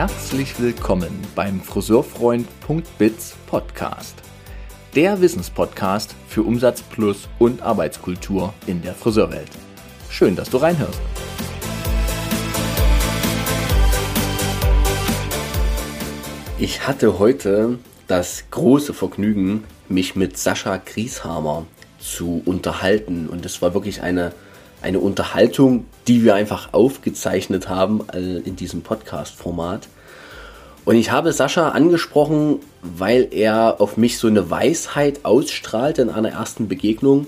Herzlich 0.00 0.58
willkommen 0.58 1.10
beim 1.34 1.60
Friseurfreund.biz 1.60 3.34
Podcast. 3.46 4.14
Der 4.94 5.20
Wissenspodcast 5.20 6.14
für 6.26 6.42
Umsatz 6.42 6.80
plus 6.80 7.28
und 7.38 7.60
Arbeitskultur 7.60 8.54
in 8.66 8.80
der 8.80 8.94
Friseurwelt. 8.94 9.50
Schön, 10.08 10.36
dass 10.36 10.48
du 10.48 10.56
reinhörst. 10.56 10.98
Ich 16.58 16.86
hatte 16.86 17.18
heute 17.18 17.78
das 18.06 18.44
große 18.50 18.94
Vergnügen, 18.94 19.64
mich 19.90 20.16
mit 20.16 20.38
Sascha 20.38 20.78
Grieshamer 20.78 21.66
zu 21.98 22.40
unterhalten. 22.46 23.28
Und 23.28 23.44
es 23.44 23.60
war 23.60 23.74
wirklich 23.74 24.00
eine, 24.00 24.32
eine 24.82 25.00
Unterhaltung, 25.00 25.86
die 26.08 26.24
wir 26.24 26.34
einfach 26.34 26.72
aufgezeichnet 26.72 27.68
haben 27.68 28.06
äh, 28.12 28.38
in 28.38 28.56
diesem 28.56 28.82
Podcast-Format. 28.82 29.88
Und 30.84 30.96
ich 30.96 31.10
habe 31.10 31.32
Sascha 31.32 31.70
angesprochen, 31.70 32.60
weil 32.82 33.28
er 33.30 33.80
auf 33.80 33.96
mich 33.96 34.18
so 34.18 34.26
eine 34.26 34.50
Weisheit 34.50 35.24
ausstrahlt 35.24 35.98
in 35.98 36.08
einer 36.08 36.30
ersten 36.30 36.68
Begegnung. 36.68 37.26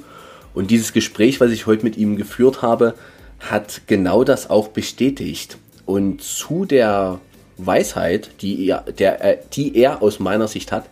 Und 0.55 0.71
dieses 0.71 0.93
Gespräch, 0.93 1.41
was 1.41 1.51
ich 1.51 1.67
heute 1.67 1.85
mit 1.85 1.97
ihm 1.97 2.17
geführt 2.17 2.63
habe, 2.63 2.95
hat 3.39 3.83
genau 3.87 4.25
das 4.25 4.49
auch 4.49 4.69
bestätigt. 4.69 5.59
Und 5.85 6.23
zu 6.23 6.65
der 6.65 7.21
Weisheit, 7.59 8.31
die 8.41 8.67
er, 8.67 8.81
der, 8.81 9.25
äh, 9.25 9.39
die 9.53 9.77
er 9.77 10.03
aus 10.03 10.19
meiner 10.19 10.49
Sicht 10.49 10.73
hat, 10.73 10.87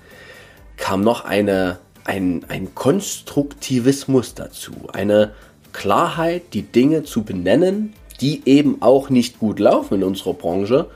kam 0.77 1.03
noch 1.03 1.25
eine, 1.25 1.79
ein, 2.05 2.45
ein 2.49 2.75
Konstruktivismus 2.75 4.35
dazu. 4.35 4.73
Eine 4.93 5.33
Klarheit, 5.73 6.55
die 6.55 6.63
Dinge 6.63 7.05
zu 7.05 7.23
benennen, 7.23 7.95
die 8.21 8.43
eben 8.47 8.83
auch 8.83 9.11
nicht 9.11 9.39
gut 9.39 9.59
laufen 9.59 9.95
in 9.95 10.05
unserer 10.05 10.35
Branche 10.35 10.91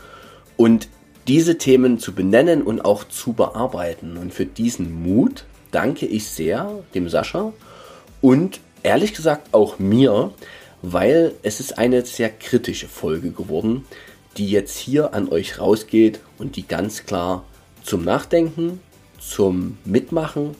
und 0.56 0.88
diese 1.26 1.56
Themen 1.56 1.98
zu 1.98 2.12
benennen 2.12 2.62
und 2.62 2.84
auch 2.84 3.04
zu 3.04 3.32
bearbeiten. 3.32 4.16
Und 4.16 4.34
für 4.34 4.46
diesen 4.46 5.02
Mut 5.02 5.44
danke 5.70 6.06
ich 6.06 6.28
sehr 6.28 6.70
dem 6.94 7.08
Sascha 7.08 7.52
und 8.20 8.60
ehrlich 8.82 9.14
gesagt 9.14 9.52
auch 9.52 9.78
mir, 9.78 10.32
weil 10.82 11.32
es 11.42 11.60
ist 11.60 11.78
eine 11.78 12.04
sehr 12.04 12.28
kritische 12.28 12.88
Folge 12.88 13.30
geworden, 13.30 13.86
die 14.36 14.50
jetzt 14.50 14.76
hier 14.76 15.14
an 15.14 15.28
euch 15.28 15.58
rausgeht 15.58 16.20
und 16.38 16.56
die 16.56 16.66
ganz 16.66 17.06
klar 17.06 17.44
zum 17.82 18.04
Nachdenken, 18.04 18.80
zum 19.18 19.78
Mitmachen 19.84 20.56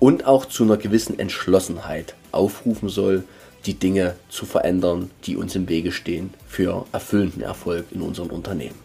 und 0.00 0.26
auch 0.26 0.46
zu 0.46 0.64
einer 0.64 0.76
gewissen 0.76 1.18
Entschlossenheit 1.18 2.14
aufrufen 2.32 2.88
soll, 2.88 3.24
die 3.68 3.78
Dinge 3.78 4.16
zu 4.30 4.46
verändern, 4.46 5.10
die 5.24 5.36
uns 5.36 5.54
im 5.54 5.68
Wege 5.68 5.92
stehen 5.92 6.30
für 6.46 6.86
erfüllenden 6.92 7.42
Erfolg 7.42 7.84
in 7.90 8.00
unserem 8.00 8.30
Unternehmen. 8.30 8.76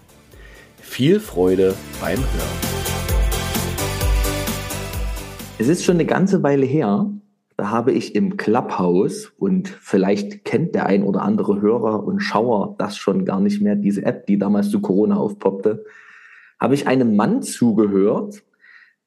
Viel 0.81 1.21
Freude 1.21 1.73
beim 2.01 2.19
Hören. 2.19 2.73
Es 5.57 5.69
ist 5.69 5.85
schon 5.85 5.95
eine 5.95 6.05
ganze 6.05 6.43
Weile 6.43 6.65
her, 6.65 7.09
da 7.55 7.69
habe 7.69 7.93
ich 7.93 8.13
im 8.13 8.35
Clubhouse 8.35 9.31
und 9.37 9.69
vielleicht 9.69 10.43
kennt 10.43 10.75
der 10.75 10.87
ein 10.87 11.03
oder 11.03 11.21
andere 11.21 11.61
Hörer 11.61 12.03
und 12.03 12.19
Schauer 12.19 12.75
das 12.77 12.97
schon 12.97 13.23
gar 13.23 13.39
nicht 13.39 13.61
mehr, 13.61 13.75
diese 13.75 14.05
App, 14.05 14.27
die 14.27 14.37
damals 14.37 14.69
zu 14.69 14.81
Corona 14.81 15.15
aufpoppte, 15.15 15.85
habe 16.59 16.75
ich 16.75 16.87
einem 16.87 17.15
Mann 17.15 17.41
zugehört, 17.41 18.43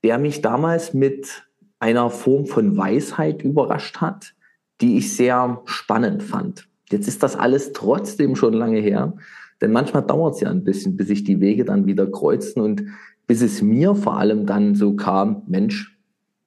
der 0.02 0.16
mich 0.16 0.40
damals 0.40 0.94
mit 0.94 1.46
einer 1.80 2.08
Form 2.08 2.46
von 2.46 2.78
Weisheit 2.78 3.42
überrascht 3.42 3.98
hat, 3.98 4.35
die 4.80 4.98
ich 4.98 5.16
sehr 5.16 5.62
spannend 5.64 6.22
fand. 6.22 6.68
Jetzt 6.90 7.08
ist 7.08 7.22
das 7.22 7.36
alles 7.36 7.72
trotzdem 7.72 8.36
schon 8.36 8.54
lange 8.54 8.78
her, 8.78 9.14
denn 9.60 9.72
manchmal 9.72 10.02
dauert 10.02 10.34
es 10.34 10.40
ja 10.40 10.50
ein 10.50 10.64
bisschen, 10.64 10.96
bis 10.96 11.08
sich 11.08 11.24
die 11.24 11.40
Wege 11.40 11.64
dann 11.64 11.86
wieder 11.86 12.06
kreuzen 12.06 12.60
und 12.60 12.84
bis 13.26 13.42
es 13.42 13.62
mir 13.62 13.94
vor 13.94 14.18
allem 14.18 14.46
dann 14.46 14.74
so 14.74 14.94
kam, 14.94 15.42
Mensch, 15.46 15.98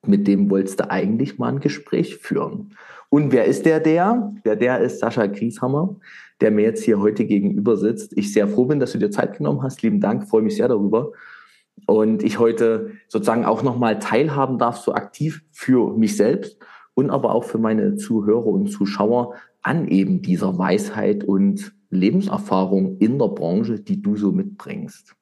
mit 0.05 0.27
dem 0.27 0.49
wolltest 0.49 0.79
du 0.79 0.89
eigentlich 0.89 1.37
mal 1.37 1.49
ein 1.49 1.59
Gespräch 1.59 2.17
führen. 2.17 2.73
Und 3.09 3.31
wer 3.31 3.45
ist 3.45 3.65
der 3.65 3.79
der? 3.79 4.33
Der 4.45 4.55
der 4.55 4.79
ist 4.79 4.99
Sascha 4.99 5.25
Grieshammer, 5.25 5.95
der 6.41 6.51
mir 6.51 6.61
jetzt 6.61 6.83
hier 6.83 6.99
heute 6.99 7.25
gegenüber 7.25 7.75
sitzt. 7.75 8.15
Ich 8.15 8.31
sehr 8.31 8.47
froh 8.47 8.65
bin, 8.65 8.79
dass 8.79 8.93
du 8.93 8.99
dir 8.99 9.09
Zeit 9.09 9.37
genommen 9.37 9.63
hast. 9.63 9.81
Lieben 9.81 9.99
Dank, 9.99 10.29
freue 10.29 10.43
mich 10.43 10.55
sehr 10.55 10.67
darüber. 10.67 11.11
Und 11.85 12.23
ich 12.23 12.39
heute 12.39 12.91
sozusagen 13.07 13.45
auch 13.45 13.63
nochmal 13.63 13.99
teilhaben 13.99 14.57
darf, 14.57 14.77
so 14.77 14.93
aktiv 14.93 15.41
für 15.51 15.97
mich 15.97 16.15
selbst 16.15 16.57
und 16.99 17.11
aber 17.11 17.33
auch 17.33 17.45
für 17.45 17.59
meine 17.59 17.95
Zuhörer 17.95 18.45
und 18.45 18.67
Zuschauer 18.67 19.35
an 19.61 19.87
eben 19.87 20.21
dieser 20.21 20.57
Weisheit 20.57 21.23
und 21.23 21.73
Lebenserfahrung 21.91 22.97
in 22.97 23.17
der 23.17 23.29
Branche, 23.29 23.79
die 23.79 24.01
du 24.01 24.17
so 24.17 24.33
mitbringst. 24.33 25.15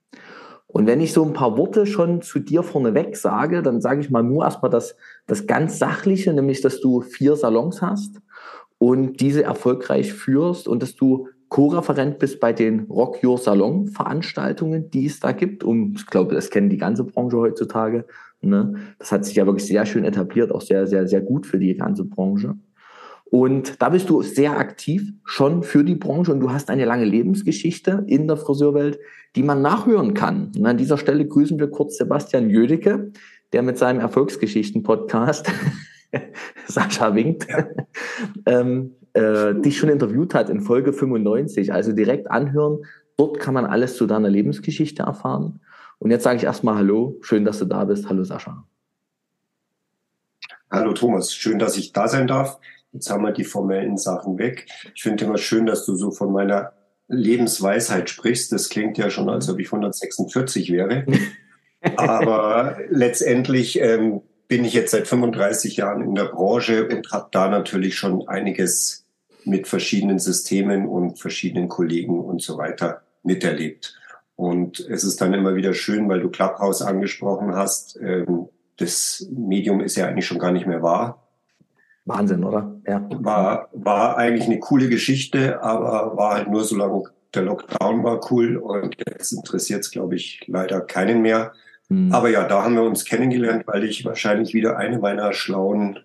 Und 0.66 0.88
wenn 0.88 1.02
ich 1.02 1.14
so 1.14 1.24
ein 1.24 1.34
paar 1.34 1.56
Worte 1.56 1.86
schon 1.86 2.24
zu 2.24 2.40
dir 2.40 2.64
vorneweg 2.64 3.16
sage, 3.16 3.62
dann 3.62 3.80
sage 3.80 4.02
ich 4.02 4.10
mal 4.10 4.24
nur 4.24 4.44
erstmal 4.44 4.72
das, 4.72 4.96
das 5.28 5.46
ganz 5.46 5.78
Sachliche, 5.78 6.34
nämlich, 6.34 6.62
dass 6.62 6.82
du 6.82 7.02
vier 7.02 7.36
Salons 7.36 7.84
hast 7.84 8.22
und 8.80 9.22
diese 9.22 9.44
erfolgreich 9.44 10.14
führst 10.14 10.68
und 10.68 10.82
dass 10.82 10.96
du 10.96 11.28
Co-Referent 11.50 12.18
bist 12.18 12.40
bei 12.40 12.54
den 12.54 12.88
Rock 12.90 13.24
Your 13.24 13.38
Salon 13.38 13.88
Veranstaltungen, 13.88 14.90
die 14.90 15.06
es 15.06 15.20
da 15.20 15.32
gibt. 15.32 15.64
Und 15.64 16.00
ich 16.00 16.08
glaube, 16.08 16.34
das 16.34 16.50
kennen 16.50 16.70
die 16.70 16.78
ganze 16.78 17.04
Branche 17.04 17.38
heutzutage. 17.38 18.06
Ne? 18.42 18.76
Das 19.00 19.12
hat 19.12 19.26
sich 19.26 19.36
ja 19.36 19.46
wirklich 19.46 19.66
sehr 19.66 19.86
schön 19.86 20.04
etabliert, 20.04 20.52
auch 20.52 20.62
sehr, 20.62 20.88
sehr, 20.88 21.08
sehr 21.08 21.22
gut 21.22 21.46
für 21.46 21.60
die 21.60 21.76
ganze 21.76 22.06
Branche. 22.06 22.56
Und 23.30 23.82
da 23.82 23.90
bist 23.90 24.10
du 24.10 24.22
sehr 24.22 24.58
aktiv 24.58 25.12
schon 25.26 25.64
für 25.64 25.84
die 25.84 25.96
Branche 25.96 26.32
und 26.32 26.40
du 26.40 26.52
hast 26.52 26.70
eine 26.70 26.86
lange 26.86 27.04
Lebensgeschichte 27.04 28.06
in 28.08 28.28
der 28.28 28.38
Friseurwelt, 28.38 29.00
die 29.36 29.44
man 29.44 29.62
nachhören 29.62 30.14
kann. 30.14 30.52
Und 30.58 30.66
an 30.66 30.78
dieser 30.78 30.98
Stelle 30.98 31.28
grüßen 31.28 31.60
wir 31.60 31.68
kurz 31.68 31.98
Sebastian 31.98 32.50
Jödecke, 32.50 33.12
der 33.52 33.64
mit 33.64 33.78
seinem 33.78 34.00
Erfolgsgeschichten-Podcast 34.00 35.52
Sascha 36.68 37.16
winkt, 37.16 37.48
ja. 37.50 37.68
ähm, 38.46 38.96
äh, 39.14 39.56
dich 39.56 39.78
schon 39.78 39.90
interviewt 39.90 40.34
hat 40.34 40.50
in 40.50 40.62
Folge 40.62 40.94
95. 40.94 41.74
Also 41.74 41.92
direkt 41.92 42.32
anhören. 42.32 42.80
Dort 43.18 43.40
kann 43.40 43.54
man 43.54 43.66
alles 43.66 43.98
zu 43.98 44.06
deiner 44.06 44.30
Lebensgeschichte 44.30 45.04
erfahren. 45.04 45.60
Und 46.00 46.12
jetzt 46.12 46.24
sage 46.24 46.38
ich 46.38 46.44
erstmal 46.44 46.76
Hallo, 46.76 47.18
schön, 47.22 47.46
dass 47.46 47.60
du 47.60 47.66
da 47.66 47.86
bist. 47.86 48.08
Hallo 48.10 48.24
Sascha. 48.24 48.66
Hallo 50.70 50.94
Thomas, 50.94 51.34
schön, 51.34 51.60
dass 51.60 51.78
ich 51.78 51.94
da 51.94 52.08
sein 52.08 52.28
darf. 52.28 52.60
Jetzt 52.92 53.10
haben 53.10 53.24
wir 53.24 53.32
die 53.32 53.44
formellen 53.44 53.98
Sachen 53.98 54.38
weg. 54.38 54.68
Ich 54.96 55.04
finde 55.04 55.26
immer 55.26 55.38
schön, 55.38 55.66
dass 55.66 55.86
du 55.86 55.96
so 55.96 56.12
von 56.12 56.32
meiner 56.32 56.74
Lebensweisheit 57.08 58.10
sprichst. 58.10 58.52
Das 58.52 58.70
klingt 58.70 58.98
ja 58.98 59.10
schon, 59.10 59.30
als 59.30 59.50
ob 59.50 59.60
ich 59.60 59.68
146 59.68 60.72
wäre. 60.72 61.06
Aber 61.96 62.78
letztendlich 62.90 63.80
ähm, 63.80 64.22
bin 64.48 64.66
ich 64.66 64.74
jetzt 64.74 64.92
seit 64.92 65.08
35 65.08 65.78
Jahren 65.78 66.02
in 66.02 66.16
der 66.16 66.26
Branche 66.26 66.88
und 66.88 67.12
habe 67.12 67.30
da 67.32 67.50
natürlich 67.50 67.96
schon 67.96 68.28
einiges 68.28 69.06
mit 69.44 69.68
verschiedenen 69.68 70.20
Systemen 70.20 70.88
und 70.88 71.20
verschiedenen 71.20 71.70
Kollegen 71.70 72.20
und 72.20 72.42
so 72.42 72.58
weiter 72.58 73.02
miterlebt. 73.24 73.97
Und 74.38 74.80
es 74.80 75.04
ist 75.04 75.20
dann 75.20 75.34
immer 75.34 75.56
wieder 75.56 75.74
schön, 75.74 76.08
weil 76.08 76.22
du 76.22 76.30
Clubhouse 76.30 76.82
angesprochen 76.82 77.56
hast. 77.56 78.00
Ähm, 78.02 78.48
das 78.78 79.28
Medium 79.32 79.82
ist 79.82 79.98
ja 79.98 80.08
eigentlich 80.08 80.28
schon 80.28 80.40
gar 80.40 80.52
nicht 80.52 80.68
mehr 80.68 80.82
wahr. 80.82 81.28
Wahnsinn, 82.06 82.46
oder? 82.46 82.80
Ja. 82.88 83.06
War, 83.10 83.68
war 83.74 84.16
eigentlich 84.18 84.46
eine 84.46 84.60
coole 84.60 84.88
Geschichte, 84.88 85.62
aber 85.62 86.16
war 86.16 86.36
halt 86.36 86.50
nur 86.50 86.64
so 86.64 86.78
lange 86.78 87.04
der 87.34 87.44
Lockdown 87.44 88.04
war 88.04 88.32
cool 88.32 88.58
und 88.58 88.96
jetzt 89.08 89.32
interessiert 89.34 89.82
es, 89.82 89.92
glaube 89.92 90.16
ich, 90.16 90.44
leider 90.48 90.82
keinen 90.82 91.22
mehr. 91.22 91.54
Mhm. 91.90 92.14
Aber 92.14 92.30
ja, 92.30 92.48
da 92.48 92.64
haben 92.64 92.76
wir 92.76 92.84
uns 92.84 93.06
kennengelernt, 93.06 93.66
weil 93.68 93.84
ich 93.84 94.06
wahrscheinlich 94.06 94.54
wieder 94.54 94.78
eine 94.78 95.00
meiner 95.00 95.34
schlauen 95.34 96.00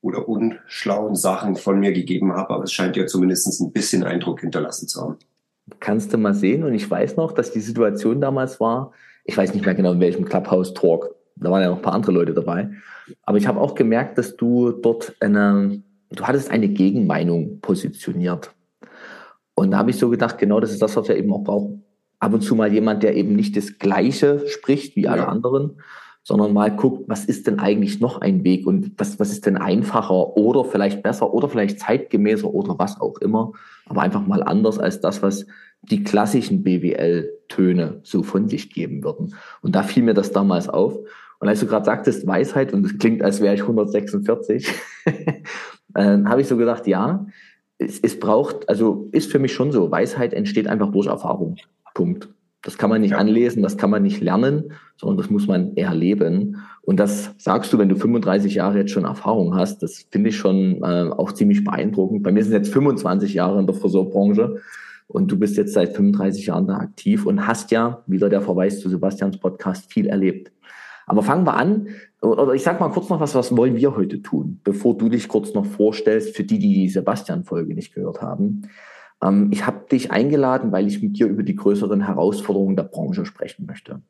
oder 0.00 0.28
unschlauen 0.28 1.16
Sachen 1.16 1.56
von 1.56 1.80
mir 1.80 1.92
gegeben 1.92 2.32
habe, 2.32 2.54
aber 2.54 2.64
es 2.64 2.72
scheint 2.72 2.96
ja 2.96 3.06
zumindest 3.06 3.60
ein 3.60 3.72
bisschen 3.72 4.04
Eindruck 4.04 4.40
hinterlassen 4.40 4.88
zu 4.88 5.00
haben. 5.00 5.16
Kannst 5.80 6.12
du 6.12 6.18
mal 6.18 6.34
sehen 6.34 6.64
und 6.64 6.74
ich 6.74 6.90
weiß 6.90 7.16
noch, 7.16 7.32
dass 7.32 7.52
die 7.52 7.60
Situation 7.60 8.20
damals 8.20 8.60
war, 8.60 8.92
ich 9.24 9.36
weiß 9.36 9.54
nicht 9.54 9.64
mehr 9.64 9.74
genau 9.74 9.92
in 9.92 10.00
welchem 10.00 10.24
Clubhouse-Talk, 10.24 11.14
da 11.36 11.50
waren 11.50 11.62
ja 11.62 11.68
noch 11.68 11.76
ein 11.76 11.82
paar 11.82 11.94
andere 11.94 12.12
Leute 12.12 12.34
dabei. 12.34 12.70
Aber 13.22 13.38
ich 13.38 13.46
habe 13.46 13.60
auch 13.60 13.74
gemerkt, 13.74 14.18
dass 14.18 14.36
du 14.36 14.72
dort 14.72 15.14
eine, 15.20 15.82
du 16.10 16.24
hattest 16.24 16.50
eine 16.50 16.68
Gegenmeinung 16.68 17.60
positioniert. 17.60 18.50
Und 19.54 19.72
da 19.72 19.78
habe 19.78 19.90
ich 19.90 19.98
so 19.98 20.08
gedacht, 20.08 20.38
genau 20.38 20.60
das 20.60 20.70
ist 20.70 20.82
das, 20.82 20.96
was 20.96 21.08
wir 21.08 21.16
eben 21.16 21.32
auch 21.32 21.44
brauchen. 21.44 21.84
Ab 22.20 22.34
und 22.34 22.42
zu 22.42 22.54
mal 22.54 22.72
jemand, 22.72 23.02
der 23.02 23.16
eben 23.16 23.36
nicht 23.36 23.56
das 23.56 23.78
Gleiche 23.78 24.46
spricht 24.48 24.96
wie 24.96 25.08
alle 25.08 25.22
ja. 25.22 25.28
anderen, 25.28 25.80
sondern 26.22 26.52
mal 26.52 26.74
guckt, 26.74 27.08
was 27.08 27.24
ist 27.24 27.46
denn 27.46 27.58
eigentlich 27.58 28.00
noch 28.00 28.20
ein 28.20 28.44
Weg 28.44 28.66
und 28.66 28.92
was, 28.98 29.18
was 29.18 29.30
ist 29.30 29.46
denn 29.46 29.56
einfacher 29.56 30.36
oder 30.36 30.64
vielleicht 30.64 31.02
besser 31.02 31.32
oder 31.32 31.48
vielleicht 31.48 31.80
zeitgemäßer 31.80 32.48
oder 32.52 32.78
was 32.78 33.00
auch 33.00 33.18
immer, 33.18 33.52
aber 33.86 34.02
einfach 34.02 34.26
mal 34.26 34.42
anders 34.42 34.78
als 34.78 35.00
das, 35.00 35.22
was 35.22 35.46
die 35.82 36.04
klassischen 36.04 36.62
BWL-Töne 36.62 38.00
so 38.02 38.22
von 38.22 38.48
sich 38.48 38.70
geben 38.70 39.04
würden. 39.04 39.34
Und 39.62 39.74
da 39.74 39.82
fiel 39.82 40.02
mir 40.02 40.14
das 40.14 40.32
damals 40.32 40.68
auf. 40.68 40.98
Und 41.40 41.48
als 41.48 41.60
du 41.60 41.66
gerade 41.66 41.84
sagtest, 41.84 42.26
Weisheit, 42.26 42.72
und 42.72 42.84
es 42.84 42.98
klingt, 42.98 43.22
als 43.22 43.40
wäre 43.40 43.54
ich 43.54 43.62
146, 43.62 44.68
äh, 45.06 45.44
habe 45.94 46.40
ich 46.40 46.48
so 46.48 46.56
gedacht, 46.56 46.86
ja, 46.86 47.26
es, 47.78 48.00
es 48.00 48.18
braucht, 48.18 48.68
also 48.68 49.08
ist 49.12 49.30
für 49.30 49.38
mich 49.38 49.52
schon 49.52 49.70
so, 49.70 49.90
Weisheit 49.90 50.34
entsteht 50.34 50.66
einfach 50.66 50.90
durch 50.90 51.06
Erfahrung. 51.06 51.56
Punkt. 51.94 52.28
Das 52.62 52.76
kann 52.76 52.90
man 52.90 53.00
nicht 53.00 53.12
ja. 53.12 53.18
anlesen, 53.18 53.62
das 53.62 53.76
kann 53.76 53.90
man 53.90 54.02
nicht 54.02 54.20
lernen, 54.20 54.72
sondern 54.96 55.18
das 55.18 55.30
muss 55.30 55.46
man 55.46 55.76
erleben. 55.76 56.56
Und 56.82 56.98
das 56.98 57.34
sagst 57.38 57.72
du, 57.72 57.78
wenn 57.78 57.88
du 57.88 57.96
35 57.96 58.54
Jahre 58.54 58.78
jetzt 58.78 58.90
schon 58.90 59.04
Erfahrung 59.04 59.54
hast. 59.54 59.82
Das 59.82 60.06
finde 60.10 60.30
ich 60.30 60.36
schon 60.36 60.82
äh, 60.82 61.10
auch 61.10 61.32
ziemlich 61.32 61.62
beeindruckend. 61.62 62.22
Bei 62.22 62.32
mir 62.32 62.42
sind 62.42 62.52
jetzt 62.52 62.72
25 62.72 63.34
Jahre 63.34 63.60
in 63.60 63.66
der 63.66 63.76
Friseurbranche 63.76 64.56
und 65.06 65.30
du 65.30 65.38
bist 65.38 65.56
jetzt 65.56 65.72
seit 65.72 65.94
35 65.94 66.46
Jahren 66.46 66.66
da 66.66 66.76
aktiv 66.76 67.26
und 67.26 67.46
hast 67.46 67.70
ja, 67.70 68.02
wieder 68.06 68.28
der 68.28 68.42
Verweis 68.42 68.80
zu 68.80 68.88
Sebastians 68.88 69.38
Podcast, 69.38 69.92
viel 69.92 70.06
erlebt. 70.06 70.52
Aber 71.06 71.22
fangen 71.22 71.46
wir 71.46 71.56
an, 71.56 71.88
oder 72.20 72.52
ich 72.52 72.62
sag 72.62 72.80
mal 72.80 72.90
kurz 72.90 73.08
noch 73.08 73.20
was, 73.20 73.34
was 73.34 73.56
wollen 73.56 73.76
wir 73.76 73.96
heute 73.96 74.20
tun, 74.20 74.60
bevor 74.62 74.98
du 74.98 75.08
dich 75.08 75.26
kurz 75.28 75.54
noch 75.54 75.64
vorstellst, 75.64 76.36
für 76.36 76.44
die, 76.44 76.58
die 76.58 76.74
die 76.74 76.88
Sebastian-Folge 76.90 77.74
nicht 77.74 77.94
gehört 77.94 78.20
haben. 78.20 78.68
Ähm, 79.22 79.50
ich 79.52 79.66
habe 79.66 79.86
dich 79.90 80.10
eingeladen, 80.10 80.72
weil 80.72 80.86
ich 80.86 81.02
mit 81.02 81.18
dir 81.18 81.26
über 81.26 81.42
die 81.42 81.56
größeren 81.56 82.02
Herausforderungen 82.02 82.76
der 82.76 82.84
Branche 82.84 83.24
sprechen 83.24 83.66
möchte. 83.66 84.02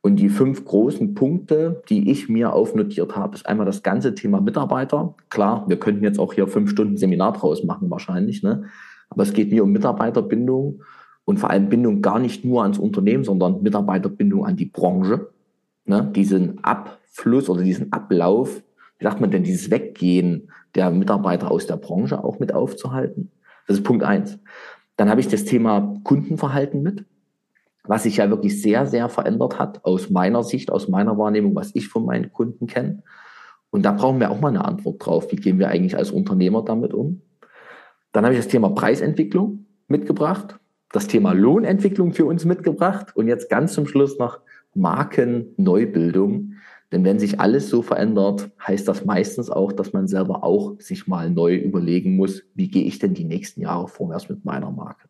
Und 0.00 0.16
die 0.16 0.28
fünf 0.28 0.64
großen 0.64 1.14
Punkte, 1.14 1.82
die 1.88 2.10
ich 2.10 2.28
mir 2.28 2.52
aufnotiert 2.52 3.16
habe, 3.16 3.34
ist 3.34 3.46
einmal 3.46 3.66
das 3.66 3.82
ganze 3.82 4.14
Thema 4.14 4.40
Mitarbeiter. 4.40 5.14
Klar, 5.28 5.64
wir 5.68 5.78
könnten 5.78 6.04
jetzt 6.04 6.20
auch 6.20 6.32
hier 6.32 6.46
fünf 6.46 6.70
Stunden 6.70 6.96
Seminar 6.96 7.32
draus 7.32 7.64
machen 7.64 7.90
wahrscheinlich, 7.90 8.42
ne? 8.42 8.64
aber 9.10 9.24
es 9.24 9.32
geht 9.32 9.50
mir 9.50 9.64
um 9.64 9.72
Mitarbeiterbindung 9.72 10.82
und 11.24 11.38
vor 11.38 11.50
allem 11.50 11.68
Bindung 11.68 12.00
gar 12.00 12.20
nicht 12.20 12.44
nur 12.44 12.62
ans 12.62 12.78
Unternehmen, 12.78 13.24
sondern 13.24 13.62
Mitarbeiterbindung 13.62 14.46
an 14.46 14.56
die 14.56 14.66
Branche. 14.66 15.28
Ne? 15.84 16.10
Diesen 16.14 16.62
Abfluss 16.62 17.48
oder 17.50 17.62
diesen 17.62 17.92
Ablauf, 17.92 18.62
wie 18.98 19.04
sagt 19.04 19.20
man 19.20 19.30
denn, 19.30 19.42
dieses 19.42 19.70
Weggehen 19.70 20.50
der 20.74 20.90
Mitarbeiter 20.90 21.50
aus 21.50 21.66
der 21.66 21.76
Branche 21.76 22.22
auch 22.22 22.38
mit 22.38 22.54
aufzuhalten. 22.54 23.32
Das 23.68 23.76
ist 23.76 23.84
Punkt 23.84 24.02
eins. 24.02 24.38
Dann 24.96 25.08
habe 25.08 25.20
ich 25.20 25.28
das 25.28 25.44
Thema 25.44 25.94
Kundenverhalten 26.02 26.82
mit, 26.82 27.04
was 27.84 28.02
sich 28.02 28.16
ja 28.16 28.28
wirklich 28.30 28.60
sehr, 28.60 28.86
sehr 28.86 29.08
verändert 29.08 29.58
hat 29.58 29.84
aus 29.84 30.10
meiner 30.10 30.42
Sicht, 30.42 30.72
aus 30.72 30.88
meiner 30.88 31.16
Wahrnehmung, 31.16 31.54
was 31.54 31.70
ich 31.74 31.86
von 31.88 32.04
meinen 32.04 32.32
Kunden 32.32 32.66
kenne. 32.66 33.02
Und 33.70 33.84
da 33.84 33.92
brauchen 33.92 34.18
wir 34.18 34.30
auch 34.30 34.40
mal 34.40 34.48
eine 34.48 34.64
Antwort 34.64 35.04
drauf. 35.04 35.30
Wie 35.30 35.36
gehen 35.36 35.58
wir 35.58 35.68
eigentlich 35.68 35.96
als 35.96 36.10
Unternehmer 36.10 36.64
damit 36.64 36.94
um? 36.94 37.22
Dann 38.12 38.24
habe 38.24 38.34
ich 38.34 38.40
das 38.40 38.48
Thema 38.48 38.70
Preisentwicklung 38.70 39.66
mitgebracht, 39.86 40.58
das 40.90 41.06
Thema 41.06 41.32
Lohnentwicklung 41.32 42.14
für 42.14 42.24
uns 42.24 42.46
mitgebracht 42.46 43.14
und 43.14 43.28
jetzt 43.28 43.50
ganz 43.50 43.74
zum 43.74 43.86
Schluss 43.86 44.18
noch 44.18 44.40
Markenneubildung. 44.74 46.54
Denn 46.90 47.04
wenn 47.04 47.18
sich 47.18 47.38
alles 47.38 47.68
so 47.68 47.82
verändert, 47.82 48.50
heißt 48.66 48.88
das 48.88 49.04
meistens 49.04 49.50
auch, 49.50 49.72
dass 49.72 49.92
man 49.92 50.06
selber 50.06 50.42
auch 50.42 50.80
sich 50.80 51.06
mal 51.06 51.28
neu 51.28 51.54
überlegen 51.54 52.16
muss, 52.16 52.42
wie 52.54 52.70
gehe 52.70 52.84
ich 52.84 52.98
denn 52.98 53.12
die 53.12 53.24
nächsten 53.24 53.60
Jahre 53.60 53.88
vorwärts 53.88 54.28
mit 54.28 54.44
meiner 54.44 54.70
Marke. 54.70 55.08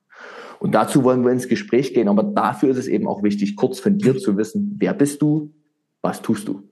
Und 0.58 0.74
dazu 0.74 1.04
wollen 1.04 1.24
wir 1.24 1.30
ins 1.30 1.48
Gespräch 1.48 1.94
gehen, 1.94 2.08
aber 2.08 2.24
dafür 2.24 2.70
ist 2.70 2.78
es 2.78 2.88
eben 2.88 3.06
auch 3.06 3.22
wichtig, 3.22 3.54
kurz 3.54 3.78
von 3.78 3.96
dir 3.96 4.16
zu 4.18 4.36
wissen, 4.36 4.76
wer 4.78 4.92
bist 4.92 5.22
du, 5.22 5.54
was 6.02 6.20
tust 6.20 6.48
du? 6.48 6.68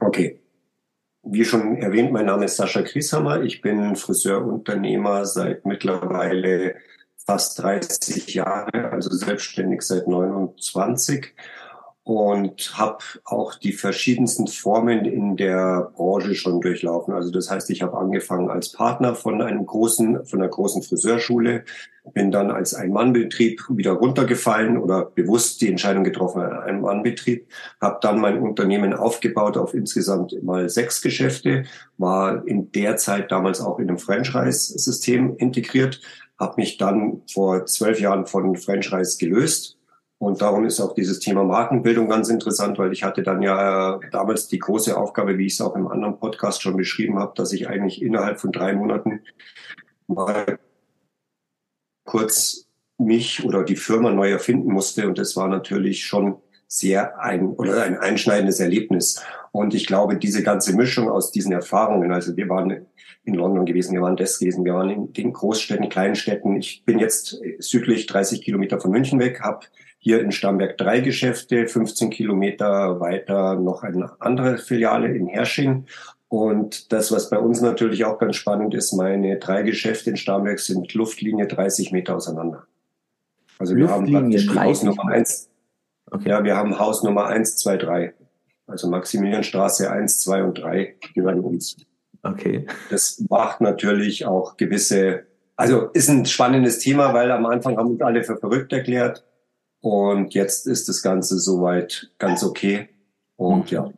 Okay. 0.00 0.40
Wie 1.22 1.44
schon 1.44 1.76
erwähnt, 1.76 2.12
mein 2.12 2.26
Name 2.26 2.44
ist 2.44 2.56
Sascha 2.56 2.82
Grieshammer. 2.82 3.42
Ich 3.42 3.60
bin 3.60 3.96
Friseurunternehmer 3.96 5.24
seit 5.26 5.66
mittlerweile 5.66 6.76
fast 7.16 7.60
30 7.60 8.34
Jahre, 8.34 8.92
also 8.92 9.10
selbstständig 9.10 9.82
seit 9.82 10.06
29 10.06 11.34
und 12.06 12.78
habe 12.78 13.02
auch 13.24 13.56
die 13.56 13.72
verschiedensten 13.72 14.46
Formen 14.46 15.04
in 15.06 15.36
der 15.36 15.90
Branche 15.96 16.36
schon 16.36 16.60
durchlaufen. 16.60 17.12
Also 17.12 17.32
das 17.32 17.50
heißt, 17.50 17.68
ich 17.70 17.82
habe 17.82 17.98
angefangen 17.98 18.48
als 18.48 18.70
Partner 18.70 19.16
von 19.16 19.42
einem 19.42 19.66
großen, 19.66 20.24
von 20.24 20.40
einer 20.40 20.48
großen 20.48 20.84
Friseurschule, 20.84 21.64
bin 22.14 22.30
dann 22.30 22.52
als 22.52 22.74
Ein-Mann-Betrieb 22.74 23.60
wieder 23.70 23.90
runtergefallen 23.90 24.78
oder 24.78 25.04
bewusst 25.04 25.60
die 25.60 25.68
Entscheidung 25.68 26.04
getroffen, 26.04 26.42
ein 26.42 26.80
Mann-Betrieb, 26.80 27.48
habe 27.80 27.98
dann 28.00 28.20
mein 28.20 28.38
Unternehmen 28.38 28.94
aufgebaut 28.94 29.56
auf 29.56 29.74
insgesamt 29.74 30.40
mal 30.44 30.68
sechs 30.68 31.02
Geschäfte, 31.02 31.64
war 31.98 32.46
in 32.46 32.70
der 32.70 32.98
Zeit 32.98 33.32
damals 33.32 33.60
auch 33.60 33.80
in 33.80 33.88
einem 33.88 33.98
Franchise-System 33.98 35.38
integriert, 35.38 36.00
habe 36.38 36.54
mich 36.58 36.78
dann 36.78 37.22
vor 37.28 37.66
zwölf 37.66 37.98
Jahren 37.98 38.26
von 38.26 38.54
Franchise 38.54 39.18
gelöst 39.18 39.76
und 40.18 40.40
darum 40.40 40.64
ist 40.64 40.80
auch 40.80 40.94
dieses 40.94 41.20
Thema 41.20 41.44
Markenbildung 41.44 42.08
ganz 42.08 42.30
interessant, 42.30 42.78
weil 42.78 42.92
ich 42.92 43.04
hatte 43.04 43.22
dann 43.22 43.42
ja 43.42 44.00
damals 44.12 44.48
die 44.48 44.58
große 44.58 44.96
Aufgabe, 44.96 45.36
wie 45.36 45.46
ich 45.46 45.54
es 45.54 45.60
auch 45.60 45.76
im 45.76 45.88
anderen 45.88 46.18
Podcast 46.18 46.62
schon 46.62 46.76
beschrieben 46.76 47.18
habe, 47.18 47.32
dass 47.36 47.52
ich 47.52 47.68
eigentlich 47.68 48.00
innerhalb 48.02 48.40
von 48.40 48.50
drei 48.50 48.72
Monaten 48.72 49.20
mal 50.06 50.58
kurz 52.04 52.66
mich 52.96 53.44
oder 53.44 53.62
die 53.62 53.76
Firma 53.76 54.10
neu 54.10 54.30
erfinden 54.30 54.72
musste. 54.72 55.06
Und 55.06 55.18
das 55.18 55.36
war 55.36 55.48
natürlich 55.48 56.06
schon 56.06 56.38
sehr 56.66 57.20
ein 57.20 57.48
oder 57.48 57.82
ein 57.82 57.98
einschneidendes 57.98 58.58
Erlebnis. 58.58 59.22
Und 59.52 59.74
ich 59.74 59.86
glaube, 59.86 60.16
diese 60.16 60.42
ganze 60.42 60.74
Mischung 60.74 61.10
aus 61.10 61.30
diesen 61.30 61.52
Erfahrungen, 61.52 62.10
also 62.10 62.36
wir 62.36 62.48
waren 62.48 62.86
in 63.24 63.34
London 63.34 63.66
gewesen, 63.66 63.92
wir 63.92 64.02
waren 64.02 64.16
das 64.16 64.38
gewesen, 64.38 64.64
wir 64.64 64.74
waren 64.74 64.90
in 64.90 65.12
den 65.12 65.32
Großstädten, 65.32 65.90
kleinen 65.90 66.14
Städten. 66.14 66.56
Ich 66.56 66.84
bin 66.84 66.98
jetzt 66.98 67.38
südlich 67.58 68.06
30 68.06 68.42
Kilometer 68.42 68.80
von 68.80 68.90
München 68.90 69.18
weg, 69.18 69.40
habe 69.42 69.66
hier 70.06 70.20
in 70.20 70.30
Starnberg 70.30 70.78
drei 70.78 71.00
Geschäfte, 71.00 71.66
15 71.66 72.10
Kilometer 72.10 73.00
weiter 73.00 73.56
noch 73.56 73.82
eine 73.82 74.12
andere 74.20 74.56
Filiale 74.56 75.08
in 75.08 75.26
Hersching. 75.26 75.86
Und 76.28 76.92
das, 76.92 77.10
was 77.10 77.28
bei 77.28 77.40
uns 77.40 77.60
natürlich 77.60 78.04
auch 78.04 78.20
ganz 78.20 78.36
spannend 78.36 78.72
ist, 78.72 78.92
meine 78.92 79.36
drei 79.40 79.62
Geschäfte 79.62 80.10
in 80.10 80.16
Starnberg 80.16 80.60
sind 80.60 80.94
Luftlinie 80.94 81.48
30 81.48 81.90
Meter 81.90 82.14
auseinander. 82.14 82.68
Also 83.58 83.74
wir 83.74 83.90
haben 83.90 84.08
praktisch 84.08 84.48
Haus 84.54 84.84
Nummer 84.84 85.08
eins. 85.08 85.50
Okay. 86.08 86.28
Ja, 86.28 86.44
wir 86.44 86.56
haben 86.56 86.78
Haus 86.78 87.02
Nummer 87.02 87.26
eins, 87.26 87.56
zwei, 87.56 87.76
drei. 87.76 88.14
Also 88.68 88.88
Maximilianstraße 88.88 89.90
eins, 89.90 90.20
zwei 90.20 90.44
und 90.44 90.56
drei 90.56 90.94
gehören 91.14 91.40
uns. 91.40 91.78
Okay. 92.22 92.64
Das 92.90 93.24
macht 93.28 93.60
natürlich 93.60 94.24
auch 94.24 94.56
gewisse, 94.56 95.24
also 95.56 95.86
ist 95.94 96.08
ein 96.08 96.26
spannendes 96.26 96.78
Thema, 96.78 97.12
weil 97.12 97.32
am 97.32 97.44
Anfang 97.46 97.76
haben 97.76 97.90
uns 97.90 98.02
alle 98.02 98.22
für 98.22 98.36
verrückt 98.36 98.72
erklärt. 98.72 99.25
Und 99.86 100.34
jetzt 100.34 100.66
ist 100.66 100.88
das 100.88 101.00
Ganze 101.00 101.38
soweit 101.38 102.10
ganz 102.18 102.42
okay. 102.42 102.88
Und 103.36 103.70
ja. 103.70 103.92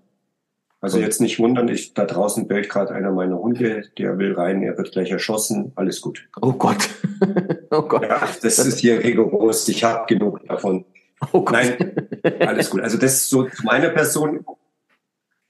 Also 0.82 0.98
jetzt 0.98 1.22
nicht 1.22 1.38
wundern, 1.38 1.66
ich, 1.68 1.94
da 1.94 2.04
draußen 2.04 2.46
bellt 2.46 2.68
gerade 2.68 2.92
einer 2.92 3.10
meiner 3.10 3.38
Hunde, 3.38 3.84
der 3.96 4.18
will 4.18 4.34
rein, 4.34 4.62
er 4.62 4.76
wird 4.76 4.92
gleich 4.92 5.10
erschossen, 5.10 5.72
alles 5.76 6.02
gut. 6.02 6.28
Oh 6.42 6.52
Gott. 6.52 6.90
oh 7.70 7.80
Gott. 7.80 8.02
Ja, 8.02 8.20
das, 8.20 8.40
das 8.40 8.58
ist 8.66 8.80
hier 8.80 9.02
rigoros, 9.02 9.66
ich 9.68 9.82
habe 9.82 10.04
genug 10.06 10.46
davon. 10.46 10.84
Oh 11.32 11.40
Gott. 11.40 11.54
Nein, 11.54 11.94
alles 12.40 12.68
gut. 12.68 12.82
Also 12.82 12.98
das 12.98 13.14
ist 13.14 13.30
so 13.30 13.44
zu 13.44 13.64
meiner 13.64 13.88
Person, 13.88 14.44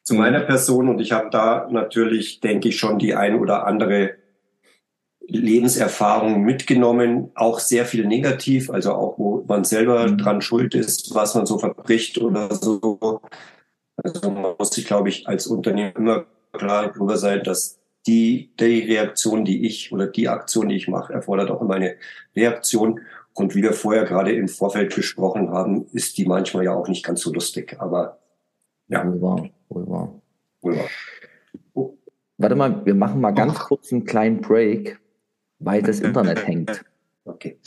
zu 0.05 0.15
meiner 0.15 0.43
Person 0.43 0.89
und 0.89 1.01
ich 1.01 1.11
habe 1.11 1.31
da 1.31 1.67
natürlich, 1.69 2.39
denke 2.39 2.69
ich, 2.69 2.79
schon 2.79 3.01
die 3.01 3.17
ein 3.17 3.41
oder 3.41 3.67
andere 3.67 4.13
Lebenserfahrung 5.29 6.43
mitgenommen, 6.43 7.31
auch 7.35 7.61
sehr 7.61 7.85
viel 7.85 8.07
negativ, 8.07 8.71
also 8.71 8.93
auch 8.93 9.19
wo 9.19 9.45
man 9.47 9.65
selber 9.65 10.09
mhm. 10.09 10.19
dran 10.19 10.41
schuld 10.41 10.75
ist, 10.75 11.15
was 11.15 11.35
man 11.35 11.47
so 11.47 11.59
verbricht 11.59 12.19
oder 12.19 12.55
so. 12.55 13.21
Also 13.97 14.31
man 14.31 14.55
muss 14.59 14.71
sich, 14.71 14.87
glaube 14.87 15.11
ich, 15.11 15.29
als 15.29 15.47
Unternehmer 15.47 15.95
immer 15.97 16.27
klar 16.53 16.93
darüber 16.93 17.19
sein, 17.19 17.43
dass 17.45 17.79
die, 18.07 18.53
die 18.59 18.81
Reaktion, 18.81 19.45
die 19.45 19.67
ich 19.67 19.93
oder 19.93 20.07
die 20.07 20.29
Aktion, 20.29 20.71
die 20.71 20.77
ich 20.77 20.89
mache, 20.89 21.13
erfordert 21.13 21.51
auch 21.51 21.61
immer 21.61 21.75
eine 21.75 21.97
Reaktion. 22.35 23.01
Und 23.35 23.55
wie 23.55 23.63
wir 23.63 23.75
vorher 23.75 24.05
gerade 24.05 24.33
im 24.33 24.49
Vorfeld 24.49 24.95
gesprochen 24.95 25.51
haben, 25.51 25.87
ist 25.93 26.17
die 26.17 26.25
manchmal 26.25 26.65
ja 26.65 26.73
auch 26.73 26.89
nicht 26.89 27.05
ganz 27.05 27.21
so 27.21 27.33
lustig. 27.33 27.77
Aber 27.79 28.19
ja. 28.89 29.07
Wohl 29.07 29.21
wahr, 29.21 29.51
wohl 29.69 29.89
wahr. 29.89 30.23
Wohl 30.63 30.77
wahr. 30.77 31.91
Warte 32.39 32.55
mal, 32.55 32.87
wir 32.87 32.95
machen 32.95 33.21
mal 33.21 33.33
ganz 33.33 33.59
kurz 33.59 33.93
einen 33.93 34.05
kleinen 34.05 34.41
Break 34.41 34.99
weil 35.59 35.83
das 35.83 36.01
Internet 36.01 36.47
hängt. 36.47 36.85
Okay. 37.25 37.59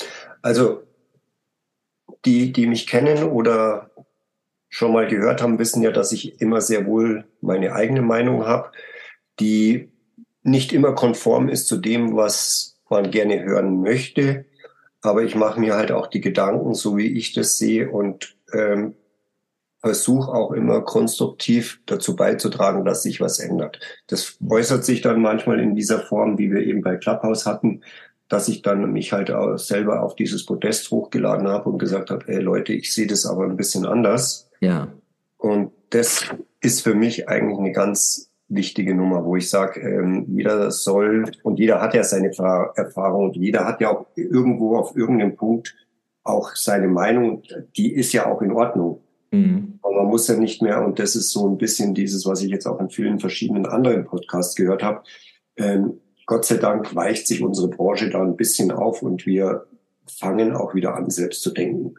Also 0.41 0.83
die, 2.25 2.51
die 2.51 2.67
mich 2.67 2.88
kennen 2.88 3.24
oder 3.24 3.91
schon 4.69 4.93
mal 4.93 5.07
gehört 5.07 5.41
haben, 5.41 5.60
wissen 5.60 5.83
ja, 5.83 5.91
dass 5.91 6.12
ich 6.12 6.39
immer 6.41 6.62
sehr 6.62 6.86
wohl 6.86 7.25
meine 7.41 7.74
eigene 7.74 8.01
Meinung 8.01 8.45
habe, 8.45 8.71
die 9.39 9.91
nicht 10.43 10.74
immer 10.74 10.93
konform 10.93 11.50
ist 11.50 11.67
zu 11.67 11.77
dem, 11.77 12.15
was 12.15 12.79
man 12.89 13.12
gerne 13.12 13.43
hören 13.43 13.81
möchte. 13.81 14.45
Aber 15.01 15.24
ich 15.24 15.36
mache 15.36 15.60
mir 15.60 15.75
halt 15.75 15.91
auch 15.91 16.07
die 16.07 16.21
Gedanken, 16.21 16.74
so 16.74 16.95
wie 16.98 17.17
ich 17.17 17.33
das 17.33 17.57
sehe 17.57 17.89
und 17.89 18.36
ähm, 18.53 18.95
versuche 19.81 20.31
auch 20.31 20.51
immer 20.51 20.81
konstruktiv 20.81 21.81
dazu 21.85 22.15
beizutragen, 22.15 22.85
dass 22.85 23.03
sich 23.03 23.19
was 23.19 23.39
ändert. 23.39 23.79
Das 24.07 24.38
äußert 24.47 24.85
sich 24.85 25.01
dann 25.01 25.21
manchmal 25.21 25.59
in 25.59 25.75
dieser 25.75 26.00
Form, 26.00 26.38
wie 26.38 26.51
wir 26.51 26.61
eben 26.61 26.81
bei 26.81 26.97
Clubhouse 26.97 27.45
hatten, 27.45 27.81
dass 28.29 28.47
ich 28.47 28.61
dann 28.61 28.93
mich 28.93 29.11
halt 29.11 29.31
auch 29.31 29.57
selber 29.57 30.03
auf 30.03 30.15
dieses 30.15 30.45
Podest 30.45 30.89
hochgeladen 30.91 31.47
habe 31.47 31.69
und 31.69 31.79
gesagt 31.79 32.11
habe, 32.11 32.23
hey 32.27 32.39
Leute, 32.39 32.73
ich 32.73 32.93
sehe 32.93 33.07
das 33.07 33.25
aber 33.25 33.43
ein 33.43 33.57
bisschen 33.57 33.85
anders. 33.85 34.50
Ja. 34.61 34.88
Und 35.38 35.71
das 35.89 36.25
ist 36.61 36.81
für 36.81 36.93
mich 36.93 37.27
eigentlich 37.27 37.57
eine 37.57 37.71
ganz 37.71 38.31
wichtige 38.47 38.93
Nummer, 38.93 39.25
wo 39.25 39.35
ich 39.35 39.50
sage, 39.50 39.79
ähm, 39.81 40.25
jeder 40.29 40.71
soll 40.71 41.31
und 41.43 41.57
jeder 41.57 41.81
hat 41.81 41.93
ja 41.93 42.03
seine 42.03 42.27
Erfahrung 42.27 43.25
und 43.25 43.35
jeder 43.35 43.65
hat 43.65 43.81
ja 43.81 43.89
auch 43.89 44.05
irgendwo 44.15 44.77
auf 44.77 44.95
irgendeinem 44.95 45.35
Punkt 45.35 45.75
auch 46.23 46.55
seine 46.55 46.88
Meinung, 46.88 47.41
die 47.75 47.93
ist 47.93 48.13
ja 48.13 48.27
auch 48.27 48.41
in 48.41 48.51
Ordnung. 48.51 49.01
Mhm. 49.31 49.79
Aber 49.81 50.03
man 50.03 50.07
muss 50.07 50.27
ja 50.27 50.35
nicht 50.35 50.61
mehr, 50.61 50.85
und 50.85 51.00
das 51.00 51.15
ist 51.15 51.31
so 51.31 51.47
ein 51.47 51.57
bisschen 51.57 51.93
dieses, 51.93 52.25
was 52.25 52.43
ich 52.43 52.51
jetzt 52.51 52.67
auch 52.67 52.79
in 52.79 52.89
vielen 52.89 53.19
verschiedenen 53.19 53.65
anderen 53.65 54.05
Podcasts 54.05 54.55
gehört 54.55 54.83
habe, 54.83 55.03
ähm, 55.57 56.00
Gott 56.25 56.45
sei 56.45 56.57
Dank 56.57 56.95
weicht 56.95 57.27
sich 57.27 57.41
unsere 57.41 57.67
Branche 57.67 58.09
da 58.09 58.21
ein 58.21 58.38
bisschen 58.38 58.71
auf 58.71 59.01
und 59.01 59.25
wir 59.25 59.65
fangen 60.07 60.55
auch 60.55 60.75
wieder 60.75 60.95
an, 60.95 61.09
selbst 61.09 61.41
zu 61.41 61.51
denken. 61.51 61.95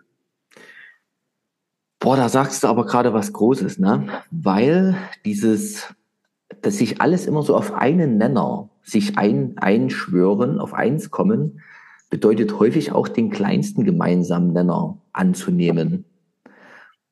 Boah, 1.99 2.17
da 2.17 2.29
sagst 2.29 2.63
du 2.63 2.69
aber 2.69 2.87
gerade 2.87 3.13
was 3.13 3.33
Großes, 3.33 3.79
ne? 3.79 4.09
Weil 4.31 4.97
dieses, 5.25 5.95
dass 6.61 6.79
sich 6.79 7.01
alles 7.01 7.27
immer 7.27 7.43
so 7.43 7.55
auf 7.55 7.73
einen 7.73 8.19
Nenner 8.19 8.71
sich 8.83 9.19
ein, 9.19 9.57
einschwören, 9.59 10.59
auf 10.59 10.75
eins 10.75 11.11
kommen, 11.11 11.61
bedeutet 12.11 12.59
häufig 12.59 12.93
auch 12.93 13.09
den 13.09 13.31
kleinsten 13.31 13.85
gemeinsamen 13.85 14.53
Nenner 14.53 14.99
anzunehmen. 15.13 16.05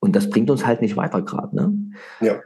Und 0.00 0.16
das 0.16 0.30
bringt 0.30 0.50
uns 0.50 0.66
halt 0.66 0.80
nicht 0.82 0.96
weiter 0.96 1.22
gerade, 1.22 1.54
ne? 1.54 1.72
Ja. 2.20 2.40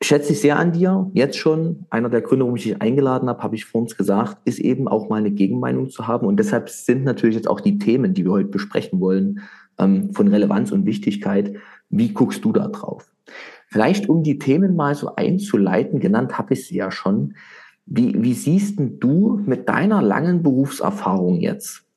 Schätze 0.00 0.32
ich 0.32 0.40
sehr 0.40 0.56
an 0.56 0.70
dir, 0.70 1.10
jetzt 1.12 1.36
schon. 1.36 1.86
Einer 1.90 2.08
der 2.08 2.20
Gründe, 2.20 2.44
warum 2.44 2.54
ich 2.54 2.62
dich 2.62 2.80
eingeladen 2.80 3.28
habe, 3.28 3.42
habe 3.42 3.56
ich 3.56 3.64
vor 3.64 3.80
uns 3.80 3.96
gesagt, 3.96 4.38
ist 4.44 4.60
eben 4.60 4.86
auch 4.86 5.08
mal 5.08 5.16
eine 5.16 5.32
Gegenmeinung 5.32 5.90
zu 5.90 6.06
haben. 6.06 6.24
Und 6.26 6.36
deshalb 6.38 6.68
sind 6.70 7.02
natürlich 7.02 7.34
jetzt 7.34 7.48
auch 7.48 7.60
die 7.60 7.78
Themen, 7.78 8.14
die 8.14 8.24
wir 8.24 8.30
heute 8.30 8.48
besprechen 8.48 9.00
wollen, 9.00 9.40
ähm, 9.76 10.14
von 10.14 10.28
Relevanz 10.28 10.70
und 10.70 10.86
Wichtigkeit. 10.86 11.56
Wie 11.90 12.12
guckst 12.12 12.44
du 12.44 12.52
da 12.52 12.68
drauf? 12.68 13.10
Vielleicht, 13.66 14.08
um 14.08 14.22
die 14.22 14.38
Themen 14.38 14.76
mal 14.76 14.94
so 14.94 15.16
einzuleiten, 15.16 15.98
genannt 15.98 16.38
habe 16.38 16.54
ich 16.54 16.68
sie 16.68 16.76
ja 16.76 16.92
schon. 16.92 17.34
Wie, 17.84 18.22
wie 18.22 18.34
siehst 18.34 18.78
denn 18.78 19.00
du 19.00 19.40
mit 19.46 19.68
deiner 19.68 20.00
langen 20.00 20.44
Berufserfahrung 20.44 21.40
jetzt 21.40 21.87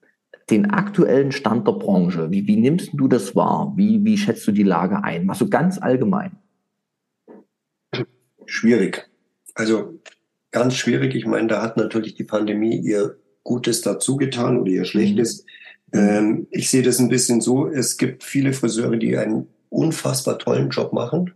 den 0.52 0.70
aktuellen 0.70 1.32
Stand 1.32 1.68
der 1.68 1.74
Branche? 1.74 2.30
Wie, 2.32 2.46
wie 2.48 2.58
nimmst 2.58 2.92
du 2.94 3.08
das 3.08 3.36
wahr? 3.36 3.74
Wie, 3.76 4.04
wie 4.04 4.18
schätzt 4.18 4.46
du 4.48 4.52
die 4.52 4.64
Lage 4.64 5.04
ein? 5.04 5.26
Mal 5.26 5.36
so 5.36 5.48
ganz 5.48 5.82
allgemein. 5.82 6.38
Schwierig. 8.46 9.10
Also 9.56 10.00
ganz 10.52 10.76
schwierig. 10.76 11.16
Ich 11.16 11.26
meine, 11.26 11.48
da 11.48 11.62
hat 11.62 11.78
natürlich 11.78 12.16
die 12.16 12.24
Pandemie 12.24 12.78
ihr 12.78 13.18
Gutes 13.44 13.82
dazu 13.82 14.18
getan 14.18 14.60
oder 14.60 14.70
ihr 14.70 14.86
Schlechtes. 14.86 15.46
Mhm. 15.94 16.00
Ähm, 16.00 16.48
ich 16.52 16.70
sehe 16.70 16.84
das 16.84 17.00
ein 17.00 17.10
bisschen 17.10 17.42
so, 17.42 17.68
es 17.68 17.98
gibt 17.98 18.24
viele 18.24 18.54
Friseure, 18.54 18.98
die 18.98 19.18
einen 19.18 19.48
unfassbar 19.70 20.38
tollen 20.38 20.70
Job 20.70 20.94
machen. 20.94 21.34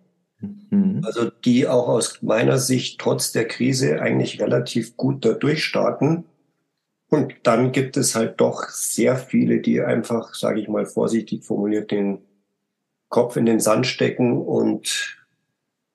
Mhm. 0.69 1.01
Also 1.03 1.29
die 1.29 1.67
auch 1.67 1.87
aus 1.87 2.21
meiner 2.21 2.57
Sicht 2.57 2.99
trotz 2.99 3.31
der 3.31 3.47
Krise 3.47 4.01
eigentlich 4.01 4.41
relativ 4.41 4.97
gut 4.97 5.25
da 5.25 5.33
durchstarten. 5.33 6.25
Und 7.15 7.35
dann 7.43 7.71
gibt 7.71 7.95
es 7.95 8.13
halt 8.13 8.41
doch 8.41 8.67
sehr 8.67 9.15
viele, 9.15 9.61
die 9.61 9.81
einfach, 9.81 10.35
sage 10.35 10.59
ich 10.59 10.67
mal 10.67 10.85
vorsichtig 10.85 11.45
formuliert, 11.45 11.91
den 11.91 12.19
Kopf 13.07 13.37
in 13.37 13.45
den 13.45 13.61
Sand 13.61 13.87
stecken 13.87 14.37
und 14.37 15.17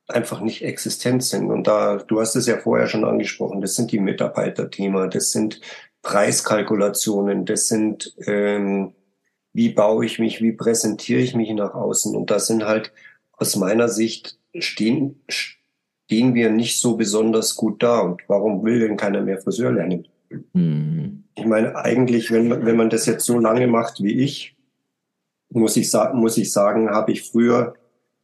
einfach 0.09 0.41
nicht 0.41 0.65
existent 0.65 1.23
sind. 1.23 1.50
Und 1.50 1.67
da, 1.67 1.97
du 1.97 2.21
hast 2.21 2.37
es 2.37 2.47
ja 2.47 2.57
vorher 2.57 2.87
schon 2.87 3.05
angesprochen, 3.05 3.61
das 3.61 3.75
sind 3.75 3.93
die 3.93 3.99
Mitarbeiterthema, 3.99 5.09
das 5.09 5.31
sind 5.31 5.61
Preiskalkulationen, 6.00 7.45
das 7.45 7.69
sind, 7.69 8.15
ähm, 8.27 8.95
wie 9.53 9.69
baue 9.69 10.07
ich 10.07 10.19
mich, 10.19 10.41
wie 10.41 10.53
präsentiere 10.53 11.21
ich 11.21 11.35
mich 11.35 11.50
nach 11.50 11.75
außen. 11.75 12.17
Und 12.17 12.31
das 12.31 12.47
sind 12.47 12.65
halt 12.65 12.93
aus 13.33 13.57
meiner 13.57 13.91
Sicht 13.91 14.39
stehen, 14.59 15.23
stehen 15.29 16.35
wir 16.35 16.49
nicht 16.49 16.81
so 16.81 16.97
besonders 16.97 17.57
gut 17.57 17.83
da. 17.83 18.00
Und 18.00 18.23
warum 18.27 18.65
will 18.65 18.81
denn 18.81 18.97
keiner 18.97 19.21
mehr 19.21 19.39
Friseur 19.39 19.73
lernen? 19.73 20.09
Mhm. 20.52 21.25
Ich 21.34 21.46
meine, 21.46 21.76
eigentlich, 21.76 22.30
wenn 22.30 22.49
man, 22.49 22.64
wenn 22.64 22.76
man 22.76 22.90
das 22.90 23.06
jetzt 23.06 23.25
so 23.25 23.38
lange 23.38 23.66
macht 23.66 24.02
wie 24.02 24.20
ich, 24.20 24.56
muss 25.50 25.76
ich 25.76 25.90
sagen, 25.90 26.18
muss 26.18 26.37
ich 26.37 26.52
sagen, 26.52 26.90
habe 26.90 27.12
ich 27.12 27.22
früher, 27.22 27.75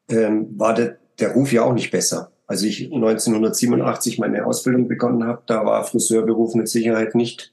ähm, 0.08 0.48
war 0.56 0.74
der, 0.74 0.98
der 1.18 1.32
Ruf 1.32 1.52
ja 1.52 1.62
auch 1.62 1.74
nicht 1.74 1.90
besser. 1.90 2.30
Als 2.46 2.62
ich 2.62 2.92
1987 2.92 4.18
meine 4.18 4.46
Ausbildung 4.46 4.86
begonnen 4.86 5.24
habe, 5.24 5.42
da 5.46 5.64
war 5.64 5.84
Friseurberuf 5.84 6.54
mit 6.54 6.68
Sicherheit 6.68 7.14
nicht, 7.14 7.52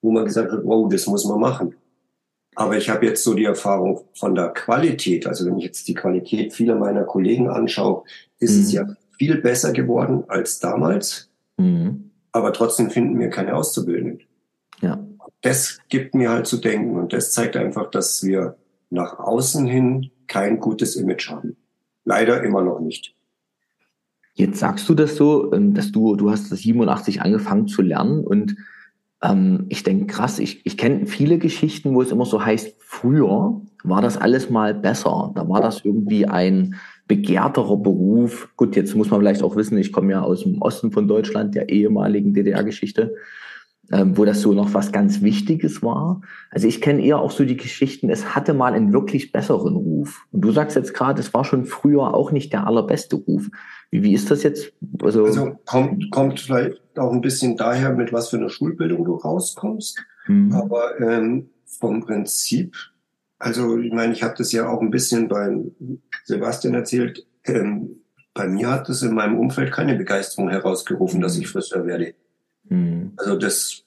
wo 0.00 0.10
man 0.10 0.24
gesagt 0.24 0.50
hat, 0.50 0.64
wow, 0.64 0.88
das 0.90 1.06
muss 1.06 1.24
man 1.24 1.38
machen. 1.38 1.76
Aber 2.54 2.76
ich 2.76 2.90
habe 2.90 3.06
jetzt 3.06 3.24
so 3.24 3.34
die 3.34 3.44
Erfahrung 3.44 4.02
von 4.14 4.34
der 4.34 4.48
Qualität, 4.48 5.26
also 5.26 5.46
wenn 5.46 5.58
ich 5.58 5.64
jetzt 5.64 5.88
die 5.88 5.94
Qualität 5.94 6.52
vieler 6.52 6.74
meiner 6.74 7.04
Kollegen 7.04 7.48
anschaue, 7.48 8.02
ist 8.40 8.56
mhm. 8.56 8.62
es 8.62 8.72
ja 8.72 8.96
viel 9.16 9.40
besser 9.40 9.72
geworden 9.72 10.24
als 10.28 10.58
damals. 10.58 11.30
Mhm. 11.56 12.10
Aber 12.32 12.52
trotzdem 12.52 12.90
finden 12.90 13.18
wir 13.18 13.28
keine 13.28 13.54
Auszubildenden. 13.54 14.22
Ja. 14.80 14.98
Das 15.42 15.78
gibt 15.88 16.14
mir 16.14 16.30
halt 16.30 16.46
zu 16.46 16.56
denken 16.56 16.96
und 16.98 17.12
das 17.12 17.32
zeigt 17.32 17.56
einfach, 17.56 17.90
dass 17.90 18.22
wir 18.22 18.56
nach 18.90 19.18
außen 19.18 19.66
hin 19.66 20.10
kein 20.26 20.60
gutes 20.60 20.96
Image 20.96 21.30
haben. 21.30 21.56
Leider 22.04 22.42
immer 22.42 22.62
noch 22.62 22.80
nicht. 22.80 23.14
Jetzt 24.34 24.58
sagst 24.58 24.88
du 24.88 24.94
das 24.94 25.16
so, 25.16 25.52
ähm, 25.52 25.74
dass 25.74 25.92
du, 25.92 26.16
du 26.16 26.30
hast 26.30 26.48
87 26.48 27.20
angefangen 27.20 27.68
zu 27.68 27.82
lernen 27.82 28.24
und 28.24 28.56
ähm, 29.22 29.66
ich 29.68 29.82
denke, 29.82 30.06
krass, 30.06 30.38
ich, 30.38 30.64
ich 30.64 30.76
kenne 30.76 31.06
viele 31.06 31.38
Geschichten, 31.38 31.94
wo 31.94 32.02
es 32.02 32.10
immer 32.10 32.24
so 32.24 32.44
heißt, 32.44 32.76
früher 32.78 33.60
war 33.84 34.02
das 34.02 34.16
alles 34.16 34.50
mal 34.50 34.74
besser. 34.74 35.32
Da 35.34 35.48
war 35.48 35.60
das 35.60 35.84
irgendwie 35.84 36.26
ein 36.26 36.76
begehrterer 37.16 37.76
Beruf. 37.76 38.48
Gut, 38.56 38.76
jetzt 38.76 38.94
muss 38.94 39.10
man 39.10 39.20
vielleicht 39.20 39.42
auch 39.42 39.56
wissen, 39.56 39.78
ich 39.78 39.92
komme 39.92 40.12
ja 40.12 40.22
aus 40.22 40.42
dem 40.42 40.60
Osten 40.62 40.92
von 40.92 41.08
Deutschland, 41.08 41.54
der 41.54 41.68
ehemaligen 41.68 42.32
DDR-Geschichte 42.34 43.14
ähm, 43.92 44.16
wo 44.16 44.24
das 44.24 44.40
so 44.40 44.52
noch 44.52 44.74
was 44.74 44.90
ganz 44.92 45.22
Wichtiges 45.22 45.82
war. 45.82 46.22
Also 46.50 46.66
ich 46.66 46.80
kenne 46.80 47.04
eher 47.04 47.18
auch 47.18 47.30
so 47.30 47.44
die 47.44 47.56
Geschichten, 47.56 48.08
es 48.08 48.34
hatte 48.34 48.54
mal 48.54 48.72
einen 48.72 48.92
wirklich 48.92 49.32
besseren 49.32 49.76
Ruf. 49.76 50.24
Und 50.30 50.40
du 50.40 50.50
sagst 50.50 50.76
jetzt 50.76 50.94
gerade, 50.94 51.20
es 51.20 51.34
war 51.34 51.44
schon 51.44 51.66
früher 51.66 52.14
auch 52.14 52.32
nicht 52.32 52.52
der 52.52 52.66
allerbeste 52.66 53.16
Ruf. 53.16 53.48
Wie, 53.90 54.02
wie 54.02 54.14
ist 54.14 54.30
das 54.30 54.42
jetzt? 54.44 54.72
Also, 55.02 55.24
also 55.24 55.58
kommt, 55.66 56.10
kommt 56.10 56.40
vielleicht 56.40 56.80
auch 56.96 57.12
ein 57.12 57.20
bisschen 57.20 57.56
daher, 57.56 57.92
mit 57.92 58.12
was 58.12 58.30
für 58.30 58.38
einer 58.38 58.48
Schulbildung 58.48 59.04
du 59.04 59.16
rauskommst. 59.16 59.98
Mhm. 60.26 60.52
Aber 60.52 61.00
ähm, 61.00 61.50
vom 61.66 62.00
Prinzip, 62.00 62.76
also 63.42 63.76
ich 63.78 63.92
meine, 63.92 64.12
ich 64.12 64.22
habe 64.22 64.34
das 64.38 64.52
ja 64.52 64.68
auch 64.68 64.80
ein 64.80 64.90
bisschen 64.90 65.28
beim 65.28 65.72
Sebastian 66.24 66.74
erzählt, 66.74 67.26
ähm, 67.44 68.02
bei 68.34 68.46
mir 68.46 68.70
hat 68.70 68.88
es 68.88 69.02
in 69.02 69.14
meinem 69.14 69.38
Umfeld 69.38 69.72
keine 69.72 69.96
Begeisterung 69.96 70.48
herausgerufen, 70.48 71.20
dass 71.20 71.36
ich 71.36 71.48
Friseur 71.48 71.84
werde. 71.84 72.14
Mhm. 72.68 73.12
Also 73.16 73.36
das 73.36 73.82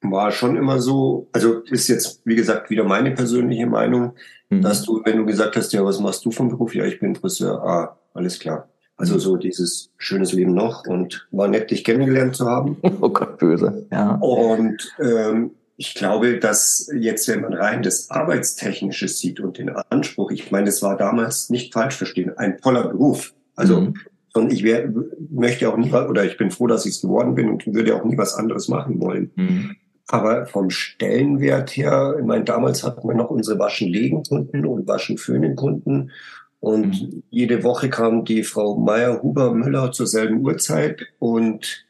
war 0.00 0.32
schon 0.32 0.56
immer 0.56 0.80
so, 0.80 1.28
also 1.32 1.60
ist 1.64 1.88
jetzt, 1.88 2.22
wie 2.24 2.36
gesagt, 2.36 2.70
wieder 2.70 2.84
meine 2.84 3.12
persönliche 3.12 3.66
Meinung, 3.66 4.14
mhm. 4.48 4.62
dass 4.62 4.82
du, 4.82 5.02
wenn 5.04 5.18
du 5.18 5.26
gesagt 5.26 5.56
hast, 5.56 5.72
ja, 5.74 5.84
was 5.84 6.00
machst 6.00 6.24
du 6.24 6.30
vom 6.30 6.48
Beruf? 6.48 6.74
Ja, 6.74 6.84
ich 6.84 6.98
bin 6.98 7.14
Friseur. 7.14 7.62
Ah, 7.62 7.98
alles 8.14 8.38
klar. 8.38 8.68
Also 8.96 9.18
so 9.18 9.36
dieses 9.36 9.90
schönes 9.96 10.32
Leben 10.32 10.52
noch 10.52 10.86
und 10.86 11.26
war 11.30 11.48
nett, 11.48 11.70
dich 11.70 11.84
kennengelernt 11.84 12.36
zu 12.36 12.46
haben. 12.46 12.76
Oh 13.00 13.08
Gott, 13.08 13.38
böse. 13.38 13.86
Ja. 13.90 14.16
Und 14.16 14.94
ähm, 14.98 15.52
ich 15.80 15.94
glaube, 15.94 16.38
dass 16.38 16.90
jetzt, 16.94 17.26
wenn 17.26 17.40
man 17.40 17.54
rein 17.54 17.82
das 17.82 18.10
Arbeitstechnische 18.10 19.08
sieht 19.08 19.40
und 19.40 19.56
den 19.56 19.70
Anspruch, 19.70 20.30
ich 20.30 20.50
meine, 20.50 20.66
das 20.66 20.82
war 20.82 20.98
damals 20.98 21.48
nicht 21.48 21.72
falsch 21.72 21.96
verstehen, 21.96 22.36
ein 22.36 22.58
toller 22.58 22.88
Beruf. 22.88 23.32
Also 23.56 23.80
mhm. 23.80 23.94
Und 24.34 24.52
ich 24.52 24.62
wär, 24.62 24.92
möchte 25.30 25.72
auch 25.72 25.78
nie, 25.78 25.90
oder 25.90 26.24
ich 26.24 26.36
bin 26.36 26.50
froh, 26.50 26.66
dass 26.66 26.84
ich 26.84 26.96
es 26.96 27.00
geworden 27.00 27.34
bin 27.34 27.48
und 27.48 27.66
würde 27.66 27.96
auch 27.96 28.04
nie 28.04 28.18
was 28.18 28.34
anderes 28.34 28.68
machen 28.68 29.00
wollen. 29.00 29.30
Mhm. 29.34 29.76
Aber 30.06 30.46
vom 30.46 30.68
Stellenwert 30.68 31.70
her, 31.70 32.14
ich 32.18 32.26
meine, 32.26 32.44
damals 32.44 32.84
hatten 32.84 33.08
wir 33.08 33.14
noch 33.14 33.30
unsere 33.30 33.58
Waschen-Legen-Kunden 33.58 34.66
und 34.66 34.86
Waschen-Föhnen-Kunden. 34.86 36.10
Und 36.60 37.02
mhm. 37.02 37.22
jede 37.30 37.64
Woche 37.64 37.88
kam 37.88 38.26
die 38.26 38.44
Frau 38.44 38.76
Meier, 38.76 39.22
Huber, 39.22 39.54
Müller 39.54 39.92
zur 39.92 40.06
selben 40.06 40.44
Uhrzeit. 40.44 41.06
Und 41.18 41.86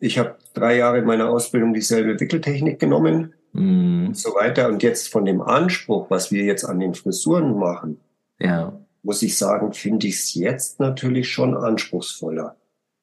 ich 0.00 0.18
habe 0.18 0.36
drei 0.54 0.76
Jahre 0.78 0.98
in 0.98 1.04
meiner 1.04 1.30
Ausbildung 1.30 1.72
dieselbe 1.74 2.18
Wickeltechnik 2.18 2.80
genommen 2.80 3.34
mhm. 3.52 4.08
und 4.08 4.16
so 4.16 4.30
weiter. 4.30 4.68
Und 4.68 4.82
jetzt 4.82 5.08
von 5.08 5.24
dem 5.24 5.40
Anspruch, 5.40 6.10
was 6.10 6.32
wir 6.32 6.44
jetzt 6.44 6.64
an 6.64 6.80
den 6.80 6.94
Frisuren 6.94 7.58
machen, 7.58 8.00
ja 8.40 8.72
muss 9.02 9.22
ich 9.22 9.36
sagen, 9.38 9.72
finde 9.72 10.06
ich 10.06 10.16
es 10.16 10.34
jetzt 10.34 10.80
natürlich 10.80 11.30
schon 11.30 11.56
anspruchsvoller. 11.56 12.56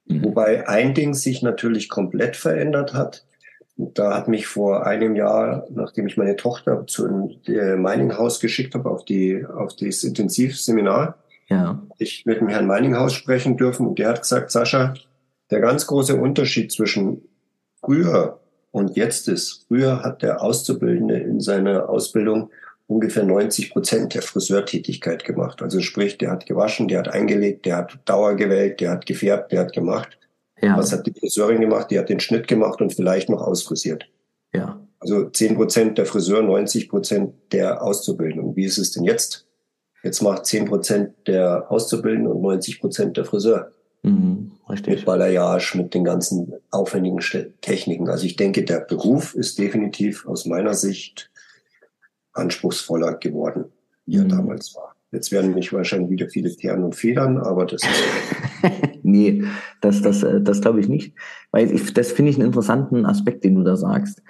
Mhm. 0.05 0.25
Wobei 0.25 0.67
ein 0.67 0.93
Ding 0.93 1.13
sich 1.13 1.41
natürlich 1.41 1.89
komplett 1.89 2.35
verändert 2.35 2.93
hat. 2.93 3.25
Da 3.75 4.15
hat 4.15 4.27
mich 4.27 4.47
vor 4.47 4.87
einem 4.87 5.15
Jahr, 5.15 5.67
nachdem 5.69 6.07
ich 6.07 6.17
meine 6.17 6.35
Tochter 6.35 6.87
zu 6.87 7.07
dem 7.47 7.81
Meininghaus 7.81 8.39
geschickt 8.39 8.73
habe, 8.73 8.89
auf 8.89 9.05
die, 9.05 9.45
auf 9.45 9.75
das 9.75 10.03
Intensivseminar, 10.03 11.17
ja. 11.47 11.81
ich 11.99 12.25
mit 12.25 12.41
dem 12.41 12.47
Herrn 12.47 12.65
Meininghaus 12.65 13.13
sprechen 13.13 13.55
dürfen 13.55 13.87
und 13.87 13.99
der 13.99 14.09
hat 14.09 14.21
gesagt, 14.21 14.51
Sascha, 14.51 14.95
der 15.49 15.59
ganz 15.59 15.87
große 15.87 16.15
Unterschied 16.15 16.71
zwischen 16.71 17.21
früher 17.83 18.39
und 18.71 18.95
jetzt 18.95 19.27
ist, 19.27 19.65
früher 19.67 20.03
hat 20.03 20.21
der 20.21 20.41
Auszubildende 20.41 21.17
in 21.17 21.39
seiner 21.39 21.89
Ausbildung 21.89 22.51
ungefähr 22.87 23.23
90 23.23 23.71
Prozent 23.71 24.13
der 24.13 24.21
Friseurtätigkeit 24.21 25.23
gemacht. 25.23 25.61
Also 25.61 25.81
sprich, 25.81 26.17
der 26.17 26.31
hat 26.31 26.45
gewaschen, 26.45 26.87
der 26.87 26.99
hat 26.99 27.09
eingelegt, 27.09 27.65
der 27.65 27.77
hat 27.77 27.99
Dauer 28.05 28.35
gewählt, 28.35 28.79
der 28.79 28.91
hat 28.91 29.05
gefärbt, 29.05 29.51
der 29.51 29.61
hat 29.61 29.73
gemacht. 29.73 30.17
Ja. 30.61 30.77
Was 30.77 30.91
hat 30.91 31.05
die 31.05 31.13
Friseurin 31.13 31.61
gemacht? 31.61 31.91
Die 31.91 31.99
hat 31.99 32.09
den 32.09 32.19
Schnitt 32.19 32.47
gemacht 32.47 32.81
und 32.81 32.93
vielleicht 32.93 33.29
noch 33.29 33.41
ausfrisiert. 33.41 34.05
Ja. 34.53 34.79
Also 34.99 35.29
10 35.29 35.55
Prozent 35.55 35.97
der 35.97 36.05
Friseur, 36.05 36.41
90 36.41 36.89
Prozent 36.89 37.33
der 37.51 37.83
Auszubildenden. 37.83 38.55
Wie 38.55 38.65
ist 38.65 38.77
es 38.77 38.91
denn 38.91 39.03
jetzt? 39.03 39.45
Jetzt 40.03 40.21
macht 40.21 40.45
10 40.45 40.65
Prozent 40.65 41.13
der 41.27 41.69
Auszubildenden 41.71 42.31
und 42.31 42.41
90 42.41 42.79
Prozent 42.79 43.17
der 43.17 43.25
Friseur. 43.25 43.71
Mhm, 44.03 44.46
richtig. 44.69 44.95
Mit 44.95 45.05
Balayage, 45.05 45.77
mit 45.77 45.93
den 45.93 46.03
ganzen 46.03 46.53
aufwendigen 46.71 47.19
Techniken. 47.61 48.09
Also 48.09 48.25
ich 48.25 48.35
denke, 48.35 48.63
der 48.63 48.81
Beruf 48.81 49.35
ist 49.35 49.59
definitiv 49.59 50.27
aus 50.27 50.45
meiner 50.45 50.73
Sicht 50.73 51.29
anspruchsvoller 52.33 53.15
geworden, 53.15 53.65
wie 54.05 54.17
er 54.17 54.23
mhm. 54.23 54.29
damals 54.29 54.75
war. 54.75 54.95
Jetzt 55.11 55.31
werden 55.31 55.53
mich 55.53 55.71
wahrscheinlich 55.71 56.09
wieder 56.09 56.27
viele 56.27 56.49
Perlen 56.49 56.83
und 56.83 56.95
Federn, 56.95 57.37
aber 57.37 57.65
das 57.65 57.81
ist. 57.83 58.71
nee, 59.03 59.43
das, 59.79 60.01
das, 60.01 60.21
äh, 60.23 60.41
das 60.41 60.61
glaube 60.61 60.81
ich 60.81 60.89
nicht. 60.89 61.13
Weil 61.51 61.71
ich, 61.71 61.93
das 61.93 62.11
finde 62.11 62.31
ich 62.31 62.37
einen 62.37 62.47
interessanten 62.47 63.05
Aspekt, 63.05 63.43
den 63.43 63.55
du 63.55 63.63
da 63.63 63.77
sagst. 63.77 64.21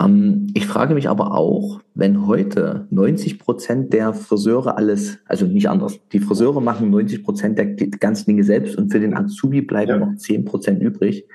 Ähm, 0.00 0.48
ich 0.54 0.66
frage 0.66 0.94
mich 0.94 1.08
aber 1.08 1.36
auch, 1.36 1.80
wenn 1.94 2.26
heute 2.26 2.86
90 2.90 3.38
Prozent 3.38 3.92
der 3.92 4.14
Friseure 4.14 4.76
alles, 4.76 5.18
also 5.26 5.46
nicht 5.46 5.68
anders, 5.68 5.98
die 6.12 6.20
Friseure 6.20 6.60
machen 6.60 6.90
90 6.90 7.22
Prozent 7.22 7.58
der 7.58 7.66
ganzen 7.74 8.26
Dinge 8.26 8.44
selbst 8.44 8.76
und 8.76 8.90
für 8.90 9.00
den 9.00 9.16
Azubi 9.16 9.62
bleiben 9.62 9.90
ja. 9.90 9.98
noch 9.98 10.16
10 10.16 10.44
Prozent 10.44 10.82
übrig, 10.82 11.26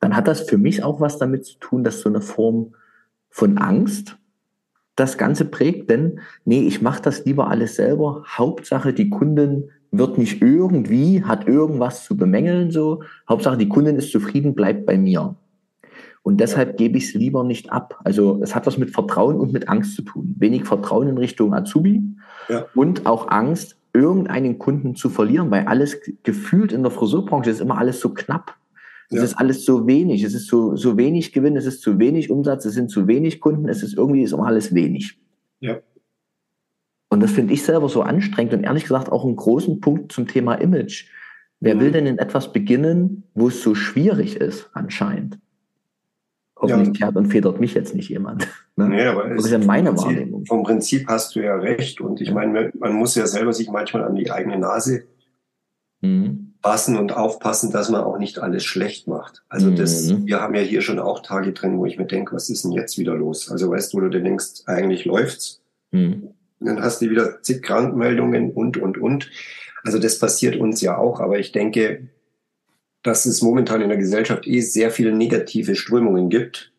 dann 0.00 0.16
hat 0.16 0.28
das 0.28 0.42
für 0.42 0.58
mich 0.58 0.82
auch 0.82 1.00
was 1.00 1.18
damit 1.18 1.46
zu 1.46 1.58
tun, 1.58 1.84
dass 1.84 2.00
so 2.00 2.08
eine 2.08 2.20
Form 2.20 2.74
von 3.30 3.58
Angst 3.58 4.16
das 4.96 5.18
Ganze 5.18 5.44
prägt, 5.44 5.90
denn 5.90 6.20
nee, 6.44 6.66
ich 6.66 6.80
mache 6.80 7.02
das 7.02 7.24
lieber 7.24 7.48
alles 7.48 7.76
selber. 7.76 8.24
Hauptsache, 8.28 8.92
die 8.92 9.10
Kundin 9.10 9.70
wird 9.90 10.18
nicht 10.18 10.40
irgendwie, 10.40 11.24
hat 11.24 11.48
irgendwas 11.48 12.04
zu 12.04 12.16
bemängeln, 12.16 12.70
so. 12.70 13.02
Hauptsache, 13.28 13.56
die 13.56 13.68
Kundin 13.68 13.96
ist 13.96 14.12
zufrieden, 14.12 14.54
bleibt 14.54 14.86
bei 14.86 14.96
mir. 14.96 15.36
Und 16.24 16.40
deshalb 16.40 16.78
gebe 16.78 16.96
ich 16.96 17.08
es 17.08 17.14
lieber 17.14 17.44
nicht 17.44 17.70
ab. 17.70 18.00
Also 18.02 18.40
es 18.42 18.54
hat 18.54 18.66
was 18.66 18.78
mit 18.78 18.90
Vertrauen 18.90 19.38
und 19.38 19.52
mit 19.52 19.68
Angst 19.68 19.94
zu 19.94 20.00
tun. 20.00 20.34
Wenig 20.38 20.64
Vertrauen 20.64 21.06
in 21.06 21.18
Richtung 21.18 21.52
Azubi 21.52 22.02
ja. 22.48 22.64
und 22.74 23.04
auch 23.04 23.28
Angst, 23.28 23.76
irgendeinen 23.92 24.58
Kunden 24.58 24.94
zu 24.96 25.10
verlieren, 25.10 25.50
weil 25.50 25.66
alles 25.66 26.00
gefühlt 26.22 26.72
in 26.72 26.82
der 26.82 26.90
Friseurbranche 26.90 27.50
ist 27.50 27.60
immer 27.60 27.76
alles 27.76 28.00
so 28.00 28.08
knapp. 28.14 28.56
Es 29.10 29.18
ja. 29.18 29.22
ist 29.22 29.34
alles 29.34 29.66
so 29.66 29.86
wenig, 29.86 30.22
es 30.22 30.32
ist 30.32 30.48
so, 30.48 30.76
so 30.76 30.96
wenig 30.96 31.34
Gewinn, 31.34 31.58
es 31.58 31.66
ist 31.66 31.82
zu 31.82 31.98
wenig 31.98 32.30
Umsatz, 32.30 32.64
es 32.64 32.72
sind 32.72 32.90
zu 32.90 33.06
wenig 33.06 33.38
Kunden, 33.38 33.68
es 33.68 33.82
ist 33.82 33.94
irgendwie 33.94 34.22
ist 34.22 34.32
immer 34.32 34.46
alles 34.46 34.74
wenig. 34.74 35.18
Ja. 35.60 35.80
Und 37.10 37.22
das 37.22 37.32
finde 37.32 37.52
ich 37.52 37.62
selber 37.62 37.90
so 37.90 38.00
anstrengend 38.00 38.54
und 38.54 38.64
ehrlich 38.64 38.84
gesagt 38.84 39.12
auch 39.12 39.26
einen 39.26 39.36
großen 39.36 39.80
Punkt 39.80 40.10
zum 40.10 40.26
Thema 40.26 40.54
Image. 40.54 41.06
Wer 41.60 41.74
mhm. 41.74 41.80
will 41.80 41.92
denn 41.92 42.06
in 42.06 42.18
etwas 42.18 42.50
beginnen, 42.50 43.24
wo 43.34 43.48
es 43.48 43.62
so 43.62 43.74
schwierig 43.74 44.36
ist, 44.36 44.70
anscheinend? 44.72 45.38
Hoffentlich 46.72 46.98
ja. 46.98 47.08
und 47.08 47.26
federt 47.26 47.60
mich 47.60 47.74
jetzt 47.74 47.94
nicht 47.94 48.08
jemand. 48.08 48.46
Ne? 48.76 48.88
Nee, 48.88 49.06
aber 49.06 49.28
das 49.28 49.44
ist 49.44 49.52
ja 49.52 49.58
meine 49.58 49.90
Prinzip, 49.90 50.06
Wahrnehmung. 50.06 50.46
Vom 50.46 50.64
Prinzip 50.64 51.06
hast 51.06 51.36
du 51.36 51.40
ja 51.44 51.54
recht. 51.54 52.00
Und 52.00 52.20
ich 52.20 52.32
meine, 52.32 52.72
man 52.76 52.92
muss 52.92 53.14
ja 53.14 53.24
selber 53.28 53.52
sich 53.52 53.70
manchmal 53.70 54.02
an 54.02 54.16
die 54.16 54.32
eigene 54.32 54.58
Nase 54.58 55.04
mhm. 56.00 56.54
passen 56.60 56.96
und 56.96 57.16
aufpassen, 57.16 57.70
dass 57.70 57.88
man 57.88 58.02
auch 58.02 58.18
nicht 58.18 58.40
alles 58.40 58.64
schlecht 58.64 59.06
macht. 59.06 59.44
Also 59.48 59.70
das, 59.70 60.08
mhm. 60.08 60.26
wir 60.26 60.40
haben 60.40 60.56
ja 60.56 60.62
hier 60.62 60.82
schon 60.82 60.98
auch 60.98 61.20
Tage 61.20 61.52
drin, 61.52 61.78
wo 61.78 61.86
ich 61.86 61.98
mir 61.98 62.06
denke, 62.06 62.34
was 62.34 62.50
ist 62.50 62.64
denn 62.64 62.72
jetzt 62.72 62.98
wieder 62.98 63.14
los? 63.14 63.48
Also 63.48 63.70
weißt 63.70 63.92
du, 63.92 63.98
wo 63.98 64.00
du 64.00 64.10
dir 64.10 64.22
denkst, 64.22 64.62
eigentlich 64.66 65.04
läuft's. 65.04 65.60
Mhm. 65.92 66.30
dann 66.58 66.82
hast 66.82 67.00
du 67.00 67.10
wieder 67.10 67.42
zig 67.42 67.62
Krankmeldungen 67.62 68.50
und, 68.50 68.76
und, 68.76 68.98
und. 68.98 69.30
Also 69.84 70.00
das 70.00 70.18
passiert 70.18 70.56
uns 70.56 70.80
ja 70.80 70.98
auch. 70.98 71.20
Aber 71.20 71.38
ich 71.38 71.52
denke, 71.52 72.08
dass 73.04 73.26
es 73.26 73.42
momentan 73.42 73.82
in 73.82 73.90
der 73.90 73.98
Gesellschaft 73.98 74.46
eh 74.46 74.60
sehr 74.60 74.90
viele 74.90 75.12
negative 75.12 75.76
Strömungen 75.76 76.30
gibt. 76.30 76.72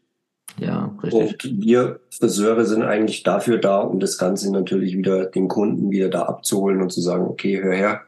Ja, 0.58 0.96
richtig. 1.04 1.54
Und 1.54 1.62
wir 1.62 2.00
Friseure 2.10 2.66
sind 2.66 2.82
eigentlich 2.82 3.24
dafür 3.24 3.58
da, 3.58 3.80
um 3.80 4.00
das 4.00 4.18
Ganze 4.18 4.52
natürlich 4.52 4.98
wieder 4.98 5.26
den 5.26 5.48
Kunden 5.48 5.92
wieder 5.92 6.10
da 6.10 6.24
abzuholen 6.24 6.82
und 6.82 6.92
zu 6.92 7.02
sagen, 7.02 7.26
okay, 7.26 7.62
hör 7.62 7.74
her, 7.74 8.02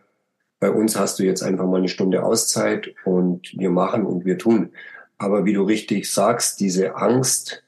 bei 0.59 0.71
uns 0.71 0.97
hast 0.97 1.19
du 1.19 1.23
jetzt 1.23 1.43
einfach 1.43 1.67
mal 1.67 1.77
eine 1.77 1.89
Stunde 1.89 2.23
Auszeit 2.23 2.93
und 3.05 3.53
wir 3.57 3.69
machen 3.69 4.05
und 4.05 4.25
wir 4.25 4.37
tun. 4.37 4.71
Aber 5.19 5.45
wie 5.45 5.53
du 5.53 5.63
richtig 5.63 6.11
sagst, 6.11 6.59
diese 6.59 6.95
Angst, 6.95 7.63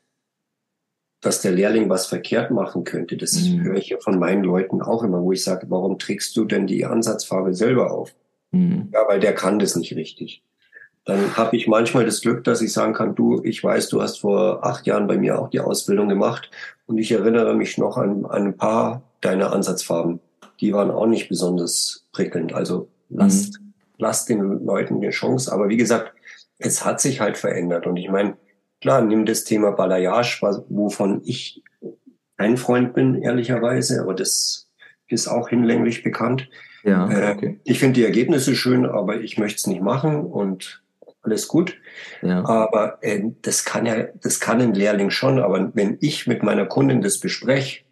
dass 1.21 1.41
der 1.41 1.51
Lehrling 1.51 1.89
was 1.89 2.07
verkehrt 2.07 2.49
machen 2.49 2.85
könnte, 2.85 3.17
das 3.17 3.39
mhm. 3.39 3.61
höre 3.63 3.75
ich 3.75 3.89
ja 3.89 3.97
von 3.99 4.17
meinen 4.17 4.43
Leuten 4.43 4.81
auch 4.81 5.03
immer, 5.03 5.21
wo 5.21 5.31
ich 5.31 5.43
sage, 5.43 5.67
warum 5.69 5.99
trägst 5.99 6.35
du 6.37 6.45
denn 6.45 6.65
die 6.65 6.85
Ansatzfarbe 6.85 7.53
selber 7.53 7.91
auf? 7.91 8.15
Mhm. 8.51 8.89
Ja, 8.93 9.07
weil 9.07 9.19
der 9.19 9.33
kann 9.33 9.59
das 9.59 9.75
nicht 9.75 9.95
richtig. 9.95 10.43
Dann 11.05 11.37
habe 11.37 11.55
ich 11.57 11.67
manchmal 11.67 12.05
das 12.05 12.21
Glück, 12.21 12.43
dass 12.43 12.61
ich 12.61 12.71
sagen 12.71 12.93
kann, 12.93 13.15
du, 13.15 13.41
ich 13.43 13.63
weiß, 13.63 13.89
du 13.89 14.01
hast 14.01 14.19
vor 14.19 14.65
acht 14.65 14.85
Jahren 14.85 15.07
bei 15.07 15.17
mir 15.17 15.39
auch 15.39 15.49
die 15.49 15.59
Ausbildung 15.59 16.07
gemacht 16.07 16.51
und 16.85 16.97
ich 16.97 17.11
erinnere 17.11 17.55
mich 17.55 17.77
noch 17.77 17.97
an, 17.97 18.25
an 18.25 18.47
ein 18.47 18.57
paar 18.57 19.01
deiner 19.21 19.51
Ansatzfarben. 19.51 20.19
Die 20.59 20.73
waren 20.73 20.91
auch 20.91 21.07
nicht 21.07 21.29
besonders 21.29 22.05
prickelnd. 22.11 22.53
Also 22.53 22.89
lasst, 23.09 23.59
mhm. 23.59 23.73
lasst 23.97 24.29
den 24.29 24.65
Leuten 24.65 24.97
eine 24.97 25.09
Chance. 25.09 25.51
Aber 25.51 25.69
wie 25.69 25.77
gesagt, 25.77 26.13
es 26.57 26.85
hat 26.85 27.01
sich 27.01 27.21
halt 27.21 27.37
verändert. 27.37 27.87
Und 27.87 27.97
ich 27.97 28.09
meine, 28.09 28.37
klar, 28.81 29.01
nimm 29.01 29.25
das 29.25 29.45
Thema 29.45 29.71
Balayage, 29.71 30.41
wovon 30.69 31.21
ich 31.23 31.63
kein 32.37 32.57
Freund 32.57 32.93
bin, 32.93 33.21
ehrlicherweise, 33.21 34.01
aber 34.01 34.13
das 34.13 34.69
ist 35.07 35.27
auch 35.27 35.49
hinlänglich 35.49 36.03
bekannt. 36.03 36.49
Ja, 36.83 37.09
äh, 37.09 37.33
okay. 37.33 37.59
Ich 37.63 37.79
finde 37.79 37.95
die 37.95 38.05
Ergebnisse 38.05 38.55
schön, 38.55 38.85
aber 38.85 39.21
ich 39.21 39.37
möchte 39.37 39.57
es 39.57 39.67
nicht 39.67 39.81
machen 39.81 40.25
und 40.25 40.81
alles 41.21 41.47
gut. 41.47 41.75
Ja. 42.21 42.45
Aber 42.45 42.97
äh, 43.01 43.23
das 43.41 43.65
kann 43.65 43.85
ja, 43.85 44.03
das 44.21 44.39
kann 44.39 44.61
ein 44.61 44.73
Lehrling 44.73 45.09
schon. 45.09 45.39
Aber 45.39 45.71
wenn 45.73 45.97
ich 46.01 46.27
mit 46.27 46.43
meiner 46.43 46.65
Kundin 46.65 47.01
das 47.01 47.19
bespreche, 47.19 47.83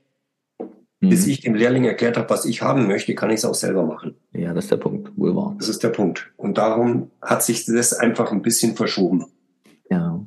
mhm. 0.60 1.10
bis 1.10 1.28
ich 1.28 1.42
dem 1.42 1.56
Lehrling 1.56 1.86
erklärt 1.86 2.18
habe, 2.18 2.30
was 2.30 2.46
ich 2.46 2.62
haben 2.62 2.88
möchte, 2.88 3.16
kann 3.16 3.30
ich 3.30 3.38
es 3.38 3.46
auch 3.46 3.56
selber 3.56 3.86
machen. 3.86 4.16
Ja, 4.34 4.54
das 4.54 4.66
ist 4.66 4.72
der 4.72 4.78
Punkt. 4.78 5.12
Wohl 5.18 5.36
wahr. 5.36 5.56
Das 5.58 5.70
ist 5.70 5.84
der 5.84 5.90
Punkt. 5.90 6.32
Und 6.38 6.58
darum 6.58 7.12
hat 7.22 7.44
sich 7.44 7.66
das 7.66 7.94
einfach 7.94 8.32
ein 8.32 8.42
bisschen 8.42 8.76
verschoben. 8.76 9.26
Ja. 9.90 10.26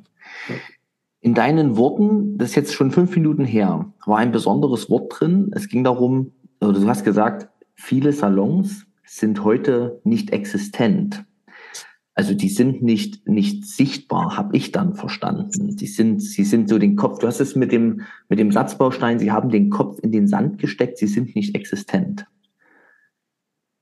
In 1.22 1.34
deinen 1.34 1.76
Worten, 1.76 2.38
das 2.38 2.50
ist 2.50 2.56
jetzt 2.56 2.74
schon 2.74 2.90
fünf 2.90 3.14
Minuten 3.14 3.44
her, 3.44 3.92
war 4.06 4.18
ein 4.18 4.32
besonderes 4.32 4.88
Wort 4.88 5.12
drin. 5.18 5.50
Es 5.54 5.68
ging 5.68 5.84
darum, 5.84 6.32
oder 6.60 6.72
du 6.72 6.88
hast 6.88 7.04
gesagt, 7.04 7.49
viele 7.80 8.12
Salons 8.12 8.86
sind 9.04 9.42
heute 9.42 10.00
nicht 10.04 10.32
existent. 10.32 11.24
Also 12.14 12.34
die 12.34 12.48
sind 12.48 12.82
nicht, 12.82 13.26
nicht 13.26 13.64
sichtbar, 13.66 14.36
habe 14.36 14.56
ich 14.56 14.72
dann 14.72 14.94
verstanden. 14.94 15.76
Die 15.76 15.86
sind, 15.86 16.20
sie 16.20 16.44
sind 16.44 16.68
so 16.68 16.78
den 16.78 16.96
Kopf, 16.96 17.18
du 17.18 17.26
hast 17.26 17.40
es 17.40 17.56
mit 17.56 17.72
dem, 17.72 18.02
mit 18.28 18.38
dem 18.38 18.52
Satzbaustein, 18.52 19.18
sie 19.18 19.32
haben 19.32 19.48
den 19.48 19.70
Kopf 19.70 19.98
in 20.02 20.12
den 20.12 20.28
Sand 20.28 20.58
gesteckt, 20.58 20.98
sie 20.98 21.06
sind 21.06 21.34
nicht 21.34 21.54
existent. 21.54 22.26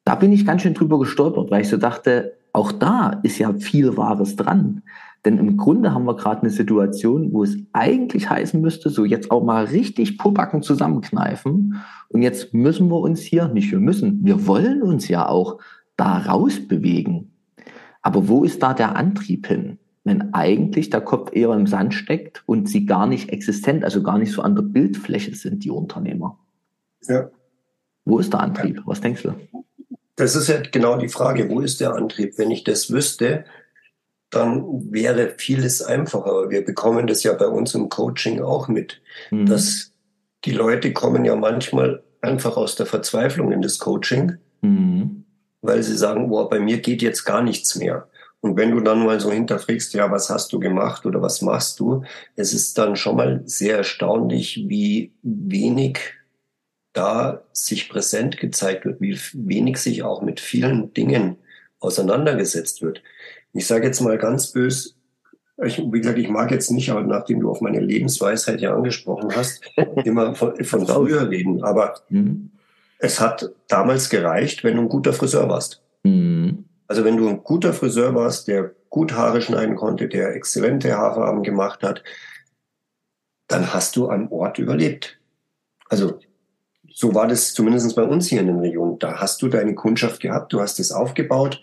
Da 0.04 0.14
bin 0.14 0.32
ich 0.32 0.46
ganz 0.46 0.62
schön 0.62 0.74
drüber 0.74 0.98
gestolpert, 0.98 1.50
weil 1.50 1.62
ich 1.62 1.68
so 1.68 1.76
dachte, 1.76 2.38
auch 2.52 2.72
da 2.72 3.20
ist 3.22 3.38
ja 3.38 3.52
viel 3.54 3.96
Wahres 3.96 4.36
dran. 4.36 4.82
Denn 5.24 5.38
im 5.38 5.56
Grunde 5.56 5.92
haben 5.92 6.04
wir 6.04 6.16
gerade 6.16 6.42
eine 6.42 6.50
Situation, 6.50 7.32
wo 7.32 7.42
es 7.42 7.56
eigentlich 7.72 8.30
heißen 8.30 8.60
müsste, 8.60 8.88
so 8.88 9.04
jetzt 9.04 9.30
auch 9.30 9.42
mal 9.42 9.64
richtig 9.64 10.16
Popacken 10.16 10.62
zusammenkneifen. 10.62 11.76
Und 12.08 12.22
jetzt 12.22 12.54
müssen 12.54 12.88
wir 12.88 13.00
uns 13.00 13.20
hier, 13.20 13.48
nicht 13.48 13.70
wir 13.70 13.80
müssen, 13.80 14.24
wir 14.24 14.46
wollen 14.46 14.82
uns 14.82 15.08
ja 15.08 15.28
auch 15.28 15.58
da 15.96 16.18
rausbewegen. 16.18 17.32
Aber 18.00 18.28
wo 18.28 18.44
ist 18.44 18.62
da 18.62 18.74
der 18.74 18.96
Antrieb 18.96 19.46
hin? 19.46 19.78
Wenn 20.04 20.32
eigentlich 20.32 20.88
der 20.88 21.00
Kopf 21.00 21.30
eher 21.34 21.52
im 21.52 21.66
Sand 21.66 21.92
steckt 21.92 22.42
und 22.46 22.68
sie 22.68 22.86
gar 22.86 23.06
nicht 23.06 23.30
existent, 23.30 23.84
also 23.84 24.02
gar 24.02 24.18
nicht 24.18 24.32
so 24.32 24.40
an 24.40 24.54
der 24.54 24.62
Bildfläche 24.62 25.34
sind, 25.34 25.64
die 25.64 25.70
Unternehmer. 25.70 26.38
Ja. 27.06 27.28
Wo 28.04 28.18
ist 28.18 28.32
der 28.32 28.40
Antrieb? 28.40 28.80
Was 28.86 29.00
denkst 29.00 29.24
du? 29.24 29.34
Das 30.16 30.34
ist 30.34 30.48
ja 30.48 30.60
genau 30.72 30.96
die 30.96 31.08
Frage, 31.08 31.50
wo 31.50 31.60
ist 31.60 31.80
der 31.80 31.94
Antrieb? 31.94 32.38
Wenn 32.38 32.50
ich 32.50 32.64
das 32.64 32.90
wüsste, 32.90 33.44
dann 34.30 34.92
wäre 34.92 35.34
vieles 35.38 35.82
einfacher. 35.82 36.50
Wir 36.50 36.64
bekommen 36.64 37.06
das 37.06 37.22
ja 37.22 37.32
bei 37.32 37.46
uns 37.46 37.74
im 37.74 37.88
Coaching 37.88 38.42
auch 38.42 38.68
mit, 38.68 39.00
mhm. 39.30 39.46
dass 39.46 39.92
die 40.44 40.52
Leute 40.52 40.92
kommen 40.92 41.24
ja 41.24 41.34
manchmal 41.34 42.02
einfach 42.20 42.56
aus 42.56 42.76
der 42.76 42.86
Verzweiflung 42.86 43.52
in 43.52 43.62
das 43.62 43.78
Coaching, 43.78 44.36
mhm. 44.60 45.24
weil 45.62 45.82
sie 45.82 45.96
sagen, 45.96 46.28
boah, 46.28 46.48
bei 46.48 46.60
mir 46.60 46.78
geht 46.78 47.02
jetzt 47.02 47.24
gar 47.24 47.42
nichts 47.42 47.74
mehr. 47.76 48.08
Und 48.40 48.56
wenn 48.56 48.70
du 48.70 48.80
dann 48.80 49.04
mal 49.04 49.18
so 49.18 49.32
hinterfragst, 49.32 49.94
ja, 49.94 50.10
was 50.10 50.30
hast 50.30 50.52
du 50.52 50.60
gemacht 50.60 51.06
oder 51.06 51.20
was 51.22 51.42
machst 51.42 51.80
du, 51.80 52.04
es 52.36 52.52
ist 52.52 52.78
dann 52.78 52.94
schon 52.94 53.16
mal 53.16 53.42
sehr 53.46 53.78
erstaunlich, 53.78 54.64
wie 54.68 55.12
wenig 55.22 55.98
da 56.92 57.42
sich 57.52 57.88
präsent 57.88 58.38
gezeigt 58.38 58.84
wird, 58.84 59.00
wie 59.00 59.18
wenig 59.32 59.78
sich 59.78 60.02
auch 60.04 60.22
mit 60.22 60.38
vielen 60.38 60.92
Dingen 60.94 61.36
auseinandergesetzt 61.80 62.82
wird 62.82 63.02
ich 63.52 63.66
sage 63.66 63.86
jetzt 63.86 64.00
mal 64.00 64.18
ganz 64.18 64.52
bös, 64.52 64.98
ich, 65.64 65.78
wie 65.78 66.00
gesagt, 66.00 66.18
ich 66.18 66.28
mag 66.28 66.50
jetzt 66.50 66.70
nicht, 66.70 66.90
aber 66.90 67.02
nachdem 67.02 67.40
du 67.40 67.50
auf 67.50 67.60
meine 67.60 67.80
Lebensweisheit 67.80 68.60
ja 68.60 68.74
angesprochen 68.74 69.34
hast, 69.34 69.60
immer 70.04 70.34
von, 70.34 70.62
von 70.64 70.86
früher 70.86 71.28
reden. 71.28 71.64
Aber 71.64 71.94
mhm. 72.08 72.50
es 72.98 73.20
hat 73.20 73.50
damals 73.66 74.08
gereicht, 74.08 74.62
wenn 74.62 74.76
du 74.76 74.82
ein 74.82 74.88
guter 74.88 75.12
Friseur 75.12 75.48
warst. 75.48 75.82
Mhm. 76.04 76.64
Also 76.86 77.04
wenn 77.04 77.16
du 77.16 77.28
ein 77.28 77.42
guter 77.42 77.72
Friseur 77.72 78.14
warst, 78.14 78.48
der 78.48 78.72
gut 78.88 79.12
Haare 79.12 79.42
schneiden 79.42 79.76
konnte, 79.76 80.08
der 80.08 80.34
exzellente 80.34 80.96
Haarfarben 80.96 81.42
gemacht 81.42 81.82
hat, 81.82 82.02
dann 83.48 83.74
hast 83.74 83.96
du 83.96 84.08
am 84.08 84.30
Ort 84.30 84.58
überlebt. 84.58 85.18
Also 85.88 86.18
so 86.90 87.14
war 87.14 87.26
das 87.26 87.52
zumindest 87.52 87.96
bei 87.96 88.02
uns 88.02 88.28
hier 88.28 88.40
in 88.40 88.46
den 88.46 88.60
Regionen. 88.60 88.98
Da 88.98 89.20
hast 89.20 89.42
du 89.42 89.48
deine 89.48 89.74
Kundschaft 89.74 90.20
gehabt, 90.20 90.52
du 90.52 90.60
hast 90.60 90.78
es 90.78 90.92
aufgebaut. 90.92 91.60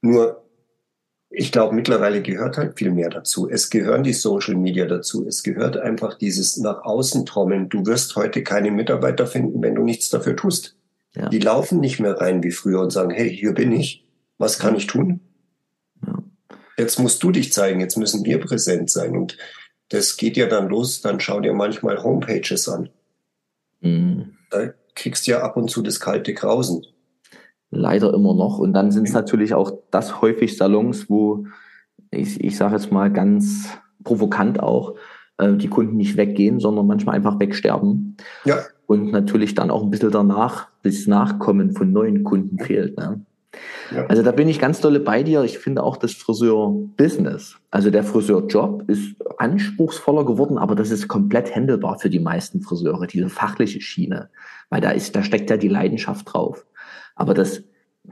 Nur 0.00 0.45
ich 1.38 1.52
glaube, 1.52 1.74
mittlerweile 1.74 2.22
gehört 2.22 2.56
halt 2.56 2.78
viel 2.78 2.90
mehr 2.90 3.10
dazu. 3.10 3.46
Es 3.46 3.68
gehören 3.68 4.02
die 4.02 4.14
Social 4.14 4.54
Media 4.54 4.86
dazu. 4.86 5.26
Es 5.28 5.42
gehört 5.42 5.76
einfach 5.76 6.16
dieses 6.16 6.56
nach 6.56 6.82
außen 6.82 7.26
trommeln. 7.26 7.68
Du 7.68 7.84
wirst 7.84 8.16
heute 8.16 8.42
keine 8.42 8.70
Mitarbeiter 8.70 9.26
finden, 9.26 9.60
wenn 9.60 9.74
du 9.74 9.82
nichts 9.82 10.08
dafür 10.08 10.34
tust. 10.34 10.76
Ja. 11.14 11.28
Die 11.28 11.38
laufen 11.38 11.78
nicht 11.78 12.00
mehr 12.00 12.18
rein 12.18 12.42
wie 12.42 12.52
früher 12.52 12.80
und 12.80 12.90
sagen, 12.90 13.10
hey, 13.10 13.28
hier 13.28 13.52
bin 13.52 13.70
ich. 13.70 14.06
Was 14.38 14.58
kann 14.58 14.76
ich 14.76 14.86
tun? 14.86 15.20
Ja. 16.06 16.22
Jetzt 16.78 16.98
musst 16.98 17.22
du 17.22 17.30
dich 17.30 17.52
zeigen. 17.52 17.80
Jetzt 17.80 17.98
müssen 17.98 18.24
wir 18.24 18.40
präsent 18.40 18.88
sein. 18.88 19.14
Und 19.14 19.36
das 19.90 20.16
geht 20.16 20.38
ja 20.38 20.46
dann 20.46 20.68
los. 20.68 21.02
Dann 21.02 21.20
schau 21.20 21.40
dir 21.40 21.52
manchmal 21.52 22.02
Homepages 22.02 22.66
an. 22.66 22.88
Mhm. 23.82 24.38
Da 24.48 24.72
kriegst 24.94 25.26
du 25.26 25.32
ja 25.32 25.42
ab 25.42 25.58
und 25.58 25.70
zu 25.70 25.82
das 25.82 26.00
kalte 26.00 26.32
Grausen. 26.32 26.86
Leider 27.76 28.12
immer 28.14 28.34
noch. 28.34 28.58
Und 28.58 28.72
dann 28.72 28.90
sind 28.90 29.08
es 29.08 29.14
natürlich 29.14 29.54
auch 29.54 29.72
das 29.90 30.20
häufig 30.20 30.56
Salons, 30.56 31.08
wo 31.08 31.46
ich, 32.10 32.42
ich 32.42 32.56
sage 32.56 32.74
jetzt 32.74 32.92
mal 32.92 33.12
ganz 33.12 33.78
provokant 34.04 34.60
auch, 34.60 34.94
äh, 35.38 35.52
die 35.54 35.68
Kunden 35.68 35.96
nicht 35.96 36.16
weggehen, 36.16 36.60
sondern 36.60 36.86
manchmal 36.86 37.16
einfach 37.16 37.38
wegsterben. 37.38 38.16
Ja. 38.44 38.58
Und 38.86 39.10
natürlich 39.12 39.54
dann 39.54 39.70
auch 39.70 39.82
ein 39.82 39.90
bisschen 39.90 40.12
danach 40.12 40.68
das 40.82 41.06
Nachkommen 41.06 41.72
von 41.72 41.92
neuen 41.92 42.22
Kunden 42.22 42.58
fehlt. 42.58 42.96
Ne? 42.96 43.20
Ja. 43.94 44.06
Also 44.06 44.22
da 44.22 44.32
bin 44.32 44.48
ich 44.48 44.58
ganz 44.58 44.80
dolle 44.80 45.00
bei 45.00 45.22
dir. 45.22 45.42
Ich 45.42 45.58
finde 45.58 45.82
auch 45.82 45.96
das 45.96 46.12
Friseur-Business, 46.12 47.56
also 47.70 47.90
der 47.90 48.04
Friseurjob 48.04 48.88
ist 48.88 49.16
anspruchsvoller 49.38 50.24
geworden, 50.24 50.58
aber 50.58 50.74
das 50.74 50.90
ist 50.90 51.08
komplett 51.08 51.54
handelbar 51.54 51.98
für 51.98 52.10
die 52.10 52.20
meisten 52.20 52.62
Friseure, 52.62 53.06
diese 53.06 53.28
fachliche 53.28 53.80
Schiene, 53.80 54.30
weil 54.70 54.80
da 54.80 54.90
ist, 54.90 55.14
da 55.14 55.22
steckt 55.22 55.50
ja 55.50 55.56
die 55.56 55.68
Leidenschaft 55.68 56.32
drauf. 56.32 56.64
Aber 57.16 57.34
das, 57.34 57.64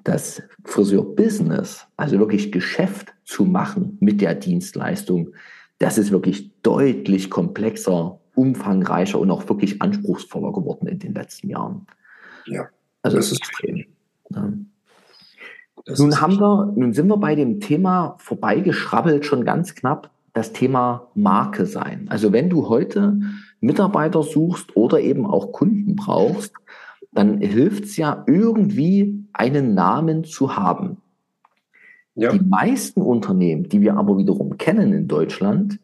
das 0.03 0.43
Friseur-Business, 0.65 1.87
also 1.97 2.19
wirklich 2.19 2.51
Geschäft 2.51 3.15
zu 3.25 3.45
machen 3.45 3.97
mit 4.01 4.21
der 4.21 4.35
Dienstleistung, 4.35 5.31
das 5.79 5.99
ist 5.99 6.11
wirklich 6.11 6.51
deutlich 6.63 7.31
komplexer, 7.31 8.19
umfangreicher 8.35 9.21
und 9.21 9.31
auch 9.31 9.49
wirklich 9.49 9.81
anspruchsvoller 9.81 10.53
geworden 10.53 10.89
in 10.89 10.99
den 10.99 11.15
letzten 11.15 11.51
Jahren. 11.51 11.87
Ja. 12.47 12.69
Also 13.03 13.19
das 13.19 13.31
ist 13.31 13.39
extrem. 13.39 13.85
Ja. 14.31 14.53
nun 15.99 16.21
haben 16.21 16.41
wir, 16.41 16.73
nun 16.75 16.93
sind 16.95 17.07
wir 17.09 17.19
bei 17.19 17.35
dem 17.35 17.61
Thema 17.61 18.17
vorbeigeschrabbelt 18.19 19.25
schon 19.25 19.45
ganz 19.45 19.75
knapp 19.75 20.11
das 20.33 20.53
Thema 20.53 21.11
Marke 21.15 21.67
sein. 21.67 22.07
Also 22.09 22.33
wenn 22.33 22.51
du 22.51 22.69
heute 22.69 23.19
Mitarbeiter 23.61 24.23
suchst 24.23 24.77
oder 24.77 25.01
eben 25.01 25.27
auch 25.27 25.53
Kunden 25.53 25.97
brauchst, 25.97 26.53
dann 27.15 27.39
hilft 27.41 27.85
es 27.85 27.97
ja 27.97 28.25
irgendwie, 28.27 29.25
einen 29.33 29.75
Namen 29.75 30.25
zu 30.25 30.57
haben. 30.57 30.99
Ja. 32.15 32.33
Die 32.33 32.41
meisten 32.41 33.03
Unternehmen, 33.03 33.69
die 33.69 33.81
wir 33.81 33.97
aber 33.97 34.17
wiederum 34.19 34.57
kennen 34.59 34.93
in 34.93 35.09
Deutschland, 35.09 35.81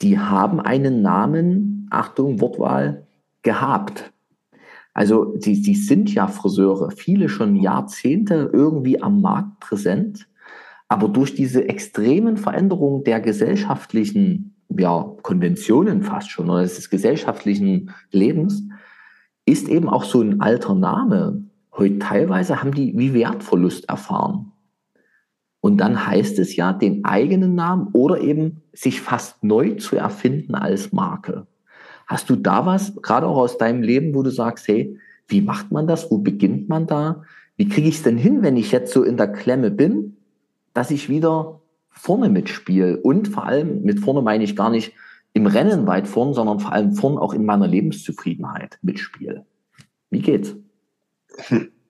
die 0.00 0.18
haben 0.18 0.60
einen 0.60 1.02
Namen, 1.02 1.88
Achtung, 1.90 2.40
Wortwahl, 2.40 3.06
gehabt. 3.42 4.12
Also 4.94 5.36
die, 5.36 5.60
die 5.60 5.74
sind 5.74 6.12
ja 6.12 6.26
Friseure, 6.26 6.90
viele 6.90 7.28
schon 7.28 7.56
Jahrzehnte 7.56 8.50
irgendwie 8.52 9.02
am 9.02 9.20
Markt 9.20 9.60
präsent, 9.60 10.28
aber 10.88 11.08
durch 11.08 11.34
diese 11.34 11.68
extremen 11.68 12.36
Veränderungen 12.36 13.04
der 13.04 13.20
gesellschaftlichen 13.20 14.54
ja, 14.76 15.12
Konventionen 15.22 16.02
fast 16.02 16.30
schon 16.30 16.50
oder 16.50 16.62
des 16.62 16.90
gesellschaftlichen 16.90 17.90
Lebens 18.10 18.64
ist 19.48 19.68
eben 19.68 19.88
auch 19.88 20.04
so 20.04 20.20
ein 20.20 20.40
alter 20.40 20.74
Name. 20.74 21.44
Heute 21.72 21.98
teilweise 21.98 22.60
haben 22.60 22.72
die 22.72 22.96
wie 22.96 23.14
Wertverlust 23.14 23.88
erfahren. 23.88 24.52
Und 25.60 25.78
dann 25.78 26.06
heißt 26.06 26.38
es 26.38 26.56
ja, 26.56 26.72
den 26.72 27.04
eigenen 27.04 27.54
Namen 27.54 27.88
oder 27.92 28.20
eben 28.20 28.62
sich 28.72 29.00
fast 29.00 29.42
neu 29.42 29.74
zu 29.74 29.96
erfinden 29.96 30.54
als 30.54 30.92
Marke. 30.92 31.46
Hast 32.06 32.30
du 32.30 32.36
da 32.36 32.64
was, 32.64 32.94
gerade 33.02 33.26
auch 33.26 33.36
aus 33.36 33.58
deinem 33.58 33.82
Leben, 33.82 34.14
wo 34.14 34.22
du 34.22 34.30
sagst, 34.30 34.68
hey, 34.68 34.96
wie 35.26 35.42
macht 35.42 35.72
man 35.72 35.86
das? 35.86 36.10
Wo 36.10 36.18
beginnt 36.18 36.68
man 36.68 36.86
da? 36.86 37.22
Wie 37.56 37.68
kriege 37.68 37.88
ich 37.88 37.96
es 37.96 38.02
denn 38.02 38.16
hin, 38.16 38.42
wenn 38.42 38.56
ich 38.56 38.72
jetzt 38.72 38.92
so 38.92 39.02
in 39.02 39.16
der 39.16 39.28
Klemme 39.28 39.70
bin, 39.70 40.16
dass 40.74 40.90
ich 40.90 41.08
wieder 41.08 41.60
vorne 41.90 42.28
mitspiele? 42.28 42.96
Und 42.98 43.28
vor 43.28 43.44
allem, 43.44 43.82
mit 43.82 44.00
vorne 44.00 44.22
meine 44.22 44.44
ich 44.44 44.56
gar 44.56 44.70
nicht, 44.70 44.94
im 45.38 45.46
Rennen 45.46 45.86
weit 45.86 46.08
vorn, 46.08 46.34
sondern 46.34 46.58
vor 46.58 46.72
allem 46.72 46.92
vorn 46.92 47.16
auch 47.16 47.32
in 47.32 47.44
meiner 47.44 47.68
Lebenszufriedenheit 47.68 48.78
mitspiele. 48.82 49.46
Wie 50.10 50.20
geht's? 50.20 50.56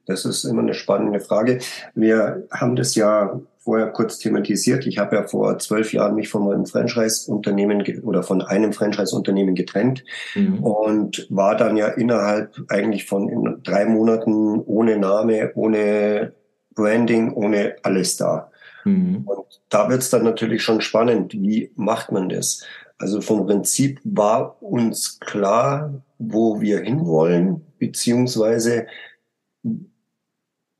Das 0.05 0.27
ist 0.27 0.45
immer 0.45 0.61
eine 0.61 0.75
spannende 0.75 1.21
Frage. 1.21 1.59
Wir 1.95 2.47
haben 2.51 2.77
das 2.77 2.95
ja 2.95 3.41
vorher 3.57 3.89
kurz 3.89 4.19
thematisiert. 4.19 4.87
Ich 4.87 4.99
habe 4.99 5.17
ja 5.17 5.23
vor 5.23 5.59
zwölf 5.59 5.95
Jahren 5.95 6.15
mich 6.15 6.29
von 6.29 6.45
meinem 6.45 6.67
Franchise-Unternehmen 6.67 7.83
oder 8.03 8.23
von 8.23 8.43
einem 8.43 8.75
Franchise-Unternehmen 8.75 9.55
getrennt 9.55 10.05
mhm. 10.35 10.63
und 10.63 11.27
war 11.31 11.57
dann 11.57 11.77
ja 11.79 11.89
innerhalb 11.89 12.55
eigentlich 12.69 13.07
von 13.07 13.61
drei 13.63 13.87
Monaten 13.87 14.61
ohne 14.61 14.99
Name, 14.99 15.53
ohne 15.55 16.33
Branding, 16.75 17.33
ohne 17.33 17.77
alles 17.83 18.19
da. 18.19 18.51
Mhm. 18.85 19.23
Und 19.27 19.61
da 19.71 19.89
wird 19.89 20.03
es 20.03 20.11
dann 20.11 20.25
natürlich 20.25 20.63
schon 20.63 20.83
spannend. 20.83 21.33
Wie 21.33 21.73
macht 21.77 22.13
man 22.13 22.29
das? 22.29 22.65
Also 22.99 23.21
vom 23.21 23.47
Prinzip 23.47 24.01
war 24.05 24.61
uns 24.63 25.21
klar, 25.21 26.03
wo 26.19 26.61
wir 26.61 26.81
hinwollen, 26.81 27.65
beziehungsweise 27.79 28.87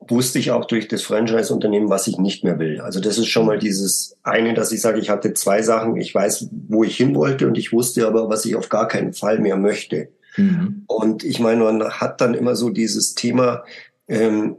wusste 0.07 0.39
ich 0.39 0.51
auch 0.51 0.65
durch 0.65 0.87
das 0.87 1.03
Franchise-Unternehmen, 1.03 1.89
was 1.89 2.07
ich 2.07 2.17
nicht 2.17 2.43
mehr 2.43 2.59
will. 2.59 2.81
Also 2.81 2.99
das 2.99 3.17
ist 3.17 3.27
schon 3.27 3.45
mal 3.45 3.59
dieses 3.59 4.17
eine, 4.23 4.53
dass 4.53 4.71
ich 4.71 4.81
sage, 4.81 4.99
ich 4.99 5.09
hatte 5.09 5.33
zwei 5.33 5.61
Sachen. 5.61 5.97
Ich 5.97 6.13
weiß, 6.13 6.49
wo 6.67 6.83
ich 6.83 6.97
hin 6.97 7.15
wollte 7.15 7.47
und 7.47 7.57
ich 7.57 7.71
wusste 7.71 8.07
aber, 8.07 8.29
was 8.29 8.45
ich 8.45 8.55
auf 8.55 8.69
gar 8.69 8.87
keinen 8.87 9.13
Fall 9.13 9.39
mehr 9.39 9.55
möchte. 9.55 10.09
Mhm. 10.37 10.83
Und 10.87 11.23
ich 11.23 11.39
meine, 11.39 11.63
man 11.63 11.83
hat 11.83 12.21
dann 12.21 12.33
immer 12.33 12.55
so 12.55 12.69
dieses 12.69 13.13
Thema, 13.13 13.63
ähm, 14.07 14.57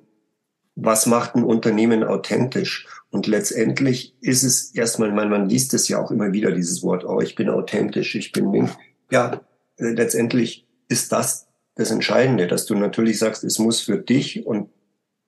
was 0.76 1.06
macht 1.06 1.34
ein 1.34 1.44
Unternehmen 1.44 2.04
authentisch? 2.04 2.86
Und 3.10 3.26
letztendlich 3.26 4.16
ist 4.20 4.44
es 4.44 4.74
erstmal, 4.74 5.10
man, 5.12 5.28
man 5.28 5.48
liest 5.48 5.74
es 5.74 5.88
ja 5.88 6.00
auch 6.00 6.10
immer 6.10 6.32
wieder, 6.32 6.52
dieses 6.52 6.82
Wort, 6.82 7.04
oh, 7.04 7.20
ich 7.20 7.34
bin 7.34 7.48
authentisch, 7.48 8.14
ich 8.14 8.32
bin, 8.32 8.70
ja, 9.10 9.40
äh, 9.76 9.90
letztendlich 9.90 10.66
ist 10.88 11.12
das 11.12 11.48
das 11.74 11.90
Entscheidende, 11.90 12.46
dass 12.46 12.66
du 12.66 12.74
natürlich 12.74 13.18
sagst, 13.18 13.42
es 13.42 13.58
muss 13.58 13.80
für 13.80 13.98
dich 13.98 14.46
und 14.46 14.68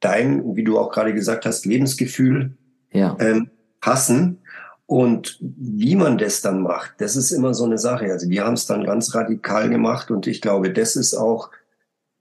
dein, 0.01 0.57
wie 0.57 0.64
du 0.64 0.79
auch 0.79 0.90
gerade 0.90 1.14
gesagt 1.14 1.47
hast, 1.47 1.64
Lebensgefühl 1.64 2.57
ja. 2.92 3.16
ähm, 3.21 3.51
passen. 3.81 4.38
Und 4.87 5.38
wie 5.40 5.95
man 5.95 6.18
das 6.18 6.42
dann 6.42 6.61
macht, 6.61 6.95
das 6.99 7.16
ist 7.16 7.31
immer 7.31 7.55
so 7.55 7.64
eine 7.64 7.79
Sache. 7.79 8.12
Also 8.12 8.29
wir 8.29 8.45
haben 8.45 8.55
es 8.55 8.66
dann 8.66 8.85
ganz 8.85 9.14
radikal 9.14 9.71
gemacht 9.71 10.11
und 10.11 10.27
ich 10.27 10.42
glaube, 10.42 10.71
das 10.71 10.97
ist 10.97 11.14
auch, 11.14 11.51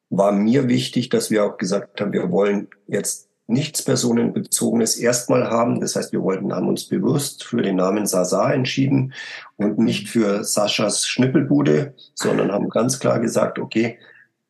war 0.09 0.31
mir 0.31 0.69
wichtig, 0.69 1.09
dass 1.09 1.31
wir 1.31 1.43
auch 1.43 1.57
gesagt 1.57 1.99
haben, 1.99 2.13
wir 2.13 2.31
wollen 2.31 2.69
jetzt 2.87 3.30
nichts 3.51 3.83
personenbezogenes 3.83 4.97
erstmal 4.97 5.49
haben. 5.49 5.79
Das 5.79 5.95
heißt, 5.95 6.11
wir 6.11 6.21
wollten, 6.21 6.53
haben 6.53 6.67
uns 6.67 6.85
bewusst 6.85 7.43
für 7.43 7.61
den 7.61 7.75
Namen 7.75 8.05
Sasa 8.05 8.51
entschieden 8.51 9.13
und 9.57 9.77
nicht 9.77 10.09
für 10.09 10.43
Saschas 10.43 11.07
Schnippelbude, 11.07 11.93
sondern 12.15 12.51
haben 12.51 12.69
ganz 12.69 12.99
klar 12.99 13.19
gesagt, 13.19 13.59
okay, 13.59 13.99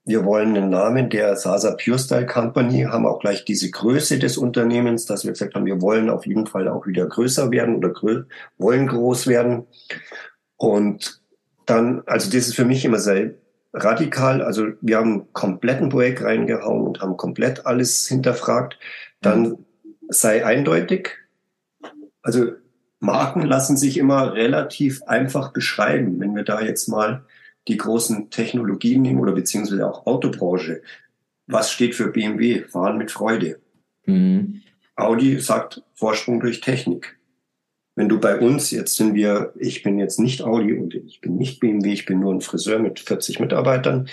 wir 0.03 0.25
wollen 0.25 0.57
einen 0.57 0.69
Namen 0.69 1.09
der 1.09 1.35
Sasa 1.35 1.75
Pure 1.75 1.99
Style 1.99 2.25
Company, 2.25 2.83
haben 2.83 3.05
auch 3.05 3.19
gleich 3.19 3.45
diese 3.45 3.69
Größe 3.69 4.17
des 4.17 4.37
Unternehmens, 4.37 5.05
dass 5.05 5.23
wir 5.23 5.31
gesagt 5.31 5.53
haben, 5.53 5.65
wir 5.65 5.81
wollen 5.81 6.09
auf 6.09 6.25
jeden 6.25 6.47
Fall 6.47 6.67
auch 6.67 6.87
wieder 6.87 7.05
größer 7.05 7.51
werden 7.51 7.75
oder 7.75 7.89
grö 7.89 8.23
wollen 8.57 8.87
groß 8.87 9.27
werden. 9.27 9.67
Und 10.57 11.21
dann, 11.65 12.01
also 12.07 12.31
das 12.31 12.47
ist 12.47 12.55
für 12.55 12.65
mich 12.65 12.83
immer 12.83 12.99
sehr 12.99 13.31
radikal. 13.73 14.41
Also 14.41 14.69
wir 14.81 14.97
haben 14.97 15.31
kompletten 15.33 15.89
Projekt 15.89 16.23
reingehauen 16.23 16.85
und 16.87 17.01
haben 17.01 17.17
komplett 17.17 17.65
alles 17.65 18.07
hinterfragt. 18.07 18.77
Dann 19.21 19.65
sei 20.09 20.45
eindeutig. 20.45 21.17
Also 22.21 22.51
Marken 22.99 23.41
lassen 23.41 23.77
sich 23.77 23.97
immer 23.97 24.33
relativ 24.33 25.03
einfach 25.03 25.53
beschreiben. 25.53 26.19
Wenn 26.19 26.35
wir 26.35 26.43
da 26.43 26.61
jetzt 26.61 26.87
mal 26.87 27.23
die 27.67 27.77
großen 27.77 28.29
Technologien 28.29 29.01
nehmen 29.01 29.19
oder 29.19 29.33
beziehungsweise 29.33 29.87
auch 29.87 30.05
Autobranche. 30.05 30.81
Was 31.47 31.71
steht 31.71 31.95
für 31.95 32.07
BMW? 32.07 32.63
Fahren 32.63 32.97
mit 32.97 33.11
Freude. 33.11 33.59
Mhm. 34.05 34.61
Audi 34.95 35.39
sagt 35.39 35.83
Vorsprung 35.93 36.39
durch 36.39 36.61
Technik. 36.61 37.17
Wenn 38.01 38.09
du 38.09 38.19
bei 38.19 38.39
uns, 38.39 38.71
jetzt 38.71 38.95
sind 38.95 39.13
wir, 39.13 39.53
ich 39.59 39.83
bin 39.83 39.99
jetzt 39.99 40.19
nicht 40.19 40.41
Audi 40.41 40.73
und 40.73 40.95
ich 40.95 41.21
bin 41.21 41.35
nicht 41.35 41.59
BMW, 41.59 41.93
ich 41.93 42.07
bin 42.07 42.19
nur 42.19 42.33
ein 42.33 42.41
Friseur 42.41 42.79
mit 42.79 42.99
40 42.99 43.39
Mitarbeitern. 43.39 44.09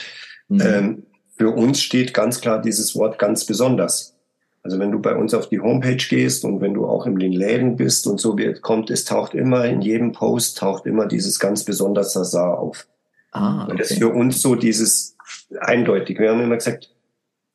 Mhm. 0.49 0.61
Ähm, 0.61 1.03
für 1.39 1.49
uns 1.49 1.81
steht 1.81 2.13
ganz 2.13 2.43
klar 2.43 2.61
dieses 2.61 2.95
Wort 2.97 3.19
ganz 3.19 3.47
besonders. 3.47 4.15
Also 4.63 4.79
wenn 4.79 4.93
du 4.93 4.99
bei 4.99 5.17
uns 5.17 5.33
auf 5.33 5.49
die 5.49 5.61
Homepage 5.61 5.97
gehst 5.97 6.45
und 6.45 6.61
wenn 6.61 6.75
du 6.75 6.85
auch 6.85 7.07
in 7.07 7.19
den 7.19 7.33
Läden 7.33 7.77
bist 7.77 8.07
und 8.07 8.21
so 8.21 8.37
wie 8.37 8.45
es 8.45 8.61
kommt, 8.61 8.91
es 8.91 9.07
taucht 9.07 9.33
immer 9.33 9.65
in 9.65 9.81
jedem 9.81 10.13
Post 10.13 10.59
taucht 10.59 10.85
immer 10.85 11.07
dieses 11.07 11.39
ganz 11.39 11.65
besonders 11.65 12.13
Sazar 12.13 12.59
auf. 12.59 12.87
Ah, 13.33 13.63
okay. 13.63 13.71
Und 13.71 13.81
das 13.81 13.91
ist 13.93 14.01
für 14.01 14.11
uns 14.11 14.43
so 14.43 14.55
dieses 14.55 15.17
eindeutig. 15.61 16.19
Wir 16.19 16.33
haben 16.33 16.43
immer 16.43 16.57
gesagt, 16.57 16.95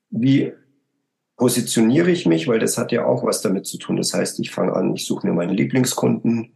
wie 0.10 0.52
positioniere 1.38 2.12
ich 2.12 2.26
mich, 2.26 2.48
weil 2.48 2.60
das 2.60 2.78
hat 2.78 2.92
ja 2.92 3.06
auch 3.06 3.24
was 3.24 3.42
damit 3.42 3.66
zu 3.66 3.78
tun. 3.78 3.98
Das 3.98 4.14
heißt, 4.14 4.40
ich 4.40 4.52
fange 4.52 4.74
an, 4.74 4.96
ich 4.96 5.06
suche 5.06 5.28
mir 5.28 5.34
meine 5.34 5.54
Lieblingskunden. 5.54 6.54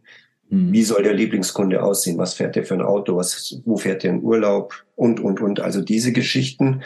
Mhm. 0.48 0.72
Wie 0.72 0.82
soll 0.82 1.02
der 1.02 1.14
Lieblingskunde 1.14 1.82
aussehen? 1.82 2.18
Was 2.18 2.34
fährt 2.34 2.56
der 2.56 2.64
für 2.64 2.74
ein 2.74 2.82
Auto? 2.82 3.16
Was, 3.16 3.60
wo 3.64 3.76
fährt 3.76 4.02
der 4.02 4.12
in 4.12 4.22
Urlaub? 4.22 4.84
Und, 4.94 5.20
und, 5.20 5.40
und. 5.40 5.60
Also 5.60 5.80
diese 5.80 6.12
Geschichten. 6.12 6.82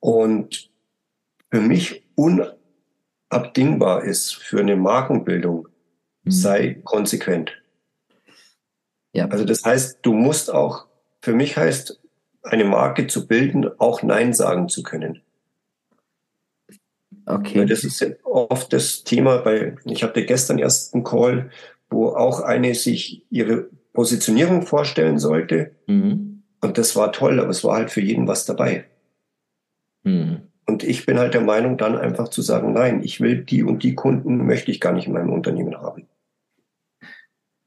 Und 0.00 0.70
für 1.50 1.60
mich 1.60 2.06
unabdingbar 2.14 4.04
ist 4.04 4.34
für 4.36 4.60
eine 4.60 4.76
Markenbildung, 4.76 5.68
mhm. 6.24 6.30
sei 6.30 6.80
konsequent. 6.84 7.52
Ja. 9.12 9.26
Also 9.28 9.44
das 9.44 9.64
heißt, 9.64 10.00
du 10.02 10.12
musst 10.12 10.52
auch, 10.52 10.86
für 11.22 11.32
mich 11.32 11.56
heißt, 11.56 12.00
eine 12.42 12.64
Marke 12.64 13.06
zu 13.06 13.26
bilden, 13.26 13.68
auch 13.78 14.02
Nein 14.02 14.32
sagen 14.32 14.68
zu 14.68 14.82
können. 14.82 15.22
Okay. 17.26 17.58
Weil 17.58 17.66
das 17.66 17.82
ist 17.82 18.06
oft 18.22 18.72
das 18.72 19.02
Thema 19.02 19.38
bei, 19.38 19.74
ich 19.84 20.04
hatte 20.04 20.24
gestern 20.24 20.58
erst 20.58 20.94
einen 20.94 21.02
Call, 21.02 21.50
wo 21.90 22.08
auch 22.08 22.40
eine 22.40 22.74
sich 22.74 23.24
ihre 23.30 23.68
Positionierung 23.92 24.62
vorstellen 24.62 25.18
sollte. 25.18 25.72
Mhm. 25.86 26.42
Und 26.60 26.78
das 26.78 26.94
war 26.94 27.12
toll, 27.12 27.40
aber 27.40 27.50
es 27.50 27.64
war 27.64 27.76
halt 27.76 27.90
für 27.90 28.00
jeden 28.00 28.28
was 28.28 28.46
dabei. 28.46 28.84
Mhm. 30.04 30.42
Und 30.66 30.84
ich 30.84 31.06
bin 31.06 31.18
halt 31.18 31.34
der 31.34 31.42
Meinung, 31.42 31.76
dann 31.76 31.96
einfach 31.96 32.28
zu 32.28 32.42
sagen, 32.42 32.72
nein, 32.72 33.02
ich 33.02 33.20
will 33.20 33.44
die 33.44 33.62
und 33.62 33.82
die 33.82 33.94
Kunden 33.94 34.46
möchte 34.46 34.70
ich 34.70 34.80
gar 34.80 34.92
nicht 34.92 35.06
in 35.06 35.12
meinem 35.12 35.32
Unternehmen 35.32 35.76
haben. 35.76 36.08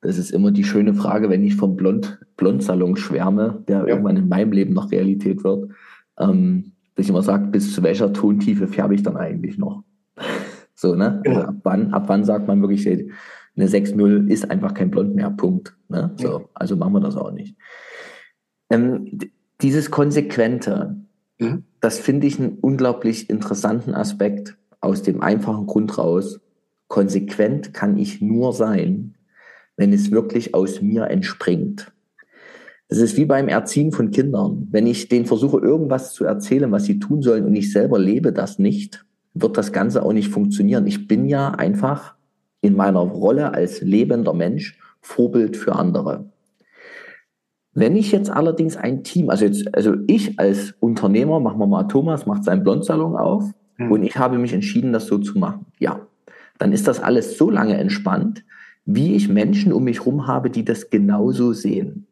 Das 0.02 0.17
ist 0.17 0.32
immer 0.32 0.52
die 0.52 0.63
schöne 0.63 0.93
Frage, 0.93 1.30
wenn 1.30 1.43
ich 1.43 1.56
vom 1.56 1.76
Blond, 1.76 2.19
Blondsalon 2.38 2.95
schwärme, 2.95 3.63
der 3.67 3.80
ja. 3.80 3.86
irgendwann 3.88 4.17
in 4.17 4.30
meinem 4.30 4.54
Leben 4.54 4.74
noch 4.74 4.91
Realität 4.91 5.43
wird. 5.43 5.72
Ähm, 6.17 6.74
dass 7.00 7.06
ich 7.06 7.12
immer 7.12 7.24
sage, 7.24 7.48
bis 7.48 7.74
zu 7.74 7.82
welcher 7.82 8.12
Tontiefe 8.12 8.68
färbe 8.68 8.94
ich 8.94 9.04
dann 9.04 9.16
eigentlich 9.16 9.58
noch? 9.58 9.84
so, 10.76 10.96
ne? 10.96 11.22
Genau. 11.24 11.38
Also 11.38 11.48
ab, 11.48 11.56
wann, 11.64 11.94
ab 11.94 12.04
wann 12.08 12.26
sagt 12.26 12.46
man 12.46 12.60
wirklich, 12.60 12.86
eine 12.88 13.68
6-0 13.68 14.28
ist 14.28 14.52
einfach 14.52 14.74
kein 14.74 14.92
Blond 14.92 15.16
mehr, 15.16 15.30
Punkt. 15.30 15.78
Ne? 15.88 16.12
So, 16.18 16.28
ja. 16.28 16.46
Also 16.54 16.76
machen 16.76 16.92
wir 16.92 17.00
das 17.00 17.16
auch 17.16 17.32
nicht. 17.32 17.56
Ähm, 18.70 19.18
dieses 19.62 19.92
Konsequente, 19.92 20.98
mhm. 21.40 21.64
das 21.80 22.00
finde 22.00 22.28
ich 22.28 22.38
einen 22.38 22.58
unglaublich 22.60 23.30
interessanten 23.30 23.94
Aspekt 23.94 24.58
aus 24.82 25.02
dem 25.02 25.22
einfachen 25.22 25.68
Grund 25.68 25.98
raus. 25.98 26.42
Konsequent 26.90 27.74
kann 27.74 27.98
ich 27.98 28.20
nur 28.20 28.52
sein, 28.52 29.16
wenn 29.78 29.94
es 29.94 30.12
wirklich 30.12 30.54
aus 30.54 30.82
mir 30.82 31.06
entspringt. 31.06 31.94
Das 32.89 32.97
ist 32.97 33.17
wie 33.17 33.25
beim 33.25 33.47
Erziehen 33.47 33.91
von 33.91 34.10
Kindern. 34.10 34.67
Wenn 34.71 34.88
ich 34.88 35.08
denen 35.10 35.28
versuche, 35.28 35.60
irgendwas 35.60 36.13
zu 36.13 36.25
erzählen, 36.25 36.71
was 36.71 36.86
sie 36.86 36.99
tun 36.99 37.21
sollen 37.21 37.45
und 37.45 37.56
ich 37.56 37.71
selber 37.71 37.99
lebe 37.99 38.34
das 38.34 38.58
nicht, 38.58 39.06
wird 39.36 39.58
das 39.58 39.71
Ganze 39.71 40.04
auch 40.04 40.12
nicht 40.12 40.30
funktionieren. 40.30 40.88
Ich 40.88 41.08
bin 41.08 41.30
ja 41.30 41.52
einfach 41.52 42.15
in 42.62 42.75
meiner 42.75 42.99
Rolle 42.99 43.54
als 43.54 43.82
lebender 43.82 44.34
Mensch 44.34 44.80
Vorbild 45.02 45.56
für 45.56 45.75
andere. 45.75 46.25
Wenn 47.73 47.95
ich 47.95 48.12
jetzt 48.12 48.32
allerdings 48.32 48.75
ein 48.75 49.04
Team, 49.04 49.30
also 49.30 49.45
jetzt, 49.45 49.73
also 49.75 49.93
ich 50.08 50.39
als 50.39 50.73
Unternehmer, 50.80 51.39
machen 51.39 51.60
wir 51.60 51.67
mal, 51.67 51.84
Thomas 51.84 52.25
macht 52.25 52.43
seinen 52.43 52.63
Blondsalon 52.63 53.15
auf 53.15 53.43
mhm. 53.78 53.91
und 53.91 54.04
ich 54.04 54.17
habe 54.17 54.39
mich 54.39 54.52
entschieden, 54.52 54.91
das 54.91 55.06
so 55.06 55.19
zu 55.19 55.38
machen. 55.38 55.67
Ja, 55.78 56.08
dann 56.58 56.73
ist 56.73 56.88
das 56.88 56.99
alles 56.99 57.38
so 57.38 57.52
lange 57.52 57.78
entspannt, 57.78 58.43
wie 58.86 59.15
ich 59.15 59.30
Menschen 59.30 59.71
um 59.71 59.84
mich 59.84 59.99
herum 59.99 60.25
habe, 60.25 60.49
die 60.49 60.65
das 60.65 60.89
genauso 60.89 61.54
sehen. 61.54 62.08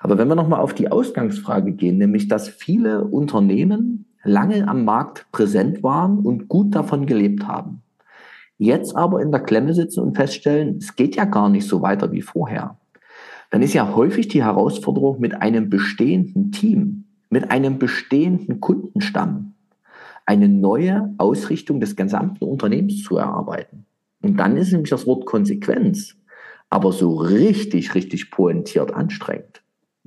Aber 0.00 0.18
wenn 0.18 0.28
wir 0.28 0.34
nochmal 0.34 0.60
auf 0.60 0.74
die 0.74 0.90
Ausgangsfrage 0.90 1.72
gehen, 1.72 1.98
nämlich 1.98 2.26
dass 2.26 2.48
viele 2.48 3.04
Unternehmen 3.04 4.06
lange 4.24 4.66
am 4.66 4.84
Markt 4.84 5.26
präsent 5.30 5.82
waren 5.82 6.18
und 6.18 6.48
gut 6.48 6.74
davon 6.74 7.06
gelebt 7.06 7.46
haben. 7.46 7.82
Jetzt 8.58 8.96
aber 8.96 9.22
in 9.22 9.30
der 9.30 9.40
Klemme 9.40 9.72
sitzen 9.72 10.00
und 10.00 10.16
feststellen, 10.16 10.76
es 10.78 10.96
geht 10.96 11.16
ja 11.16 11.24
gar 11.24 11.48
nicht 11.48 11.66
so 11.66 11.80
weiter 11.80 12.12
wie 12.12 12.22
vorher. 12.22 12.78
Dann 13.50 13.62
ist 13.62 13.74
ja 13.74 13.94
häufig 13.94 14.28
die 14.28 14.44
Herausforderung 14.44 15.20
mit 15.20 15.40
einem 15.40 15.70
bestehenden 15.70 16.52
Team, 16.52 17.04
mit 17.30 17.50
einem 17.50 17.78
bestehenden 17.78 18.60
Kundenstamm, 18.60 19.54
eine 20.26 20.48
neue 20.48 21.14
Ausrichtung 21.18 21.80
des 21.80 21.96
gesamten 21.96 22.44
Unternehmens 22.44 23.02
zu 23.02 23.16
erarbeiten. 23.16 23.86
Und 24.22 24.38
dann 24.38 24.56
ist 24.56 24.72
nämlich 24.72 24.90
das 24.90 25.06
Wort 25.06 25.26
Konsequenz 25.26 26.16
aber 26.70 26.92
so 26.92 27.16
richtig, 27.16 27.96
richtig 27.96 28.30
pointiert 28.30 28.94
anstrengend. 28.94 29.49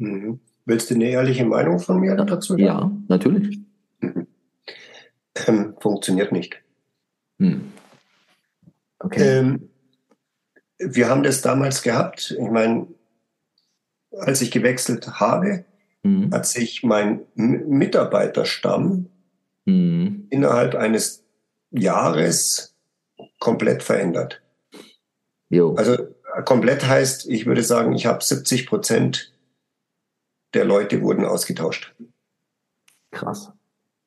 Mhm. 0.03 0.39
Willst 0.65 0.89
du 0.89 0.95
eine 0.95 1.09
ehrliche 1.09 1.45
Meinung 1.45 1.79
von 1.79 1.99
mir 1.99 2.15
dazu? 2.15 2.53
Sagen? 2.53 2.63
Ja, 2.63 2.91
natürlich. 3.07 3.59
Mhm. 3.99 4.27
Ähm, 5.47 5.75
funktioniert 5.79 6.31
nicht. 6.31 6.61
Hm. 7.39 7.71
Okay. 8.99 9.39
Ähm, 9.39 9.69
wir 10.77 11.09
haben 11.09 11.23
das 11.23 11.41
damals 11.41 11.81
gehabt. 11.81 12.35
Ich 12.37 12.49
meine, 12.49 12.87
als 14.11 14.41
ich 14.41 14.51
gewechselt 14.51 15.19
habe, 15.19 15.65
mhm. 16.03 16.31
hat 16.31 16.45
sich 16.45 16.83
mein 16.83 17.21
Mitarbeiterstamm 17.35 19.09
mhm. 19.65 20.27
innerhalb 20.29 20.75
eines 20.75 21.23
Jahres 21.71 22.75
komplett 23.39 23.83
verändert. 23.83 24.41
Jo. 25.49 25.75
Also 25.75 25.97
komplett 26.45 26.85
heißt, 26.85 27.27
ich 27.29 27.45
würde 27.45 27.63
sagen, 27.63 27.93
ich 27.93 28.05
habe 28.05 28.23
70 28.23 28.67
Prozent 28.67 29.32
der 30.53 30.65
Leute 30.65 31.01
wurden 31.01 31.25
ausgetauscht. 31.25 31.93
Krass. 33.11 33.51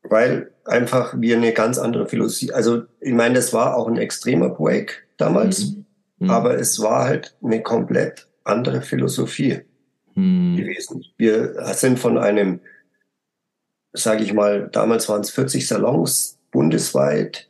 Weil 0.02 0.52
einfach 0.64 1.14
wir 1.18 1.36
eine 1.36 1.52
ganz 1.52 1.78
andere 1.78 2.06
Philosophie, 2.06 2.52
also 2.52 2.84
ich 3.00 3.12
meine, 3.12 3.34
das 3.34 3.52
war 3.52 3.76
auch 3.76 3.88
ein 3.88 3.96
extremer 3.96 4.50
Break 4.50 5.06
damals, 5.16 5.70
mhm. 5.70 5.86
Mhm. 6.18 6.30
aber 6.30 6.58
es 6.58 6.80
war 6.80 7.04
halt 7.04 7.36
eine 7.42 7.62
komplett 7.62 8.28
andere 8.44 8.82
Philosophie 8.82 9.60
mhm. 10.14 10.56
gewesen. 10.56 11.04
Wir 11.16 11.54
sind 11.74 11.98
von 11.98 12.18
einem, 12.18 12.60
sage 13.92 14.22
ich 14.22 14.32
mal, 14.32 14.68
damals 14.70 15.08
waren 15.08 15.22
es 15.22 15.30
40 15.30 15.66
Salons 15.66 16.38
bundesweit, 16.52 17.48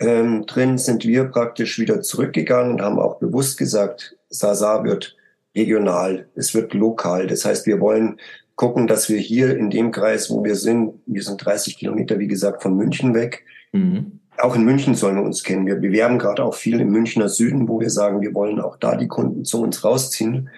ähm, 0.00 0.46
drin 0.46 0.78
sind 0.78 1.04
wir 1.04 1.24
praktisch 1.24 1.78
wieder 1.78 2.02
zurückgegangen 2.02 2.74
und 2.74 2.82
haben 2.82 3.00
auch 3.00 3.18
bewusst 3.18 3.58
gesagt, 3.58 4.16
Sasa 4.28 4.84
wird 4.84 5.16
regional, 5.54 6.28
es 6.34 6.54
wird 6.54 6.74
lokal. 6.74 7.26
Das 7.26 7.44
heißt, 7.44 7.66
wir 7.66 7.80
wollen 7.80 8.18
gucken, 8.58 8.86
dass 8.86 9.08
wir 9.08 9.18
hier 9.18 9.56
in 9.56 9.70
dem 9.70 9.92
Kreis, 9.92 10.30
wo 10.30 10.44
wir 10.44 10.56
sind, 10.56 10.94
wir 11.06 11.22
sind 11.22 11.44
30 11.44 11.78
Kilometer, 11.78 12.18
wie 12.18 12.26
gesagt, 12.26 12.62
von 12.62 12.76
München 12.76 13.14
weg. 13.14 13.44
Mhm. 13.72 14.20
Auch 14.38 14.54
in 14.54 14.64
München 14.64 14.94
sollen 14.94 15.16
wir 15.16 15.22
uns 15.22 15.42
kennen. 15.42 15.66
Wir 15.66 15.76
bewerben 15.76 16.18
gerade 16.18 16.44
auch 16.44 16.54
viel 16.54 16.80
im 16.80 16.90
Münchner 16.90 17.28
Süden, 17.28 17.68
wo 17.68 17.80
wir 17.80 17.90
sagen, 17.90 18.20
wir 18.20 18.34
wollen 18.34 18.60
auch 18.60 18.76
da 18.76 18.96
die 18.96 19.08
Kunden 19.08 19.44
zu 19.44 19.62
uns 19.62 19.84
rausziehen. 19.84 20.50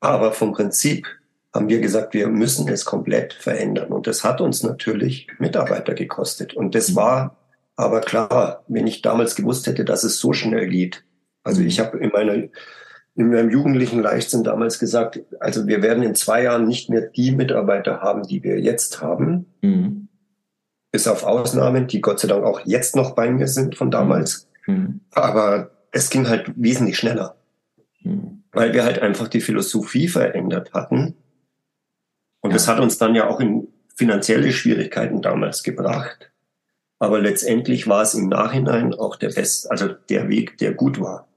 Aber 0.00 0.32
vom 0.32 0.52
Prinzip 0.52 1.06
haben 1.54 1.68
wir 1.68 1.80
gesagt, 1.80 2.14
wir 2.14 2.28
müssen 2.28 2.68
es 2.68 2.84
komplett 2.84 3.32
verändern. 3.32 3.92
Und 3.92 4.06
das 4.06 4.22
hat 4.22 4.40
uns 4.40 4.62
natürlich 4.62 5.26
Mitarbeiter 5.38 5.94
gekostet. 5.94 6.54
Und 6.54 6.74
das 6.74 6.90
mhm. 6.90 6.96
war 6.96 7.36
aber 7.76 8.00
klar, 8.00 8.64
wenn 8.68 8.86
ich 8.86 9.00
damals 9.00 9.34
gewusst 9.34 9.66
hätte, 9.66 9.84
dass 9.84 10.04
es 10.04 10.18
so 10.18 10.34
schnell 10.34 10.68
geht. 10.68 11.04
Also 11.42 11.62
ich 11.62 11.78
mhm. 11.78 11.82
habe 11.84 11.98
in 11.98 12.10
meiner 12.10 12.48
in 13.14 13.30
meinem 13.30 13.50
jugendlichen 13.50 14.00
Leichtsinn 14.00 14.44
damals 14.44 14.78
gesagt, 14.78 15.20
also 15.40 15.66
wir 15.66 15.82
werden 15.82 16.02
in 16.02 16.14
zwei 16.14 16.44
Jahren 16.44 16.66
nicht 16.66 16.90
mehr 16.90 17.02
die 17.02 17.32
Mitarbeiter 17.32 18.00
haben, 18.00 18.22
die 18.22 18.42
wir 18.42 18.60
jetzt 18.60 19.02
haben. 19.02 19.46
Mhm. 19.62 20.08
Bis 20.92 21.06
auf 21.06 21.24
Ausnahmen, 21.24 21.86
die 21.86 22.00
Gott 22.00 22.20
sei 22.20 22.28
Dank 22.28 22.44
auch 22.44 22.60
jetzt 22.64 22.96
noch 22.96 23.14
bei 23.14 23.30
mir 23.30 23.46
sind 23.46 23.76
von 23.76 23.90
damals. 23.90 24.48
Mhm. 24.66 25.00
Aber 25.10 25.70
es 25.92 26.10
ging 26.10 26.28
halt 26.28 26.52
wesentlich 26.56 26.98
schneller. 26.98 27.36
Mhm. 28.02 28.42
Weil 28.52 28.72
wir 28.72 28.84
halt 28.84 29.00
einfach 29.00 29.28
die 29.28 29.40
Philosophie 29.40 30.08
verändert 30.08 30.72
hatten. 30.72 31.14
Und 32.40 32.50
ja. 32.50 32.54
das 32.54 32.68
hat 32.68 32.80
uns 32.80 32.98
dann 32.98 33.14
ja 33.14 33.28
auch 33.28 33.40
in 33.40 33.68
finanzielle 33.94 34.52
Schwierigkeiten 34.52 35.20
damals 35.20 35.62
gebracht. 35.62 36.30
Aber 36.98 37.20
letztendlich 37.20 37.86
war 37.86 38.02
es 38.02 38.14
im 38.14 38.28
Nachhinein 38.28 38.94
auch 38.94 39.16
der 39.16 39.30
Best, 39.30 39.70
also 39.70 39.88
der 39.88 40.28
Weg, 40.28 40.58
der 40.58 40.74
gut 40.74 41.00
war. 41.00 41.29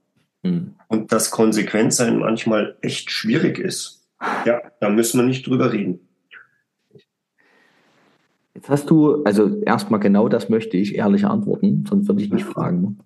Mhm. 0.44 0.74
Und 0.88 1.10
dass 1.10 1.30
Konsequenzsein 1.30 2.18
manchmal 2.18 2.76
echt 2.82 3.10
schwierig 3.10 3.58
ist. 3.58 4.06
Ja, 4.46 4.62
da 4.80 4.90
müssen 4.90 5.18
wir 5.18 5.26
nicht 5.26 5.46
drüber 5.46 5.72
reden. 5.72 6.00
Jetzt 8.54 8.68
hast 8.68 8.88
du, 8.88 9.24
also 9.24 9.60
erstmal 9.62 10.00
genau 10.00 10.28
das 10.28 10.48
möchte 10.48 10.76
ich 10.76 10.94
ehrlich 10.94 11.26
antworten, 11.26 11.84
sonst 11.88 12.06
würde 12.06 12.22
ich 12.22 12.32
nicht 12.32 12.44
fragen. 12.44 12.98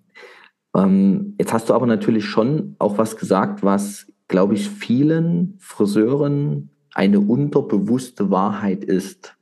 Ähm, 0.75 1.33
jetzt 1.39 1.51
hast 1.51 1.69
du 1.69 1.73
aber 1.73 1.87
natürlich 1.87 2.25
schon 2.25 2.75
auch 2.77 2.99
was 2.99 3.17
gesagt, 3.17 3.63
was, 3.63 4.05
glaube 4.27 4.53
ich, 4.53 4.69
vielen 4.69 5.55
Friseuren 5.57 6.69
eine 6.93 7.19
unterbewusste 7.19 8.29
Wahrheit 8.29 8.83
ist. 8.83 9.35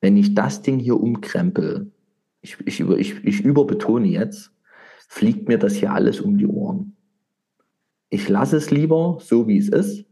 Wenn 0.00 0.16
ich 0.16 0.34
das 0.34 0.62
Ding 0.62 0.78
hier 0.78 0.98
umkrempel, 0.98 1.92
ich, 2.40 2.56
ich, 2.64 2.80
ich, 2.80 3.24
ich 3.24 3.40
überbetone 3.40 4.06
jetzt, 4.06 4.52
fliegt 5.08 5.48
mir 5.48 5.58
das 5.58 5.74
hier 5.74 5.92
alles 5.92 6.20
um 6.20 6.38
die 6.38 6.46
Ohren 6.46 6.95
ich 8.08 8.28
lasse 8.28 8.56
es 8.56 8.70
lieber 8.70 9.18
so, 9.20 9.48
wie 9.48 9.58
es 9.58 9.68
ist, 9.68 10.04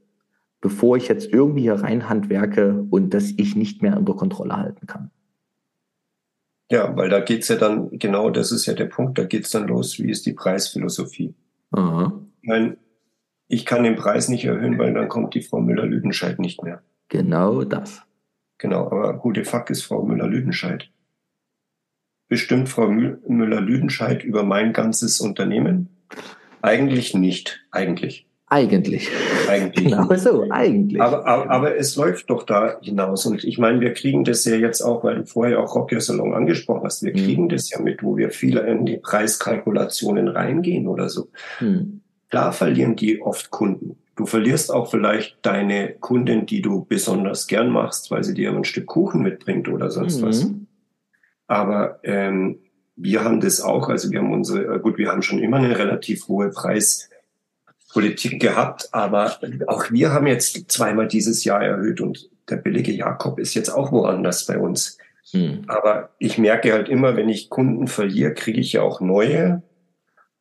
bevor 0.61 0.97
ich 0.97 1.09
jetzt 1.09 1.33
irgendwie 1.33 1.63
hier 1.63 1.75
reinhandwerke 1.75 2.87
und 2.91 3.13
das 3.15 3.33
ich 3.37 3.57
nicht 3.57 3.83
mehr 3.83 3.97
unter 3.99 4.15
Kontrolle 4.15 4.57
halten 4.57 4.87
kann. 4.87 5.11
Ja, 6.71 6.97
weil 6.97 7.11
da 7.11 7.21
geht's 7.21 7.49
ja 7.49 7.57
dann, 7.57 7.99
genau 7.99 8.31
das 8.31 8.51
ist 8.51 8.67
ja 8.67 8.75
der 8.75 8.87
Punkt, 8.87 9.19
da 9.19 9.25
geht's 9.25 9.51
dann 9.51 9.69
los, 9.69 9.99
wie 9.99 10.11
ist 10.11 10.25
die 10.27 10.33
Preisphilosophie. 10.33 11.35
Aha. 11.73 12.19
Ich 12.41 12.49
meine, 12.49 12.77
ich 13.49 13.67
kann 13.67 13.85
den 13.85 13.97
Preis 13.97 14.29
nicht 14.29 14.45
erhöhen, 14.45 14.79
weil 14.79 14.95
dann 14.95 15.09
kommt 15.09 15.35
die 15.35 15.43
Frau 15.43 15.61
Müller-Lüdenscheid 15.61 16.39
nicht 16.39 16.63
mehr. 16.63 16.83
Genau 17.09 17.65
das. 17.65 18.03
Genau, 18.59 18.87
aber 18.87 19.19
gute 19.19 19.45
Fuck 19.45 19.71
ist 19.71 19.83
Frau 19.83 20.03
Müller-Lüdenscheid. 20.03 20.91
Bestimmt 22.29 22.71
Frau 22.71 22.89
Müller-Lüdenscheid 22.89 24.25
über 24.25 24.43
mein 24.43 24.73
ganzes 24.73 25.21
Unternehmen? 25.21 25.91
Eigentlich 26.65 27.13
nicht, 27.13 27.61
eigentlich. 27.73 28.27
Eigentlich. 28.47 29.11
Eigentlich. 29.49 29.85
Genau 29.91 30.15
so, 30.17 30.47
eigentlich. 30.49 30.99
Aber, 30.99 31.27
aber, 31.27 31.51
aber 31.51 31.77
es 31.77 31.95
läuft 31.97 32.31
doch 32.31 32.45
da 32.45 32.79
hinaus. 32.81 33.27
Und 33.27 33.45
ich 33.45 33.59
meine, 33.59 33.81
wir 33.81 33.93
kriegen 33.93 34.25
das 34.25 34.47
ja 34.47 34.57
jetzt 34.57 34.81
auch, 34.81 35.05
weil 35.05 35.17
du 35.17 35.27
vorher 35.27 35.61
auch 35.61 35.75
Rocky 35.75 36.01
Salon 36.01 36.33
angesprochen 36.33 36.85
hast, 36.85 37.03
wir 37.03 37.13
mhm. 37.13 37.19
kriegen 37.19 37.49
das 37.51 37.69
ja 37.69 37.81
mit, 37.81 38.03
wo 38.03 38.17
wir 38.17 38.31
viele 38.31 38.61
in 38.67 38.87
die 38.87 38.97
Preiskalkulationen 38.97 40.29
reingehen 40.29 40.87
oder 40.87 41.11
so. 41.11 41.29
Mhm. 41.61 42.01
Da 42.31 42.51
verlieren 42.51 42.97
die 42.97 43.21
oft 43.21 43.51
Kunden. 43.51 43.99
Du 44.17 44.25
verlierst 44.25 44.73
auch 44.73 44.91
vielleicht 44.91 45.37
deine 45.43 45.93
Kundin, 45.93 46.47
die 46.47 46.63
du 46.63 46.87
besonders 46.87 47.47
gern 47.47 47.69
machst, 47.69 48.11
weil 48.11 48.25
sie 48.25 48.33
dir 48.33 48.51
ein 48.53 48.65
Stück 48.65 48.87
Kuchen 48.87 49.21
mitbringt 49.21 49.69
oder 49.69 49.91
sonst 49.91 50.23
mhm. 50.23 50.27
was. 50.27 50.51
Aber 51.47 52.01
ähm, 52.05 52.61
wir 52.97 53.25
haben 53.25 53.41
das 53.41 53.61
auch, 53.61 53.89
also 53.89 54.11
wir 54.11 54.19
haben 54.21 54.33
unsere, 54.33 54.77
äh, 54.77 54.79
gut, 54.79 54.99
wir 54.99 55.11
haben 55.11 55.23
schon 55.23 55.39
immer 55.39 55.59
eine 55.59 55.79
relativ 55.79 56.29
hohe 56.29 56.51
Preispolitik 56.51 58.41
gehabt, 58.41 58.89
aber 58.93 59.39
auch 59.67 59.91
wir 59.91 60.13
haben 60.13 60.27
jetzt 60.27 60.71
zweimal 60.71 61.09
dieses 61.09 61.45
Jahr 61.45 61.63
erhöht 61.63 62.01
und 62.01 62.31
der 62.49 62.57
billige 62.57 62.93
Jakob 62.93 63.39
ist 63.39 63.55
jetzt 63.55 63.71
auch 63.71 63.91
woanders 63.91 64.47
bei 64.47 64.59
uns. 64.59 64.99
Hm. 65.31 65.65
Aber 65.67 66.11
ich 66.19 66.39
merke 66.39 66.73
halt 66.73 66.89
immer, 66.89 67.17
wenn 67.17 67.29
ich 67.29 67.51
Kunden 67.51 67.89
verliere, 67.89 68.35
kriege 68.35 68.61
ich 68.61 68.75
ja 68.75 68.83
auch 68.83 69.01
neue. 69.01 69.63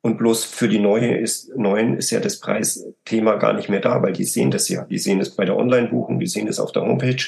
Und 0.01 0.17
bloß 0.17 0.43
für 0.43 0.67
die 0.67 0.79
neue 0.79 1.17
ist, 1.17 1.55
neuen 1.55 1.95
ist 1.95 2.11
ja 2.11 2.19
das 2.19 2.41
Preisthema 2.41 3.37
gar 3.37 3.53
nicht 3.53 3.69
mehr 3.69 3.79
da, 3.79 4.01
weil 4.01 4.11
die 4.11 4.25
sehen 4.25 4.51
das 4.51 4.67
ja. 4.67 4.83
Die 4.83 4.97
sehen 4.97 5.21
es 5.21 5.33
bei 5.33 5.45
der 5.45 5.55
Online-Buchung, 5.55 6.19
die 6.19 6.27
sehen 6.27 6.49
es 6.49 6.59
auf 6.59 6.73
der 6.73 6.81
Homepage. 6.81 7.23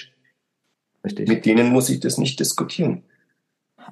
Richtig. 1.05 1.29
Mit 1.29 1.45
denen 1.45 1.69
muss 1.69 1.89
ich 1.89 2.01
das 2.01 2.17
nicht 2.17 2.37
diskutieren. 2.37 3.03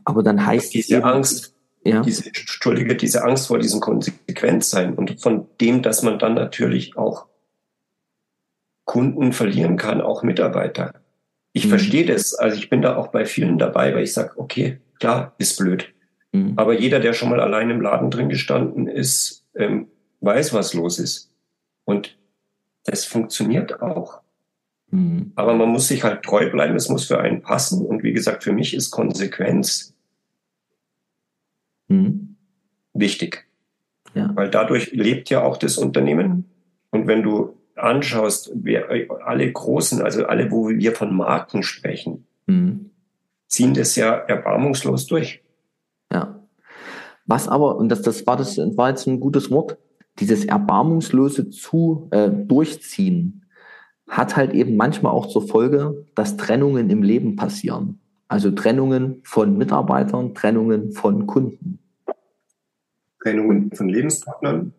Aber 0.05 0.23
dann 0.23 0.45
heißt 0.45 0.73
diese 0.73 0.97
eben, 0.97 1.03
Angst, 1.03 1.55
ja. 1.83 2.01
diese, 2.01 2.25
Entschuldige, 2.27 2.95
diese 2.95 3.23
Angst 3.23 3.47
vor 3.47 3.59
diesem 3.59 3.79
Konsequenzsein 3.79 4.95
und 4.95 5.19
von 5.21 5.47
dem, 5.59 5.81
dass 5.81 6.03
man 6.03 6.19
dann 6.19 6.33
natürlich 6.33 6.97
auch 6.97 7.27
Kunden 8.85 9.31
verlieren 9.33 9.77
kann, 9.77 10.01
auch 10.01 10.23
Mitarbeiter. 10.23 10.93
Ich 11.53 11.65
mhm. 11.65 11.69
verstehe 11.69 12.05
das. 12.05 12.33
Also 12.33 12.57
ich 12.57 12.69
bin 12.69 12.81
da 12.81 12.95
auch 12.95 13.07
bei 13.07 13.25
vielen 13.25 13.57
dabei, 13.57 13.93
weil 13.93 14.03
ich 14.03 14.13
sage, 14.13 14.33
okay, 14.37 14.79
klar, 14.99 15.33
ist 15.37 15.57
blöd. 15.57 15.93
Mhm. 16.31 16.53
Aber 16.57 16.73
jeder, 16.73 16.99
der 16.99 17.13
schon 17.13 17.29
mal 17.29 17.39
allein 17.39 17.69
im 17.69 17.81
Laden 17.81 18.11
drin 18.11 18.29
gestanden 18.29 18.87
ist, 18.87 19.45
ähm, 19.55 19.87
weiß, 20.21 20.53
was 20.53 20.73
los 20.73 20.99
ist. 20.99 21.31
Und 21.85 22.17
das 22.85 23.05
funktioniert 23.05 23.81
auch. 23.81 24.22
Mhm. 24.93 25.31
Aber 25.35 25.55
man 25.55 25.69
muss 25.69 25.87
sich 25.87 26.03
halt 26.03 26.21
treu 26.21 26.51
bleiben, 26.51 26.75
es 26.75 26.87
muss 26.87 27.05
für 27.05 27.19
einen 27.19 27.41
passen. 27.41 27.83
Und 27.83 28.03
wie 28.03 28.13
gesagt, 28.13 28.43
für 28.43 28.53
mich 28.53 28.75
ist 28.75 28.91
Konsequenz 28.91 29.95
mhm. 31.87 32.35
wichtig. 32.93 33.47
Ja. 34.13 34.29
Weil 34.35 34.51
dadurch 34.51 34.91
lebt 34.91 35.31
ja 35.31 35.41
auch 35.41 35.57
das 35.57 35.79
Unternehmen. 35.79 36.45
Und 36.91 37.07
wenn 37.07 37.23
du 37.23 37.57
anschaust, 37.75 38.51
wer, 38.53 38.87
alle 39.25 39.51
großen, 39.51 40.03
also 40.03 40.27
alle, 40.27 40.51
wo 40.51 40.69
wir 40.69 40.91
von 40.91 41.15
Marken 41.15 41.63
sprechen, 41.63 42.27
mhm. 42.45 42.91
ziehen 43.47 43.73
das 43.73 43.95
ja 43.95 44.13
erbarmungslos 44.13 45.07
durch. 45.07 45.41
Ja. 46.11 46.39
Was 47.25 47.47
aber, 47.47 47.77
und 47.77 47.89
das, 47.89 48.03
das 48.03 48.27
war 48.27 48.37
das 48.37 48.59
war 48.59 48.89
jetzt 48.89 49.07
ein 49.07 49.19
gutes 49.19 49.49
Wort, 49.49 49.79
dieses 50.19 50.45
erbarmungslose 50.45 51.49
zu 51.49 52.09
äh, 52.11 52.29
durchziehen 52.29 53.42
hat 54.17 54.35
halt 54.35 54.53
eben 54.53 54.75
manchmal 54.75 55.11
auch 55.11 55.25
zur 55.25 55.47
Folge, 55.47 56.05
dass 56.15 56.37
Trennungen 56.37 56.89
im 56.89 57.01
Leben 57.01 57.35
passieren. 57.35 57.99
Also 58.27 58.51
Trennungen 58.51 59.21
von 59.23 59.57
Mitarbeitern, 59.57 60.35
Trennungen 60.35 60.91
von 60.91 61.25
Kunden. 61.25 61.79
Trennungen 63.21 63.71
von 63.71 63.89
Lebenspartnern. 63.89 64.73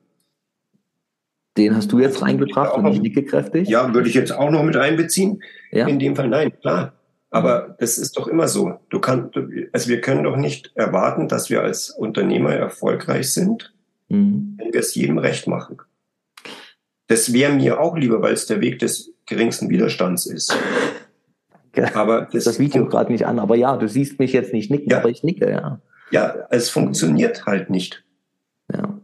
Den 1.57 1.77
hast 1.77 1.93
du 1.93 1.99
jetzt 1.99 2.23
reingebracht 2.23 2.77
und 2.77 2.87
ich 2.87 3.01
nicke 3.01 3.25
kräftig. 3.25 3.69
Ja, 3.69 3.93
würde 3.93 4.09
ich 4.09 4.15
jetzt 4.15 4.33
auch 4.33 4.51
noch 4.51 4.63
mit 4.63 4.77
einbeziehen. 4.77 5.43
Ja. 5.71 5.87
In 5.87 5.99
dem 5.99 6.17
Fall 6.17 6.29
nein, 6.29 6.53
klar. 6.61 6.95
Aber 7.31 7.69
mhm. 7.69 7.75
das 7.79 7.99
ist 7.99 8.17
doch 8.17 8.29
immer 8.29 8.47
so. 8.47 8.79
Du 8.91 9.01
kannst, 9.01 9.37
also 9.73 9.89
wir 9.89 10.01
können 10.01 10.25
doch 10.25 10.37
nicht 10.37 10.73
erwarten, 10.75 11.29
dass 11.29 11.51
wir 11.51 11.63
als 11.63 11.91
Unternehmer 11.91 12.55
erfolgreich 12.55 13.33
sind, 13.33 13.73
mhm. 14.09 14.55
wenn 14.59 14.73
wir 14.73 14.81
es 14.81 14.95
jedem 14.95 15.19
recht 15.19 15.49
machen. 15.49 15.79
Das 17.09 17.33
wäre 17.33 17.53
mir 17.53 17.81
auch 17.81 17.97
lieber, 17.97 18.23
weil 18.23 18.33
es 18.33 18.47
der 18.47 18.61
Weg 18.61 18.79
des 18.79 19.14
geringsten 19.27 19.71
Widerstands 19.71 20.27
ist. 20.27 20.57
Aber 21.95 22.29
das, 22.33 22.45
das 22.45 22.59
Video 22.59 22.87
gerade 22.87 23.11
nicht 23.11 23.27
an, 23.27 23.39
aber 23.39 23.57
ja, 23.57 23.77
du 23.77 23.89
siehst 23.89 24.19
mich 24.19 24.33
jetzt 24.33 24.53
nicht 24.53 24.71
nicken, 24.71 24.91
ja. 24.91 24.99
aber 24.99 25.11
ich 25.11 25.25
nicke, 25.25 25.51
ja. 25.51 25.81
Ja, 26.11 26.35
es 26.51 26.71
funktioniert 26.71 27.47
halt 27.47 27.71
nicht. 27.71 28.05
Ja. 28.73 29.01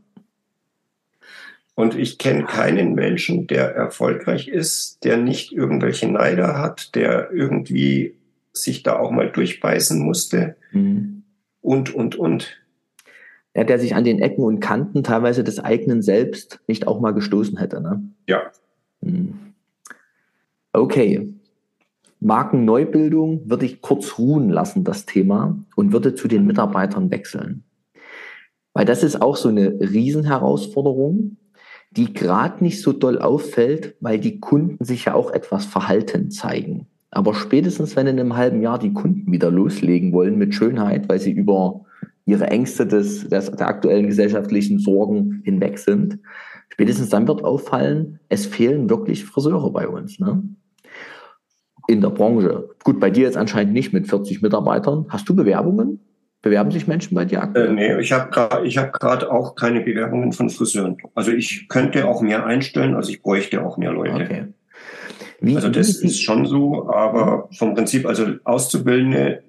Und 1.75 1.97
ich 1.97 2.19
kenne 2.19 2.45
keinen 2.45 2.95
Menschen, 2.95 3.47
der 3.47 3.75
erfolgreich 3.75 4.49
ist, 4.49 5.03
der 5.05 5.17
nicht 5.17 5.53
irgendwelche 5.53 6.09
Neider 6.09 6.59
hat, 6.59 6.95
der 6.95 7.31
irgendwie 7.33 8.17
sich 8.53 8.83
da 8.83 8.99
auch 8.99 9.11
mal 9.11 9.31
durchbeißen 9.31 9.99
musste 9.99 10.57
mhm. 10.73 11.23
und, 11.63 11.95
und, 11.95 12.17
und. 12.17 12.59
Ja, 13.55 13.65
der 13.65 13.79
sich 13.79 13.95
an 13.95 14.05
den 14.05 14.21
Ecken 14.21 14.45
und 14.45 14.61
Kanten 14.61 15.03
teilweise 15.03 15.43
des 15.43 15.59
eigenen 15.59 16.03
Selbst 16.03 16.61
nicht 16.67 16.87
auch 16.87 17.01
mal 17.01 17.13
gestoßen 17.13 17.59
hätte. 17.59 17.81
Ne? 17.81 18.03
Ja. 18.27 18.43
Mhm. 19.01 19.50
Okay. 20.73 21.35
Markenneubildung 22.21 23.49
würde 23.49 23.65
ich 23.65 23.81
kurz 23.81 24.19
ruhen 24.19 24.51
lassen, 24.51 24.85
das 24.85 25.07
Thema, 25.07 25.59
und 25.75 25.93
würde 25.93 26.15
zu 26.15 26.29
den 26.29 26.47
Mitarbeitern 26.47 27.11
wechseln. 27.11 27.65
Weil 28.75 28.85
das 28.85 29.03
ist 29.03 29.21
auch 29.21 29.37
so 29.37 29.49
eine 29.49 29.81
Riesenherausforderung, 29.81 31.39
die 31.91 32.13
gerade 32.13 32.63
nicht 32.63 32.83
so 32.83 32.93
doll 32.93 33.19
auffällt, 33.19 33.97
weil 34.01 34.19
die 34.19 34.39
Kunden 34.39 34.85
sich 34.85 35.07
ja 35.07 35.15
auch 35.15 35.31
etwas 35.33 35.65
verhalten 35.65 36.31
zeigen. 36.31 36.87
Aber 37.11 37.35
spätestens, 37.35 37.97
wenn 37.97 38.07
in 38.07 38.21
einem 38.21 38.37
halben 38.37 38.63
Jahr 38.63 38.79
die 38.79 38.93
Kunden 38.93 39.33
wieder 39.33 39.51
loslegen 39.51 40.13
wollen 40.13 40.39
mit 40.39 40.55
Schönheit, 40.55 41.09
weil 41.09 41.19
sie 41.19 41.33
über 41.33 41.85
ihre 42.27 42.47
Ängste 42.47 42.87
des, 42.87 43.29
des, 43.29 43.51
der 43.51 43.67
aktuellen 43.67 44.07
gesellschaftlichen 44.07 44.79
Sorgen 44.79 45.41
hinweg 45.45 45.79
sind, 45.79 46.21
spätestens 46.71 47.11
dann 47.11 47.29
wird 47.29 47.45
auffallen, 47.45 48.21
es 48.29 48.47
fehlen 48.47 48.89
wirklich 48.89 49.25
Friseure 49.25 49.71
bei 49.73 49.87
uns. 49.89 50.19
Ne? 50.19 50.43
in 51.91 52.01
der 52.01 52.11
Branche? 52.11 52.71
Gut, 52.85 53.01
bei 53.01 53.11
dir 53.11 53.25
jetzt 53.25 53.37
anscheinend 53.37 53.73
nicht 53.73 53.93
mit 53.93 54.09
40 54.09 54.43
Mitarbeitern. 54.43 55.07
Hast 55.09 55.29
du 55.29 55.35
Bewerbungen? 55.35 56.01
Bewerben 56.43 56.71
sich 56.71 56.87
Menschen 56.87 57.15
bei 57.15 57.27
dir 57.27 57.43
aktuell? 57.43 57.69
Äh, 57.69 57.73
nee, 57.73 58.01
ich 58.01 58.13
habe 58.13 58.31
gerade 58.31 58.67
hab 58.71 59.31
auch 59.31 59.57
keine 59.57 59.81
Bewerbungen 59.81 60.33
von 60.33 60.49
Friseuren. 60.49 60.97
Also 61.15 61.33
ich 61.33 61.69
könnte 61.69 62.07
auch 62.07 62.23
mehr 62.23 62.47
einstellen, 62.47 62.95
also 62.95 63.11
ich 63.11 63.21
bräuchte 63.21 63.63
auch 63.63 63.77
mehr 63.77 63.93
Leute. 63.93 64.15
Okay. 64.15 64.45
Wie, 65.41 65.57
also 65.57 65.69
das 65.69 65.97
ist 65.97 66.23
schon 66.23 66.47
so, 66.47 66.89
aber 66.91 67.49
vom 67.53 67.75
Prinzip, 67.75 68.07
also 68.07 68.27
Auszubildende 68.45 69.43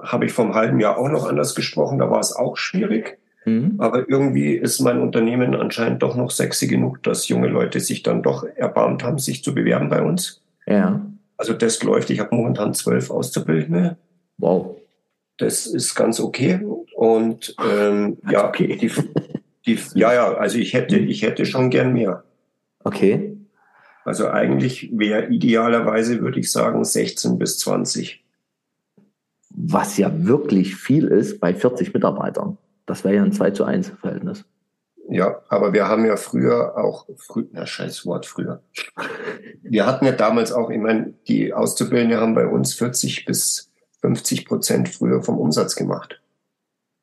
habe 0.00 0.26
ich 0.26 0.32
vom 0.32 0.54
halben 0.54 0.80
Jahr 0.80 0.98
auch 0.98 1.08
noch 1.08 1.26
anders 1.26 1.54
gesprochen, 1.54 1.98
da 1.98 2.10
war 2.10 2.20
es 2.20 2.34
auch 2.34 2.56
schwierig. 2.56 3.18
Mhm. 3.44 3.74
Aber 3.78 4.08
irgendwie 4.08 4.54
ist 4.54 4.80
mein 4.80 5.00
Unternehmen 5.00 5.54
anscheinend 5.54 6.02
doch 6.02 6.16
noch 6.16 6.30
sexy 6.30 6.66
genug, 6.66 7.02
dass 7.02 7.28
junge 7.28 7.48
Leute 7.48 7.80
sich 7.80 8.02
dann 8.02 8.22
doch 8.22 8.44
erbarmt 8.44 9.04
haben, 9.04 9.18
sich 9.18 9.44
zu 9.44 9.54
bewerben 9.54 9.88
bei 9.88 10.02
uns. 10.02 10.42
Ja. 10.66 11.04
Also 11.36 11.52
das 11.52 11.82
läuft. 11.82 12.10
Ich 12.10 12.20
habe 12.20 12.34
momentan 12.34 12.74
zwölf 12.74 13.10
Auszubildende. 13.10 13.96
Wow. 14.38 14.76
Das 15.36 15.66
ist 15.66 15.94
ganz 15.94 16.20
okay. 16.20 16.60
Und 16.94 17.54
ähm, 17.68 18.18
ja, 18.30 18.48
okay. 18.48 18.76
Die, 18.76 18.90
die, 19.66 19.78
ja, 19.94 20.14
ja, 20.14 20.34
also 20.34 20.58
ich 20.58 20.72
hätte, 20.74 20.96
ich 20.98 21.22
hätte 21.22 21.44
schon 21.44 21.70
gern 21.70 21.92
mehr. 21.92 22.24
Okay. 22.84 23.36
Also 24.04 24.28
eigentlich 24.28 24.90
wäre 24.92 25.26
idealerweise, 25.28 26.20
würde 26.20 26.40
ich 26.40 26.52
sagen, 26.52 26.84
16 26.84 27.38
bis 27.38 27.58
20. 27.58 28.22
Was 29.50 29.96
ja 29.96 30.10
wirklich 30.26 30.76
viel 30.76 31.06
ist 31.06 31.40
bei 31.40 31.54
40 31.54 31.94
Mitarbeitern. 31.94 32.58
Das 32.86 33.04
wäre 33.04 33.16
ja 33.16 33.22
ein 33.22 33.32
2 33.32 33.50
zu 33.52 33.64
1 33.64 33.92
Verhältnis. 34.00 34.44
Ja, 35.08 35.42
aber 35.48 35.72
wir 35.72 35.86
haben 35.86 36.06
ja 36.06 36.16
früher 36.16 36.78
auch, 36.78 37.06
frü 37.18 37.44
na 37.52 37.66
scheiß 37.66 38.06
Wort, 38.06 38.24
früher. 38.26 38.62
Wir 39.62 39.86
hatten 39.86 40.06
ja 40.06 40.12
damals 40.12 40.52
auch, 40.52 40.70
ich 40.70 40.78
meine, 40.78 41.12
die 41.28 41.52
Auszubildenden 41.52 42.20
haben 42.20 42.34
bei 42.34 42.46
uns 42.46 42.74
40 42.74 43.26
bis 43.26 43.70
50 44.00 44.46
Prozent 44.46 44.88
früher 44.88 45.22
vom 45.22 45.38
Umsatz 45.38 45.76
gemacht. 45.76 46.20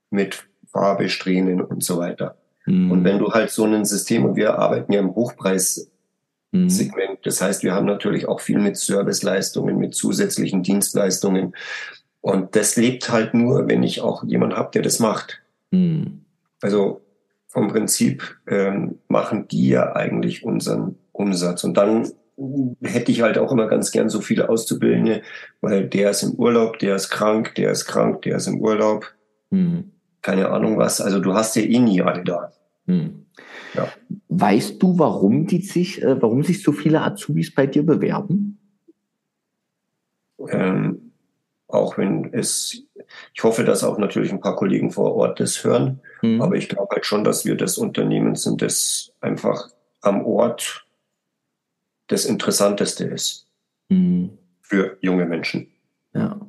Mit 0.09 0.47
Farbe, 0.71 1.09
Strähnen 1.09 1.61
und 1.61 1.83
so 1.83 1.99
weiter. 1.99 2.37
Mhm. 2.65 2.91
Und 2.91 3.03
wenn 3.03 3.19
du 3.19 3.31
halt 3.31 3.51
so 3.51 3.65
ein 3.65 3.85
System, 3.85 4.25
und 4.25 4.35
wir 4.35 4.57
arbeiten 4.57 4.93
ja 4.93 4.99
im 4.99 5.15
Hochpreis 5.15 5.89
mhm. 6.51 6.69
Das 7.23 7.41
heißt, 7.41 7.63
wir 7.63 7.73
haben 7.73 7.85
natürlich 7.85 8.27
auch 8.27 8.39
viel 8.39 8.59
mit 8.59 8.77
Serviceleistungen, 8.77 9.77
mit 9.77 9.93
zusätzlichen 9.93 10.63
Dienstleistungen. 10.63 11.55
Und 12.19 12.55
das 12.55 12.75
lebt 12.75 13.11
halt 13.11 13.33
nur, 13.33 13.67
wenn 13.67 13.83
ich 13.83 14.01
auch 14.01 14.23
jemanden 14.23 14.57
habe, 14.57 14.71
der 14.73 14.81
das 14.81 14.99
macht. 14.99 15.40
Mhm. 15.71 16.25
Also 16.61 17.01
vom 17.47 17.67
Prinzip 17.67 18.37
ähm, 18.47 18.99
machen 19.07 19.47
die 19.47 19.69
ja 19.69 19.93
eigentlich 19.93 20.43
unseren 20.43 20.95
Umsatz. 21.11 21.63
Und 21.63 21.75
dann 21.75 22.07
hätte 22.81 23.11
ich 23.11 23.21
halt 23.21 23.37
auch 23.37 23.51
immer 23.51 23.67
ganz 23.67 23.91
gern 23.91 24.09
so 24.09 24.21
viele 24.21 24.49
Auszubildende, 24.49 25.21
weil 25.59 25.87
der 25.87 26.11
ist 26.11 26.23
im 26.23 26.33
Urlaub, 26.35 26.79
der 26.79 26.95
ist 26.95 27.09
krank, 27.09 27.55
der 27.55 27.71
ist 27.71 27.85
krank, 27.85 28.21
der 28.21 28.37
ist 28.37 28.47
im 28.47 28.61
Urlaub. 28.61 29.13
Mhm. 29.49 29.91
Keine 30.21 30.49
Ahnung 30.49 30.77
was. 30.77 31.01
Also 31.01 31.19
du 31.19 31.33
hast 31.33 31.55
ja 31.55 31.63
eh 31.63 31.79
nie 31.79 32.01
alle 32.01 32.23
da. 32.23 32.51
Mhm. 32.85 33.25
Ja. 33.73 33.87
Weißt 34.29 34.81
du, 34.81 34.97
warum 34.97 35.47
die 35.47 35.61
sich, 35.61 36.01
äh, 36.01 36.21
warum 36.21 36.43
sich 36.43 36.63
so 36.63 36.71
viele 36.71 37.01
Azubis 37.01 37.53
bei 37.53 37.67
dir 37.67 37.85
bewerben? 37.85 38.59
Ähm, 40.49 41.11
auch 41.67 41.97
wenn 41.97 42.33
es, 42.33 42.83
ich 43.33 43.43
hoffe, 43.43 43.63
dass 43.63 43.83
auch 43.83 43.97
natürlich 43.97 44.31
ein 44.31 44.41
paar 44.41 44.55
Kollegen 44.55 44.91
vor 44.91 45.15
Ort 45.15 45.39
das 45.39 45.63
hören, 45.63 46.01
mhm. 46.21 46.41
aber 46.41 46.55
ich 46.55 46.69
glaube 46.69 46.89
halt 46.91 47.05
schon, 47.05 47.23
dass 47.23 47.45
wir 47.45 47.55
das 47.55 47.77
Unternehmen 47.77 48.35
sind, 48.35 48.61
das 48.61 49.13
einfach 49.21 49.69
am 50.01 50.25
Ort 50.25 50.85
das 52.07 52.25
Interessanteste 52.25 53.05
ist 53.05 53.47
mhm. 53.89 54.37
für 54.61 54.97
junge 55.01 55.25
Menschen. 55.25 55.67
Ja. 56.13 56.39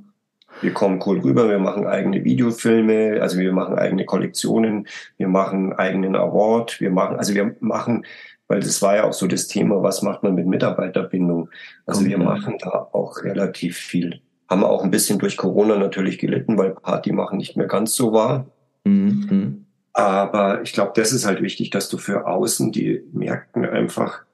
Wir 0.61 0.73
kommen 0.73 1.01
cool 1.07 1.21
rüber, 1.21 1.49
wir 1.49 1.59
machen 1.59 1.87
eigene 1.87 2.25
Videofilme, 2.25 3.19
also 3.21 3.39
wir 3.39 3.53
machen 3.53 3.79
eigene 3.79 4.05
Kollektionen, 4.05 4.87
wir 5.17 5.29
machen 5.29 5.73
eigenen 5.73 6.15
Award, 6.15 6.81
wir 6.81 6.91
machen, 6.91 7.17
also 7.17 7.35
wir 7.35 7.57
machen, 7.61 8.05
weil 8.49 8.61
das 8.61 8.83
war 8.83 8.97
ja 8.97 9.05
auch 9.05 9.13
so 9.13 9.27
das 9.27 9.49
Thema, 9.49 9.83
was 9.83 10.03
macht 10.03 10.23
man 10.23 10.35
mit 10.35 10.47
Mitarbeiterbindung? 10.47 11.49
Also 11.87 12.03
okay. 12.03 12.11
wir 12.11 12.19
machen 12.19 12.59
da 12.59 12.89
auch 12.93 13.23
relativ 13.23 13.79
viel. 13.79 14.21
Haben 14.53 14.65
auch 14.65 14.85
ein 14.85 14.91
bisschen 14.91 15.19
durch 15.19 15.37
Corona 15.37 15.77
natürlich 15.77 16.19
gelitten, 16.19 16.59
weil 16.59 16.71
Party 16.71 17.13
machen 17.13 17.39
nicht 17.39 17.57
mehr 17.57 17.67
ganz 17.67 17.95
so 17.95 18.13
war. 18.13 18.47
Mhm. 18.85 19.67
Aber 19.93 20.63
ich 20.63 20.73
glaube, 20.73 20.93
das 20.95 21.13
ist 21.13 21.27
halt 21.27 21.43
wichtig, 21.43 21.71
dass 21.71 21.89
du 21.89 21.99
für 21.99 22.27
außen, 22.27 22.73
die 22.73 23.03
merken 23.13 23.65
einfach, 23.65 24.25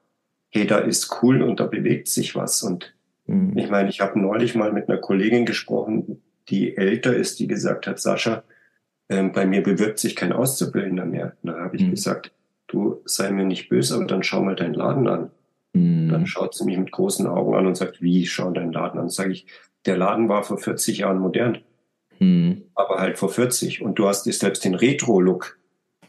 hey, 0.51 0.67
da 0.67 0.79
ist 0.79 1.23
cool 1.23 1.43
und 1.43 1.61
da 1.61 1.67
bewegt 1.67 2.09
sich 2.09 2.35
was. 2.35 2.63
Und 2.63 2.95
Mhm. 3.29 3.57
Ich 3.57 3.71
meine, 3.71 3.91
ich 3.91 4.01
habe 4.01 4.19
neulich 4.19 4.55
mal 4.55 4.73
mit 4.73 4.89
einer 4.89 4.99
Kollegin 4.99 5.47
gesprochen, 5.47 6.23
die 6.49 6.77
älter 6.77 7.15
ist, 7.15 7.39
die 7.39 7.47
gesagt 7.47 7.87
hat, 7.87 8.01
Sascha, 8.01 8.43
ähm, 9.09 9.33
bei 9.33 9.47
mir 9.47 9.63
bewirbt 9.63 9.99
sich 9.99 10.17
kein 10.17 10.33
Auszubildender 10.33 11.05
mehr. 11.05 11.37
Da 11.43 11.61
habe 11.61 11.77
ich 11.77 11.83
mhm. 11.83 11.91
gesagt, 11.91 12.33
du 12.67 13.01
sei 13.05 13.31
mir 13.31 13.45
nicht 13.45 13.69
böse, 13.69 13.95
aber 13.95 14.07
dann 14.07 14.23
schau 14.23 14.43
mal 14.43 14.57
deinen 14.57 14.75
Laden 14.75 15.07
an. 15.07 15.31
Mhm. 15.75 16.09
Dann 16.09 16.27
schaut 16.27 16.55
sie 16.55 16.65
mich 16.65 16.79
mit 16.79 16.91
großen 16.91 17.27
Augen 17.27 17.55
an 17.55 17.67
und 17.67 17.77
sagt, 17.77 18.01
wie 18.03 18.27
schau 18.27 18.51
deinen 18.51 18.73
Laden 18.73 18.99
an? 18.99 19.11
Sage 19.11 19.33
ich, 19.33 19.47
der 19.87 19.97
Laden 19.97 20.29
war 20.29 20.45
vor 20.45 20.59
40 20.59 20.99
Jahren 20.99 21.19
modern. 21.19 21.59
Mhm. 22.19 22.65
Aber 22.75 22.99
halt 22.99 23.19
vor 23.19 23.29
40. 23.29 23.83
Und 23.83 23.99
du 23.99 24.09
hast 24.09 24.25
dir 24.25 24.33
selbst 24.33 24.65
den 24.65 24.75
Retro-Look 24.75 25.59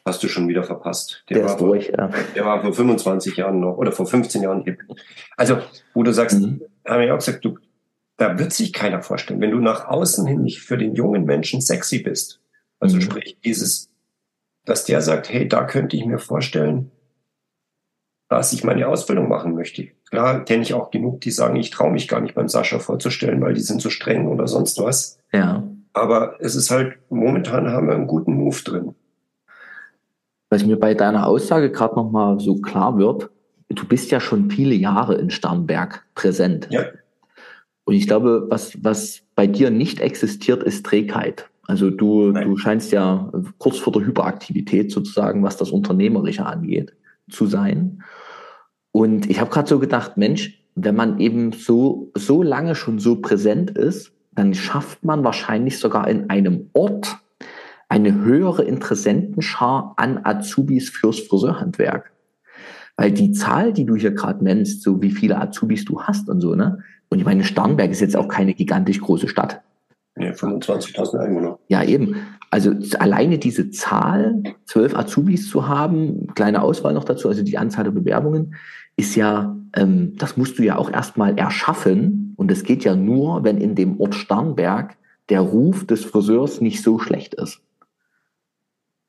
hast 0.06 0.24
du 0.24 0.28
schon 0.28 0.48
wieder 0.48 0.64
verpasst. 0.64 1.24
Der, 1.30 1.38
der 1.38 1.46
war, 1.46 1.58
vor, 1.58 1.76
ja. 1.76 2.10
der 2.36 2.46
war 2.46 2.62
vor 2.62 2.74
25 2.74 3.38
Jahren 3.38 3.60
noch 3.60 3.78
oder 3.78 3.92
vor 3.92 4.08
15 4.08 4.42
Jahren 4.42 4.64
hip. 4.64 4.80
Also, 5.38 5.60
wo 5.94 6.04
du 6.04 6.12
sagst, 6.12 6.40
mhm. 6.40 6.62
habe 6.88 7.06
ich 7.06 7.12
auch 7.12 7.18
gesagt, 7.18 7.46
du, 7.46 7.58
da 8.18 8.38
wird 8.38 8.52
sich 8.52 8.74
keiner 8.74 9.02
vorstellen, 9.02 9.40
wenn 9.40 9.52
du 9.52 9.60
nach 9.60 9.88
außen 9.88 10.26
hin 10.26 10.42
nicht 10.42 10.62
für 10.62 10.78
den 10.78 10.96
jungen 10.96 11.26
Menschen 11.26 11.62
sexy 11.62 12.00
bist. 12.00 12.42
Also 12.80 12.98
mhm. 12.98 13.02
sprich, 13.02 13.38
dieses, 13.44 13.90
dass 14.66 14.86
der 14.86 15.02
sagt, 15.02 15.30
hey, 15.30 15.48
da 15.48 15.64
könnte 15.66 15.96
ich 15.96 16.06
mir 16.06 16.20
vorstellen, 16.20 16.92
dass 18.30 18.54
ich 18.54 18.64
meine 18.64 18.88
Ausbildung 18.88 19.28
machen 19.28 19.56
möchte. 19.56 19.90
Klar 20.10 20.44
kenne 20.46 20.64
ich 20.64 20.74
auch 20.74 20.92
genug, 20.92 21.22
die 21.22 21.32
sagen, 21.32 21.56
ich 21.56 21.70
traue 21.70 21.92
mich 21.92 22.08
gar 22.08 22.20
nicht 22.20 22.36
beim 22.36 22.48
Sascha 22.48 22.80
vorzustellen, 22.80 23.42
weil 23.42 23.54
die 23.54 23.62
sind 23.62 23.82
so 23.82 23.90
streng 23.90 24.28
oder 24.28 24.48
sonst 24.48 24.80
was. 24.82 25.20
Ja. 25.32 25.64
Aber 25.94 26.36
es 26.40 26.56
ist 26.56 26.72
halt, 26.72 26.98
momentan 27.10 27.72
haben 27.72 27.88
wir 27.88 27.96
einen 27.96 28.08
guten 28.08 28.34
Move 28.34 28.62
drin 28.64 28.96
was 30.50 30.66
mir 30.66 30.78
bei 30.78 30.94
deiner 30.94 31.28
Aussage 31.28 31.72
gerade 31.72 31.96
nochmal 31.96 32.40
so 32.40 32.56
klar 32.56 32.98
wird, 32.98 33.30
du 33.70 33.86
bist 33.86 34.12
ja 34.12 34.20
schon 34.20 34.50
viele 34.50 34.74
Jahre 34.74 35.16
in 35.16 35.30
Starnberg 35.30 36.06
präsent. 36.16 36.68
Ja. 36.72 36.86
Und 37.86 37.96
ich 37.96 38.08
glaube, 38.08 38.48
was, 38.50 38.84
was 38.84 39.22
bei 39.36 39.48
dir 39.48 39.70
nicht 39.70 40.00
existiert, 40.00 40.64
ist 40.64 40.86
Trägheit. 40.86 41.50
Also 41.68 41.92
du, 41.92 42.32
du 42.32 42.58
scheinst 42.58 42.92
ja 42.92 43.32
kurz 43.60 43.78
vor 43.78 43.94
der 43.94 44.06
Hyperaktivität 44.06 44.92
sozusagen, 44.92 45.44
was 45.44 45.58
das 45.58 45.70
Unternehmerische 45.70 46.46
angeht, 46.46 46.94
zu 47.30 47.46
sein. 47.46 48.04
Und 48.92 49.30
ich 49.30 49.40
habe 49.40 49.50
gerade 49.50 49.68
so 49.68 49.80
gedacht, 49.80 50.18
Mensch, 50.18 50.64
wenn 50.76 50.96
man 50.96 51.20
eben 51.20 51.52
so, 51.52 52.12
so 52.16 52.42
lange 52.42 52.76
schon 52.76 53.00
so 53.00 53.18
präsent 53.18 53.72
ist, 53.72 54.12
dann 54.32 54.54
schafft 54.54 55.04
man 55.04 55.24
wahrscheinlich 55.24 55.80
sogar 55.80 56.08
in 56.08 56.30
einem 56.30 56.70
Ort, 56.74 57.18
eine 57.90 58.14
höhere 58.14 58.64
Interessentenschar 58.64 59.94
an 59.98 60.20
Azubis 60.24 60.90
fürs 60.90 61.20
Friseurhandwerk. 61.20 62.12
Weil 62.96 63.12
die 63.12 63.32
Zahl, 63.32 63.74
die 63.74 63.86
du 63.86 63.96
hier 63.96 64.12
gerade 64.12 64.44
nennst, 64.44 64.84
so 64.84 65.02
wie 65.02 65.12
viele 65.12 65.42
Azubis 65.42 65.86
du 65.86 66.02
hast 66.02 66.30
und 66.30 66.40
so, 66.40 66.54
ne? 66.56 66.80
Und 67.10 67.18
ich 67.18 67.26
meine, 67.26 67.44
Starnberg 67.44 67.90
ist 67.90 68.02
jetzt 68.02 68.16
auch 68.16 68.28
keine 68.28 68.54
gigantisch 68.54 69.02
große 69.02 69.28
Stadt. 69.28 69.62
Ja, 70.20 70.32
25.000 70.32 71.18
Einwohner. 71.18 71.60
Ja, 71.68 71.84
eben. 71.84 72.16
Also 72.52 72.74
alleine 73.00 73.38
diese 73.38 73.70
Zahl, 73.70 74.44
zwölf 74.66 74.96
Azubis 74.96 75.50
zu 75.50 75.68
haben, 75.68 76.28
kleine 76.36 76.62
Auswahl 76.62 76.94
noch 76.94 77.04
dazu, 77.04 77.30
also 77.30 77.44
die 77.44 77.58
Anzahl 77.58 77.84
der 77.84 77.92
Bewerbungen, 77.92 78.56
ist 78.98 79.16
ja, 79.16 79.56
ähm, 79.76 80.16
das 80.18 80.36
musst 80.36 80.60
du 80.60 80.64
ja 80.64 80.78
auch 80.78 80.92
erstmal 80.92 81.38
erschaffen. 81.38 82.34
Und 82.38 82.52
das 82.52 82.64
geht 82.64 82.84
ja 82.84 82.96
nur, 82.96 83.44
wenn 83.44 83.60
in 83.60 83.76
dem 83.76 84.00
Ort 84.00 84.16
Starnberg 84.16 84.98
der 85.30 85.42
Ruf 85.42 85.86
des 85.86 86.04
Friseurs 86.04 86.60
nicht 86.60 86.84
so 86.84 87.00
schlecht 87.00 87.36
ist. 87.36 87.62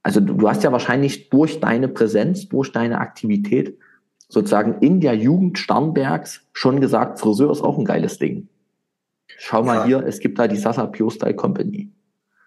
Also 0.03 0.21
du 0.21 0.49
hast 0.49 0.63
ja 0.63 0.73
wahrscheinlich 0.73 1.29
durch 1.31 1.61
deine 1.61 1.89
Präsenz, 1.89 2.49
durch 2.49 2.73
deine 2.73 2.99
Aktivität 2.99 3.77
sozusagen 4.29 4.77
in 4.81 5.01
der 5.01 5.15
Jugend 5.15 5.59
Starnbergs 5.59 6.47
schon 6.53 6.81
gesagt, 6.81 7.19
Friseur 7.19 7.51
ist 7.51 7.63
auch 7.63 7.79
ein 7.79 7.85
geiles 7.85 8.19
Ding. 8.19 8.49
Schau 9.39 9.63
mal 9.63 9.77
ja. 9.77 9.85
hier, 9.85 10.07
es 10.07 10.19
gibt 10.19 10.39
da 10.39 10.49
die 10.49 10.57
Sasa 10.57 10.87
Pure 10.87 11.11
Style 11.11 11.35
Company. 11.35 11.91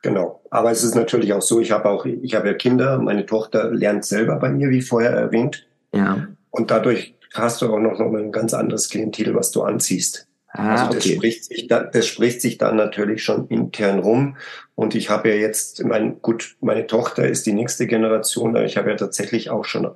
Genau. 0.03 0.41
Aber 0.49 0.69
es 0.69 0.83
ist 0.83 0.95
natürlich 0.95 1.33
auch 1.33 1.41
so, 1.41 1.59
ich 1.59 1.71
habe 1.71 1.89
auch, 1.89 2.05
ich 2.05 2.35
habe 2.35 2.47
ja 2.49 2.53
Kinder, 2.53 2.99
meine 2.99 3.25
Tochter 3.25 3.71
lernt 3.71 4.05
selber 4.05 4.37
bei 4.37 4.49
mir, 4.49 4.69
wie 4.69 4.81
vorher 4.81 5.11
erwähnt. 5.11 5.65
Ja. 5.93 6.27
Und 6.51 6.71
dadurch 6.71 7.15
hast 7.33 7.61
du 7.61 7.73
auch 7.73 7.79
noch, 7.79 7.97
noch 7.97 8.13
ein 8.13 8.31
ganz 8.31 8.53
anderes 8.53 8.89
Klientel, 8.89 9.33
was 9.33 9.51
du 9.51 9.63
anziehst. 9.63 10.27
Ah, 10.49 10.73
also 10.73 10.93
das, 10.93 11.05
okay. 11.05 11.15
spricht 11.15 11.45
sich 11.45 11.67
da, 11.67 11.83
das 11.83 12.05
spricht 12.05 12.41
sich 12.41 12.59
dann 12.59 12.75
natürlich 12.75 13.23
schon 13.23 13.47
intern 13.47 13.99
rum. 13.99 14.37
Und 14.75 14.93
ich 14.93 15.09
habe 15.09 15.29
ja 15.29 15.35
jetzt, 15.35 15.83
mein, 15.83 16.21
gut, 16.21 16.57
meine 16.61 16.85
Tochter 16.85 17.27
ist 17.27 17.45
die 17.47 17.53
nächste 17.53 17.87
Generation, 17.87 18.55
aber 18.55 18.65
ich 18.65 18.77
habe 18.77 18.91
ja 18.91 18.95
tatsächlich 18.95 19.49
auch 19.49 19.65
schon 19.65 19.89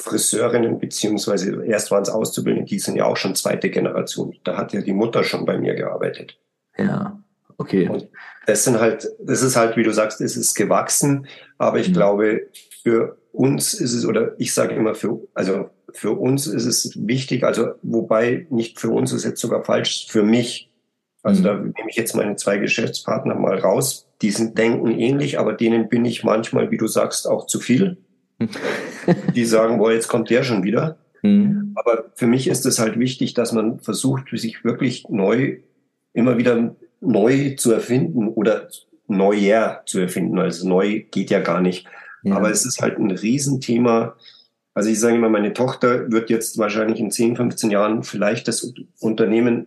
Friseurinnen, 0.00 0.78
beziehungsweise 0.78 1.64
erst 1.64 1.90
waren 1.90 2.02
es 2.02 2.08
Auszubildende, 2.08 2.68
die 2.68 2.78
sind 2.78 2.96
ja 2.96 3.04
auch 3.04 3.16
schon 3.16 3.34
zweite 3.34 3.68
Generation. 3.68 4.36
Da 4.44 4.56
hat 4.56 4.72
ja 4.72 4.80
die 4.80 4.92
Mutter 4.92 5.24
schon 5.24 5.44
bei 5.44 5.58
mir 5.58 5.74
gearbeitet. 5.74 6.38
Ja, 6.76 7.20
okay. 7.56 7.88
Und 7.88 8.08
das 8.46 8.64
sind 8.64 8.78
halt, 8.78 9.08
das 9.20 9.42
ist 9.42 9.56
halt, 9.56 9.76
wie 9.76 9.82
du 9.82 9.92
sagst, 9.92 10.20
es 10.20 10.36
ist 10.36 10.54
gewachsen, 10.54 11.26
aber 11.58 11.80
ich 11.80 11.88
mhm. 11.88 11.94
glaube, 11.94 12.48
für 12.82 13.18
uns 13.32 13.74
ist 13.74 13.92
es, 13.92 14.06
oder 14.06 14.34
ich 14.38 14.54
sage 14.54 14.74
immer 14.74 14.94
für, 14.94 15.20
also 15.34 15.68
für 15.92 16.12
uns 16.12 16.46
ist 16.46 16.66
es 16.66 16.92
wichtig, 17.06 17.42
also 17.42 17.72
wobei 17.82 18.46
nicht 18.50 18.78
für 18.78 18.90
uns 18.90 19.12
ist 19.12 19.24
jetzt 19.24 19.40
sogar 19.40 19.64
falsch, 19.64 20.06
für 20.08 20.22
mich. 20.22 20.70
Also 21.22 21.40
mhm. 21.40 21.44
da 21.44 21.54
nehme 21.54 21.90
ich 21.90 21.96
jetzt 21.96 22.14
meine 22.14 22.36
zwei 22.36 22.58
Geschäftspartner 22.58 23.34
mal 23.34 23.58
raus. 23.58 24.06
Die 24.22 24.30
sind 24.30 24.56
denken 24.58 24.90
ähnlich, 24.92 25.38
aber 25.40 25.54
denen 25.54 25.88
bin 25.88 26.04
ich 26.04 26.22
manchmal, 26.22 26.70
wie 26.70 26.76
du 26.76 26.86
sagst, 26.86 27.28
auch 27.28 27.46
zu 27.46 27.58
viel. 27.58 27.98
die 29.34 29.44
sagen, 29.44 29.78
boah, 29.78 29.92
jetzt 29.92 30.08
kommt 30.08 30.30
der 30.30 30.42
schon 30.42 30.62
wieder. 30.62 30.98
Mhm. 31.22 31.72
Aber 31.74 32.10
für 32.14 32.26
mich 32.26 32.48
ist 32.48 32.66
es 32.66 32.78
halt 32.78 32.98
wichtig, 32.98 33.34
dass 33.34 33.52
man 33.52 33.80
versucht, 33.80 34.28
sich 34.32 34.64
wirklich 34.64 35.08
neu, 35.08 35.58
immer 36.12 36.38
wieder 36.38 36.76
neu 37.00 37.54
zu 37.56 37.72
erfinden 37.72 38.28
oder 38.28 38.68
neuer 39.06 39.82
zu 39.86 39.98
erfinden. 39.98 40.38
Also 40.38 40.68
neu 40.68 41.04
geht 41.10 41.30
ja 41.30 41.40
gar 41.40 41.60
nicht. 41.60 41.86
Ja. 42.22 42.36
Aber 42.36 42.50
es 42.50 42.66
ist 42.66 42.80
halt 42.80 42.98
ein 42.98 43.10
Riesenthema, 43.10 44.16
also 44.78 44.90
ich 44.90 45.00
sage 45.00 45.16
immer, 45.16 45.28
meine 45.28 45.54
Tochter 45.54 46.08
wird 46.12 46.30
jetzt 46.30 46.56
wahrscheinlich 46.56 47.00
in 47.00 47.10
10, 47.10 47.34
15 47.34 47.72
Jahren 47.72 48.04
vielleicht 48.04 48.46
das 48.46 48.72
Unternehmen 49.00 49.66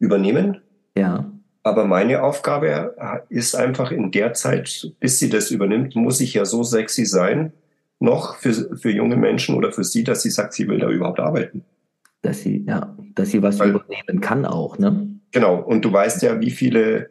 übernehmen. 0.00 0.60
Ja. 0.96 1.30
Aber 1.62 1.84
meine 1.84 2.20
Aufgabe 2.20 2.96
ist 3.28 3.54
einfach 3.54 3.92
in 3.92 4.10
der 4.10 4.32
Zeit, 4.34 4.90
bis 4.98 5.20
sie 5.20 5.30
das 5.30 5.52
übernimmt, 5.52 5.94
muss 5.94 6.20
ich 6.20 6.34
ja 6.34 6.44
so 6.46 6.64
sexy 6.64 7.06
sein, 7.06 7.52
noch 8.00 8.36
für, 8.36 8.76
für 8.76 8.90
junge 8.90 9.16
Menschen 9.16 9.54
oder 9.54 9.72
für 9.72 9.84
sie, 9.84 10.04
dass 10.04 10.22
sie 10.22 10.30
sagt, 10.30 10.54
sie 10.54 10.68
will 10.68 10.78
da 10.78 10.90
überhaupt 10.90 11.20
arbeiten. 11.20 11.64
Dass 12.22 12.40
sie, 12.40 12.64
ja, 12.66 12.96
dass 13.14 13.30
sie 13.30 13.42
was 13.42 13.58
Weil, 13.58 13.70
übernehmen 13.70 14.20
kann 14.20 14.46
auch, 14.46 14.78
ne? 14.78 15.08
Genau. 15.32 15.60
Und 15.60 15.84
du 15.84 15.92
weißt 15.92 16.22
ja, 16.22 16.40
wie 16.40 16.50
viele 16.50 17.10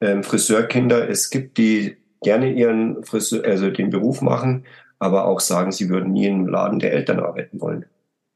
ähm, 0.00 0.22
Friseurkinder 0.22 1.08
es 1.08 1.30
gibt, 1.30 1.56
die 1.56 1.96
gerne 2.22 2.52
ihren 2.52 3.04
Friseur, 3.04 3.44
also 3.44 3.70
den 3.70 3.90
Beruf 3.90 4.22
machen, 4.22 4.64
aber 4.98 5.26
auch 5.26 5.40
sagen, 5.40 5.72
sie 5.72 5.88
würden 5.88 6.12
nie 6.12 6.26
im 6.26 6.46
Laden 6.46 6.78
der 6.78 6.92
Eltern 6.92 7.20
arbeiten 7.20 7.60
wollen. 7.60 7.86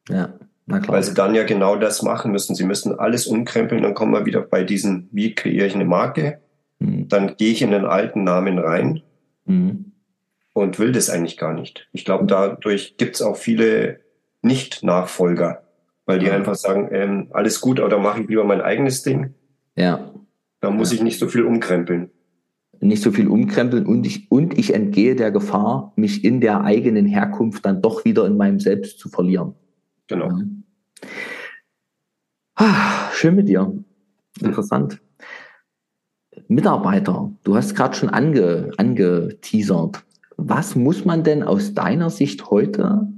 Ja. 0.08 0.32
Weil 0.66 1.02
sie 1.02 1.12
dann 1.12 1.34
ja 1.34 1.44
genau 1.44 1.76
das 1.76 2.02
machen 2.02 2.32
müssen. 2.32 2.54
Sie 2.54 2.64
müssen 2.64 2.98
alles 2.98 3.26
umkrempeln, 3.26 3.82
dann 3.82 3.92
kommen 3.92 4.12
wir 4.12 4.24
wieder 4.24 4.40
bei 4.40 4.64
diesen, 4.64 5.08
wie 5.12 5.34
kreiere 5.34 5.66
ich 5.66 5.74
eine 5.74 5.84
Marke? 5.84 6.40
Mhm. 6.78 7.08
Dann 7.08 7.36
gehe 7.36 7.52
ich 7.52 7.60
in 7.60 7.70
den 7.70 7.84
alten 7.84 8.24
Namen 8.24 8.58
rein 8.58 9.02
mhm. 9.44 9.92
Und 10.54 10.78
will 10.78 10.92
das 10.92 11.10
eigentlich 11.10 11.36
gar 11.36 11.52
nicht. 11.52 11.88
Ich 11.92 12.06
glaube, 12.06 12.24
dadurch 12.24 12.96
gibt 12.96 13.16
es 13.16 13.22
auch 13.22 13.36
viele 13.36 14.00
Nicht-Nachfolger, 14.40 15.64
weil 16.06 16.20
die 16.20 16.26
ja. 16.26 16.34
einfach 16.34 16.54
sagen, 16.54 16.88
ähm, 16.92 17.28
alles 17.30 17.60
gut, 17.60 17.80
oder 17.80 17.98
mache 17.98 18.22
ich 18.22 18.28
lieber 18.28 18.44
mein 18.44 18.62
eigenes 18.62 19.02
Ding. 19.02 19.34
Ja. 19.76 20.14
Da 20.60 20.70
muss 20.70 20.90
ja. 20.90 20.96
ich 20.96 21.02
nicht 21.02 21.18
so 21.18 21.28
viel 21.28 21.42
umkrempeln. 21.42 22.10
Nicht 22.80 23.02
so 23.02 23.10
viel 23.10 23.28
umkrempeln 23.28 23.86
und 23.86 24.06
ich, 24.06 24.30
und 24.30 24.56
ich 24.56 24.74
entgehe 24.74 25.16
der 25.16 25.30
Gefahr, 25.30 25.92
mich 25.96 26.24
in 26.24 26.40
der 26.40 26.62
eigenen 26.62 27.06
Herkunft 27.06 27.66
dann 27.66 27.82
doch 27.82 28.04
wieder 28.04 28.24
in 28.26 28.36
meinem 28.36 28.60
Selbst 28.60 28.98
zu 28.98 29.08
verlieren. 29.08 29.54
Genau. 30.06 30.28
Ja. 30.28 30.44
Ah, 32.56 33.10
schön 33.12 33.34
mit 33.34 33.48
dir. 33.48 33.72
Interessant. 34.40 35.00
Mitarbeiter, 36.46 37.32
du 37.42 37.56
hast 37.56 37.74
gerade 37.74 37.96
schon 37.96 38.10
ange, 38.10 38.70
angeteasert. 38.76 40.04
Was 40.36 40.74
muss 40.76 41.04
man 41.04 41.22
denn 41.22 41.42
aus 41.42 41.74
deiner 41.74 42.10
Sicht 42.10 42.50
heute, 42.50 43.08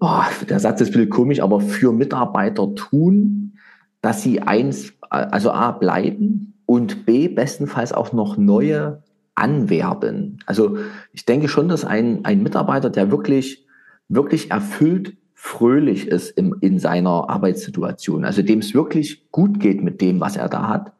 oh, 0.00 0.22
der 0.48 0.60
Satz 0.60 0.80
ist 0.80 0.88
ein 0.88 0.92
bisschen 0.92 1.10
komisch, 1.10 1.40
aber 1.40 1.60
für 1.60 1.92
Mitarbeiter 1.92 2.74
tun, 2.74 3.58
dass 4.00 4.22
sie 4.22 4.40
eins, 4.42 4.92
also 5.10 5.50
A, 5.52 5.72
bleiben 5.72 6.54
und 6.66 7.06
B, 7.06 7.28
bestenfalls 7.28 7.92
auch 7.92 8.12
noch 8.12 8.36
neue 8.36 9.02
anwerben? 9.34 10.38
Also 10.46 10.76
ich 11.12 11.24
denke 11.24 11.48
schon, 11.48 11.68
dass 11.68 11.84
ein, 11.84 12.24
ein 12.24 12.42
Mitarbeiter, 12.42 12.90
der 12.90 13.10
wirklich, 13.10 13.66
wirklich 14.08 14.50
erfüllt 14.50 15.16
fröhlich 15.34 16.06
ist 16.06 16.30
im, 16.30 16.56
in 16.60 16.78
seiner 16.78 17.28
Arbeitssituation, 17.28 18.24
also 18.24 18.42
dem 18.42 18.60
es 18.60 18.74
wirklich 18.74 19.28
gut 19.32 19.58
geht 19.58 19.82
mit 19.82 20.00
dem, 20.00 20.20
was 20.20 20.36
er 20.36 20.48
da 20.48 20.68
hat, 20.68 20.92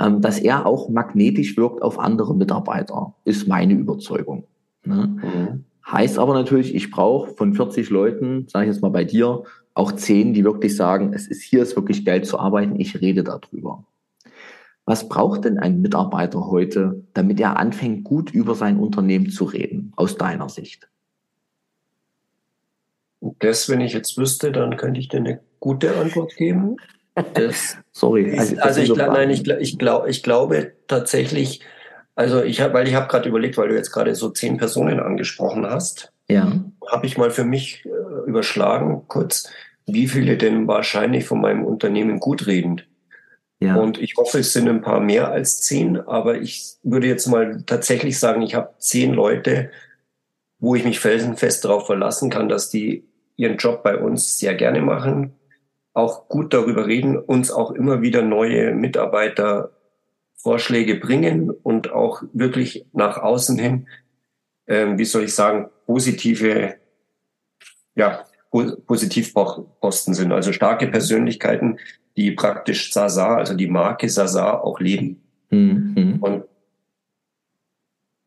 ähm, 0.00 0.20
dass 0.20 0.38
er 0.38 0.66
auch 0.66 0.88
magnetisch 0.88 1.56
wirkt 1.56 1.82
auf 1.82 1.98
andere 1.98 2.34
Mitarbeiter, 2.34 3.14
ist 3.24 3.46
meine 3.46 3.74
Überzeugung. 3.74 4.44
Ne? 4.84 5.18
Mhm. 5.22 5.64
Heißt 5.86 6.18
aber 6.18 6.34
natürlich, 6.34 6.74
ich 6.74 6.90
brauche 6.90 7.32
von 7.34 7.54
40 7.54 7.90
Leuten, 7.90 8.46
sage 8.48 8.66
ich 8.66 8.74
jetzt 8.74 8.82
mal 8.82 8.90
bei 8.90 9.04
dir, 9.04 9.42
auch 9.74 9.92
10, 9.92 10.34
die 10.34 10.44
wirklich 10.44 10.74
sagen, 10.74 11.12
es 11.12 11.28
ist 11.28 11.42
hier 11.42 11.62
ist 11.62 11.76
wirklich 11.76 12.04
geil 12.04 12.24
zu 12.24 12.38
arbeiten, 12.38 12.78
ich 12.80 13.00
rede 13.00 13.24
darüber. 13.24 13.84
Was 14.84 15.08
braucht 15.08 15.44
denn 15.44 15.58
ein 15.58 15.80
Mitarbeiter 15.80 16.48
heute, 16.48 17.04
damit 17.12 17.38
er 17.38 17.58
anfängt, 17.58 18.04
gut 18.04 18.30
über 18.30 18.54
sein 18.54 18.78
Unternehmen 18.78 19.30
zu 19.30 19.44
reden, 19.44 19.92
aus 19.96 20.16
deiner 20.16 20.48
Sicht? 20.48 20.88
Das, 23.20 23.68
wenn 23.68 23.80
ich 23.80 23.92
jetzt 23.92 24.16
wüsste, 24.16 24.50
dann 24.50 24.76
könnte 24.76 24.98
ich 24.98 25.08
dir 25.08 25.18
eine 25.18 25.40
gute 25.60 25.96
Antwort 25.96 26.34
geben. 26.36 26.76
Das, 27.34 27.76
sorry. 27.92 28.38
Also, 28.38 28.56
also 28.58 28.80
ich, 28.80 28.94
nein, 28.94 29.30
ich, 29.30 29.46
ich, 29.48 29.78
glaub, 29.78 30.06
ich 30.06 30.22
glaube 30.22 30.72
tatsächlich, 30.88 31.60
also 32.14 32.42
ich 32.42 32.60
habe, 32.60 32.74
weil 32.74 32.88
ich 32.88 32.94
habe 32.94 33.08
gerade 33.08 33.28
überlegt, 33.28 33.56
weil 33.56 33.68
du 33.68 33.74
jetzt 33.74 33.92
gerade 33.92 34.14
so 34.14 34.30
zehn 34.30 34.56
Personen 34.56 35.00
angesprochen 35.00 35.66
hast, 35.66 36.12
ja. 36.28 36.52
habe 36.90 37.06
ich 37.06 37.18
mal 37.18 37.30
für 37.30 37.44
mich 37.44 37.84
äh, 37.84 38.28
überschlagen, 38.28 39.02
kurz, 39.08 39.50
wie 39.86 40.06
viele 40.06 40.36
denn 40.36 40.68
wahrscheinlich 40.68 41.24
von 41.24 41.40
meinem 41.40 41.64
Unternehmen 41.64 42.20
gut 42.20 42.46
reden. 42.46 42.82
Ja. 43.60 43.76
Und 43.76 44.00
ich 44.00 44.16
hoffe, 44.16 44.38
es 44.38 44.52
sind 44.52 44.68
ein 44.68 44.80
paar 44.80 45.00
mehr 45.00 45.30
als 45.30 45.60
zehn, 45.60 46.00
aber 46.00 46.40
ich 46.40 46.76
würde 46.82 47.06
jetzt 47.06 47.26
mal 47.26 47.62
tatsächlich 47.66 48.18
sagen, 48.18 48.40
ich 48.40 48.54
habe 48.54 48.74
zehn 48.78 49.12
Leute, 49.12 49.70
wo 50.58 50.74
ich 50.74 50.84
mich 50.84 50.98
felsenfest 51.00 51.64
darauf 51.64 51.86
verlassen 51.86 52.30
kann, 52.30 52.48
dass 52.48 52.70
die 52.70 53.04
ihren 53.36 53.58
Job 53.58 53.82
bei 53.82 53.96
uns 53.96 54.38
sehr 54.38 54.54
gerne 54.54 54.80
machen, 54.80 55.34
auch 55.92 56.28
gut 56.28 56.54
darüber 56.54 56.86
reden, 56.86 57.18
uns 57.18 57.50
auch 57.50 57.72
immer 57.72 58.00
wieder 58.02 58.22
neue 58.22 58.72
Mitarbeitervorschläge 58.74 60.94
bringen 60.96 61.50
und 61.50 61.92
auch 61.92 62.22
wirklich 62.32 62.86
nach 62.92 63.18
außen 63.18 63.58
hin, 63.58 63.88
ähm, 64.66 64.98
wie 64.98 65.04
soll 65.04 65.24
ich 65.24 65.34
sagen, 65.34 65.68
positive, 65.86 66.76
ja, 67.94 68.24
Positivposten 68.50 70.14
sind. 70.14 70.32
Also 70.32 70.52
starke 70.52 70.88
Persönlichkeiten, 70.88 71.78
die 72.16 72.32
praktisch 72.32 72.92
Sasa, 72.92 73.36
also 73.36 73.54
die 73.54 73.68
Marke 73.68 74.08
Sasa 74.08 74.58
auch 74.58 74.80
leben. 74.80 75.22
Mhm. 75.50 76.18
Und 76.20 76.44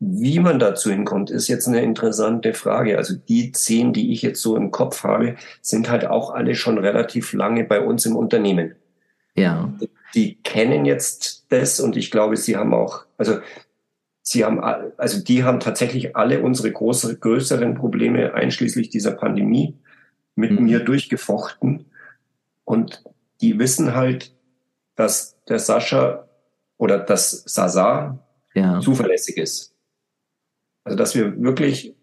wie 0.06 0.40
man 0.40 0.60
dazu 0.60 0.90
hinkommt, 0.90 1.30
ist 1.30 1.48
jetzt 1.48 1.68
eine 1.68 1.82
interessante 1.82 2.54
Frage. 2.54 2.98
Also 2.98 3.16
die 3.16 3.52
zehn, 3.52 3.94
die 3.94 4.12
ich 4.12 4.22
jetzt 4.22 4.42
so 4.42 4.56
im 4.58 4.72
Kopf 4.72 5.04
habe, 5.04 5.36
sind 5.62 5.90
halt 5.90 6.06
auch 6.06 6.32
alle 6.34 6.56
schon 6.56 6.78
relativ 6.78 7.34
lange 7.34 7.64
bei 7.64 7.80
uns 7.80 8.06
im 8.06 8.16
Unternehmen. 8.16 8.76
Ja. 9.36 9.74
Die 10.14 10.36
kennen 10.44 10.86
jetzt 10.86 11.46
das 11.50 11.80
und 11.80 11.96
ich 11.96 12.12
glaube, 12.12 12.38
sie 12.38 12.58
haben 12.58 12.74
auch, 12.74 13.06
also 13.18 13.40
sie 14.22 14.44
haben, 14.44 14.60
also 14.98 15.24
die 15.24 15.44
haben 15.44 15.60
tatsächlich 15.60 16.16
alle 16.16 16.42
unsere 16.42 16.72
große, 16.72 17.18
größeren 17.18 17.76
Probleme 17.76 18.34
einschließlich 18.34 18.90
dieser 18.90 19.12
Pandemie 19.12 19.78
mit 20.36 20.52
mhm. 20.52 20.66
mir 20.66 20.80
durchgefochten 20.80 21.86
und 22.66 23.04
die 23.42 23.58
wissen 23.60 23.96
halt, 23.96 24.34
dass 24.96 25.38
der 25.48 25.60
Sascha 25.60 26.28
oder 26.78 27.00
das 27.00 27.44
Sasa 27.46 28.20
ja. 28.54 28.80
zuverlässig 28.80 29.38
ist. 29.38 29.73
Also 30.84 30.98
dass 30.98 31.16
wir 31.16 31.42
wirklich 31.42 31.96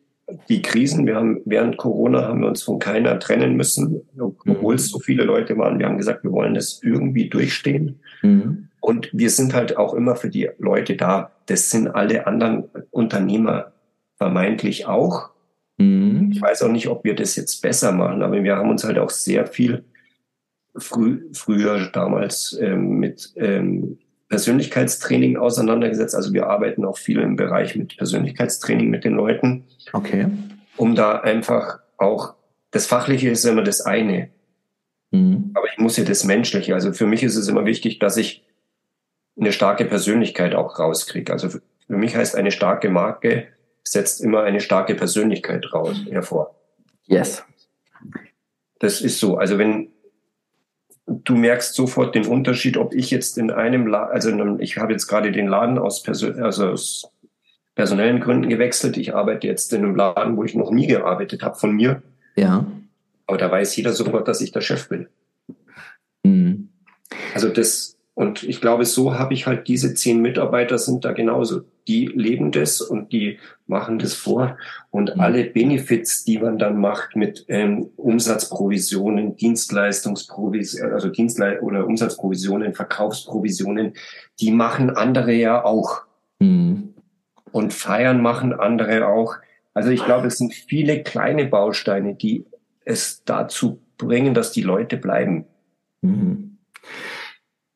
die 0.49 0.63
Krisen, 0.63 1.07
wir 1.07 1.17
haben 1.17 1.43
während 1.45 1.77
Corona 1.77 2.29
haben 2.29 2.41
wir 2.41 2.49
uns 2.49 2.63
von 2.63 2.79
keiner 2.79 3.19
trennen 3.19 3.57
müssen, 3.57 4.03
obwohl 4.19 4.77
es 4.77 4.89
so 4.89 4.99
viele 4.99 5.25
Leute 5.25 5.57
waren. 5.59 5.79
Wir 5.79 5.87
haben 5.87 5.99
gesagt, 5.99 6.23
wir 6.25 6.33
wollen 6.33 6.55
das 6.55 6.81
irgendwie 6.83 7.29
durchstehen. 7.29 8.01
Mhm. 8.23 8.69
Und 8.81 9.11
wir 9.13 9.31
sind 9.31 9.55
halt 9.55 9.77
auch 9.77 9.93
immer 9.95 10.17
für 10.17 10.31
die 10.31 10.49
Leute 10.59 10.97
da. 10.97 11.33
Das 11.47 11.71
sind 11.71 11.89
alle 11.89 12.27
anderen 12.27 12.65
Unternehmer 12.91 13.73
vermeintlich 14.17 14.87
auch. 14.87 15.31
Mhm. 15.79 16.31
Ich 16.33 16.41
weiß 16.41 16.63
auch 16.63 16.71
nicht, 16.71 16.89
ob 16.89 17.05
wir 17.05 17.15
das 17.15 17.37
jetzt 17.37 17.61
besser 17.63 17.93
machen, 17.93 18.23
aber 18.23 18.43
wir 18.43 18.57
haben 18.57 18.71
uns 18.71 18.85
halt 18.85 18.99
auch 18.99 19.11
sehr 19.11 19.47
viel 19.47 19.85
früh, 20.77 21.29
früher 21.33 21.91
damals 21.93 22.59
ähm, 22.61 22.99
mit 22.99 23.33
ähm, 23.37 23.99
Persönlichkeitstraining 24.31 25.37
auseinandergesetzt. 25.37 26.15
Also 26.15 26.33
wir 26.33 26.47
arbeiten 26.47 26.85
auch 26.85 26.97
viel 26.97 27.21
im 27.21 27.37
Bereich 27.37 27.77
mit 27.77 27.97
Persönlichkeitstraining 27.99 28.89
mit 28.89 29.05
den 29.05 29.15
Leuten. 29.15 29.65
Okay. 29.93 30.29
Um 30.77 30.95
da 30.95 31.19
einfach 31.19 31.81
auch, 31.99 32.35
das 32.71 32.87
Fachliche 32.87 33.29
ist 33.29 33.45
immer 33.45 33.65
das 33.65 33.81
eine. 33.81 34.31
Mhm. 35.11 35.51
Aber 35.55 35.67
ich 35.71 35.79
muss 35.79 35.97
ja 35.97 36.05
das 36.05 36.25
Menschliche. 36.25 36.75
Also 36.75 36.93
für 36.93 37.07
mich 37.07 37.25
ist 37.25 37.37
es 37.37 37.49
immer 37.49 37.67
wichtig, 37.67 37.99
dass 37.99 38.17
ich 38.17 38.45
eine 39.39 39.53
starke 39.53 39.85
Persönlichkeit 39.85 40.55
auch 40.55 40.79
rauskriege. 40.79 41.33
Also 41.33 41.49
für 41.51 41.61
mich 41.89 42.15
heißt 42.15 42.37
eine 42.37 42.53
starke 42.53 42.89
Marke 42.89 43.49
setzt 43.83 44.21
immer 44.21 44.45
eine 44.45 44.61
starke 44.61 44.95
Persönlichkeit 44.95 45.73
raus, 45.73 46.05
hervor. 46.09 46.55
Yes. 47.07 47.43
Das 48.79 49.01
ist 49.01 49.19
so. 49.19 49.39
Also 49.39 49.59
wenn, 49.59 49.89
du 51.11 51.35
merkst 51.35 51.75
sofort 51.75 52.15
den 52.15 52.27
Unterschied, 52.27 52.77
ob 52.77 52.95
ich 52.95 53.11
jetzt 53.11 53.37
in 53.37 53.51
einem, 53.51 53.87
La 53.87 54.05
also 54.05 54.31
ich 54.59 54.79
habe 54.79 54.93
jetzt 54.93 55.09
gerade 55.09 55.33
den 55.33 55.49
Laden 55.49 55.79
aus, 55.79 56.03
Perso 56.03 56.29
also 56.33 56.69
aus 56.69 57.11
personellen 57.75 58.21
Gründen 58.21 58.49
gewechselt. 58.49 58.97
Ich 58.97 59.15
arbeite 59.15 59.47
jetzt 59.47 59.73
in 59.73 59.85
einem 59.85 59.97
Laden, 59.97 60.37
wo 60.37 60.45
ich 60.45 60.55
noch 60.55 60.71
nie 60.71 60.87
gearbeitet 60.87 61.43
habe 61.43 61.57
von 61.57 61.73
mir. 61.73 62.03
Ja. 62.37 62.65
Aber 63.27 63.39
da 63.39 63.51
weiß 63.51 63.75
jeder 63.77 63.93
sofort, 63.93 64.29
dass 64.29 64.41
ich 64.41 64.53
der 64.53 64.61
Chef 64.61 64.89
bin. 64.89 65.09
Mhm. 66.23 66.69
Also 67.35 67.49
das, 67.49 67.97
und 68.15 68.43
ich 68.43 68.61
glaube, 68.61 68.85
so 68.85 69.19
habe 69.19 69.35
ich 69.35 69.47
halt 69.47 69.67
diese 69.67 69.95
zehn 69.95 70.21
Mitarbeiter 70.21 70.79
sind 70.79 71.05
da 71.05 71.13
genauso. 71.13 71.63
Die 71.91 72.07
leben 72.07 72.53
das 72.53 72.81
und 72.81 73.13
die 73.13 73.41
machen 73.67 73.99
das 73.99 74.15
vor. 74.15 74.57
Und 74.91 75.17
mhm. 75.17 75.21
alle 75.21 75.45
Benefits, 75.45 76.23
die 76.23 76.39
man 76.39 76.57
dann 76.57 76.79
macht 76.81 77.17
mit 77.17 77.45
ähm, 77.49 77.91
Umsatzprovisionen, 77.97 79.35
Dienstleistungsprovisionen, 79.35 80.93
also 80.95 81.09
Dienstle 81.09 81.61
oder 81.63 81.85
Umsatzprovisionen, 81.85 82.75
Verkaufsprovisionen, 82.75 83.95
die 84.39 84.53
machen 84.53 84.91
andere 84.91 85.33
ja 85.33 85.65
auch. 85.65 86.03
Mhm. 86.39 86.95
Und 87.51 87.73
Feiern 87.73 88.23
machen 88.23 88.53
andere 88.53 89.09
auch. 89.09 89.35
Also 89.75 89.91
ich 89.91 90.05
glaube, 90.05 90.29
es 90.29 90.39
sind 90.39 90.55
viele 90.55 91.03
kleine 91.03 91.47
Bausteine, 91.47 92.15
die 92.15 92.45
es 92.85 93.25
dazu 93.25 93.81
bringen, 93.99 94.33
dass 94.33 94.53
die 94.53 94.63
Leute 94.63 94.97
bleiben. 94.97 95.47
Mhm. 96.03 96.59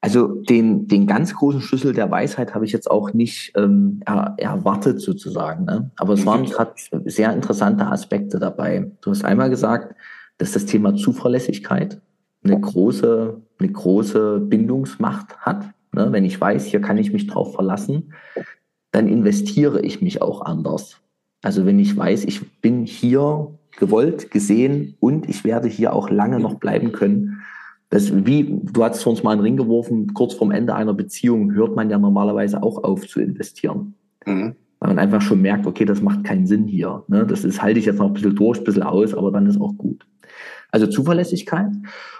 Also 0.05 0.27
den, 0.27 0.87
den 0.87 1.07
ganz 1.07 1.33
großen 1.33 1.63
Schlüssel 1.63 1.95
der 1.95 2.11
Weisheit 2.11 2.55
habe 2.55 2.67
ich 2.67 2.73
jetzt 2.73 2.91
auch 2.91 3.15
nicht 3.15 3.53
ähm, 3.57 4.03
er, 4.05 4.35
erwartet 4.37 5.01
sozusagen. 5.01 5.65
Ne? 5.65 5.93
Aber 5.97 6.13
es 6.13 6.27
waren 6.27 6.45
gerade 6.45 6.75
sehr 7.07 7.33
interessante 7.33 7.87
Aspekte 7.87 8.39
dabei. 8.39 8.93
Du 9.01 9.11
hast 9.13 9.25
einmal 9.25 9.49
gesagt, 9.49 9.95
dass 10.37 10.53
das 10.53 10.67
Thema 10.67 10.95
Zuverlässigkeit 10.95 12.03
eine 12.45 12.61
große, 12.61 13.41
eine 13.59 13.73
große 13.73 14.41
Bindungsmacht 14.41 15.39
hat. 15.39 15.71
Ne? 15.95 16.13
Wenn 16.13 16.27
ich 16.27 16.39
weiß, 16.39 16.67
hier 16.67 16.83
kann 16.83 16.99
ich 16.99 17.11
mich 17.11 17.27
drauf 17.27 17.55
verlassen, 17.55 18.13
dann 18.91 19.09
investiere 19.09 19.81
ich 19.81 20.03
mich 20.03 20.21
auch 20.21 20.43
anders. 20.43 20.99
Also 21.41 21.65
wenn 21.65 21.79
ich 21.79 21.97
weiß, 21.97 22.25
ich 22.27 22.61
bin 22.61 22.85
hier 22.85 23.59
gewollt, 23.79 24.31
gesehen 24.31 24.99
und 25.01 25.31
ich 25.31 25.45
werde 25.45 25.69
hier 25.69 25.95
auch 25.95 26.11
lange 26.11 26.41
noch 26.41 26.57
bleiben 26.57 26.93
können. 26.93 27.41
Das, 27.91 28.27
wie, 28.27 28.61
du 28.63 28.83
hast 28.83 29.07
uns 29.07 29.23
mal 29.23 29.33
einen 29.33 29.41
Ring 29.41 29.57
geworfen, 29.57 30.15
kurz 30.15 30.35
vorm 30.35 30.51
Ende 30.51 30.75
einer 30.75 30.95
Beziehung 30.95 31.53
hört 31.53 31.77
man 31.77 31.91
ja 31.91 31.99
normalerweise 31.99 32.63
auch 32.63 32.83
auf 32.83 33.07
zu 33.07 33.21
investieren. 33.21 33.95
Mhm. 34.27 34.57
Weil 34.81 34.89
man 34.89 34.99
einfach 34.99 35.23
schon 35.23 35.41
merkt, 35.41 35.67
okay, 35.67 35.85
das 35.85 36.03
macht 36.03 36.25
keinen 36.25 36.47
Sinn 36.47 36.67
hier. 36.67 37.05
Ne? 37.09 37.27
Das 37.27 37.45
ist, 37.45 37.63
halte 37.63 37.79
ich 37.79 37.87
jetzt 37.87 37.99
noch 37.99 38.09
ein 38.09 38.15
bisschen 38.15 38.35
durch, 38.35 38.59
ein 38.59 38.65
bisschen 38.65 38.83
aus, 38.83 39.15
aber 39.15 39.31
dann 39.31 39.47
ist 39.47 39.61
auch 39.61 39.77
gut. 39.77 40.07
Also 40.71 40.87
Zuverlässigkeit. 40.87 41.71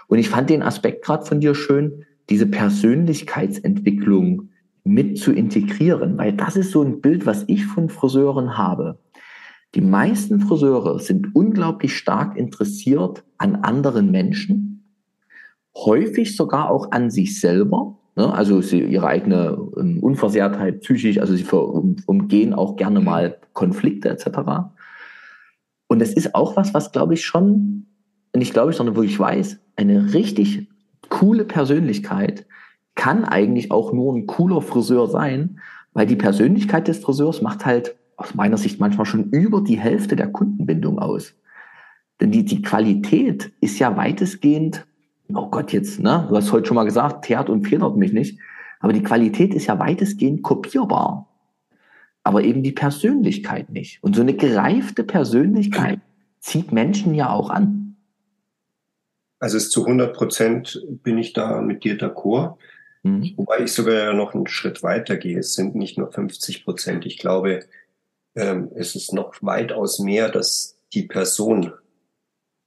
Und 0.07 0.17
ich 0.17 0.29
fand 0.29 0.49
den 0.49 0.63
Aspekt 0.63 1.03
gerade 1.03 1.25
von 1.25 1.41
dir 1.41 1.55
schön, 1.55 2.05
diese 2.29 2.45
Persönlichkeitsentwicklung 2.45 4.49
mit 4.85 5.17
zu 5.17 5.33
integrieren, 5.33 6.17
weil 6.17 6.33
das 6.33 6.55
ist 6.55 6.71
so 6.71 6.83
ein 6.83 7.01
Bild, 7.01 7.25
was 7.25 7.43
ich 7.47 7.65
von 7.65 7.89
Friseuren 7.89 8.57
habe. 8.57 8.99
Die 9.73 9.81
meisten 9.81 10.39
Friseure 10.39 10.99
sind 10.99 11.35
unglaublich 11.35 11.97
stark 11.97 12.37
interessiert 12.37 13.25
an 13.37 13.57
anderen 13.57 14.09
Menschen, 14.09 14.74
häufig 15.75 16.35
sogar 16.35 16.69
auch 16.69 16.91
an 16.91 17.09
sich 17.09 17.39
selber. 17.39 17.97
Ne? 18.15 18.33
Also 18.33 18.61
sie, 18.61 18.81
ihre 18.81 19.07
eigene 19.07 19.57
ähm, 19.77 19.99
Unversehrtheit 20.01 20.81
psychisch, 20.81 21.19
also 21.19 21.35
sie 21.35 21.45
umgehen 21.45 22.53
auch 22.53 22.75
gerne 22.75 23.01
mal 23.01 23.37
Konflikte 23.53 24.09
etc. 24.09 24.27
Und 25.87 25.99
das 25.99 26.13
ist 26.13 26.33
auch 26.33 26.55
was, 26.55 26.73
was 26.73 26.91
glaube 26.91 27.13
ich 27.13 27.25
schon, 27.25 27.87
nicht 28.35 28.53
glaube 28.53 28.71
ich, 28.71 28.77
sondern 28.77 28.95
wirklich 28.95 29.19
weiß, 29.19 29.59
eine 29.75 30.13
richtig 30.13 30.69
coole 31.09 31.45
Persönlichkeit 31.45 32.45
kann 32.95 33.25
eigentlich 33.25 33.71
auch 33.71 33.91
nur 33.91 34.15
ein 34.15 34.25
cooler 34.25 34.61
Friseur 34.61 35.07
sein, 35.07 35.59
weil 35.93 36.07
die 36.07 36.15
Persönlichkeit 36.15 36.87
des 36.87 36.99
Friseurs 36.99 37.41
macht 37.41 37.65
halt 37.65 37.95
aus 38.17 38.33
meiner 38.33 38.57
Sicht 38.57 38.79
manchmal 38.79 39.05
schon 39.05 39.29
über 39.31 39.61
die 39.61 39.77
Hälfte 39.77 40.15
der 40.15 40.27
Kundenbindung 40.27 40.99
aus. 40.99 41.33
Denn 42.21 42.31
die, 42.31 42.45
die 42.45 42.61
Qualität 42.61 43.51
ist 43.59 43.77
ja 43.79 43.97
weitestgehend, 43.97 44.85
oh 45.33 45.47
Gott, 45.49 45.71
jetzt, 45.73 45.99
ne, 45.99 46.25
du 46.29 46.35
hast 46.35 46.51
heute 46.51 46.67
schon 46.67 46.75
mal 46.75 46.83
gesagt, 46.83 47.25
teert 47.25 47.49
und 47.49 47.67
federt 47.67 47.97
mich 47.97 48.13
nicht, 48.13 48.39
aber 48.79 48.93
die 48.93 49.03
Qualität 49.03 49.53
ist 49.53 49.67
ja 49.67 49.79
weitestgehend 49.79 50.43
kopierbar. 50.43 51.29
Aber 52.23 52.43
eben 52.43 52.63
die 52.63 52.71
Persönlichkeit 52.71 53.69
nicht. 53.69 54.03
Und 54.03 54.15
so 54.15 54.21
eine 54.21 54.33
gereifte 54.33 55.03
Persönlichkeit 55.03 55.99
zieht 56.39 56.71
Menschen 56.71 57.13
ja 57.13 57.29
auch 57.29 57.49
an. 57.49 57.97
Also 59.39 59.57
es 59.57 59.69
zu 59.69 59.85
100 59.85 60.15
Prozent 60.15 60.83
bin 61.03 61.17
ich 61.19 61.33
da 61.33 61.61
mit 61.61 61.83
dir 61.83 61.97
d'accord. 61.97 62.57
Mhm. 63.03 63.33
Wobei 63.35 63.59
ich 63.59 63.73
sogar 63.73 64.13
noch 64.13 64.33
einen 64.33 64.47
Schritt 64.47 64.81
weiter 64.81 65.17
gehe. 65.17 65.37
Es 65.37 65.53
sind 65.53 65.75
nicht 65.75 65.99
nur 65.99 66.11
50 66.11 66.65
Prozent. 66.65 67.05
Ich 67.05 67.19
glaube, 67.19 67.59
ähm, 68.33 68.71
es 68.75 68.95
ist 68.95 69.13
noch 69.13 69.35
weitaus 69.41 69.99
mehr, 69.99 70.29
dass 70.29 70.77
die 70.93 71.03
Person 71.03 71.73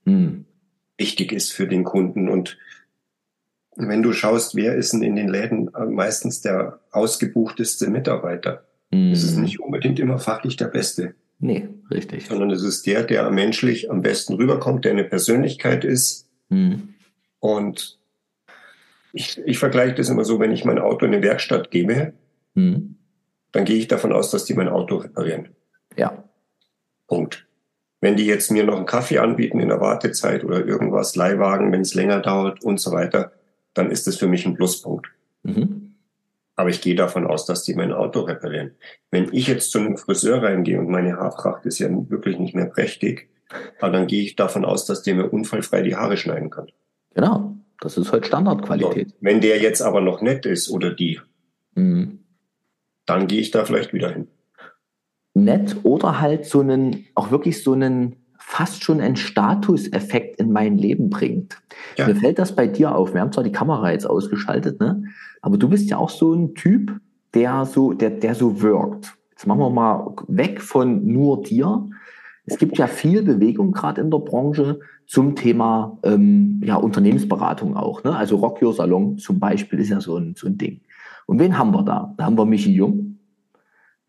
hm. 0.05 0.45
Wichtig 0.99 1.31
ist 1.31 1.53
für 1.53 1.67
den 1.67 1.83
Kunden. 1.83 2.29
Und 2.29 2.57
wenn 3.75 4.03
du 4.03 4.13
schaust, 4.13 4.55
wer 4.55 4.75
ist 4.75 4.93
denn 4.93 5.01
in 5.01 5.15
den 5.15 5.29
Läden 5.29 5.71
meistens 5.89 6.41
der 6.41 6.79
ausgebuchteste 6.91 7.89
Mitarbeiter? 7.89 8.65
Hm. 8.91 9.11
Es 9.11 9.23
ist 9.23 9.37
nicht 9.37 9.59
unbedingt 9.59 9.99
immer 9.99 10.19
fachlich 10.19 10.57
der 10.57 10.67
Beste. 10.67 11.15
Nee, 11.39 11.69
richtig. 11.89 12.27
Sondern 12.27 12.51
es 12.51 12.63
ist 12.63 12.85
der, 12.85 13.03
der 13.03 13.29
menschlich 13.31 13.89
am 13.89 14.01
besten 14.01 14.33
rüberkommt, 14.33 14.83
der 14.83 14.91
eine 14.91 15.05
Persönlichkeit 15.05 15.85
ist. 15.85 16.27
Hm. 16.49 16.93
Und 17.39 17.97
ich, 19.13 19.39
ich 19.45 19.57
vergleiche 19.57 19.95
das 19.95 20.09
immer 20.09 20.25
so, 20.25 20.39
wenn 20.39 20.51
ich 20.51 20.65
mein 20.65 20.79
Auto 20.79 21.05
in 21.05 21.13
eine 21.13 21.23
Werkstatt 21.23 21.71
gebe, 21.71 22.13
hm. 22.55 22.95
dann 23.53 23.65
gehe 23.65 23.77
ich 23.77 23.87
davon 23.87 24.11
aus, 24.11 24.31
dass 24.31 24.45
die 24.45 24.53
mein 24.53 24.67
Auto 24.67 24.97
reparieren. 24.97 25.49
Ja. 25.97 26.23
Punkt. 27.07 27.47
Wenn 28.01 28.15
die 28.15 28.25
jetzt 28.25 28.51
mir 28.51 28.63
noch 28.63 28.77
einen 28.77 28.85
Kaffee 28.85 29.19
anbieten 29.19 29.59
in 29.59 29.69
der 29.69 29.81
Wartezeit 29.81 30.43
oder 30.43 30.65
irgendwas, 30.65 31.15
Leihwagen, 31.15 31.71
wenn 31.71 31.81
es 31.81 31.93
länger 31.93 32.21
dauert 32.21 32.63
und 32.63 32.79
so 32.79 32.91
weiter, 32.91 33.33
dann 33.73 33.91
ist 33.91 34.07
das 34.07 34.15
für 34.15 34.27
mich 34.27 34.45
ein 34.45 34.55
Pluspunkt. 34.55 35.07
Mhm. 35.43 35.95
Aber 36.55 36.69
ich 36.69 36.81
gehe 36.81 36.95
davon 36.95 37.25
aus, 37.25 37.45
dass 37.45 37.63
die 37.63 37.73
mein 37.73 37.93
Auto 37.93 38.21
reparieren. 38.21 38.71
Wenn 39.11 39.33
ich 39.33 39.47
jetzt 39.47 39.71
zu 39.71 39.79
einem 39.79 39.97
Friseur 39.97 40.43
reingehe 40.43 40.79
und 40.79 40.89
meine 40.89 41.17
Haarpracht 41.17 41.65
ist 41.65 41.79
ja 41.79 41.89
wirklich 42.09 42.37
nicht 42.39 42.55
mehr 42.55 42.65
prächtig, 42.65 43.29
dann 43.79 44.07
gehe 44.07 44.23
ich 44.23 44.35
davon 44.35 44.65
aus, 44.65 44.85
dass 44.85 45.01
der 45.01 45.15
mir 45.15 45.29
unfallfrei 45.29 45.81
die 45.81 45.95
Haare 45.95 46.17
schneiden 46.17 46.49
kann. 46.49 46.67
Genau, 47.15 47.55
das 47.79 47.97
ist 47.97 48.11
halt 48.11 48.25
Standardqualität. 48.27 49.09
So, 49.09 49.15
wenn 49.21 49.41
der 49.41 49.59
jetzt 49.59 49.81
aber 49.81 50.01
noch 50.01 50.21
nett 50.21 50.45
ist 50.45 50.69
oder 50.69 50.91
die, 50.91 51.19
mhm. 51.75 52.19
dann 53.05 53.27
gehe 53.27 53.41
ich 53.41 53.51
da 53.51 53.65
vielleicht 53.65 53.93
wieder 53.93 54.11
hin 54.11 54.27
nett 55.39 55.77
oder 55.83 56.21
halt 56.21 56.45
so 56.45 56.61
einen, 56.61 57.05
auch 57.15 57.31
wirklich 57.31 57.63
so 57.63 57.73
einen 57.73 58.15
fast 58.37 58.83
schon 58.83 58.99
einen 58.99 59.15
Statuseffekt 59.15 60.39
in 60.39 60.51
mein 60.51 60.77
Leben 60.77 61.09
bringt. 61.09 61.61
Ja. 61.97 62.07
Mir 62.07 62.15
fällt 62.15 62.39
das 62.39 62.55
bei 62.55 62.67
dir 62.67 62.95
auf. 62.95 63.13
Wir 63.13 63.21
haben 63.21 63.31
zwar 63.31 63.43
die 63.43 63.51
Kamera 63.51 63.91
jetzt 63.91 64.09
ausgeschaltet, 64.09 64.79
ne? 64.79 65.03
aber 65.41 65.57
du 65.57 65.69
bist 65.69 65.89
ja 65.89 65.97
auch 65.97 66.09
so 66.09 66.33
ein 66.33 66.55
Typ, 66.55 66.99
der 67.33 67.65
so, 67.65 67.93
der, 67.93 68.09
der 68.09 68.33
so 68.33 68.61
wirkt. 68.61 69.13
Jetzt 69.31 69.45
machen 69.45 69.59
wir 69.59 69.69
mal 69.69 70.13
weg 70.27 70.61
von 70.61 71.05
nur 71.05 71.43
dir. 71.43 71.87
Es 72.45 72.57
gibt 72.57 72.77
ja 72.79 72.87
viel 72.87 73.21
Bewegung 73.21 73.71
gerade 73.71 74.01
in 74.01 74.09
der 74.09 74.17
Branche 74.17 74.79
zum 75.05 75.35
Thema 75.35 75.99
ähm, 76.03 76.59
ja, 76.63 76.75
Unternehmensberatung 76.75 77.77
auch. 77.77 78.03
Ne? 78.03 78.15
Also 78.15 78.37
Rock 78.37 78.61
Your 78.61 78.73
Salon 78.73 79.17
zum 79.17 79.39
Beispiel 79.39 79.79
ist 79.79 79.89
ja 79.89 80.01
so 80.01 80.17
ein, 80.17 80.33
so 80.35 80.47
ein 80.47 80.57
Ding. 80.57 80.81
Und 81.27 81.39
wen 81.39 81.57
haben 81.57 81.71
wir 81.71 81.83
da? 81.83 82.15
Da 82.17 82.25
haben 82.25 82.37
wir 82.37 82.45
Michi 82.45 82.73
Jung, 82.73 83.18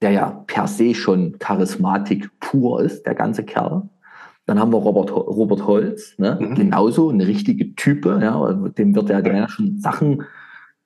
der 0.02 0.12
ja 0.12 0.44
per 0.46 0.66
se 0.66 0.94
schon 0.94 1.38
Charismatik 1.38 2.30
pur 2.40 2.82
ist, 2.82 3.04
der 3.04 3.14
ganze 3.14 3.44
Kerl. 3.44 3.88
Dann 4.46 4.58
haben 4.58 4.72
wir 4.72 4.78
Robert, 4.78 5.12
Robert 5.12 5.66
Holz, 5.66 6.14
ne? 6.18 6.38
Mhm. 6.40 6.54
genauso 6.54 7.10
eine 7.10 7.26
richtige 7.26 7.74
Type, 7.76 8.18
ja, 8.20 8.52
dem 8.52 8.94
wird 8.94 9.10
ja, 9.10 9.20
ja 9.20 9.48
schon 9.48 9.78
Sachen 9.78 10.24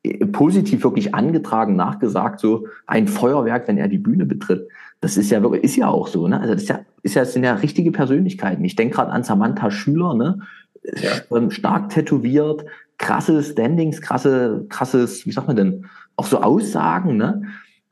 äh, 0.03 0.27
positiv 0.27 0.85
wirklich 0.85 1.15
angetragen, 1.15 1.77
nachgesagt, 1.77 2.41
so 2.41 2.67
ein 2.87 3.09
Feuerwerk, 3.09 3.67
wenn 3.69 3.79
er 3.79 3.89
die 3.89 3.99
Bühne 3.99 4.27
betritt. 4.27 4.69
Das 5.01 5.17
ist 5.17 5.31
ja 5.31 5.43
wirklich, 5.43 5.65
ist 5.65 5.77
ja 5.77 5.89
auch 5.89 6.09
so, 6.09 6.29
ne? 6.29 6.41
Also 6.41 6.55
das 6.55 6.65
ist 6.65 6.69
ja, 6.69 6.81
ist 7.03 7.15
ja, 7.15 7.23
das 7.23 7.33
sind 7.33 7.45
ja 7.45 7.55
richtige 7.55 7.93
Persönlichkeiten. 7.93 8.65
Ich 8.65 8.77
denke 8.77 8.97
gerade 8.97 9.13
an 9.13 9.23
Samantha 9.23 9.71
Schüler, 9.71 10.15
ne? 10.15 10.41
Ja. 10.83 11.51
Stark 11.51 11.89
tätowiert, 11.89 12.67
krasse 12.99 13.43
Standings, 13.43 14.03
krasse, 14.03 14.67
krasses, 14.69 15.25
wie 15.25 15.33
sagt 15.33 15.47
man 15.47 15.57
denn, 15.57 15.87
auch 16.17 16.27
so 16.27 16.43
Aussagen, 16.43 17.17
ne? 17.17 17.43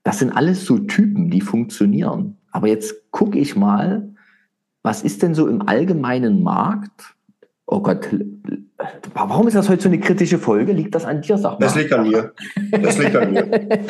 Das 0.04 0.18
sind 0.18 0.32
alles 0.32 0.64
so 0.64 0.78
Typen, 0.78 1.30
die 1.30 1.40
funktionieren. 1.40 2.36
Aber 2.50 2.68
jetzt 2.68 3.10
gucke 3.10 3.38
ich 3.38 3.56
mal, 3.56 4.14
was 4.82 5.02
ist 5.02 5.22
denn 5.22 5.34
so 5.34 5.46
im 5.46 5.68
allgemeinen 5.68 6.42
Markt? 6.42 7.14
Oh 7.66 7.80
Gott, 7.80 8.08
warum 9.14 9.46
ist 9.46 9.54
das 9.54 9.68
heute 9.68 9.82
so 9.82 9.88
eine 9.88 10.00
kritische 10.00 10.38
Folge? 10.38 10.72
Liegt 10.72 10.94
das 10.94 11.04
an 11.04 11.22
dir, 11.22 11.38
sag 11.38 11.52
mal? 11.52 11.66
Das 11.66 11.76
liegt 11.76 11.92
an 11.92 12.08
mir. 12.08 12.32
Das 12.70 12.98
liegt 12.98 13.16
an 13.16 13.32
mir. 13.32 13.48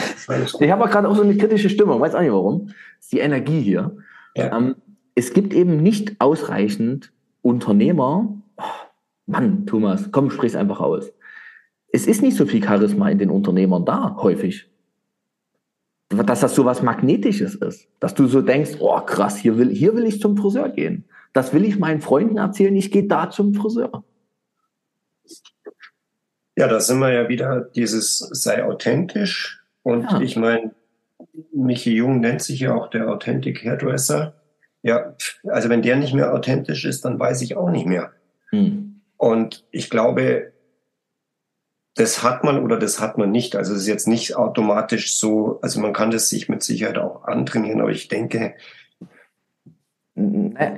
ich 0.61 0.71
habe 0.71 0.89
gerade 0.89 1.09
auch 1.09 1.17
so 1.17 1.23
eine 1.23 1.37
kritische 1.37 1.71
Stimmung, 1.71 2.01
weiß 2.01 2.15
auch 2.15 2.21
nicht 2.21 2.33
warum. 2.33 2.67
Das 2.67 2.77
ist 3.01 3.13
die 3.13 3.19
Energie 3.19 3.61
hier. 3.61 3.97
Ja. 4.37 4.57
Ähm, 4.57 4.77
es 5.15 5.33
gibt 5.33 5.55
eben 5.55 5.79
nicht 5.79 6.21
ausreichend 6.21 7.13
Unternehmer. 7.41 8.35
Oh, 8.57 8.63
Mann, 9.27 9.67
Thomas, 9.67 10.11
komm, 10.13 10.31
sprich's 10.31 10.55
einfach 10.55 10.81
aus. 10.81 11.13
Es 11.93 12.07
ist 12.07 12.23
nicht 12.23 12.37
so 12.37 12.47
viel 12.47 12.63
Charisma 12.63 13.09
in 13.09 13.19
den 13.19 13.31
Unternehmern 13.31 13.85
da, 13.85 14.17
häufig 14.21 14.71
dass 16.13 16.41
das 16.41 16.55
so 16.55 16.65
was 16.65 16.83
Magnetisches 16.83 17.55
ist. 17.55 17.89
Dass 18.01 18.15
du 18.15 18.27
so 18.27 18.43
denkst, 18.43 18.73
oh 18.81 19.01
krass, 19.01 19.37
hier 19.37 19.59
will, 19.59 19.71
hier 19.71 19.95
will 19.95 20.07
ich 20.07 20.21
zum 20.21 20.37
Friseur 20.37 20.69
gehen. 20.69 21.05
Das 21.33 21.53
will 21.53 21.65
ich 21.65 21.79
meinen 21.79 22.01
Freunden 22.01 22.37
erzählen, 22.37 22.75
ich 22.77 22.91
gehe 22.91 23.07
da 23.07 23.31
zum 23.31 23.55
Friseur. 23.55 24.05
Ja, 26.57 26.69
da 26.69 26.81
sind 26.81 26.99
wir 26.99 27.11
ja 27.13 27.29
wieder 27.29 27.61
dieses 27.61 28.19
sei 28.19 28.65
authentisch. 28.65 29.63
Und 29.83 30.11
ja. 30.11 30.21
ich 30.21 30.37
meine, 30.37 30.73
Michi 31.53 31.95
Jung 31.95 32.21
nennt 32.21 32.43
sich 32.43 32.61
ja 32.61 32.75
auch 32.75 32.89
der 32.91 33.09
Authentic 33.09 33.65
Hairdresser. 33.65 34.35
Ja, 34.83 35.15
also 35.45 35.69
wenn 35.69 35.83
der 35.83 35.97
nicht 35.97 36.13
mehr 36.13 36.35
authentisch 36.35 36.85
ist, 36.85 37.05
dann 37.05 37.19
weiß 37.19 37.41
ich 37.43 37.57
auch 37.57 37.71
nicht 37.71 37.87
mehr. 37.87 38.13
Hm. 38.51 39.01
Und 39.17 39.65
ich 39.71 39.89
glaube, 39.89 40.53
das 41.95 42.22
hat 42.22 42.43
man 42.45 42.62
oder 42.62 42.78
das 42.78 43.01
hat 43.01 43.18
man 43.18 43.30
nicht. 43.30 43.57
Also 43.57 43.74
es 43.74 43.82
ist 43.82 43.88
jetzt 43.88 44.09
nicht 44.09 44.36
automatisch 44.36 45.16
so, 45.16 45.59
also 45.62 45.80
man 45.80 45.93
kann 45.93 46.11
das 46.11 46.28
sich 46.28 46.49
mit 46.49 46.62
Sicherheit 46.62 46.99
auch 46.99 47.24
antrainieren, 47.24 47.80
aber 47.80 47.90
ich 47.90 48.09
denke. 48.09 48.55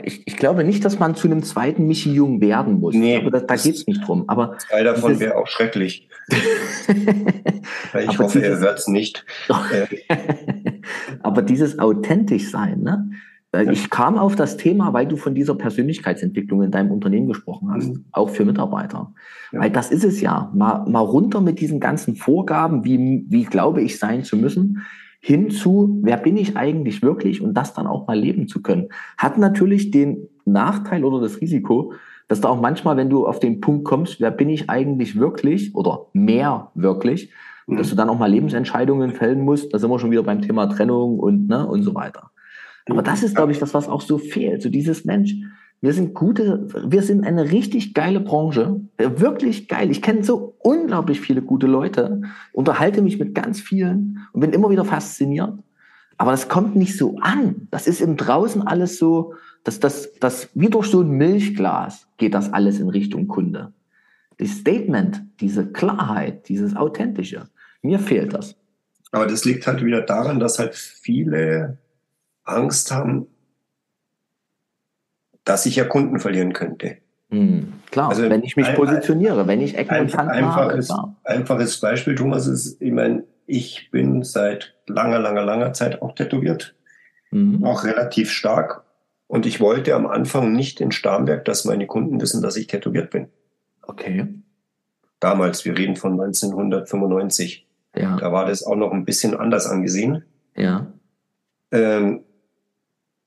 Ich, 0.04 0.26
ich 0.28 0.36
glaube 0.36 0.62
nicht, 0.62 0.84
dass 0.84 1.00
man 1.00 1.16
zu 1.16 1.26
einem 1.26 1.42
zweiten 1.42 1.88
Michi 1.88 2.12
Jung 2.12 2.40
werden 2.40 2.78
muss. 2.78 2.94
Nee, 2.94 3.16
aber 3.16 3.32
da, 3.32 3.40
da 3.40 3.56
geht 3.56 3.74
es 3.74 3.86
nicht 3.86 4.06
drum. 4.06 4.24
Aber 4.28 4.58
Teil 4.70 4.84
davon 4.84 5.18
wäre 5.18 5.36
auch 5.36 5.48
schrecklich. 5.48 6.08
ich 7.98 8.18
hoffe, 8.18 8.40
er 8.40 8.58
hört 8.58 8.78
es 8.78 8.86
nicht. 8.86 9.24
aber 11.22 11.42
dieses 11.42 11.80
authentisch 11.80 12.50
sein, 12.50 12.82
ne? 12.82 13.10
Ich 13.70 13.90
kam 13.90 14.18
auf 14.18 14.36
das 14.36 14.57
Thema, 14.57 14.92
weil 14.92 15.07
du 15.07 15.16
von 15.16 15.34
dieser 15.34 15.55
Persönlichkeitsentwicklung 15.55 16.62
in 16.62 16.70
deinem 16.70 16.90
Unternehmen 16.90 17.28
gesprochen 17.28 17.70
hast, 17.72 17.88
mhm. 17.88 18.05
auch 18.12 18.30
für 18.30 18.44
Mitarbeiter. 18.44 19.12
Ja. 19.52 19.61
Weil 19.61 19.70
das 19.70 19.90
ist 19.90 20.05
es 20.05 20.20
ja. 20.20 20.50
Mal, 20.55 20.84
mal 20.88 21.00
runter 21.00 21.40
mit 21.40 21.61
diesen 21.61 21.80
ganzen 21.80 22.16
Vorgaben, 22.16 22.84
wie, 22.84 23.24
wie 23.28 23.44
glaube 23.44 23.82
ich 23.82 23.98
sein 23.98 24.24
zu 24.24 24.36
müssen, 24.36 24.82
hinzu, 25.20 26.00
wer 26.02 26.18
bin 26.18 26.36
ich 26.36 26.57
eigentlich 26.57 27.02
wirklich 27.02 27.40
und 27.40 27.55
das 27.55 27.72
dann 27.72 27.86
auch 27.86 28.07
mal 28.07 28.18
leben 28.18 28.46
zu 28.46 28.61
können. 28.61 28.88
Hat 29.16 29.38
natürlich 29.38 29.90
den 29.90 30.28
Nachteil 30.44 31.02
oder 31.02 31.20
das 31.20 31.40
Risiko, 31.40 31.94
dass 32.28 32.40
da 32.40 32.48
auch 32.48 32.61
manchmal, 32.61 32.96
wenn 32.96 33.09
du 33.09 33.26
auf 33.26 33.40
den 33.40 33.61
Punkt 33.61 33.84
kommst, 33.84 34.20
wer 34.20 34.30
bin 34.30 34.50
ich 34.50 34.68
eigentlich 34.68 35.18
wirklich 35.18 35.74
oder 35.74 36.07
mehr 36.12 36.70
wirklich, 36.74 37.30
mhm. 37.66 37.76
dass 37.76 37.88
du 37.88 37.96
dann 37.96 38.11
auch 38.11 38.18
mal 38.18 38.30
Lebensentscheidungen 38.30 39.12
fällen 39.12 39.40
musst. 39.40 39.72
Da 39.72 39.78
sind 39.78 39.90
wir 39.90 39.98
schon 39.98 40.11
wieder 40.11 40.22
beim 40.22 40.42
Thema 40.42 40.66
Trennung 40.66 41.18
und, 41.18 41.48
ne, 41.48 41.66
und 41.66 41.82
so 41.82 41.94
weiter. 41.94 42.30
Aber 42.89 43.03
das 43.03 43.22
ist, 43.22 43.35
glaube 43.35 43.53
ich, 43.53 43.59
das, 43.59 43.74
was 43.74 43.89
auch 43.89 44.03
so 44.03 44.18
fehlt. 44.18 44.62
So 44.62 44.68
dieses 44.68 45.05
Mensch, 45.05 45.35
wir 45.80 45.93
sind 45.93 46.14
gute, 46.14 46.66
wir 46.91 47.03
sind 47.03 47.24
eine 47.24 47.51
richtig 47.51 47.95
geile 47.95 48.20
Branche, 48.20 48.80
wirklich 48.97 49.68
geil. 49.68 49.91
Ich 49.91 50.03
kenne 50.03 50.24
so 50.24 50.57
unglaublich 50.61 51.20
viele 51.20 51.43
gute 51.43 51.66
Leute, 51.66 52.22
unterhalte 52.53 53.03
mich 53.03 53.18
mit 53.18 53.35
ganz 53.35 53.61
vielen 53.61 54.20
und 54.32 54.41
bin 54.41 54.53
immer 54.53 54.70
wieder 54.70 54.85
fasziniert. 54.85 55.59
Aber 56.16 56.30
das 56.30 56.49
kommt 56.49 56.76
nicht 56.76 56.97
so 56.97 57.16
an. 57.20 57.68
Das 57.70 57.87
ist 57.87 58.01
im 58.01 58.16
Draußen 58.16 58.62
alles 58.62 58.99
so, 58.99 59.35
dass 59.64 59.80
das, 59.80 60.12
das 60.20 60.49
wie 60.55 60.68
durch 60.68 60.87
so 60.87 61.01
ein 61.01 61.11
Milchglas 61.11 62.07
geht 62.18 62.35
das 62.35 62.53
alles 62.53 62.78
in 62.78 62.89
Richtung 62.89 63.28
Kunde. 63.28 63.72
Das 64.39 64.51
Statement, 64.51 65.22
diese 65.41 65.66
Klarheit, 65.66 66.49
dieses 66.49 66.76
Authentische, 66.76 67.49
mir 67.82 67.99
fehlt 67.99 68.32
das. 68.32 68.57
Aber 69.12 69.26
das 69.26 69.45
liegt 69.45 69.66
halt 69.66 69.85
wieder 69.85 70.01
daran, 70.01 70.41
dass 70.41 70.59
halt 70.59 70.74
viele 70.74 71.78
Angst 72.45 72.90
haben, 72.90 73.26
dass 75.45 75.66
ich 75.66 75.76
ja 75.76 75.84
Kunden 75.84 76.20
verlieren 76.20 76.53
könnte. 76.53 76.99
Hm, 77.30 77.74
klar, 77.90 78.11
also 78.11 78.28
wenn 78.28 78.42
ich 78.42 78.57
mich 78.57 78.66
ein, 78.66 78.76
positioniere, 78.76 79.47
wenn 79.47 79.61
ich 79.61 79.76
Ecken 79.76 79.99
und 79.99 80.12
Kanten 80.12 80.30
einfaches, 80.30 80.90
habe. 80.90 81.16
Einfaches 81.24 81.80
Beispiel, 81.80 82.14
Thomas, 82.14 82.47
ist, 82.47 82.80
ich 82.80 82.92
meine, 82.92 83.24
ich 83.47 83.90
bin 83.90 84.22
seit 84.22 84.74
langer, 84.86 85.18
langer, 85.18 85.45
langer 85.45 85.72
Zeit 85.72 86.01
auch 86.03 86.14
tätowiert. 86.14 86.74
Mhm. 87.30 87.64
Auch 87.64 87.84
relativ 87.84 88.30
stark. 88.30 88.84
Und 89.26 89.47
ich 89.47 89.61
wollte 89.61 89.95
am 89.95 90.07
Anfang 90.07 90.53
nicht 90.53 90.80
in 90.80 90.92
Starnberg, 90.92 91.45
dass 91.45 91.64
meine 91.64 91.86
Kunden 91.86 92.20
wissen, 92.20 92.42
dass 92.42 92.57
ich 92.57 92.66
tätowiert 92.66 93.11
bin. 93.11 93.28
Okay. 93.82 94.28
Damals, 95.18 95.64
wir 95.64 95.76
reden 95.76 95.97
von 95.97 96.12
1995. 96.12 97.66
Ja. 97.97 98.16
Da 98.16 98.32
war 98.32 98.47
das 98.47 98.64
auch 98.64 98.76
noch 98.76 98.92
ein 98.92 99.05
bisschen 99.05 99.34
anders 99.36 99.66
angesehen. 99.66 100.24
Ja. 100.57 100.86
Ähm, 101.72 102.24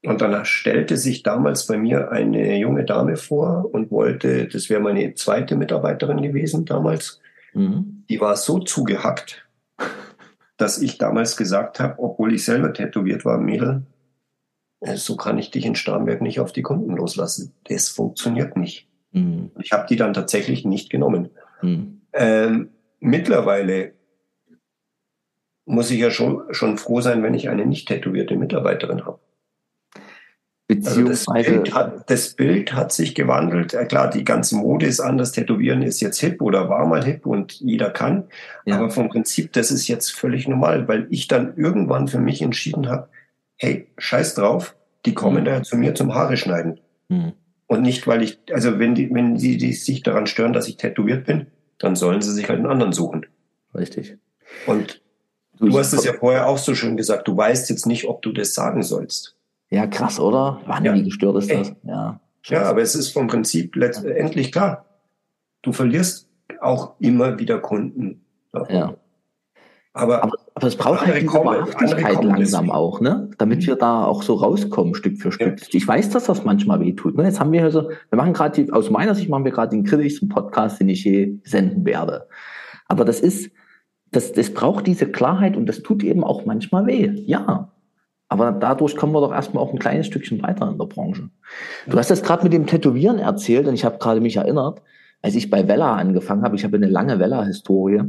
und 0.07 0.21
dann 0.21 0.45
stellte 0.45 0.95
sich 0.95 1.21
damals 1.21 1.67
bei 1.67 1.77
mir 1.77 2.13
eine 2.13 2.57
junge 2.57 2.85
Dame 2.85 3.17
vor 3.17 3.67
und 3.73 3.91
wollte, 3.91 4.47
das 4.47 4.69
wäre 4.69 4.79
meine 4.79 5.15
zweite 5.15 5.57
Mitarbeiterin 5.57 6.21
gewesen 6.21 6.63
damals. 6.63 7.19
Mhm. 7.53 8.05
Die 8.09 8.21
war 8.21 8.37
so 8.37 8.59
zugehackt, 8.59 9.45
dass 10.55 10.81
ich 10.81 10.97
damals 10.97 11.35
gesagt 11.35 11.81
habe, 11.81 11.99
obwohl 11.99 12.33
ich 12.33 12.45
selber 12.45 12.71
tätowiert 12.71 13.25
war, 13.25 13.37
Mädel, 13.37 13.85
äh, 14.79 14.95
so 14.95 15.17
kann 15.17 15.37
ich 15.39 15.51
dich 15.51 15.65
in 15.65 15.75
Starnberg 15.75 16.21
nicht 16.21 16.39
auf 16.39 16.53
die 16.53 16.61
Kunden 16.61 16.95
loslassen. 16.95 17.53
Das 17.65 17.89
funktioniert 17.89 18.55
nicht. 18.55 18.87
Mhm. 19.11 19.51
Ich 19.61 19.73
habe 19.73 19.87
die 19.89 19.97
dann 19.97 20.13
tatsächlich 20.13 20.63
nicht 20.63 20.89
genommen. 20.89 21.31
Mhm. 21.61 21.99
Ähm, 22.13 22.69
mittlerweile 23.01 23.91
muss 25.65 25.91
ich 25.91 25.99
ja 25.99 26.11
schon, 26.11 26.43
schon 26.51 26.77
froh 26.77 27.01
sein, 27.01 27.23
wenn 27.23 27.33
ich 27.33 27.49
eine 27.49 27.65
nicht 27.65 27.89
tätowierte 27.89 28.37
Mitarbeiterin 28.37 29.05
habe. 29.05 29.19
Beziehungsweise. 30.67 31.31
Also 31.31 31.43
das, 31.43 31.63
Bild 31.63 31.73
hat, 31.73 32.09
das 32.09 32.33
Bild 32.33 32.73
hat 32.73 32.91
sich 32.91 33.15
gewandelt. 33.15 33.71
Ja, 33.71 33.85
klar, 33.85 34.09
die 34.09 34.25
ganze 34.25 34.57
Mode 34.57 34.85
ist 34.85 34.99
anders. 34.99 35.31
Tätowieren 35.31 35.81
ist 35.81 36.01
jetzt 36.01 36.19
hip 36.19 36.41
oder 36.41 36.67
war 36.67 36.85
mal 36.85 37.03
hip 37.05 37.25
und 37.25 37.53
jeder 37.53 37.89
kann. 37.89 38.25
Ja. 38.65 38.77
Aber 38.77 38.89
vom 38.89 39.07
Prinzip, 39.07 39.53
das 39.53 39.71
ist 39.71 39.87
jetzt 39.87 40.11
völlig 40.11 40.47
normal, 40.47 40.87
weil 40.89 41.07
ich 41.09 41.27
dann 41.27 41.55
irgendwann 41.55 42.09
für 42.09 42.19
mich 42.19 42.41
entschieden 42.41 42.89
habe, 42.89 43.07
hey, 43.55 43.87
scheiß 43.97 44.35
drauf, 44.35 44.75
die 45.05 45.13
kommen 45.13 45.41
mhm. 45.41 45.45
da 45.45 45.63
zu 45.63 45.77
mir 45.77 45.95
zum 45.95 46.13
Haare 46.13 46.35
schneiden. 46.35 46.81
Mhm. 47.07 47.31
Und 47.67 47.81
nicht, 47.81 48.05
weil 48.05 48.21
ich, 48.21 48.39
also 48.51 48.77
wenn 48.77 48.93
die, 48.93 49.13
wenn 49.13 49.35
die, 49.35 49.57
die 49.57 49.71
sich 49.71 50.03
daran 50.03 50.27
stören, 50.27 50.53
dass 50.53 50.67
ich 50.67 50.75
tätowiert 50.75 51.25
bin, 51.25 51.47
dann 51.79 51.95
sollen 51.95 52.21
sie 52.21 52.33
sich 52.33 52.49
halt 52.49 52.59
einen 52.59 52.67
anderen 52.67 52.91
suchen. 52.91 53.25
Richtig. 53.73 54.17
Und 54.65 55.01
du, 55.59 55.69
du 55.69 55.79
hast 55.79 55.93
es 55.93 56.03
ja 56.03 56.13
vorher 56.13 56.47
auch 56.47 56.57
so 56.57 56.75
schön 56.75 56.97
gesagt, 56.97 57.27
du 57.27 57.37
weißt 57.37 57.69
jetzt 57.69 57.85
nicht, 57.85 58.05
ob 58.05 58.21
du 58.21 58.33
das 58.33 58.53
sagen 58.53 58.83
sollst. 58.83 59.36
Ja, 59.69 59.87
krass, 59.87 60.19
oder? 60.19 60.61
Wann, 60.65 60.85
ja. 60.85 60.93
wie 60.93 61.03
gestört 61.03 61.37
ist 61.37 61.51
das? 61.51 61.73
Ja, 61.83 62.19
ja, 62.45 62.63
aber 62.63 62.81
es 62.81 62.95
ist 62.95 63.09
vom 63.09 63.27
Prinzip 63.27 63.75
letztendlich 63.75 64.51
klar. 64.51 64.85
Du 65.61 65.73
verlierst 65.73 66.29
auch 66.61 66.93
immer 66.99 67.39
wieder 67.39 67.59
Kunden. 67.59 68.25
Ja. 68.69 68.95
Aber, 69.93 70.23
aber, 70.23 70.33
aber, 70.53 70.67
es 70.67 70.75
braucht 70.75 71.05
halt 71.05 71.15
diese 71.15 71.25
kommen, 71.25 71.45
Wahrhaftigkeit 71.47 72.23
langsam 72.23 72.69
auch, 72.69 73.01
ne? 73.01 73.31
Damit 73.39 73.65
wir 73.65 73.75
da 73.75 74.05
auch 74.05 74.21
so 74.21 74.35
rauskommen, 74.35 74.93
Stück 74.93 75.19
für 75.19 75.31
Stück. 75.31 75.59
Ja. 75.59 75.67
Ich 75.71 75.87
weiß, 75.87 76.11
dass 76.11 76.25
das 76.25 76.43
manchmal 76.43 76.79
weh 76.81 76.93
tut. 76.93 77.17
Ne? 77.17 77.23
Jetzt 77.23 77.39
haben 77.39 77.51
wir 77.51 77.63
also, 77.63 77.89
wir 77.89 78.15
machen 78.15 78.33
gerade, 78.33 78.67
aus 78.71 78.91
meiner 78.91 79.15
Sicht 79.15 79.27
machen 79.27 79.43
wir 79.43 79.51
gerade 79.51 79.75
den 79.75 79.83
kritischsten 79.83 80.29
Podcast, 80.29 80.79
den 80.79 80.89
ich 80.89 81.03
je 81.03 81.39
senden 81.43 81.83
werde. 81.83 82.27
Aber 82.87 83.05
das 83.05 83.19
ist, 83.19 83.51
das, 84.11 84.33
das 84.33 84.53
braucht 84.53 84.85
diese 84.85 85.07
Klarheit 85.07 85.57
und 85.57 85.65
das 85.65 85.81
tut 85.81 86.03
eben 86.03 86.23
auch 86.23 86.45
manchmal 86.45 86.85
weh. 86.85 87.11
Ja. 87.25 87.71
Aber 88.29 88.51
dadurch 88.51 88.95
kommen 88.95 89.13
wir 89.13 89.21
doch 89.21 89.31
erstmal 89.31 89.63
auch 89.63 89.71
ein 89.71 89.79
kleines 89.79 90.07
Stückchen 90.07 90.41
weiter 90.43 90.69
in 90.69 90.77
der 90.77 90.85
Branche. 90.85 91.29
Du 91.87 91.97
hast 91.97 92.11
das 92.11 92.23
gerade 92.23 92.43
mit 92.43 92.53
dem 92.53 92.67
Tätowieren 92.67 93.19
erzählt 93.19 93.67
und 93.67 93.73
ich 93.73 93.85
habe 93.85 93.99
gerade 93.99 94.19
mich 94.19 94.35
erinnert, 94.35 94.81
als 95.21 95.35
ich 95.35 95.49
bei 95.49 95.67
Vella 95.67 95.95
angefangen 95.95 96.43
habe, 96.43 96.55
ich 96.55 96.63
habe 96.63 96.77
eine 96.77 96.87
lange 96.87 97.19
Vella-Historie, 97.19 98.03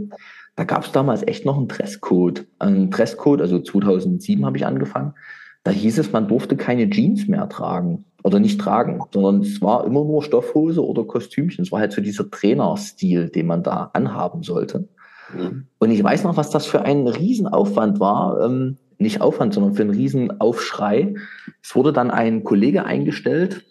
da 0.56 0.64
gab 0.64 0.84
es 0.84 0.92
damals 0.92 1.22
echt 1.26 1.46
noch 1.46 1.56
einen 1.56 1.68
Dresscode. 1.68 2.46
Ein 2.58 2.90
Dresscode, 2.90 3.40
also 3.40 3.60
2007 3.60 4.44
habe 4.44 4.56
ich 4.56 4.66
angefangen, 4.66 5.14
da 5.62 5.70
hieß 5.70 5.98
es, 5.98 6.12
man 6.12 6.28
durfte 6.28 6.56
keine 6.56 6.90
Jeans 6.90 7.28
mehr 7.28 7.48
tragen 7.48 8.04
oder 8.24 8.40
nicht 8.40 8.60
tragen, 8.60 9.00
sondern 9.12 9.42
es 9.42 9.62
war 9.62 9.84
immer 9.84 10.04
nur 10.04 10.22
Stoffhose 10.22 10.84
oder 10.84 11.04
Kostümchen. 11.04 11.62
Es 11.62 11.70
war 11.70 11.80
halt 11.80 11.92
so 11.92 12.00
dieser 12.00 12.28
Trainerstil, 12.30 13.28
den 13.28 13.46
man 13.46 13.62
da 13.62 13.90
anhaben 13.92 14.42
sollte. 14.42 14.88
Mhm. 15.32 15.66
Und 15.78 15.90
ich 15.90 16.02
weiß 16.02 16.24
noch, 16.24 16.36
was 16.36 16.50
das 16.50 16.66
für 16.66 16.82
ein 16.82 17.06
Riesenaufwand 17.06 18.00
war, 18.00 18.44
ähm, 18.44 18.78
nicht 18.98 19.20
Aufwand, 19.20 19.54
sondern 19.54 19.74
für 19.74 19.82
einen 19.82 19.90
riesen 19.90 20.40
Aufschrei. 20.40 21.14
Es 21.62 21.74
wurde 21.74 21.92
dann 21.92 22.10
ein 22.10 22.44
Kollege 22.44 22.84
eingestellt, 22.84 23.64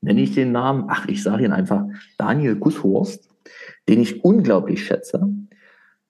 nenne 0.00 0.22
ich 0.22 0.34
den 0.34 0.52
Namen, 0.52 0.86
ach, 0.88 1.06
ich 1.08 1.22
sage 1.22 1.44
ihn 1.44 1.52
einfach, 1.52 1.84
Daniel 2.18 2.56
Gusshorst, 2.56 3.28
den 3.88 4.00
ich 4.00 4.24
unglaublich 4.24 4.84
schätze. 4.84 5.28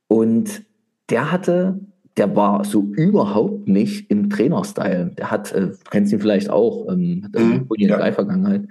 Und 0.08 0.62
der 1.10 1.32
hatte, 1.32 1.80
der 2.16 2.34
war 2.34 2.64
so 2.64 2.82
überhaupt 2.82 3.68
nicht 3.68 4.10
im 4.10 4.30
Trainerstyle. 4.30 5.12
Der 5.18 5.30
hat, 5.30 5.52
äh, 5.52 5.68
du 5.68 5.76
kennst 5.90 6.12
ihn 6.12 6.20
vielleicht 6.20 6.50
auch, 6.50 6.88
ähm, 6.90 7.24
hat 7.24 7.42
mhm, 7.42 7.66
ja. 7.78 8.12
Vergangenheit, 8.12 8.68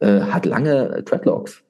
äh, 0.00 0.20
hat 0.20 0.46
lange 0.46 1.02
Dreadlocks. 1.04 1.63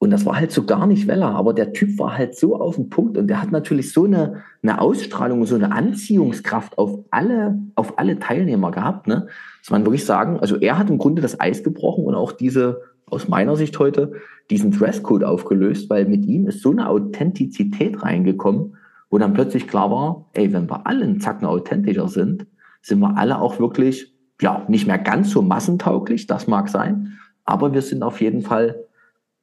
Und 0.00 0.10
das 0.10 0.24
war 0.24 0.36
halt 0.36 0.52
so 0.52 0.64
gar 0.64 0.86
nicht 0.86 1.08
Weller, 1.08 1.34
aber 1.34 1.52
der 1.52 1.72
Typ 1.72 1.98
war 1.98 2.16
halt 2.16 2.36
so 2.36 2.60
auf 2.60 2.76
den 2.76 2.88
Punkt 2.88 3.18
und 3.18 3.26
der 3.26 3.42
hat 3.42 3.50
natürlich 3.50 3.92
so 3.92 4.04
eine, 4.04 4.42
eine 4.62 4.80
Ausstrahlung, 4.80 5.44
so 5.44 5.56
eine 5.56 5.72
Anziehungskraft 5.72 6.78
auf 6.78 7.00
alle, 7.10 7.58
auf 7.74 7.98
alle 7.98 8.20
Teilnehmer 8.20 8.70
gehabt, 8.70 9.08
ne? 9.08 9.26
Dass 9.60 9.70
man 9.70 9.84
wirklich 9.84 10.04
sagen, 10.04 10.38
also 10.38 10.56
er 10.56 10.78
hat 10.78 10.88
im 10.88 10.98
Grunde 10.98 11.20
das 11.20 11.40
Eis 11.40 11.64
gebrochen 11.64 12.04
und 12.04 12.14
auch 12.14 12.30
diese, 12.30 12.82
aus 13.06 13.26
meiner 13.26 13.56
Sicht 13.56 13.76
heute, 13.80 14.12
diesen 14.50 14.70
Dresscode 14.70 15.24
aufgelöst, 15.24 15.90
weil 15.90 16.06
mit 16.06 16.24
ihm 16.26 16.46
ist 16.46 16.62
so 16.62 16.70
eine 16.70 16.88
Authentizität 16.88 18.00
reingekommen, 18.02 18.76
wo 19.10 19.18
dann 19.18 19.34
plötzlich 19.34 19.66
klar 19.66 19.90
war, 19.90 20.26
ey, 20.34 20.52
wenn 20.52 20.70
wir 20.70 20.86
alle 20.86 21.04
einen 21.04 21.20
Zacken 21.20 21.46
authentischer 21.46 22.06
sind, 22.06 22.46
sind 22.82 23.00
wir 23.00 23.16
alle 23.16 23.40
auch 23.40 23.58
wirklich, 23.58 24.14
ja, 24.40 24.64
nicht 24.68 24.86
mehr 24.86 24.98
ganz 24.98 25.30
so 25.30 25.42
massentauglich, 25.42 26.28
das 26.28 26.46
mag 26.46 26.68
sein, 26.68 27.18
aber 27.44 27.72
wir 27.72 27.82
sind 27.82 28.04
auf 28.04 28.20
jeden 28.20 28.42
Fall 28.42 28.84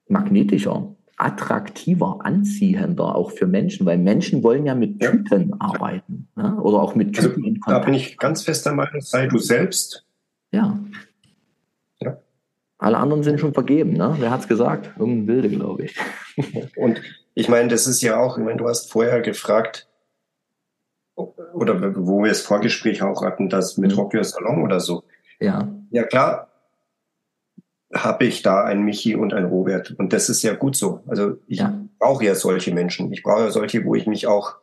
magnetischer, 0.07 0.95
attraktiver, 1.17 2.19
anziehender 2.23 3.15
auch 3.15 3.31
für 3.31 3.47
Menschen, 3.47 3.85
weil 3.85 3.97
Menschen 3.97 4.43
wollen 4.43 4.65
ja 4.65 4.75
mit 4.75 4.99
Typen 4.99 5.49
ja. 5.49 5.55
arbeiten 5.59 6.27
ne? 6.35 6.59
oder 6.61 6.81
auch 6.81 6.95
mit 6.95 7.17
also, 7.17 7.29
Typen 7.29 7.43
also, 7.43 7.55
in 7.55 7.59
Kontakt. 7.61 7.83
Da 7.83 7.85
bin 7.85 7.93
ich 7.93 8.17
ganz 8.17 8.43
fest 8.43 8.65
der 8.65 8.73
Meinung, 8.73 9.01
sei 9.01 9.27
du 9.27 9.37
selbst. 9.37 10.05
Ja. 10.51 10.79
ja. 12.01 12.17
Alle 12.77 12.97
anderen 12.97 13.23
sind 13.23 13.39
schon 13.39 13.53
vergeben, 13.53 13.93
ne? 13.93 14.15
Wer 14.19 14.31
hat's 14.31 14.47
gesagt? 14.47 14.91
Irgendein 14.99 15.27
Wilde, 15.27 15.49
glaube 15.49 15.85
ich. 15.85 15.97
Und 16.75 17.01
ich 17.33 17.49
meine, 17.49 17.69
das 17.69 17.87
ist 17.87 18.01
ja 18.01 18.19
auch, 18.19 18.37
ich 18.37 18.43
meine, 18.43 18.57
du 18.57 18.67
hast 18.67 18.91
vorher 18.91 19.21
gefragt, 19.21 19.87
oder 21.15 21.95
wo 21.95 22.21
wir 22.21 22.29
das 22.29 22.41
Vorgespräch 22.41 23.01
auch 23.01 23.23
hatten, 23.23 23.49
das 23.49 23.77
mit 23.77 23.91
mhm. 23.91 23.99
Rock 23.99 24.13
Your 24.13 24.23
Salon 24.23 24.61
oder 24.61 24.81
so. 24.81 25.03
Ja. 25.39 25.69
Ja, 25.89 26.03
klar, 26.03 26.49
habe 27.95 28.25
ich 28.25 28.41
da 28.41 28.63
ein 28.63 28.83
Michi 28.83 29.15
und 29.15 29.33
ein 29.33 29.45
Robert. 29.45 29.95
Und 29.97 30.13
das 30.13 30.29
ist 30.29 30.43
ja 30.43 30.53
gut 30.53 30.75
so. 30.75 31.01
Also 31.07 31.37
ich 31.47 31.59
ja. 31.59 31.79
brauche 31.99 32.25
ja 32.25 32.35
solche 32.35 32.73
Menschen. 32.73 33.11
Ich 33.13 33.23
brauche 33.23 33.43
ja 33.43 33.51
solche, 33.51 33.85
wo 33.85 33.95
ich 33.95 34.05
mich 34.05 34.27
auch 34.27 34.55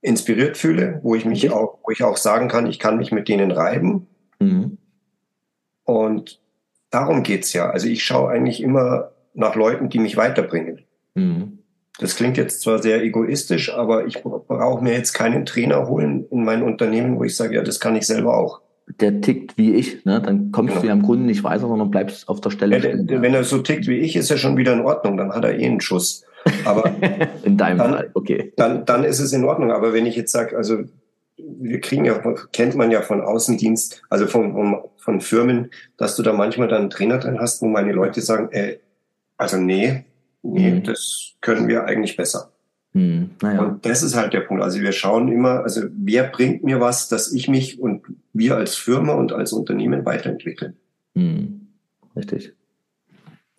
inspiriert 0.00 0.56
fühle, 0.56 1.00
wo 1.02 1.14
ich 1.14 1.24
mich 1.24 1.48
okay. 1.48 1.54
auch, 1.54 1.78
wo 1.84 1.90
ich 1.90 2.02
auch 2.02 2.16
sagen 2.16 2.48
kann, 2.48 2.66
ich 2.66 2.78
kann 2.78 2.98
mich 2.98 3.12
mit 3.12 3.28
denen 3.28 3.50
reiben. 3.50 4.06
Mhm. 4.40 4.78
Und 5.84 6.40
darum 6.90 7.22
geht's 7.22 7.52
ja. 7.52 7.70
Also 7.70 7.86
ich 7.88 8.04
schaue 8.04 8.30
eigentlich 8.30 8.62
immer 8.62 9.12
nach 9.34 9.54
Leuten, 9.54 9.88
die 9.88 9.98
mich 9.98 10.16
weiterbringen. 10.16 10.84
Mhm. 11.14 11.58
Das 11.98 12.16
klingt 12.16 12.36
jetzt 12.36 12.62
zwar 12.62 12.82
sehr 12.82 13.02
egoistisch, 13.02 13.72
aber 13.72 14.06
ich 14.06 14.22
brauche 14.22 14.82
mir 14.82 14.92
jetzt 14.92 15.12
keinen 15.12 15.46
Trainer 15.46 15.88
holen 15.88 16.26
in 16.30 16.44
mein 16.44 16.62
Unternehmen, 16.62 17.18
wo 17.18 17.24
ich 17.24 17.36
sage, 17.36 17.54
ja, 17.54 17.62
das 17.62 17.80
kann 17.80 17.96
ich 17.96 18.06
selber 18.06 18.36
auch. 18.36 18.60
Der 19.00 19.20
tickt 19.20 19.56
wie 19.56 19.74
ich, 19.74 20.04
ne? 20.04 20.20
dann 20.20 20.50
kommst 20.52 20.70
genau. 20.70 20.80
du 20.82 20.86
ja 20.88 20.92
im 20.92 21.02
Grunde 21.02 21.24
nicht 21.24 21.44
weiter, 21.44 21.68
sondern 21.68 21.90
bleibst 21.90 22.28
auf 22.28 22.40
der 22.40 22.50
Stelle. 22.50 22.78
Ja, 22.78 22.96
der, 22.96 23.22
wenn 23.22 23.34
er 23.34 23.44
so 23.44 23.58
tickt 23.58 23.86
wie 23.86 23.98
ich, 23.98 24.16
ist 24.16 24.30
er 24.30 24.36
schon 24.36 24.56
wieder 24.56 24.72
in 24.72 24.80
Ordnung, 24.80 25.16
dann 25.16 25.32
hat 25.32 25.44
er 25.44 25.58
eh 25.58 25.64
einen 25.64 25.80
Schuss. 25.80 26.24
Aber 26.64 26.92
in 27.44 27.56
deinem 27.56 27.78
dann, 27.78 27.90
Fall, 27.92 28.10
okay. 28.14 28.52
Dann, 28.56 28.84
dann 28.84 29.04
ist 29.04 29.20
es 29.20 29.32
in 29.32 29.44
Ordnung. 29.44 29.70
Aber 29.70 29.92
wenn 29.92 30.06
ich 30.06 30.16
jetzt 30.16 30.32
sage, 30.32 30.56
also 30.56 30.84
wir 31.36 31.80
kriegen 31.80 32.04
ja, 32.04 32.20
kennt 32.52 32.74
man 32.74 32.90
ja 32.90 33.02
von 33.02 33.20
Außendienst, 33.20 34.02
also 34.10 34.26
von, 34.26 34.82
von 34.96 35.20
Firmen, 35.20 35.70
dass 35.96 36.16
du 36.16 36.22
da 36.22 36.32
manchmal 36.32 36.68
dann 36.68 36.82
einen 36.82 36.90
Trainer 36.90 37.18
drin 37.18 37.38
hast, 37.40 37.62
wo 37.62 37.66
meine 37.66 37.92
Leute 37.92 38.20
sagen, 38.20 38.48
äh, 38.52 38.78
also 39.36 39.56
nee, 39.56 40.04
nee, 40.42 40.70
mhm. 40.70 40.82
das 40.84 41.32
können 41.40 41.68
wir 41.68 41.84
eigentlich 41.84 42.16
besser. 42.16 42.52
Mhm. 42.92 43.30
Naja. 43.40 43.60
Und 43.62 43.86
das 43.86 44.02
ist 44.02 44.14
halt 44.14 44.32
der 44.34 44.40
Punkt. 44.40 44.62
Also 44.62 44.80
wir 44.80 44.92
schauen 44.92 45.28
immer, 45.28 45.62
also 45.62 45.82
wer 45.96 46.24
bringt 46.24 46.62
mir 46.62 46.80
was, 46.80 47.08
dass 47.08 47.32
ich 47.32 47.48
mich 47.48 47.80
und 47.80 48.02
wir 48.32 48.56
als 48.56 48.74
Firma 48.74 49.14
und 49.14 49.32
als 49.32 49.52
Unternehmen 49.52 50.04
weiterentwickeln. 50.04 50.76
Mhm. 51.14 51.68
Richtig. 52.16 52.52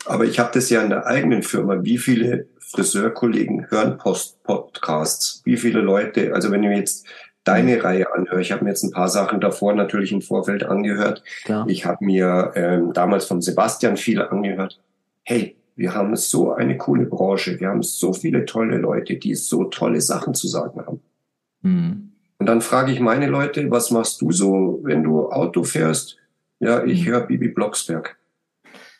Aber 0.05 0.25
ich 0.25 0.39
habe 0.39 0.51
das 0.53 0.69
ja 0.69 0.81
in 0.81 0.89
der 0.89 1.05
eigenen 1.05 1.43
Firma. 1.43 1.83
Wie 1.83 1.97
viele 1.97 2.47
Friseurkollegen 2.59 3.69
hören 3.69 3.97
Post 3.97 4.43
Podcasts? 4.43 5.41
Wie 5.45 5.57
viele 5.57 5.79
Leute? 5.79 6.33
Also 6.33 6.51
wenn 6.51 6.63
ich 6.63 6.69
mir 6.69 6.77
jetzt 6.77 7.05
deine 7.43 7.75
mhm. 7.75 7.81
Reihe 7.81 8.13
anhöre, 8.13 8.41
ich 8.41 8.51
habe 8.51 8.63
mir 8.63 8.71
jetzt 8.71 8.83
ein 8.83 8.91
paar 8.91 9.09
Sachen 9.09 9.39
davor 9.39 9.73
natürlich 9.73 10.11
im 10.11 10.21
Vorfeld 10.21 10.63
angehört. 10.63 11.23
Klar. 11.45 11.65
Ich 11.69 11.85
habe 11.85 12.03
mir 12.03 12.51
ähm, 12.55 12.93
damals 12.93 13.25
von 13.25 13.41
Sebastian 13.41 13.97
viel 13.97 14.21
angehört. 14.21 14.81
Hey, 15.23 15.55
wir 15.75 15.93
haben 15.95 16.15
so 16.15 16.53
eine 16.53 16.77
coole 16.77 17.05
Branche. 17.05 17.59
Wir 17.59 17.69
haben 17.69 17.83
so 17.83 18.13
viele 18.13 18.45
tolle 18.45 18.77
Leute, 18.77 19.15
die 19.15 19.35
so 19.35 19.65
tolle 19.65 20.01
Sachen 20.01 20.33
zu 20.33 20.47
sagen 20.47 20.85
haben. 20.85 21.01
Mhm. 21.61 22.12
Und 22.43 22.47
dann 22.47 22.59
frage 22.59 22.91
ich 22.91 22.99
meine 22.99 23.27
Leute, 23.27 23.71
was 23.71 23.89
machst 23.89 24.21
du 24.21 24.33
so, 24.33 24.81
wenn 24.83 25.01
du 25.01 25.29
Auto 25.29 25.63
fährst? 25.63 26.17
Ja, 26.59 26.83
ich 26.83 27.05
mhm. 27.05 27.11
höre 27.11 27.21
Bibi 27.21 27.47
Blocksberg. 27.47 28.17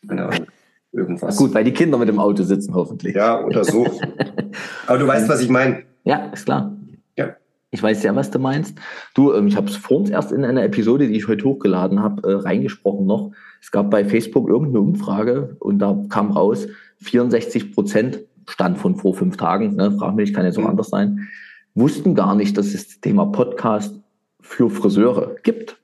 Keine 0.07 0.27
Ahnung. 0.29 0.47
Irgendwas. 0.93 1.35
Gut, 1.35 1.53
weil 1.53 1.65
die 1.65 1.73
Kinder 1.73 1.97
mit 1.97 2.07
dem 2.07 2.19
Auto 2.19 2.43
sitzen, 2.43 2.73
hoffentlich. 2.73 3.13
Ja, 3.13 3.43
oder 3.43 3.65
so. 3.65 3.85
Aber 4.87 4.97
du 4.97 5.05
weißt, 5.05 5.27
was 5.27 5.41
ich 5.41 5.49
meine. 5.49 5.83
Ja, 6.05 6.27
ist 6.27 6.45
klar. 6.45 6.73
Ja. 7.17 7.35
Ich 7.71 7.83
weiß 7.83 8.03
ja, 8.03 8.15
was 8.15 8.31
du 8.31 8.39
meinst. 8.39 8.77
Du, 9.13 9.33
ähm, 9.33 9.47
ich 9.47 9.57
habe 9.57 9.67
es 9.67 9.75
vor 9.75 9.97
uns 9.97 10.09
erst 10.09 10.31
in 10.31 10.45
einer 10.45 10.63
Episode, 10.63 11.09
die 11.09 11.17
ich 11.17 11.27
heute 11.27 11.43
hochgeladen 11.43 12.01
habe, 12.01 12.25
äh, 12.25 12.35
reingesprochen 12.35 13.05
noch. 13.05 13.33
Es 13.61 13.71
gab 13.71 13.91
bei 13.91 14.05
Facebook 14.05 14.47
irgendeine 14.47 14.79
Umfrage 14.79 15.57
und 15.59 15.79
da 15.79 16.01
kam 16.07 16.31
raus, 16.31 16.65
64 17.01 17.73
Prozent, 17.73 18.21
Stand 18.47 18.77
von 18.77 18.95
vor 18.95 19.13
fünf 19.13 19.35
Tagen, 19.35 19.75
ne, 19.75 19.91
frag 19.91 20.15
mich, 20.15 20.33
kann 20.33 20.45
jetzt 20.45 20.57
auch 20.57 20.63
mhm. 20.63 20.69
anders 20.69 20.87
sein, 20.87 21.27
wussten 21.75 22.15
gar 22.15 22.35
nicht, 22.35 22.57
dass 22.57 22.67
es 22.67 22.87
das 22.87 23.01
Thema 23.01 23.25
Podcast 23.25 23.99
für 24.41 24.69
Friseure 24.69 25.35
gibt. 25.43 25.77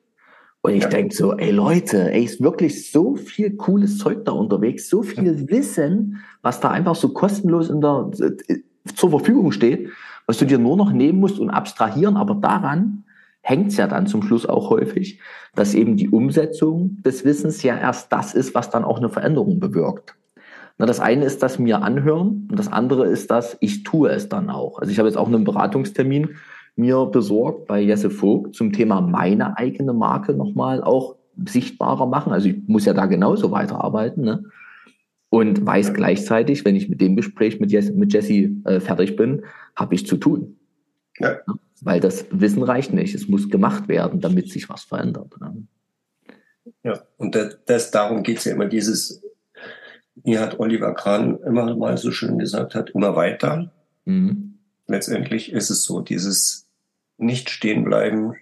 Und 0.62 0.74
ich 0.74 0.84
ja. 0.84 0.90
denke 0.90 1.16
so, 1.16 1.34
ey 1.38 1.52
Leute, 1.52 2.12
ey, 2.12 2.24
ist 2.24 2.42
wirklich 2.42 2.92
so 2.92 3.16
viel 3.16 3.56
cooles 3.56 3.98
Zeug 3.98 4.26
da 4.26 4.34
unterwegs, 4.34 4.90
so 4.90 5.04
viel 5.04 5.26
ja. 5.26 5.50
Wissen, 5.50 6.18
was 6.42 6.60
da 6.60 6.70
einfach 6.70 6.96
so 6.96 7.10
kostenlos 7.10 7.70
in 7.70 7.80
der, 7.80 8.12
äh, 8.20 8.58
zur 8.94 9.10
Verfügung 9.12 9.52
steht, 9.52 9.90
was 10.26 10.38
du 10.38 10.46
dir 10.46 10.60
nur 10.60 10.76
noch 10.76 10.92
nehmen 10.92 11.20
musst 11.20 11.40
und 11.40 11.50
abstrahieren. 11.50 12.18
Aber 12.18 12.36
daran 12.36 13.06
hängt 13.42 13.70
es 13.72 13.78
ja 13.78 13.88
dann 13.88 14.06
zum 14.06 14.22
Schluss 14.22 14.46
auch 14.46 14.70
häufig, 14.70 15.20
dass 15.56 15.74
eben 15.74 15.96
die 15.96 16.10
Umsetzung 16.10 17.02
des 17.04 17.24
Wissens 17.24 17.64
ja 17.64 17.78
erst 17.78 18.12
das 18.12 18.34
ist, 18.34 18.54
was 18.54 18.70
dann 18.70 18.84
auch 18.84 18.98
eine 18.98 19.10
Veränderung 19.10 19.60
bewirkt. 19.60 20.16
Na, 20.80 20.86
das 20.86 21.02
eine 21.02 21.26
ist 21.26 21.44
das 21.44 21.60
mir 21.60 21.82
anhören 21.84 22.48
und 22.50 22.58
das 22.58 22.72
andere 22.72 23.06
ist 23.06 23.30
das, 23.30 23.58
ich 23.60 23.84
tue 23.84 24.10
es 24.10 24.30
dann 24.30 24.50
auch. 24.50 24.80
Also 24.80 24.92
ich 24.92 24.98
habe 24.98 25.10
jetzt 25.10 25.18
auch 25.18 25.28
einen 25.28 25.44
Beratungstermin 25.44 26.38
mir 26.78 27.06
besorgt 27.06 27.68
bei 27.68 27.82
Jesse 27.82 28.10
Vogt 28.10 28.56
zum 28.56 28.72
Thema 28.72 29.02
meine 29.02 29.58
eigene 29.58 29.92
Marke 29.92 30.34
nochmal 30.34 30.82
auch 30.82 31.18
sichtbarer 31.46 32.06
machen. 32.06 32.32
Also 32.32 32.48
ich 32.48 32.56
muss 32.68 32.86
ja 32.86 32.94
da 32.94 33.08
genauso 33.08 33.52
weiterarbeiten. 33.52 34.24
Ne? 34.24 34.46
Und 35.30 35.66
weiß 35.66 35.94
gleichzeitig, 35.94 36.64
wenn 36.64 36.78
ich 36.78 36.88
mit 36.88 37.02
dem 37.02 37.18
Gespräch 37.18 37.60
mit 37.60 37.74
Jesse, 37.74 37.92
mit 37.92 38.14
Jesse 38.14 38.50
äh, 38.64 38.80
fertig 38.80 39.18
bin, 39.18 39.44
habe 39.76 39.96
ich 39.96 40.08
zu 40.08 40.16
tun. 40.16 40.58
Ja. 41.20 41.40
Weil 41.82 42.00
das 42.00 42.26
Wissen 42.32 42.64
reicht 42.64 42.94
nicht. 42.94 43.14
Es 43.14 43.28
muss 43.28 43.50
gemacht 43.50 43.90
werden, 43.90 44.22
damit 44.22 44.50
sich 44.50 44.70
was 44.70 44.84
verändert. 44.84 45.36
Ne? 45.42 45.68
Ja, 46.84 47.02
und 47.18 47.36
das, 47.36 47.60
das 47.66 47.92
darum 47.92 48.24
geht 48.24 48.38
es 48.38 48.46
ja 48.46 48.54
immer, 48.54 48.68
dieses, 48.68 49.22
wie 50.24 50.39
hat 50.39 50.59
Oliver 50.59 50.93
Kahn 50.93 51.38
immer 51.45 51.76
mal 51.76 51.97
so 51.97 52.11
schön 52.11 52.38
gesagt 52.38 52.76
hat, 52.76 52.91
immer 52.91 53.15
weiter. 53.15 53.72
Mhm. 54.05 54.55
Letztendlich 54.88 55.51
ist 55.51 55.70
es 55.70 55.84
so, 55.84 56.01
dieses 56.01 56.67
nicht 57.17 57.49
stehen 57.49 57.84
bleiben, 57.84 58.34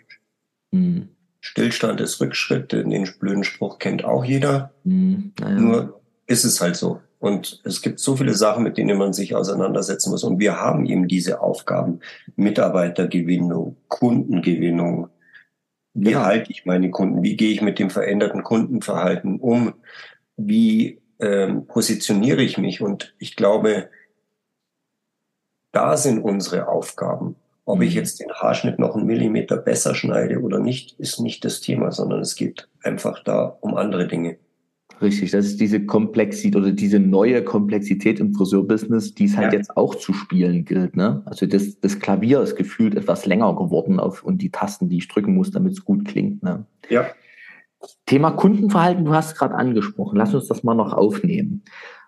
mhm. 0.71 1.09
Stillstand 1.39 2.01
ist 2.01 2.19
Rückschritt, 2.19 2.71
den 2.73 3.09
blöden 3.19 3.43
Spruch 3.43 3.79
kennt 3.79 4.03
auch 4.03 4.25
jeder. 4.25 4.73
Mhm. 4.83 5.31
Naja. 5.39 5.59
Nur 5.59 6.01
ist 6.25 6.43
es 6.43 6.59
halt 6.59 6.75
so. 6.75 6.99
Und 7.19 7.61
es 7.63 7.81
gibt 7.81 7.99
so 7.99 8.15
viele 8.15 8.33
Sachen, 8.33 8.63
mit 8.63 8.77
denen 8.77 8.97
man 8.97 9.13
sich 9.13 9.33
auseinandersetzen 9.33 10.11
muss. 10.11 10.23
Und 10.23 10.39
wir 10.39 10.57
haben 10.57 10.85
eben 10.85 11.07
diese 11.07 11.41
Aufgaben. 11.41 12.01
Mitarbeitergewinnung, 12.35 13.77
Kundengewinnung. 13.87 15.09
Wie 15.93 16.11
ja. 16.11 16.25
halte 16.25 16.51
ich 16.51 16.65
meine 16.65 16.91
Kunden? 16.91 17.23
Wie 17.23 17.35
gehe 17.35 17.51
ich 17.51 17.61
mit 17.61 17.79
dem 17.79 17.89
veränderten 17.89 18.43
Kundenverhalten 18.43 19.39
um? 19.39 19.73
Wie 20.35 21.01
ähm, 21.19 21.65
positioniere 21.67 22.41
ich 22.41 22.57
mich? 22.57 22.81
Und 22.81 23.15
ich 23.19 23.35
glaube, 23.35 23.89
da 25.71 25.97
sind 25.97 26.19
unsere 26.23 26.67
Aufgaben. 26.67 27.35
Ob 27.65 27.81
ich 27.81 27.91
mhm. 27.91 27.97
jetzt 27.97 28.19
den 28.19 28.31
Haarschnitt 28.31 28.79
noch 28.79 28.95
einen 28.95 29.05
Millimeter 29.05 29.57
besser 29.57 29.93
schneide 29.93 30.41
oder 30.41 30.59
nicht, 30.59 30.99
ist 30.99 31.19
nicht 31.19 31.43
das 31.43 31.59
Thema, 31.59 31.91
sondern 31.91 32.21
es 32.21 32.35
geht 32.35 32.69
einfach 32.81 33.23
da 33.23 33.57
um 33.61 33.75
andere 33.75 34.07
Dinge. 34.07 34.37
Richtig, 35.01 35.31
das 35.31 35.45
ist 35.45 35.59
diese 35.59 35.85
Komplexität 35.85 36.55
oder 36.55 36.71
diese 36.71 36.99
neue 36.99 37.43
Komplexität 37.43 38.19
im 38.19 38.33
Friseurbusiness, 38.33 39.13
die 39.13 39.25
es 39.25 39.37
halt 39.37 39.53
ja. 39.53 39.59
jetzt 39.59 39.77
auch 39.77 39.93
zu 39.93 40.13
spielen 40.13 40.65
gilt. 40.65 40.95
Ne? 40.95 41.21
Also 41.25 41.45
das, 41.45 41.79
das 41.79 41.99
Klavier 41.99 42.41
ist 42.41 42.55
gefühlt 42.55 42.95
etwas 42.95 43.25
länger 43.25 43.55
geworden 43.55 43.99
auf, 43.99 44.23
und 44.23 44.41
die 44.41 44.49
Tasten, 44.49 44.89
die 44.89 44.97
ich 44.97 45.07
drücken 45.07 45.35
muss, 45.35 45.51
damit 45.51 45.73
es 45.73 45.85
gut 45.85 46.05
klingt. 46.05 46.41
Ne? 46.41 46.65
Ja. 46.89 47.07
Thema 48.05 48.31
Kundenverhalten, 48.31 49.05
du 49.05 49.13
hast 49.13 49.37
gerade 49.37 49.55
angesprochen. 49.55 50.17
Lass 50.17 50.33
uns 50.33 50.47
das 50.47 50.63
mal 50.63 50.73
noch 50.73 50.93
aufnehmen. 50.93 51.63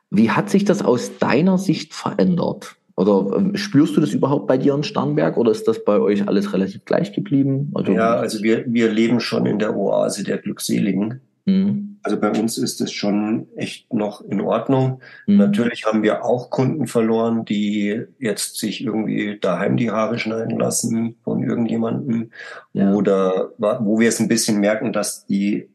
Wie 0.10 0.32
hat 0.32 0.50
sich 0.50 0.66
das 0.66 0.84
aus 0.84 1.18
deiner 1.20 1.58
Sicht 1.58 1.94
verändert? 1.94 2.76
Oder 2.96 3.38
ähm, 3.38 3.56
spürst 3.56 3.96
du 3.96 4.02
das 4.02 4.12
überhaupt 4.12 4.48
bei 4.48 4.58
dir 4.58 4.74
in 4.74 4.84
Starnberg 4.84 5.38
oder 5.38 5.52
ist 5.52 5.68
das 5.68 5.86
bei 5.86 6.00
euch 6.00 6.28
alles 6.28 6.54
relativ 6.54 6.84
gleich 6.84 7.14
geblieben? 7.14 7.72
Also, 7.74 7.94
ja, 7.94 8.16
also 8.16 8.44
wir, 8.44 8.66
wir 8.68 8.92
leben 8.92 9.22
schon 9.22 9.46
in 9.46 9.58
der 9.58 9.76
Oase 9.78 10.26
der 10.26 10.38
Glückseligen. 10.38 11.22
Mhm. 11.50 11.98
Also 12.02 12.20
bei 12.20 12.30
uns 12.30 12.58
ist 12.58 12.80
es 12.80 12.94
schon 12.94 13.48
echt 13.58 13.94
noch 13.94 14.22
in 14.22 14.42
Ordnung. 14.42 15.02
Mhm. 15.28 15.38
Natürlich 15.38 15.86
haben 15.86 16.02
wir 16.02 16.24
auch 16.24 16.50
Kunden 16.50 16.88
verloren, 16.88 17.46
die 17.46 18.04
jetzt 18.20 18.58
sich 18.58 18.84
irgendwie 18.84 19.38
daheim 19.40 19.76
die 19.76 19.92
Haare 19.92 20.18
schneiden 20.18 20.58
lassen 20.58 21.18
von 21.24 21.44
irgendjemandem. 21.44 22.32
Ja. 22.74 22.94
Oder 22.94 23.52
wo 23.58 24.00
wir 24.00 24.10
es 24.10 24.20
ein 24.20 24.30
bisschen 24.30 24.60
merken, 24.60 24.94
dass 24.94 25.26
die 25.26 25.70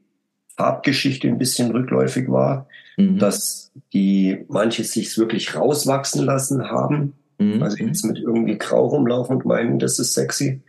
Farbgeschichte 0.56 1.28
ein 1.28 1.38
bisschen 1.38 1.72
rückläufig 1.72 2.30
war, 2.30 2.68
mhm. 2.96 3.18
dass 3.18 3.72
die 3.92 4.44
manche 4.48 4.84
sich 4.84 5.18
wirklich 5.18 5.54
rauswachsen 5.54 6.24
lassen 6.24 6.70
haben. 6.70 7.14
Mhm. 7.38 7.62
Also 7.62 7.76
jetzt 7.78 8.04
mit 8.04 8.18
irgendwie 8.18 8.56
Grau 8.56 8.86
rumlaufen 8.86 9.36
und 9.36 9.44
meinen, 9.44 9.78
das 9.78 9.98
ist 9.98 10.14
sexy. 10.14 10.62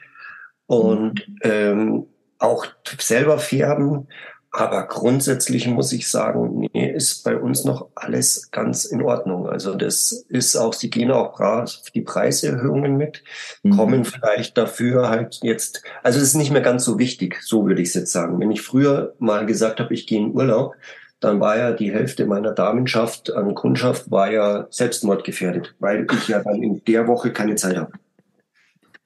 Und 0.67 1.27
mhm. 1.27 1.39
ähm, 1.43 2.05
auch 2.39 2.65
selber 2.99 3.37
färben 3.37 4.07
aber 4.57 4.87
grundsätzlich 4.87 5.67
muss 5.67 5.91
ich 5.91 6.09
sagen, 6.09 6.69
nee, 6.73 6.89
ist 6.89 7.25
bei 7.25 7.35
uns 7.35 7.65
noch 7.65 7.89
alles 7.93 8.51
ganz 8.51 8.85
in 8.85 9.01
Ordnung. 9.01 9.49
Also 9.49 9.75
das 9.75 10.25
ist 10.29 10.55
auch, 10.55 10.73
sie 10.73 10.89
gehen 10.89 11.11
auch 11.11 11.65
die 11.93 12.01
Preiserhöhungen 12.01 12.95
mit, 12.95 13.21
mhm. 13.63 13.75
kommen 13.75 14.05
vielleicht 14.05 14.57
dafür 14.57 15.09
halt 15.09 15.39
jetzt, 15.43 15.83
also 16.03 16.19
es 16.19 16.27
ist 16.27 16.35
nicht 16.35 16.51
mehr 16.51 16.61
ganz 16.61 16.85
so 16.85 16.97
wichtig, 16.97 17.41
so 17.41 17.67
würde 17.67 17.81
ich 17.81 17.89
es 17.89 17.95
jetzt 17.95 18.13
sagen. 18.13 18.39
Wenn 18.39 18.49
ich 18.49 18.61
früher 18.61 19.13
mal 19.19 19.45
gesagt 19.45 19.81
habe, 19.81 19.93
ich 19.93 20.07
gehe 20.07 20.19
in 20.19 20.33
Urlaub, 20.33 20.75
dann 21.19 21.41
war 21.41 21.57
ja 21.57 21.73
die 21.73 21.91
Hälfte 21.91 22.25
meiner 22.25 22.53
Damenschaft 22.53 23.33
an 23.33 23.55
Kundschaft 23.55 24.09
war 24.09 24.31
ja 24.31 24.67
selbstmordgefährdet, 24.69 25.75
weil 25.79 26.07
ich 26.13 26.29
ja 26.29 26.41
dann 26.41 26.63
in 26.63 26.81
der 26.85 27.07
Woche 27.07 27.33
keine 27.33 27.55
Zeit 27.55 27.75
habe. 27.75 27.91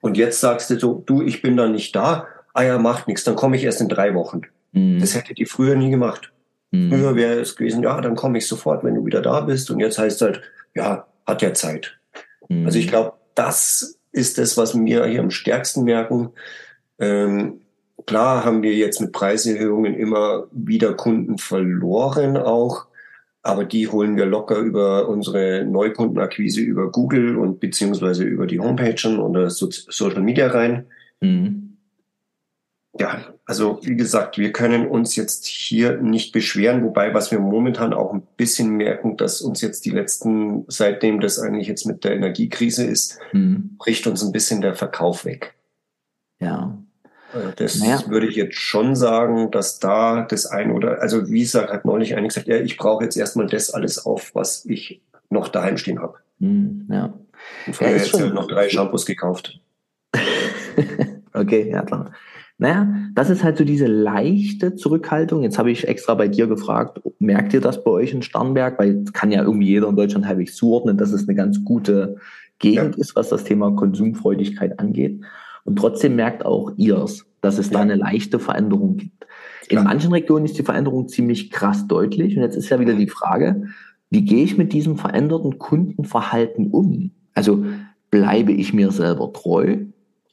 Und 0.00 0.16
jetzt 0.16 0.40
sagst 0.40 0.70
du 0.70 0.78
so, 0.78 1.02
du, 1.04 1.22
ich 1.22 1.42
bin 1.42 1.56
dann 1.56 1.72
nicht 1.72 1.96
da, 1.96 2.28
ah 2.54 2.62
ja, 2.62 2.78
macht 2.78 3.08
nichts, 3.08 3.24
dann 3.24 3.34
komme 3.34 3.56
ich 3.56 3.64
erst 3.64 3.80
in 3.80 3.88
drei 3.88 4.14
Wochen. 4.14 4.42
Mhm. 4.72 5.00
Das 5.00 5.14
hätte 5.14 5.34
die 5.34 5.46
früher 5.46 5.74
nie 5.74 5.90
gemacht. 5.90 6.32
Mhm. 6.70 6.90
Früher 6.90 7.16
wäre 7.16 7.40
es 7.40 7.56
gewesen, 7.56 7.82
ja, 7.82 8.00
dann 8.00 8.16
komme 8.16 8.38
ich 8.38 8.46
sofort, 8.46 8.84
wenn 8.84 8.94
du 8.94 9.04
wieder 9.04 9.22
da 9.22 9.40
bist. 9.40 9.70
Und 9.70 9.80
jetzt 9.80 9.98
heißt 9.98 10.16
es 10.16 10.22
halt, 10.22 10.42
ja, 10.74 11.06
hat 11.26 11.42
ja 11.42 11.52
Zeit. 11.54 11.98
Mhm. 12.48 12.66
Also 12.66 12.78
ich 12.78 12.88
glaube, 12.88 13.14
das 13.34 13.98
ist 14.12 14.38
das, 14.38 14.56
was 14.56 14.78
wir 14.78 15.06
hier 15.06 15.20
am 15.20 15.30
stärksten 15.30 15.84
merken. 15.84 16.30
Ähm, 16.98 17.60
klar 18.06 18.44
haben 18.44 18.62
wir 18.62 18.74
jetzt 18.74 19.00
mit 19.00 19.12
Preiserhöhungen 19.12 19.94
immer 19.94 20.46
wieder 20.52 20.94
Kunden 20.94 21.38
verloren 21.38 22.36
auch. 22.36 22.86
aber 23.42 23.64
die 23.64 23.88
holen 23.88 24.16
wir 24.16 24.26
locker 24.26 24.58
über 24.58 25.08
unsere 25.08 25.64
Neukundenakquise 25.64 26.60
über 26.60 26.90
Google 26.90 27.36
und 27.38 27.60
beziehungsweise 27.60 28.24
über 28.24 28.46
die 28.46 28.60
Homepage 28.60 29.18
oder 29.18 29.48
so 29.50 29.68
Social 29.70 30.20
Media 30.20 30.48
rein. 30.48 30.86
Mhm. 31.20 31.78
Ja, 32.98 33.32
also 33.50 33.80
wie 33.82 33.96
gesagt, 33.96 34.38
wir 34.38 34.52
können 34.52 34.86
uns 34.86 35.16
jetzt 35.16 35.44
hier 35.44 35.96
nicht 35.96 36.30
beschweren, 36.30 36.84
wobei 36.84 37.14
was 37.14 37.32
wir 37.32 37.40
momentan 37.40 37.92
auch 37.92 38.14
ein 38.14 38.22
bisschen 38.36 38.70
merken, 38.76 39.16
dass 39.16 39.40
uns 39.40 39.60
jetzt 39.60 39.84
die 39.84 39.90
letzten, 39.90 40.64
seitdem 40.68 41.18
das 41.18 41.40
eigentlich 41.40 41.66
jetzt 41.66 41.84
mit 41.84 42.04
der 42.04 42.12
Energiekrise 42.12 42.84
ist, 42.84 43.18
mhm. 43.32 43.74
bricht 43.76 44.06
uns 44.06 44.22
ein 44.22 44.30
bisschen 44.30 44.60
der 44.60 44.76
Verkauf 44.76 45.24
weg. 45.24 45.54
Ja. 46.38 46.78
Also 47.32 47.50
das 47.56 47.80
naja. 47.80 48.04
würde 48.06 48.28
ich 48.28 48.36
jetzt 48.36 48.54
schon 48.54 48.94
sagen, 48.94 49.50
dass 49.50 49.80
da 49.80 50.22
das 50.22 50.46
ein 50.46 50.70
oder, 50.70 51.02
also 51.02 51.28
wie 51.28 51.40
gesagt, 51.40 51.72
hat 51.72 51.84
neulich 51.84 52.14
einer 52.14 52.28
gesagt, 52.28 52.46
ja, 52.46 52.56
ich 52.56 52.76
brauche 52.76 53.02
jetzt 53.02 53.16
erstmal 53.16 53.48
das 53.48 53.70
alles 53.70 54.06
auf, 54.06 54.32
was 54.32 54.64
ich 54.64 55.02
noch 55.28 55.48
daheim 55.48 55.76
stehen 55.76 56.00
habe. 56.00 56.18
Hm, 56.38 56.86
ja. 56.88 57.12
Und 57.66 57.74
vorher 57.74 57.96
ja, 57.96 58.00
jetzt 58.00 58.10
schon... 58.10 58.32
noch 58.32 58.46
drei 58.46 58.68
Shampoos 58.68 59.06
gekauft. 59.06 59.58
okay, 61.32 61.68
ja 61.68 61.82
klar. 61.82 62.12
Naja, 62.60 62.94
das 63.14 63.30
ist 63.30 63.42
halt 63.42 63.56
so 63.56 63.64
diese 63.64 63.86
leichte 63.86 64.74
Zurückhaltung. 64.74 65.42
Jetzt 65.42 65.58
habe 65.58 65.70
ich 65.70 65.88
extra 65.88 66.14
bei 66.14 66.28
dir 66.28 66.46
gefragt, 66.46 67.00
merkt 67.18 67.54
ihr 67.54 67.62
das 67.62 67.82
bei 67.82 67.90
euch 67.90 68.12
in 68.12 68.20
Starnberg? 68.20 68.78
Weil 68.78 69.02
kann 69.14 69.32
ja 69.32 69.42
irgendwie 69.42 69.68
jeder 69.68 69.88
in 69.88 69.96
Deutschland 69.96 70.26
halbwegs 70.26 70.56
zuordnen, 70.56 70.98
dass 70.98 71.10
es 71.10 71.26
eine 71.26 71.34
ganz 71.34 71.64
gute 71.64 72.16
Gegend 72.58 72.96
ja. 72.96 73.00
ist, 73.00 73.16
was 73.16 73.30
das 73.30 73.44
Thema 73.44 73.70
Konsumfreudigkeit 73.70 74.78
angeht. 74.78 75.22
Und 75.64 75.76
trotzdem 75.76 76.16
merkt 76.16 76.44
auch 76.44 76.72
ihr 76.76 76.98
es, 76.98 77.24
dass 77.40 77.56
es 77.56 77.68
ja. 77.68 77.78
da 77.78 77.80
eine 77.80 77.94
leichte 77.94 78.38
Veränderung 78.38 78.98
gibt. 78.98 79.26
In 79.70 79.78
ja. 79.78 79.82
manchen 79.82 80.12
Regionen 80.12 80.44
ist 80.44 80.58
die 80.58 80.62
Veränderung 80.62 81.08
ziemlich 81.08 81.50
krass 81.50 81.86
deutlich. 81.86 82.36
Und 82.36 82.42
jetzt 82.42 82.56
ist 82.56 82.68
ja 82.68 82.78
wieder 82.78 82.92
die 82.92 83.08
Frage, 83.08 83.68
wie 84.10 84.26
gehe 84.26 84.44
ich 84.44 84.58
mit 84.58 84.74
diesem 84.74 84.98
veränderten 84.98 85.58
Kundenverhalten 85.58 86.72
um? 86.72 87.12
Also 87.32 87.64
bleibe 88.10 88.52
ich 88.52 88.74
mir 88.74 88.90
selber 88.90 89.32
treu 89.32 89.78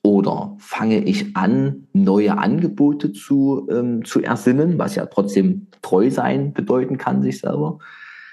oder 0.07 0.55
fange 0.57 1.03
ich 1.03 1.35
an, 1.35 1.89
neue 1.91 2.37
Angebote 2.37 3.11
zu, 3.11 3.67
ähm, 3.69 4.05
zu 4.05 4.21
ersinnen, 4.21 4.79
was 4.79 4.95
ja 4.95 5.05
trotzdem 5.05 5.67
treu 5.81 6.09
sein 6.09 6.53
bedeuten 6.53 6.97
kann, 6.97 7.21
sich 7.21 7.41
selber? 7.41 7.79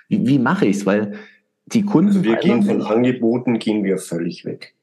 Wie, 0.09 0.25
wie 0.25 0.39
mache 0.39 0.67
ich 0.67 0.77
es? 0.77 0.87
Weil 0.87 1.15
die 1.67 1.85
Kunden. 1.85 2.11
Also 2.11 2.23
wir 2.23 2.37
gehen 2.37 2.63
von 2.63 2.81
Angeboten, 2.83 3.59
gehen 3.59 3.83
wir 3.83 3.99
völlig 3.99 4.45
weg. 4.45 4.77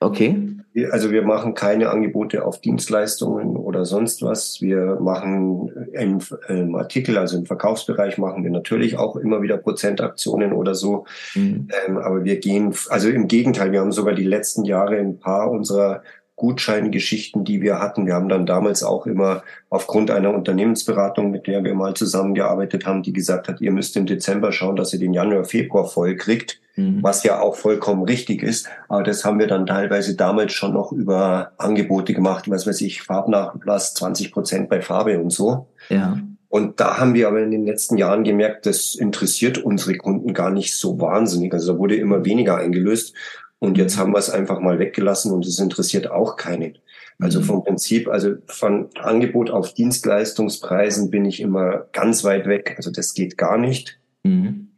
Okay. 0.00 0.54
Also 0.92 1.10
wir 1.10 1.22
machen 1.22 1.54
keine 1.54 1.90
Angebote 1.90 2.46
auf 2.46 2.60
Dienstleistungen 2.60 3.56
oder 3.56 3.84
sonst 3.84 4.22
was. 4.22 4.62
Wir 4.62 4.98
machen 5.00 5.72
im, 5.92 6.20
im, 6.48 6.76
Artikel, 6.76 7.18
also 7.18 7.36
im 7.36 7.46
Verkaufsbereich 7.46 8.16
machen 8.16 8.44
wir 8.44 8.52
natürlich 8.52 8.96
auch 8.96 9.16
immer 9.16 9.42
wieder 9.42 9.56
Prozentaktionen 9.56 10.52
oder 10.52 10.76
so. 10.76 11.04
Mhm. 11.34 11.68
Ähm, 11.86 11.98
aber 11.98 12.24
wir 12.24 12.38
gehen, 12.38 12.72
also 12.90 13.08
im 13.08 13.26
Gegenteil, 13.26 13.72
wir 13.72 13.80
haben 13.80 13.90
sogar 13.90 14.14
die 14.14 14.24
letzten 14.24 14.64
Jahre 14.64 14.98
ein 14.98 15.18
paar 15.18 15.50
unserer 15.50 16.02
Gutscheingeschichten, 16.38 17.44
die 17.44 17.60
wir 17.60 17.80
hatten. 17.80 18.06
Wir 18.06 18.14
haben 18.14 18.28
dann 18.28 18.46
damals 18.46 18.82
auch 18.82 19.06
immer 19.06 19.42
aufgrund 19.68 20.10
einer 20.10 20.32
Unternehmensberatung, 20.32 21.30
mit 21.30 21.46
der 21.46 21.64
wir 21.64 21.74
mal 21.74 21.94
zusammengearbeitet 21.94 22.86
haben, 22.86 23.02
die 23.02 23.12
gesagt 23.12 23.48
hat, 23.48 23.60
ihr 23.60 23.72
müsst 23.72 23.96
im 23.96 24.06
Dezember 24.06 24.52
schauen, 24.52 24.76
dass 24.76 24.92
ihr 24.92 25.00
den 25.00 25.12
Januar, 25.12 25.44
Februar 25.44 25.84
voll 25.84 26.16
kriegt, 26.16 26.60
mhm. 26.76 27.02
was 27.02 27.24
ja 27.24 27.40
auch 27.40 27.56
vollkommen 27.56 28.04
richtig 28.04 28.42
ist. 28.42 28.68
Aber 28.88 29.02
das 29.02 29.24
haben 29.24 29.40
wir 29.40 29.48
dann 29.48 29.66
teilweise 29.66 30.14
damals 30.14 30.52
schon 30.52 30.72
noch 30.72 30.92
über 30.92 31.52
Angebote 31.58 32.14
gemacht, 32.14 32.48
was 32.48 32.66
weiß 32.66 32.80
ich, 32.82 33.02
Farbnachlass 33.02 33.94
20 33.94 34.32
Prozent 34.32 34.68
bei 34.68 34.80
Farbe 34.80 35.18
und 35.18 35.30
so. 35.30 35.66
Ja. 35.88 36.18
Und 36.48 36.80
da 36.80 36.98
haben 36.98 37.14
wir 37.14 37.28
aber 37.28 37.42
in 37.42 37.50
den 37.50 37.66
letzten 37.66 37.98
Jahren 37.98 38.24
gemerkt, 38.24 38.64
das 38.64 38.94
interessiert 38.94 39.58
unsere 39.58 39.96
Kunden 39.96 40.32
gar 40.32 40.50
nicht 40.50 40.74
so 40.74 41.00
wahnsinnig. 41.00 41.52
Also 41.52 41.74
da 41.74 41.78
wurde 41.78 41.96
immer 41.96 42.24
weniger 42.24 42.56
eingelöst. 42.56 43.12
Und 43.60 43.76
jetzt 43.76 43.98
haben 43.98 44.12
wir 44.12 44.18
es 44.18 44.30
einfach 44.30 44.60
mal 44.60 44.78
weggelassen 44.78 45.32
und 45.32 45.44
es 45.44 45.58
interessiert 45.58 46.10
auch 46.10 46.36
keinen. 46.36 46.78
Also 47.18 47.40
mhm. 47.40 47.44
vom 47.44 47.64
Prinzip, 47.64 48.08
also 48.08 48.34
von 48.46 48.88
Angebot 49.00 49.50
auf 49.50 49.74
Dienstleistungspreisen 49.74 51.10
bin 51.10 51.24
ich 51.24 51.40
immer 51.40 51.86
ganz 51.92 52.22
weit 52.22 52.46
weg. 52.46 52.74
Also 52.76 52.92
das 52.92 53.14
geht 53.14 53.36
gar 53.36 53.58
nicht. 53.58 53.98
Mhm. 54.22 54.68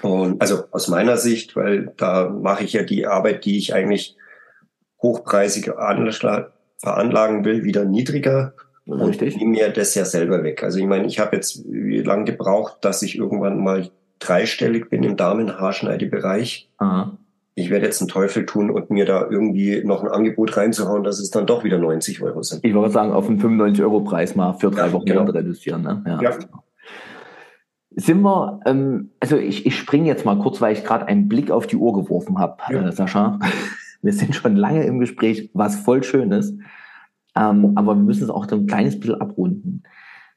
Und 0.00 0.40
also 0.40 0.64
aus 0.70 0.88
meiner 0.88 1.18
Sicht, 1.18 1.56
weil 1.56 1.92
da 1.96 2.30
mache 2.30 2.64
ich 2.64 2.72
ja 2.72 2.82
die 2.82 3.06
Arbeit, 3.06 3.44
die 3.44 3.58
ich 3.58 3.74
eigentlich 3.74 4.16
hochpreisig 5.02 5.66
veranlagen 5.66 7.44
will, 7.44 7.64
wieder 7.64 7.84
niedriger. 7.84 8.54
Richtig. 8.86 9.34
Und 9.34 9.40
nehme 9.40 9.52
mir 9.52 9.68
das 9.70 9.94
ja 9.94 10.06
selber 10.06 10.42
weg. 10.42 10.62
Also 10.62 10.78
ich 10.78 10.86
meine, 10.86 11.06
ich 11.06 11.18
habe 11.18 11.36
jetzt 11.36 11.62
wie 11.66 12.00
lange 12.00 12.24
gebraucht, 12.24 12.78
dass 12.80 13.02
ich 13.02 13.16
irgendwann 13.16 13.62
mal 13.62 13.90
dreistellig 14.18 14.88
bin 14.88 15.02
im 15.02 15.16
Damenhaarschneidebereich. 15.16 16.70
Aha 16.78 17.18
ich 17.56 17.70
werde 17.70 17.86
jetzt 17.86 18.00
einen 18.00 18.08
Teufel 18.08 18.46
tun 18.46 18.70
und 18.70 18.90
mir 18.90 19.06
da 19.06 19.28
irgendwie 19.30 19.82
noch 19.84 20.02
ein 20.02 20.10
Angebot 20.10 20.56
reinzuhauen, 20.56 21.04
dass 21.04 21.20
es 21.20 21.30
dann 21.30 21.46
doch 21.46 21.62
wieder 21.62 21.78
90 21.78 22.20
Euro 22.22 22.42
sind. 22.42 22.64
Ich 22.64 22.74
wollte 22.74 22.92
sagen, 22.92 23.12
auf 23.12 23.28
einen 23.28 23.40
95-Euro-Preis 23.40 24.34
mal 24.34 24.54
für 24.54 24.70
drei 24.70 24.86
ja, 24.86 24.92
Wochen 24.92 25.04
genau. 25.04 25.22
reduzieren. 25.24 25.82
Ne? 25.82 26.02
Ja. 26.06 26.20
ja. 26.20 26.30
Sind 27.96 28.22
wir, 28.22 28.60
ähm, 28.66 29.10
also 29.20 29.36
ich, 29.36 29.66
ich 29.66 29.78
springe 29.78 30.08
jetzt 30.08 30.24
mal 30.24 30.36
kurz, 30.38 30.60
weil 30.60 30.72
ich 30.72 30.82
gerade 30.82 31.06
einen 31.06 31.28
Blick 31.28 31.52
auf 31.52 31.68
die 31.68 31.76
Uhr 31.76 31.92
geworfen 31.92 32.38
habe, 32.38 32.56
ja. 32.70 32.88
äh, 32.88 32.92
Sascha. 32.92 33.38
Wir 34.02 34.12
sind 34.12 34.34
schon 34.34 34.54
lange 34.54 34.84
im 34.84 34.98
Gespräch, 34.98 35.48
was 35.54 35.76
voll 35.76 36.02
schön 36.02 36.30
ist. 36.30 36.54
Ähm, 37.34 37.72
aber 37.74 37.96
wir 37.96 38.02
müssen 38.02 38.24
es 38.24 38.28
auch 38.28 38.46
so 38.46 38.56
ein 38.56 38.66
kleines 38.66 39.00
bisschen 39.00 39.18
abrunden. 39.18 39.82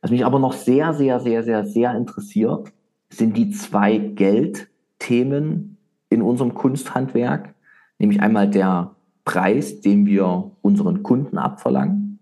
Was 0.01 0.09
mich 0.09 0.26
aber 0.26 0.39
noch 0.39 0.53
sehr, 0.53 0.93
sehr, 0.93 1.20
sehr, 1.20 1.43
sehr, 1.43 1.65
sehr 1.65 1.93
interessiert, 1.93 2.72
sind 3.09 3.36
die 3.36 3.49
zwei 3.49 3.97
Geldthemen, 3.97 5.77
in 6.10 6.22
unserem 6.22 6.53
Kunsthandwerk, 6.53 7.53
nämlich 7.99 8.22
einmal 8.22 8.49
der 8.49 8.95
Preis, 9.26 9.82
den 9.82 10.05
wir 10.05 10.51
unseren 10.62 11.03
Kunden 11.03 11.38
abverlangen 11.38 12.20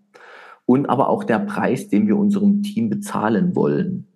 und 0.66 0.88
aber 0.88 1.08
auch 1.08 1.24
der 1.24 1.38
Preis, 1.38 1.88
den 1.88 2.08
wir 2.08 2.16
unserem 2.16 2.62
Team 2.62 2.90
bezahlen 2.90 3.54
wollen. 3.54 4.08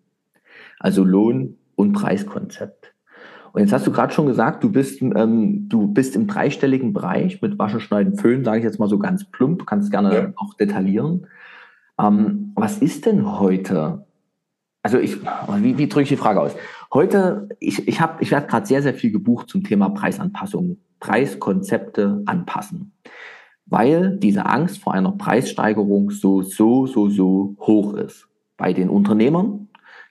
Also 0.79 1.05
Lohn- 1.05 1.57
und 1.77 1.93
Preiskonzept. 1.93 2.93
Und 3.53 3.63
jetzt 3.63 3.73
hast 3.73 3.87
du 3.87 3.93
gerade 3.93 4.13
schon 4.13 4.27
gesagt, 4.27 4.63
du 4.63 4.71
bist, 4.71 5.03
ähm, 5.03 5.69
du 5.69 5.89
bist 5.89 6.15
im 6.15 6.27
dreistelligen 6.27 6.93
Bereich 6.93 7.43
mit 7.43 7.59
Waschen, 7.59 7.81
Schneiden, 7.81 8.17
Föhn, 8.17 8.45
sage 8.45 8.59
ich 8.59 8.65
jetzt 8.65 8.79
mal 8.79 8.89
so 8.89 8.99
ganz 8.99 9.25
plump, 9.25 9.67
kannst 9.67 9.91
gerne 9.91 10.15
ja. 10.15 10.33
auch 10.37 10.55
detaillieren. 10.55 11.27
Ähm, 11.99 12.53
was 12.55 12.79
ist 12.79 13.07
denn 13.07 13.39
heute? 13.39 14.07
Also 14.83 14.99
ich, 14.99 15.17
wie, 15.59 15.79
wie 15.79 15.89
drücke 15.89 16.05
ich 16.05 16.09
die 16.09 16.17
Frage 16.17 16.41
aus? 16.41 16.55
Heute, 16.93 17.49
ich, 17.61 17.87
ich, 17.87 18.01
hab, 18.01 18.21
ich 18.21 18.31
werde 18.33 18.49
gerade 18.49 18.67
sehr, 18.67 18.83
sehr 18.83 18.95
viel 18.95 19.13
gebucht 19.13 19.49
zum 19.49 19.63
Thema 19.63 19.91
Preisanpassung, 19.91 20.79
Preiskonzepte 20.99 22.23
anpassen, 22.27 22.93
weil 23.67 24.17
diese 24.19 24.47
Angst 24.47 24.79
vor 24.79 24.95
einer 24.95 25.13
Preissteigerung 25.13 26.11
so, 26.11 26.43
so, 26.43 26.87
so, 26.87 27.09
so 27.09 27.57
hoch 27.61 27.95
ist. 27.95 28.29
Bei 28.57 28.73
den 28.73 28.89
Unternehmern 28.89 29.69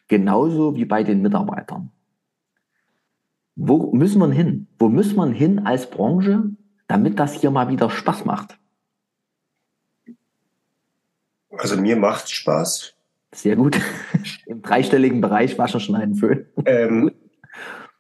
genauso 0.08 0.76
wie 0.76 0.86
bei 0.86 1.04
den 1.04 1.22
Mitarbeitern. 1.22 1.92
Wo 3.56 3.92
müssen 3.94 4.20
wir 4.20 4.32
hin? 4.32 4.68
Wo 4.80 4.88
muss 4.88 5.14
man 5.14 5.34
hin 5.34 5.60
als 5.66 5.90
Branche, 5.90 6.52
damit 6.88 7.20
das 7.20 7.34
hier 7.34 7.52
mal 7.52 7.68
wieder 7.68 7.90
Spaß 7.90 8.24
macht? 8.24 8.58
Also 11.52 11.76
mir 11.76 11.98
macht 11.98 12.30
Spaß. 12.32 12.96
Sehr 13.34 13.56
gut. 13.56 13.80
Im 14.46 14.62
dreistelligen 14.62 15.22
Bereich 15.22 15.58
Waschen, 15.58 15.80
Schneiden, 15.80 16.16
Föhn. 16.16 16.46
Ähm, 16.66 17.12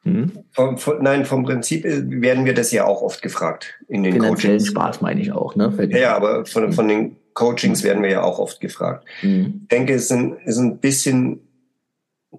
hm? 0.03 0.31
vom, 0.51 0.77
vom, 0.77 1.03
nein, 1.03 1.25
vom 1.25 1.43
Prinzip 1.43 1.83
werden 1.83 2.45
wir 2.45 2.53
das 2.53 2.71
ja 2.71 2.85
auch 2.85 3.01
oft 3.01 3.21
gefragt 3.21 3.75
in 3.87 4.03
den 4.03 4.13
Finanziellen 4.13 4.57
Coachings. 4.57 4.71
Spaß 4.71 5.01
meine 5.01 5.21
ich 5.21 5.31
auch. 5.31 5.55
Ne? 5.55 5.73
Ja, 5.91 5.97
ja, 5.97 6.15
aber 6.15 6.45
von, 6.45 6.71
von 6.71 6.87
den 6.87 7.17
Coachings 7.33 7.83
werden 7.83 8.01
wir 8.01 8.09
ja 8.09 8.21
auch 8.23 8.39
oft 8.39 8.59
gefragt. 8.59 9.05
Hm. 9.19 9.61
Ich 9.63 9.67
denke, 9.67 9.93
es 9.93 10.03
ist 10.03 10.11
ein, 10.11 10.37
ist 10.45 10.57
ein 10.57 10.79
bisschen 10.79 11.41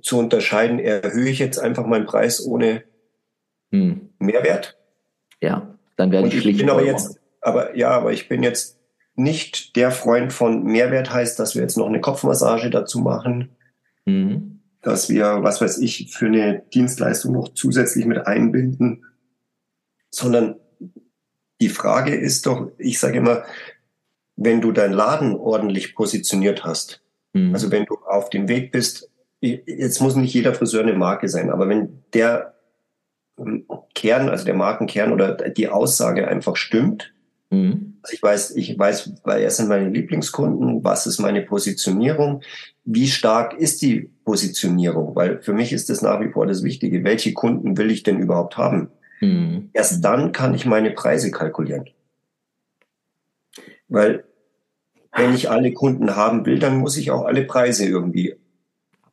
zu 0.03 0.18
unterscheiden, 0.18 0.78
erhöhe 0.78 1.28
ich 1.28 1.38
jetzt 1.38 1.59
einfach 1.59 1.86
meinen 1.86 2.07
Preis 2.07 2.45
ohne 2.45 2.82
hm. 3.70 4.11
Mehrwert. 4.18 4.78
Ja, 5.41 5.74
dann 5.97 6.11
werde 6.12 6.28
ich 6.28 6.41
schlicht. 6.41 6.61
Ich 6.61 6.66
bin 6.66 6.70
aber 6.70 6.84
jetzt, 6.84 7.20
aber 7.41 7.76
ja, 7.76 7.91
aber 7.91 8.12
ich 8.12 8.28
bin 8.28 8.43
jetzt 8.43 8.79
nicht 9.20 9.76
der 9.76 9.90
Freund 9.90 10.32
von 10.32 10.64
Mehrwert 10.64 11.12
heißt, 11.12 11.38
dass 11.38 11.54
wir 11.54 11.62
jetzt 11.62 11.76
noch 11.76 11.86
eine 11.86 12.00
Kopfmassage 12.00 12.70
dazu 12.70 13.00
machen, 13.00 13.50
mhm. 14.06 14.60
dass 14.82 15.08
wir, 15.08 15.42
was 15.42 15.60
weiß 15.60 15.78
ich, 15.78 16.10
für 16.10 16.26
eine 16.26 16.62
Dienstleistung 16.72 17.32
noch 17.32 17.54
zusätzlich 17.54 18.06
mit 18.06 18.26
einbinden, 18.26 19.04
sondern 20.10 20.56
die 21.60 21.68
Frage 21.68 22.14
ist 22.14 22.46
doch, 22.46 22.70
ich 22.78 22.98
sage 22.98 23.18
immer, 23.18 23.44
wenn 24.36 24.60
du 24.60 24.72
deinen 24.72 24.94
Laden 24.94 25.36
ordentlich 25.36 25.94
positioniert 25.94 26.64
hast, 26.64 27.02
mhm. 27.32 27.52
also 27.52 27.70
wenn 27.70 27.84
du 27.84 27.96
auf 28.06 28.30
dem 28.30 28.48
Weg 28.48 28.72
bist, 28.72 29.10
jetzt 29.40 30.00
muss 30.00 30.16
nicht 30.16 30.34
jeder 30.34 30.54
Friseur 30.54 30.82
eine 30.82 30.94
Marke 30.94 31.28
sein, 31.28 31.50
aber 31.50 31.68
wenn 31.68 32.02
der 32.14 32.54
Kern, 33.94 34.28
also 34.28 34.44
der 34.44 34.54
Markenkern 34.54 35.12
oder 35.12 35.34
die 35.34 35.68
Aussage 35.68 36.28
einfach 36.28 36.56
stimmt, 36.56 37.12
Mhm. 37.51 37.98
Also 38.03 38.14
ich 38.14 38.22
weiß, 38.22 38.51
ich 38.57 38.78
weiß, 38.78 39.12
wer 39.24 39.51
sind 39.51 39.68
meine 39.68 39.90
Lieblingskunden, 39.90 40.82
was 40.82 41.07
ist 41.07 41.18
meine 41.18 41.42
Positionierung, 41.42 42.42
wie 42.84 43.09
stark 43.09 43.55
ist 43.59 43.82
die 43.82 44.11
Positionierung, 44.24 45.14
weil 45.14 45.42
für 45.42 45.53
mich 45.53 45.72
ist 45.72 45.90
das 45.90 46.01
nach 46.01 46.20
wie 46.20 46.30
vor 46.30 46.46
das 46.46 46.62
Wichtige, 46.62 47.05
welche 47.05 47.34
Kunden 47.34 47.76
will 47.76 47.90
ich 47.90 48.03
denn 48.03 48.18
überhaupt 48.18 48.57
haben? 48.57 48.90
Mhm. 49.20 49.70
Erst 49.72 50.03
dann 50.05 50.32
kann 50.32 50.55
ich 50.55 50.64
meine 50.64 50.92
Preise 50.92 51.30
kalkulieren. 51.30 51.90
Weil 53.88 54.24
wenn 55.12 55.34
ich 55.34 55.51
alle 55.51 55.72
Kunden 55.72 56.14
haben 56.14 56.46
will, 56.46 56.61
dann 56.61 56.78
muss 56.78 56.96
ich 56.96 57.11
auch 57.11 57.24
alle 57.24 57.44
Preise 57.44 57.84
irgendwie 57.84 58.36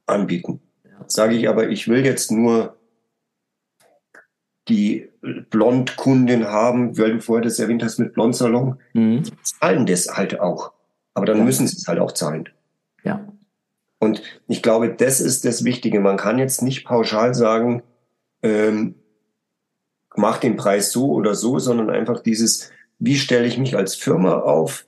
anbieten. 0.06 0.62
Sage 1.08 1.36
ich 1.36 1.50
aber, 1.50 1.70
ich 1.70 1.88
will 1.88 2.06
jetzt 2.06 2.32
nur 2.32 2.77
die 4.70 5.09
Blondkundin 5.49 6.45
haben, 6.45 6.97
weil 6.97 7.13
du 7.13 7.22
vorher 7.22 7.43
das 7.43 7.59
erwähnt 7.59 7.84
hast 7.84 7.99
mit 7.99 8.13
Blondsalon, 8.13 8.80
mhm. 8.93 9.24
die 9.24 9.32
zahlen 9.41 9.86
das 9.86 10.07
halt 10.15 10.39
auch. 10.39 10.74
Aber 11.13 11.26
dann 11.26 11.39
ja. 11.39 11.43
müssen 11.43 11.68
sie 11.68 11.78
es 11.78 11.88
halt 11.88 11.99
auch 11.99 12.11
zahlen. 12.11 12.49
Ja. 13.03 13.28
Und 13.99 14.22
ich 14.47 14.61
glaube, 14.61 14.93
das 14.93 15.22
ist 15.22 15.45
das 15.45 15.63
Wichtige. 15.63 15.99
Man 15.99 16.18
kann 16.18 16.38
jetzt 16.38 16.61
nicht 16.61 16.86
pauschal 16.86 17.34
sagen, 17.34 17.82
ähm, 18.43 18.95
mach 20.15 20.38
den 20.38 20.55
Preis 20.55 20.91
so 20.91 21.11
oder 21.11 21.34
so, 21.34 21.59
sondern 21.59 21.89
einfach 21.89 22.20
dieses, 22.20 22.72
wie 22.99 23.15
stelle 23.15 23.47
ich 23.47 23.57
mich 23.57 23.76
als 23.76 23.95
Firma 23.95 24.39
auf? 24.39 24.86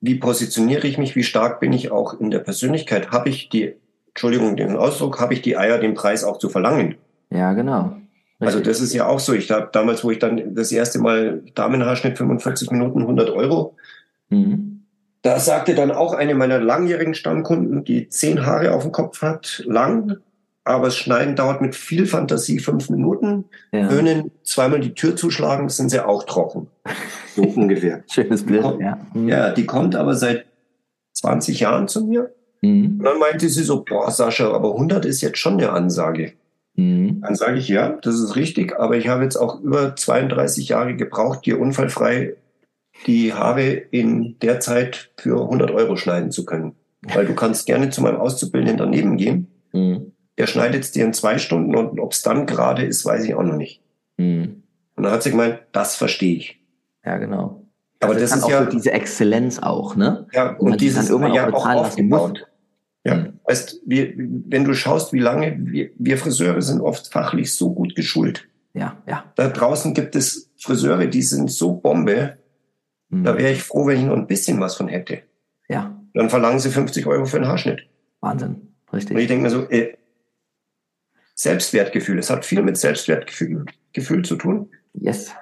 Wie 0.00 0.16
positioniere 0.16 0.86
ich 0.86 0.98
mich? 0.98 1.16
Wie 1.16 1.24
stark 1.24 1.60
bin 1.60 1.72
ich 1.72 1.90
auch 1.90 2.18
in 2.20 2.30
der 2.30 2.38
Persönlichkeit? 2.40 3.10
Habe 3.10 3.30
ich 3.30 3.48
die, 3.48 3.74
Entschuldigung, 4.08 4.56
den 4.56 4.76
Ausdruck, 4.76 5.20
habe 5.20 5.34
ich 5.34 5.42
die 5.42 5.56
Eier, 5.56 5.78
den 5.78 5.94
Preis 5.94 6.24
auch 6.24 6.38
zu 6.38 6.48
verlangen? 6.48 6.96
Ja, 7.30 7.52
genau. 7.52 7.96
Also 8.40 8.60
das 8.60 8.80
ist 8.80 8.94
ja 8.94 9.06
auch 9.06 9.18
so. 9.18 9.32
Ich 9.32 9.50
habe 9.50 9.68
damals, 9.72 10.04
wo 10.04 10.10
ich 10.10 10.18
dann 10.18 10.54
das 10.54 10.70
erste 10.70 11.00
Mal 11.00 11.42
Damenhaarschnitt 11.54 12.16
45 12.16 12.70
Minuten 12.70 13.00
100 13.00 13.30
Euro, 13.30 13.74
mhm. 14.28 14.82
da 15.22 15.40
sagte 15.40 15.74
dann 15.74 15.90
auch 15.90 16.14
eine 16.14 16.34
meiner 16.34 16.60
langjährigen 16.60 17.14
Stammkunden, 17.14 17.84
die 17.84 18.08
zehn 18.08 18.46
Haare 18.46 18.72
auf 18.72 18.82
dem 18.84 18.92
Kopf 18.92 19.22
hat, 19.22 19.64
lang, 19.66 20.18
aber 20.68 20.86
das 20.86 20.96
Schneiden 20.96 21.34
dauert 21.34 21.62
mit 21.62 21.74
viel 21.74 22.06
Fantasie 22.06 22.60
fünf 22.60 22.90
Minuten. 22.90 23.46
Ja. 23.72 23.88
Können 23.88 24.30
zweimal 24.44 24.80
die 24.80 24.94
Tür 24.94 25.16
zuschlagen, 25.16 25.68
sind 25.70 25.88
sie 25.88 26.04
auch 26.04 26.24
trocken. 26.24 26.68
So 27.34 27.42
ungefähr. 27.56 28.04
Schönes 28.10 28.44
Bild, 28.44 28.62
kommt, 28.62 28.80
ja. 28.80 29.00
Mhm. 29.14 29.28
Ja, 29.28 29.50
die 29.50 29.66
kommt 29.66 29.96
aber 29.96 30.14
seit 30.14 30.44
20 31.14 31.60
Jahren 31.60 31.88
zu 31.88 32.04
mir. 32.04 32.34
Mhm. 32.60 32.98
Und 32.98 33.04
dann 33.04 33.18
meinte 33.18 33.48
sie 33.48 33.62
so, 33.62 33.82
boah, 33.82 34.10
Sascha, 34.10 34.52
aber 34.52 34.72
100 34.72 35.06
ist 35.06 35.22
jetzt 35.22 35.38
schon 35.38 35.54
eine 35.54 35.70
Ansage. 35.70 36.34
Mhm. 36.78 37.22
Dann 37.22 37.34
sage 37.34 37.58
ich, 37.58 37.66
ja, 37.66 37.98
das 38.02 38.20
ist 38.20 38.36
richtig, 38.36 38.78
aber 38.78 38.96
ich 38.96 39.08
habe 39.08 39.24
jetzt 39.24 39.36
auch 39.36 39.60
über 39.60 39.96
32 39.96 40.68
Jahre 40.68 40.94
gebraucht, 40.94 41.44
dir 41.44 41.60
unfallfrei 41.60 42.36
die 43.06 43.34
Haare 43.34 43.68
in 43.70 44.38
der 44.40 44.60
Zeit 44.60 45.10
für 45.16 45.42
100 45.42 45.72
Euro 45.72 45.96
schneiden 45.96 46.30
zu 46.30 46.44
können. 46.44 46.76
Weil 47.02 47.26
du 47.26 47.34
kannst 47.34 47.66
gerne 47.66 47.90
zu 47.90 48.00
meinem 48.00 48.16
Auszubildenden 48.16 48.78
daneben 48.78 49.16
gehen. 49.16 49.48
Mhm. 49.72 50.12
Der 50.36 50.46
schneidet 50.46 50.84
es 50.84 50.92
dir 50.92 51.04
in 51.04 51.12
zwei 51.12 51.38
Stunden 51.38 51.74
und 51.74 51.98
ob 51.98 52.12
es 52.12 52.22
dann 52.22 52.46
gerade 52.46 52.84
ist, 52.84 53.04
weiß 53.04 53.24
ich 53.24 53.34
auch 53.34 53.42
noch 53.42 53.56
nicht. 53.56 53.82
Mhm. 54.16 54.62
Und 54.94 55.02
dann 55.02 55.12
hat 55.12 55.24
sie 55.24 55.30
gemeint, 55.30 55.60
das 55.72 55.96
verstehe 55.96 56.36
ich. 56.36 56.60
Ja, 57.04 57.18
genau. 57.18 57.64
Aber 58.00 58.14
also 58.14 58.20
das, 58.20 58.36
ist 58.36 58.48
ja 58.48 58.64
diese 58.66 58.92
Exzellenz 58.92 59.58
auch, 59.58 59.96
ne? 59.96 60.26
Ja, 60.32 60.50
und, 60.52 60.72
und 60.72 60.80
dieses 60.80 61.06
dann 61.06 61.12
irgendwann 61.12 61.34
ja 61.34 61.48
auch 61.48 61.52
bezahlen 61.52 61.82
lassen 61.82 62.08
muss. 62.08 62.32
Ja, 63.08 63.16
mhm. 63.16 63.40
weißt, 63.44 63.80
wir, 63.86 64.12
wenn 64.16 64.64
du 64.64 64.74
schaust, 64.74 65.12
wie 65.12 65.20
lange 65.20 65.56
wir, 65.58 65.90
wir 65.96 66.18
Friseure 66.18 66.60
sind 66.60 66.80
oft 66.80 67.12
fachlich 67.12 67.54
so 67.54 67.72
gut 67.72 67.94
geschult. 67.94 68.48
Ja, 68.74 69.02
ja. 69.06 69.24
Da 69.36 69.48
draußen 69.48 69.94
gibt 69.94 70.14
es 70.14 70.50
Friseure, 70.58 71.06
die 71.06 71.22
sind 71.22 71.50
so 71.50 71.72
Bombe. 71.72 72.38
Mhm. 73.08 73.24
Da 73.24 73.36
wäre 73.36 73.52
ich 73.52 73.62
froh, 73.62 73.86
wenn 73.86 73.98
ich 73.98 74.04
noch 74.04 74.16
ein 74.16 74.26
bisschen 74.26 74.60
was 74.60 74.76
von 74.76 74.88
hätte. 74.88 75.22
Ja. 75.68 75.98
Dann 76.12 76.30
verlangen 76.30 76.58
sie 76.58 76.70
50 76.70 77.06
Euro 77.06 77.24
für 77.24 77.38
einen 77.38 77.48
Haarschnitt. 77.48 77.88
Wahnsinn, 78.20 78.74
richtig. 78.92 79.16
Und 79.16 79.22
ich 79.22 79.28
denke 79.28 79.44
mir 79.44 79.50
so, 79.50 79.68
äh, 79.70 79.96
Selbstwertgefühl. 81.34 82.18
Es 82.18 82.30
hat 82.30 82.44
viel 82.44 82.62
mit 82.62 82.76
Selbstwertgefühl 82.76 83.64
Gefühl 83.92 84.24
zu 84.24 84.36
tun. 84.36 84.70
Yes. 84.94 85.32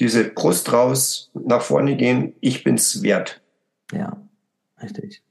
Diese 0.00 0.24
Brust 0.24 0.72
raus, 0.72 1.30
nach 1.34 1.62
vorne 1.62 1.96
gehen, 1.96 2.34
ich 2.40 2.64
bin's 2.64 3.02
wert. 3.02 3.42
Ja, 3.92 4.16
richtig. 4.82 5.22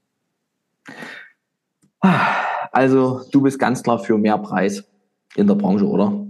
Also 2.72 3.22
du 3.32 3.42
bist 3.42 3.60
ganz 3.60 3.84
klar 3.84 4.00
für 4.00 4.18
mehr 4.18 4.38
Preis 4.38 4.84
in 5.36 5.48
der 5.48 5.56
Branche, 5.56 5.88
oder? 5.88 6.26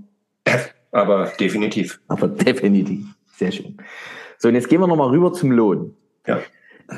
Aber 0.92 1.32
definitiv. 1.40 2.00
Aber 2.08 2.28
definitiv. 2.28 3.06
Sehr 3.38 3.52
schön. 3.52 3.78
So, 4.38 4.50
und 4.50 4.56
jetzt 4.56 4.70
gehen 4.70 4.82
wir 4.82 4.88
nochmal 4.88 5.10
rüber 5.10 5.34
zum 5.34 5.52
Lohn. 5.52 5.96
Ja. 6.28 6.40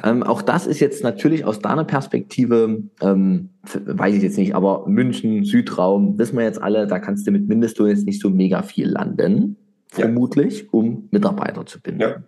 Ähm, 0.03 0.23
auch 0.23 0.41
das 0.41 0.65
ist 0.67 0.79
jetzt 0.79 1.03
natürlich 1.03 1.45
aus 1.45 1.59
deiner 1.59 1.85
Perspektive, 1.85 2.83
ähm, 3.01 3.49
weiß 3.85 4.15
ich 4.15 4.23
jetzt 4.23 4.37
nicht, 4.37 4.55
aber 4.55 4.85
München, 4.87 5.45
Südraum, 5.45 6.17
wissen 6.17 6.37
wir 6.37 6.43
jetzt 6.43 6.61
alle, 6.61 6.87
da 6.87 6.99
kannst 6.99 7.25
du 7.27 7.31
mit 7.31 7.47
Mindestlohn 7.47 7.89
jetzt 7.89 8.05
nicht 8.05 8.19
so 8.19 8.29
mega 8.29 8.63
viel 8.63 8.89
landen, 8.89 9.57
ja. 9.91 10.05
vermutlich, 10.05 10.73
um 10.73 11.07
Mitarbeiter 11.11 11.65
zu 11.65 11.79
binden. 11.79 12.01
Ja. 12.01 12.23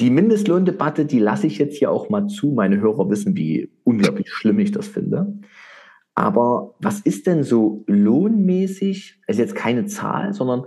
Die 0.00 0.10
Mindestlohndebatte, 0.10 1.06
die 1.06 1.18
lasse 1.18 1.48
ich 1.48 1.58
jetzt 1.58 1.76
hier 1.76 1.90
auch 1.90 2.08
mal 2.08 2.28
zu. 2.28 2.52
Meine 2.52 2.80
Hörer 2.80 3.10
wissen, 3.10 3.36
wie 3.36 3.70
unglaublich 3.84 4.30
schlimm 4.30 4.60
ich 4.60 4.70
das 4.70 4.86
finde. 4.86 5.38
Aber 6.14 6.74
was 6.78 7.00
ist 7.00 7.26
denn 7.26 7.42
so 7.42 7.84
lohnmäßig, 7.86 9.20
also 9.26 9.40
jetzt 9.40 9.54
keine 9.54 9.86
Zahl, 9.86 10.34
sondern 10.34 10.64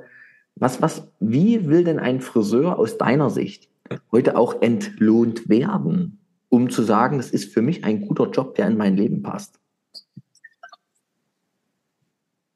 was, 0.55 0.81
was, 0.81 1.11
wie 1.19 1.67
will 1.67 1.83
denn 1.83 1.99
ein 1.99 2.21
Friseur 2.21 2.77
aus 2.77 2.97
deiner 2.97 3.29
Sicht 3.29 3.69
heute 4.11 4.37
auch 4.37 4.61
entlohnt 4.61 5.49
werden, 5.49 6.19
um 6.49 6.69
zu 6.69 6.83
sagen, 6.83 7.17
das 7.17 7.31
ist 7.31 7.53
für 7.53 7.61
mich 7.61 7.83
ein 7.83 8.01
guter 8.01 8.29
Job, 8.29 8.55
der 8.55 8.67
in 8.67 8.77
mein 8.77 8.97
Leben 8.97 9.23
passt? 9.23 9.59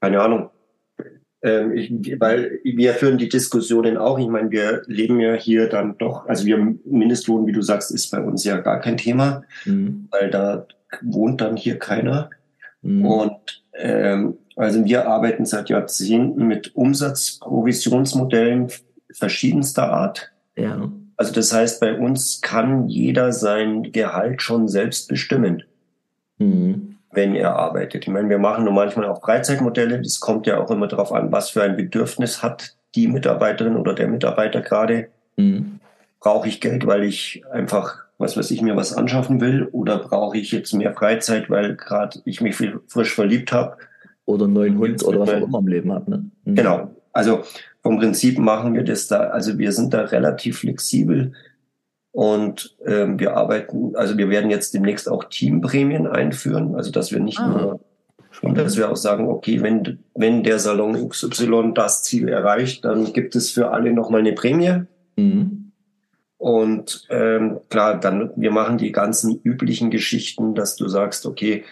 Keine 0.01 0.21
Ahnung. 0.21 0.49
Ähm, 1.41 1.73
ich, 1.73 2.19
weil 2.19 2.59
wir 2.63 2.93
führen 2.93 3.17
die 3.17 3.29
Diskussionen 3.29 3.97
auch. 3.97 4.17
Ich 4.19 4.27
meine, 4.27 4.51
wir 4.51 4.81
leben 4.87 5.19
ja 5.19 5.33
hier 5.33 5.69
dann 5.69 5.97
doch, 5.97 6.25
also 6.27 6.45
wir 6.45 6.57
Mindestlohn, 6.85 7.45
wie 7.45 7.51
du 7.51 7.61
sagst, 7.61 7.91
ist 7.91 8.11
bei 8.11 8.19
uns 8.19 8.43
ja 8.43 8.57
gar 8.57 8.79
kein 8.79 8.97
Thema, 8.97 9.43
mhm. 9.65 10.07
weil 10.11 10.29
da 10.29 10.65
wohnt 11.01 11.41
dann 11.41 11.57
hier 11.57 11.77
keiner. 11.77 12.29
Mhm. 12.81 13.05
Und 13.05 13.63
ähm, 13.73 14.37
also 14.55 14.85
wir 14.85 15.07
arbeiten 15.07 15.45
seit 15.45 15.69
Jahrzehnten 15.69 16.47
mit 16.47 16.75
Umsatzprovisionsmodellen 16.75 18.71
verschiedenster 19.11 19.91
Art. 19.91 20.31
Ja. 20.55 20.89
Also 21.17 21.33
das 21.33 21.53
heißt, 21.53 21.79
bei 21.79 21.97
uns 21.97 22.41
kann 22.41 22.87
jeder 22.87 23.31
sein 23.31 23.91
Gehalt 23.91 24.41
schon 24.41 24.67
selbst 24.67 25.07
bestimmen, 25.07 25.63
mhm. 26.37 26.94
Wenn 27.15 27.35
er 27.35 27.55
arbeitet. 27.55 28.03
Ich 28.03 28.13
meine, 28.13 28.29
wir 28.29 28.39
machen 28.39 28.63
nur 28.63 28.73
manchmal 28.73 29.07
auch 29.07 29.21
Freizeitmodelle. 29.21 30.01
Das 30.01 30.19
kommt 30.19 30.47
ja 30.47 30.59
auch 30.59 30.69
immer 30.71 30.87
darauf 30.87 31.11
an, 31.11 31.31
was 31.31 31.49
für 31.49 31.63
ein 31.63 31.75
Bedürfnis 31.75 32.43
hat 32.43 32.75
die 32.95 33.07
Mitarbeiterin 33.07 33.75
oder 33.75 33.93
der 33.93 34.07
Mitarbeiter 34.07 34.61
gerade. 34.61 35.07
Mhm. 35.37 35.79
Brauche 36.19 36.47
ich 36.47 36.61
Geld, 36.61 36.85
weil 36.87 37.03
ich 37.03 37.43
einfach 37.51 38.05
was 38.17 38.37
weiß 38.37 38.51
ich, 38.51 38.61
mir 38.61 38.75
was 38.75 38.93
anschaffen 38.93 39.41
will 39.41 39.67
oder 39.71 39.99
brauche 39.99 40.37
ich 40.37 40.51
jetzt 40.51 40.73
mehr 40.73 40.93
Freizeit, 40.93 41.49
weil 41.49 41.75
gerade 41.75 42.19
ich 42.25 42.41
mich 42.41 42.55
frisch 42.87 43.13
verliebt 43.13 43.51
habe. 43.51 43.77
Oder 44.25 44.45
einen 44.45 44.53
neuen 44.53 44.77
Hund 44.79 45.03
oder 45.03 45.19
was 45.19 45.29
auch 45.29 45.47
immer 45.47 45.59
im 45.59 45.67
Leben 45.67 45.93
hat. 45.93 46.07
Ne? 46.07 46.25
Mhm. 46.45 46.55
Genau. 46.55 46.91
Also 47.13 47.43
vom 47.83 47.99
Prinzip 47.99 48.39
machen 48.39 48.73
wir 48.73 48.83
das 48.83 49.07
da, 49.07 49.27
also 49.27 49.57
wir 49.59 49.71
sind 49.71 49.93
da 49.93 50.01
relativ 50.01 50.59
flexibel 50.59 51.33
und 52.15 52.77
ähm, 52.85 53.19
wir 53.19 53.35
arbeiten, 53.35 53.93
also 53.97 54.17
wir 54.17 54.29
werden 54.29 54.49
jetzt 54.49 54.73
demnächst 54.73 55.11
auch 55.11 55.25
Teamprämien 55.25 56.07
einführen, 56.07 56.73
also 56.73 56.89
dass 56.89 57.11
wir 57.11 57.19
nicht 57.19 57.39
ah. 57.39 57.47
nur 57.49 57.79
und 58.41 58.57
dass 58.57 58.77
wir 58.77 58.89
auch 58.89 58.95
sagen, 58.95 59.27
okay, 59.27 59.61
wenn, 59.61 59.99
wenn 60.13 60.41
der 60.41 60.59
Salon 60.59 61.09
XY 61.09 61.73
das 61.73 62.03
Ziel 62.03 62.29
erreicht, 62.29 62.85
dann 62.85 63.11
gibt 63.11 63.35
es 63.35 63.51
für 63.51 63.71
alle 63.71 63.91
nochmal 63.91 64.21
eine 64.21 64.31
Prämie. 64.31 64.83
Mhm. 65.17 65.71
Und 66.37 67.05
ähm, 67.09 67.59
klar, 67.69 67.99
dann 67.99 68.31
wir 68.37 68.51
machen 68.51 68.77
die 68.77 68.93
ganzen 68.93 69.37
üblichen 69.43 69.89
Geschichten, 69.89 70.55
dass 70.55 70.77
du 70.77 70.87
sagst, 70.87 71.25
okay, 71.25 71.65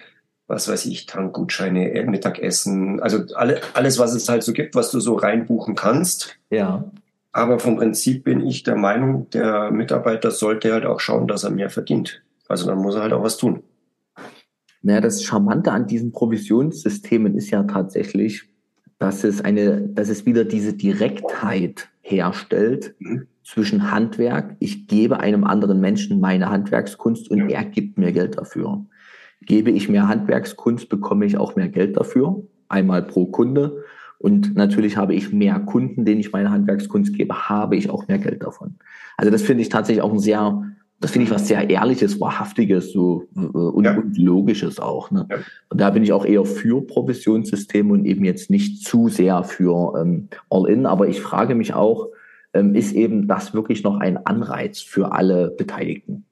was 0.48 0.68
weiß 0.68 0.86
ich, 0.88 1.06
Tankgutscheine, 1.06 1.92
äh, 1.94 2.04
Mittagessen, 2.04 3.00
also 3.00 3.24
alle, 3.36 3.62
alles, 3.76 3.98
was 3.98 4.14
es 4.14 4.28
halt 4.28 4.44
so 4.44 4.52
gibt, 4.52 4.76
was 4.76 4.92
du 4.92 5.00
so 5.00 5.16
reinbuchen 5.16 5.76
kannst. 5.76 6.36
Ja. 6.50 6.84
Aber 7.34 7.60
vom 7.60 7.78
Prinzip 7.78 8.24
bin 8.24 8.46
ich 8.46 8.64
der 8.64 8.76
Meinung, 8.76 9.30
der 9.32 9.72
Mitarbeiter 9.72 10.32
sollte 10.32 10.72
halt 10.72 10.86
auch 10.86 11.00
schauen, 11.00 11.28
dass 11.28 11.44
er 11.44 11.52
mehr 11.52 11.70
verdient. 11.70 12.24
Also 12.48 12.68
dann 12.68 12.78
muss 12.78 12.96
er 12.96 13.02
halt 13.02 13.14
auch 13.14 13.24
was 13.24 13.38
tun. 13.38 13.64
Naja, 14.82 15.02
das 15.02 15.24
Charmante 15.24 15.72
an 15.72 15.88
diesen 15.88 16.12
Provisionssystemen 16.12 17.36
ist 17.36 17.50
ja 17.50 17.64
tatsächlich, 17.64 18.44
dass 19.00 19.24
es 19.24 19.42
eine, 19.42 19.82
dass 19.82 20.10
es 20.10 20.26
wieder 20.26 20.46
diese 20.46 20.74
Direktheit 20.74 21.90
herstellt. 22.02 22.96
Mhm 23.00 23.28
zwischen 23.44 23.92
Handwerk, 23.92 24.56
ich 24.60 24.88
gebe 24.88 25.20
einem 25.20 25.44
anderen 25.44 25.80
Menschen 25.80 26.20
meine 26.20 26.50
Handwerkskunst 26.50 27.30
und 27.30 27.50
er 27.50 27.66
gibt 27.66 27.98
mir 27.98 28.12
Geld 28.12 28.38
dafür. 28.38 28.86
Gebe 29.42 29.72
ich 29.72 29.90
mehr 29.90 30.08
Handwerkskunst, 30.08 30.88
bekomme 30.90 31.26
ich 31.26 31.38
auch 31.38 31.56
mehr 31.56 31.68
Geld 31.68 31.98
dafür, 31.98 32.42
einmal 32.70 33.04
pro 33.04 33.26
Kunde. 33.26 33.84
Und 34.24 34.56
natürlich 34.56 34.96
habe 34.96 35.14
ich 35.14 35.34
mehr 35.34 35.60
Kunden, 35.60 36.06
denen 36.06 36.22
ich 36.22 36.32
meine 36.32 36.50
Handwerkskunst 36.50 37.14
gebe, 37.14 37.50
habe 37.50 37.76
ich 37.76 37.90
auch 37.90 38.08
mehr 38.08 38.20
Geld 38.20 38.42
davon. 38.42 38.76
Also 39.18 39.30
das 39.30 39.42
finde 39.42 39.64
ich 39.64 39.68
tatsächlich 39.68 40.02
auch 40.02 40.14
ein 40.14 40.20
sehr, 40.20 40.64
das 41.02 41.12
finde 41.12 41.26
ich 41.26 41.32
was 41.32 41.50
sehr 41.50 41.70
Ehrliches, 41.70 42.22
Wahrhaftiges 42.22 42.94
so, 42.94 43.28
äh, 43.36 43.42
und, 43.42 43.84
ja. 43.84 43.98
und 43.98 44.18
Logisches 44.18 44.80
auch. 44.80 45.12
Ne? 45.12 45.28
Ja. 45.30 45.40
Und 45.68 45.82
da 45.82 45.90
bin 45.90 46.04
ich 46.04 46.14
auch 46.14 46.26
eher 46.26 46.46
für 46.46 46.88
Provisionssysteme 46.88 47.92
und 47.92 48.06
eben 48.06 48.24
jetzt 48.24 48.50
nicht 48.50 48.86
zu 48.86 49.10
sehr 49.10 49.44
für 49.44 50.00
ähm, 50.00 50.30
All-In. 50.50 50.86
Aber 50.86 51.10
ich 51.10 51.20
frage 51.20 51.54
mich 51.54 51.74
auch, 51.74 52.08
ähm, 52.54 52.76
ist 52.76 52.94
eben 52.94 53.28
das 53.28 53.54
wirklich 53.54 53.84
noch 53.84 53.98
ein 53.98 54.26
Anreiz 54.26 54.80
für 54.80 55.12
alle 55.12 55.50
Beteiligten? 55.50 56.24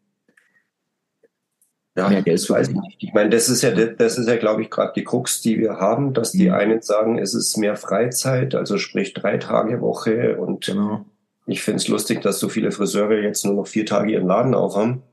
Ja, 2.01 2.09
mehr 2.09 2.21
Geld 2.21 2.39
das 2.39 2.49
weiß 2.49 2.69
ich 2.97 3.13
meine, 3.13 3.29
das 3.29 3.49
ist 3.49 3.61
ja, 3.61 3.71
das 3.71 4.17
ist 4.17 4.27
ja, 4.27 4.35
glaube 4.37 4.61
ich, 4.61 4.69
gerade 4.69 4.93
die 4.95 5.03
Krux, 5.03 5.41
die 5.41 5.59
wir 5.59 5.77
haben, 5.77 6.13
dass 6.13 6.31
die 6.31 6.49
mhm. 6.49 6.55
einen 6.55 6.81
sagen, 6.81 7.17
es 7.17 7.33
ist 7.33 7.57
mehr 7.57 7.75
Freizeit, 7.75 8.55
also 8.55 8.77
sprich 8.77 9.13
drei 9.13 9.37
Tage 9.37 9.81
Woche 9.81 10.37
und 10.37 10.65
genau. 10.65 11.05
ich 11.45 11.61
finde 11.61 11.77
es 11.77 11.87
lustig, 11.87 12.21
dass 12.21 12.39
so 12.39 12.49
viele 12.49 12.71
Friseure 12.71 13.21
jetzt 13.21 13.45
nur 13.45 13.55
noch 13.55 13.67
vier 13.67 13.85
Tage 13.85 14.11
ihren 14.11 14.27
Laden 14.27 14.53
aufhaben. 14.53 15.03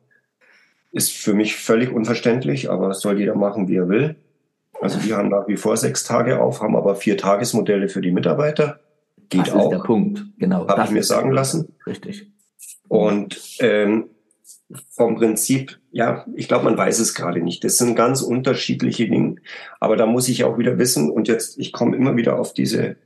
Ist 0.91 1.13
für 1.13 1.35
mich 1.35 1.57
völlig 1.57 1.93
unverständlich, 1.93 2.71
aber 2.71 2.95
soll 2.95 3.19
jeder 3.19 3.35
machen, 3.35 3.69
wie 3.69 3.77
er 3.77 3.89
will. 3.89 4.17
Also 4.81 4.99
die 4.99 5.15
haben 5.15 5.29
nach 5.29 5.49
wie 5.49 5.57
vor 5.57 5.77
sechs 5.77 6.05
Tage 6.05 6.41
auf, 6.41 6.63
haben 6.63 6.77
aber 6.77 6.95
vier 6.95 7.17
Tagesmodelle 7.17 7.89
für 7.89 8.01
die 8.01 8.13
Mitarbeiter. 8.13 8.81
Geht 9.29 9.43
das 9.43 9.51
auch. 9.51 9.65
ist 9.65 9.79
der 9.79 9.85
Punkt, 9.85 10.25
genau. 10.39 10.67
Habe 10.67 10.85
ich 10.85 10.91
mir 10.91 11.03
sagen 11.03 11.33
lassen. 11.33 11.75
Richtig. 11.87 12.31
Und 12.89 13.59
ähm, 13.61 14.09
vom 14.91 15.17
Prinzip, 15.17 15.79
ja, 15.93 16.27
ich 16.35 16.49
glaube, 16.49 16.65
man 16.65 16.77
weiß 16.77 16.99
es 16.99 17.15
gerade 17.15 17.41
nicht. 17.41 17.65
Das 17.65 17.79
sind 17.79 17.97
ganz 17.97 18.21
unterschiedliche 18.23 19.09
Dinge. 19.09 19.37
Aber 19.81 19.97
da 19.97 20.07
muss 20.07 20.29
ich 20.29 20.45
auch 20.45 20.59
wieder 20.59 20.79
wissen, 20.79 21.11
und 21.11 21.29
jetzt, 21.29 21.59
ich 21.59 21.73
komme 21.73 21.97
immer 21.97 22.17
wieder 22.17 22.39
auf 22.39 22.53
diese, 22.53 22.97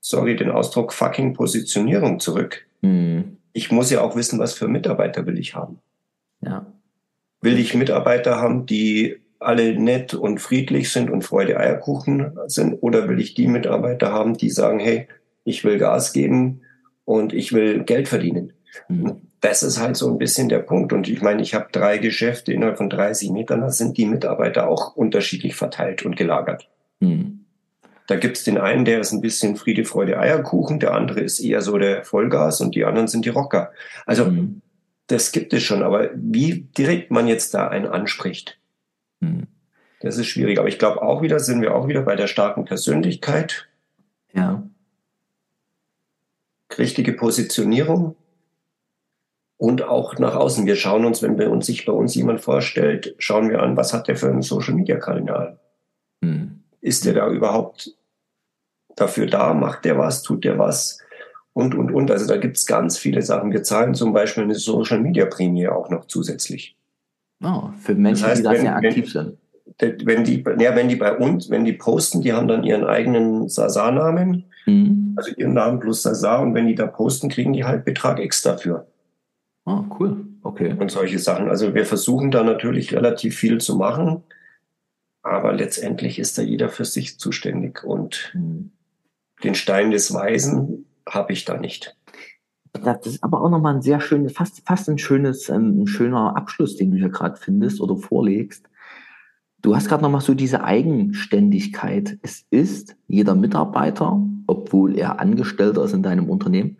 sorry, 0.00 0.36
den 0.36 0.50
Ausdruck 0.50 0.92
fucking 0.92 1.34
Positionierung 1.34 2.20
zurück. 2.20 2.66
Mhm. 2.82 3.38
Ich 3.52 3.72
muss 3.72 3.90
ja 3.90 4.02
auch 4.02 4.16
wissen, 4.16 4.38
was 4.38 4.54
für 4.54 4.68
Mitarbeiter 4.68 5.26
will 5.26 5.38
ich 5.38 5.54
haben. 5.54 5.78
Ja. 6.40 6.66
Will 7.40 7.58
ich 7.58 7.74
Mitarbeiter 7.74 8.40
haben, 8.40 8.66
die 8.66 9.16
alle 9.40 9.78
nett 9.78 10.14
und 10.14 10.40
friedlich 10.40 10.90
sind 10.90 11.10
und 11.10 11.22
Freude 11.22 11.58
Eierkuchen 11.58 12.38
sind? 12.46 12.74
Oder 12.74 13.08
will 13.08 13.20
ich 13.20 13.34
die 13.34 13.48
Mitarbeiter 13.48 14.12
haben, 14.12 14.36
die 14.36 14.50
sagen, 14.50 14.78
hey, 14.78 15.08
ich 15.44 15.64
will 15.64 15.78
Gas 15.78 16.12
geben 16.12 16.62
und 17.04 17.32
ich 17.32 17.52
will 17.52 17.82
Geld 17.84 18.08
verdienen? 18.08 18.52
Mhm 18.88 19.20
das 19.44 19.62
ist 19.62 19.78
halt 19.78 19.94
so 19.94 20.10
ein 20.10 20.16
bisschen 20.16 20.48
der 20.48 20.60
Punkt. 20.60 20.94
Und 20.94 21.06
ich 21.06 21.20
meine, 21.20 21.42
ich 21.42 21.52
habe 21.52 21.68
drei 21.70 21.98
Geschäfte 21.98 22.50
innerhalb 22.50 22.78
von 22.78 22.88
30 22.88 23.30
Metern, 23.30 23.60
da 23.60 23.68
sind 23.68 23.98
die 23.98 24.06
Mitarbeiter 24.06 24.68
auch 24.68 24.96
unterschiedlich 24.96 25.54
verteilt 25.54 26.02
und 26.06 26.16
gelagert. 26.16 26.70
Mhm. 27.00 27.44
Da 28.06 28.16
gibt's 28.16 28.44
den 28.44 28.56
einen, 28.56 28.86
der 28.86 29.00
ist 29.00 29.12
ein 29.12 29.20
bisschen 29.20 29.56
Friede, 29.56 29.84
Freude, 29.84 30.18
Eierkuchen, 30.18 30.80
der 30.80 30.94
andere 30.94 31.20
ist 31.20 31.40
eher 31.40 31.60
so 31.60 31.76
der 31.76 32.04
Vollgas 32.04 32.62
und 32.62 32.74
die 32.74 32.86
anderen 32.86 33.06
sind 33.06 33.26
die 33.26 33.30
Rocker. 33.30 33.72
Also 34.06 34.24
mhm. 34.24 34.62
das 35.08 35.30
gibt 35.30 35.52
es 35.52 35.62
schon, 35.62 35.82
aber 35.82 36.08
wie 36.14 36.66
direkt 36.78 37.10
man 37.10 37.28
jetzt 37.28 37.52
da 37.52 37.68
einen 37.68 37.86
anspricht, 37.86 38.58
mhm. 39.20 39.46
das 40.00 40.16
ist 40.16 40.26
schwierig. 40.26 40.58
Aber 40.58 40.68
ich 40.68 40.78
glaube 40.78 41.02
auch 41.02 41.20
wieder, 41.20 41.38
sind 41.38 41.60
wir 41.60 41.74
auch 41.74 41.86
wieder 41.86 42.00
bei 42.00 42.16
der 42.16 42.28
starken 42.28 42.64
Persönlichkeit. 42.64 43.68
Ja. 44.32 44.62
Richtige 46.78 47.12
Positionierung 47.12 48.16
und 49.56 49.82
auch 49.82 50.18
nach 50.18 50.34
außen. 50.34 50.66
Wir 50.66 50.76
schauen 50.76 51.04
uns, 51.04 51.22
wenn 51.22 51.36
bei 51.36 51.48
uns 51.48 51.66
sich 51.66 51.84
bei 51.84 51.92
uns 51.92 52.14
jemand 52.14 52.40
vorstellt, 52.40 53.14
schauen 53.18 53.50
wir 53.50 53.62
an, 53.62 53.76
was 53.76 53.92
hat 53.92 54.08
der 54.08 54.16
für 54.16 54.28
einen 54.28 54.42
Social 54.42 54.74
Media 54.74 54.96
Kanal? 54.96 55.58
Hm. 56.24 56.62
Ist 56.80 57.04
der 57.04 57.14
da 57.14 57.28
überhaupt 57.30 57.94
dafür 58.96 59.26
da? 59.26 59.54
Macht 59.54 59.84
der 59.84 59.98
was? 59.98 60.22
Tut 60.22 60.44
der 60.44 60.58
was? 60.58 60.98
Und, 61.52 61.74
und, 61.74 61.92
und. 61.92 62.10
Also 62.10 62.26
da 62.26 62.36
gibt 62.36 62.56
es 62.56 62.66
ganz 62.66 62.98
viele 62.98 63.22
Sachen. 63.22 63.52
Wir 63.52 63.62
zahlen 63.62 63.94
zum 63.94 64.12
Beispiel 64.12 64.44
eine 64.44 64.56
Social 64.56 65.00
Media 65.00 65.26
Prämie 65.26 65.68
auch 65.68 65.88
noch 65.88 66.06
zusätzlich. 66.06 66.76
Oh, 67.42 67.70
für 67.80 67.94
Menschen, 67.94 68.22
das 68.22 68.30
heißt, 68.30 68.40
die 68.40 68.44
da 68.44 68.56
sehr 68.56 68.76
aktiv 68.76 69.12
sind. 69.12 69.38
Wenn 69.78 70.24
die, 70.24 70.44
ja, 70.58 70.76
wenn 70.76 70.88
die 70.88 70.96
bei 70.96 71.16
uns, 71.16 71.50
wenn 71.50 71.64
die 71.64 71.72
posten, 71.72 72.22
die 72.22 72.32
haben 72.32 72.48
dann 72.48 72.64
ihren 72.64 72.84
eigenen 72.84 73.48
Sasa-Namen, 73.48 74.44
mhm. 74.66 75.14
also 75.16 75.30
ihren 75.36 75.54
Namen 75.54 75.80
plus 75.80 76.02
Sasa, 76.02 76.38
und 76.38 76.54
wenn 76.54 76.66
die 76.66 76.74
da 76.74 76.86
posten, 76.86 77.28
kriegen 77.28 77.52
die 77.52 77.64
halt 77.64 77.84
Betrag 77.84 78.20
extra 78.20 78.52
dafür. 78.52 78.86
Ah, 79.64 79.84
cool. 79.98 80.26
Okay. 80.42 80.74
Und 80.78 80.90
solche 80.90 81.18
Sachen. 81.18 81.48
Also 81.48 81.74
wir 81.74 81.86
versuchen 81.86 82.30
da 82.30 82.42
natürlich 82.42 82.94
relativ 82.94 83.36
viel 83.36 83.58
zu 83.58 83.76
machen, 83.76 84.22
aber 85.22 85.52
letztendlich 85.52 86.18
ist 86.18 86.36
da 86.36 86.42
jeder 86.42 86.68
für 86.68 86.84
sich 86.84 87.18
zuständig 87.18 87.82
und 87.82 88.32
mhm. 88.34 88.70
den 89.42 89.54
Stein 89.54 89.90
des 89.90 90.12
Weisen 90.12 90.86
habe 91.08 91.32
ich 91.32 91.44
da 91.44 91.56
nicht. 91.56 91.96
Das 92.72 93.06
ist 93.06 93.22
aber 93.22 93.40
auch 93.40 93.50
nochmal 93.50 93.76
ein 93.76 93.82
sehr 93.82 94.00
schönes, 94.00 94.32
fast, 94.32 94.62
fast 94.66 94.88
ein 94.88 94.98
schönes, 94.98 95.48
ähm, 95.48 95.82
ein 95.82 95.86
schöner 95.86 96.36
Abschluss, 96.36 96.76
den 96.76 96.90
du 96.90 96.98
hier 96.98 97.08
gerade 97.08 97.36
findest 97.36 97.80
oder 97.80 97.96
vorlegst. 97.96 98.68
Du 99.62 99.74
hast 99.74 99.88
gerade 99.88 100.02
nochmal 100.02 100.20
so 100.20 100.34
diese 100.34 100.62
Eigenständigkeit. 100.62 102.18
Es 102.20 102.44
ist 102.50 102.96
jeder 103.06 103.34
Mitarbeiter, 103.34 104.20
obwohl 104.46 104.98
er 104.98 105.20
Angestellter 105.20 105.84
ist 105.84 105.94
in 105.94 106.02
deinem 106.02 106.28
Unternehmen, 106.28 106.76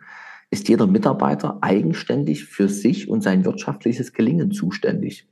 ist 0.49 0.69
jeder 0.69 0.87
Mitarbeiter 0.87 1.57
eigenständig 1.61 2.45
für 2.45 2.69
sich 2.69 3.09
und 3.09 3.21
sein 3.21 3.45
wirtschaftliches 3.45 4.13
Gelingen 4.13 4.51
zuständig. 4.51 5.27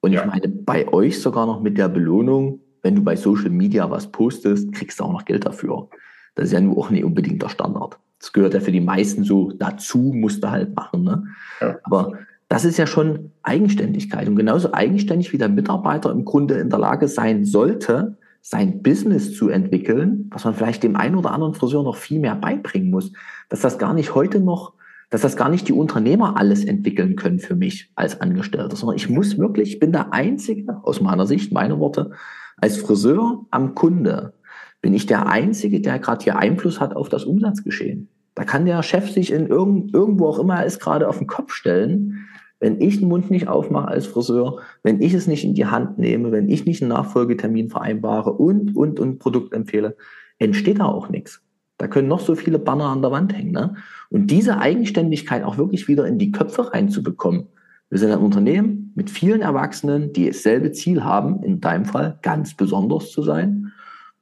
Und 0.00 0.12
ja. 0.12 0.20
ich 0.20 0.26
meine, 0.26 0.48
bei 0.48 0.88
euch 0.88 1.20
sogar 1.20 1.46
noch 1.46 1.60
mit 1.62 1.78
der 1.78 1.88
Belohnung, 1.88 2.60
wenn 2.82 2.94
du 2.94 3.02
bei 3.02 3.16
Social 3.16 3.50
Media 3.50 3.90
was 3.90 4.10
postest, 4.10 4.72
kriegst 4.72 5.00
du 5.00 5.04
auch 5.04 5.12
noch 5.12 5.24
Geld 5.24 5.46
dafür. 5.46 5.88
Das 6.34 6.46
ist 6.46 6.52
ja 6.52 6.60
nur 6.60 6.76
auch 6.76 6.90
nicht 6.90 7.04
unbedingt 7.04 7.42
der 7.42 7.48
Standard. 7.48 7.98
Das 8.18 8.32
gehört 8.32 8.54
ja 8.54 8.60
für 8.60 8.72
die 8.72 8.80
meisten 8.80 9.24
so 9.24 9.52
dazu, 9.52 10.12
musst 10.14 10.42
du 10.42 10.50
halt 10.50 10.74
machen. 10.74 11.04
Ne? 11.04 11.24
Ja. 11.60 11.78
Aber 11.84 12.12
das 12.48 12.64
ist 12.64 12.78
ja 12.78 12.86
schon 12.86 13.32
Eigenständigkeit. 13.42 14.28
Und 14.28 14.36
genauso 14.36 14.72
eigenständig 14.72 15.32
wie 15.32 15.38
der 15.38 15.48
Mitarbeiter 15.48 16.10
im 16.10 16.24
Grunde 16.24 16.54
in 16.54 16.70
der 16.70 16.78
Lage 16.78 17.08
sein 17.08 17.44
sollte, 17.44 18.16
sein 18.42 18.82
Business 18.82 19.34
zu 19.34 19.48
entwickeln, 19.48 20.28
was 20.30 20.44
man 20.44 20.54
vielleicht 20.54 20.82
dem 20.82 20.96
einen 20.96 21.16
oder 21.16 21.32
anderen 21.32 21.54
Friseur 21.54 21.82
noch 21.82 21.96
viel 21.96 22.20
mehr 22.20 22.34
beibringen 22.34 22.90
muss, 22.90 23.12
dass 23.48 23.60
das 23.60 23.78
gar 23.78 23.94
nicht 23.94 24.14
heute 24.14 24.40
noch, 24.40 24.74
dass 25.10 25.22
das 25.22 25.36
gar 25.36 25.48
nicht 25.48 25.68
die 25.68 25.72
Unternehmer 25.72 26.36
alles 26.36 26.64
entwickeln 26.64 27.16
können 27.16 27.38
für 27.38 27.54
mich 27.54 27.90
als 27.94 28.20
Angestellter, 28.20 28.74
sondern 28.74 28.96
ich 28.96 29.08
muss 29.08 29.38
wirklich, 29.38 29.74
ich 29.74 29.78
bin 29.78 29.92
der 29.92 30.12
Einzige, 30.12 30.80
aus 30.82 31.00
meiner 31.00 31.26
Sicht, 31.26 31.52
meine 31.52 31.78
Worte, 31.78 32.10
als 32.56 32.76
Friseur 32.76 33.46
am 33.50 33.74
Kunde, 33.74 34.34
bin 34.80 34.94
ich 34.94 35.06
der 35.06 35.26
Einzige, 35.26 35.80
der 35.80 35.98
gerade 35.98 36.24
hier 36.24 36.36
Einfluss 36.36 36.80
hat 36.80 36.94
auf 36.94 37.08
das 37.08 37.24
Umsatzgeschehen. 37.24 38.08
Da 38.34 38.44
kann 38.44 38.66
der 38.66 38.82
Chef 38.82 39.10
sich 39.10 39.32
in 39.32 39.46
irgend, 39.46 39.94
irgendwo 39.94 40.26
auch 40.26 40.38
immer 40.38 40.56
er 40.56 40.66
ist 40.66 40.80
gerade 40.80 41.08
auf 41.08 41.18
den 41.18 41.26
Kopf 41.26 41.52
stellen 41.52 42.26
wenn 42.64 42.80
ich 42.80 42.98
den 42.98 43.08
Mund 43.08 43.30
nicht 43.30 43.46
aufmache 43.46 43.88
als 43.88 44.06
Friseur, 44.06 44.60
wenn 44.82 45.02
ich 45.02 45.12
es 45.12 45.26
nicht 45.26 45.44
in 45.44 45.52
die 45.52 45.66
Hand 45.66 45.98
nehme, 45.98 46.32
wenn 46.32 46.48
ich 46.48 46.64
nicht 46.64 46.80
einen 46.80 46.92
Nachfolgetermin 46.92 47.68
vereinbare 47.68 48.32
und, 48.32 48.74
und, 48.74 48.98
und 48.98 49.18
Produkt 49.18 49.52
empfehle, 49.52 49.98
entsteht 50.38 50.78
da 50.78 50.86
auch 50.86 51.10
nichts. 51.10 51.43
Da 51.78 51.88
können 51.88 52.08
noch 52.08 52.20
so 52.20 52.34
viele 52.34 52.58
Banner 52.58 52.86
an 52.86 53.02
der 53.02 53.10
Wand 53.10 53.36
hängen. 53.36 53.52
Ne? 53.52 53.74
Und 54.10 54.30
diese 54.30 54.58
Eigenständigkeit 54.58 55.42
auch 55.42 55.58
wirklich 55.58 55.88
wieder 55.88 56.06
in 56.06 56.18
die 56.18 56.30
Köpfe 56.30 56.72
reinzubekommen. 56.72 57.48
Wir 57.90 57.98
sind 57.98 58.10
ein 58.10 58.18
Unternehmen 58.18 58.92
mit 58.94 59.10
vielen 59.10 59.42
Erwachsenen, 59.42 60.12
die 60.12 60.26
dasselbe 60.26 60.72
Ziel 60.72 61.04
haben, 61.04 61.42
in 61.42 61.60
deinem 61.60 61.84
Fall 61.84 62.18
ganz 62.22 62.54
besonders 62.54 63.10
zu 63.10 63.22
sein 63.22 63.72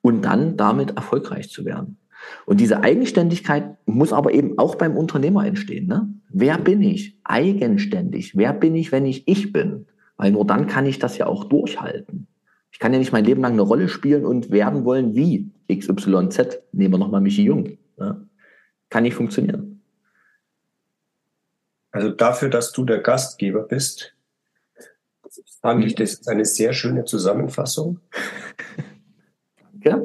und 0.01 0.25
dann 0.25 0.57
damit 0.57 0.97
erfolgreich 0.97 1.51
zu 1.51 1.65
werden. 1.65 1.99
Und 2.47 2.61
diese 2.61 2.83
Eigenständigkeit 2.83 3.77
muss 3.87 4.13
aber 4.13 4.33
eben 4.33 4.59
auch 4.59 4.77
beim 4.77 4.97
Unternehmer 4.97 5.47
entstehen. 5.47 5.87
Ne? 5.87 6.09
Wer 6.29 6.59
bin 6.59 6.83
ich? 6.83 7.19
Eigenständig. 7.25 8.37
Wer 8.37 8.53
bin 8.53 8.75
ich, 8.75 8.93
wenn 8.93 9.07
ich 9.07 9.27
ich 9.27 9.53
bin? 9.53 9.87
Weil 10.17 10.33
nur 10.33 10.47
dann 10.47 10.67
kann 10.67 10.87
ich 10.87 10.99
das 10.99 11.19
ja 11.19 11.27
auch 11.27 11.45
durchhalten. 11.45 12.29
Ich 12.73 12.81
kann 12.81 12.93
ja 12.93 12.99
nicht 12.99 13.13
mein 13.13 13.25
Leben 13.25 13.43
lang 13.43 13.53
eine 13.53 13.63
Rolle 13.63 13.89
spielen 13.89 14.27
und 14.27 14.51
werden 14.51 14.85
wollen 14.85 15.15
wie 15.15 15.53
XYZ. 15.71 16.59
Nehmen 16.73 16.95
wir 16.95 16.99
nochmal 16.99 17.21
Michi 17.21 17.45
Jung. 17.45 17.79
Ne? 17.97 18.29
Kann 18.89 19.05
nicht 19.05 19.15
funktionieren. 19.15 19.83
Also 21.93 22.11
dafür, 22.11 22.49
dass 22.49 22.73
du 22.73 22.85
der 22.85 22.99
Gastgeber 22.99 23.63
bist, 23.63 24.17
fand 25.61 25.85
ich 25.85 25.95
das 25.95 26.27
eine 26.27 26.45
sehr 26.45 26.73
schöne 26.73 27.05
Zusammenfassung. 27.05 28.01
Ja 29.85 30.01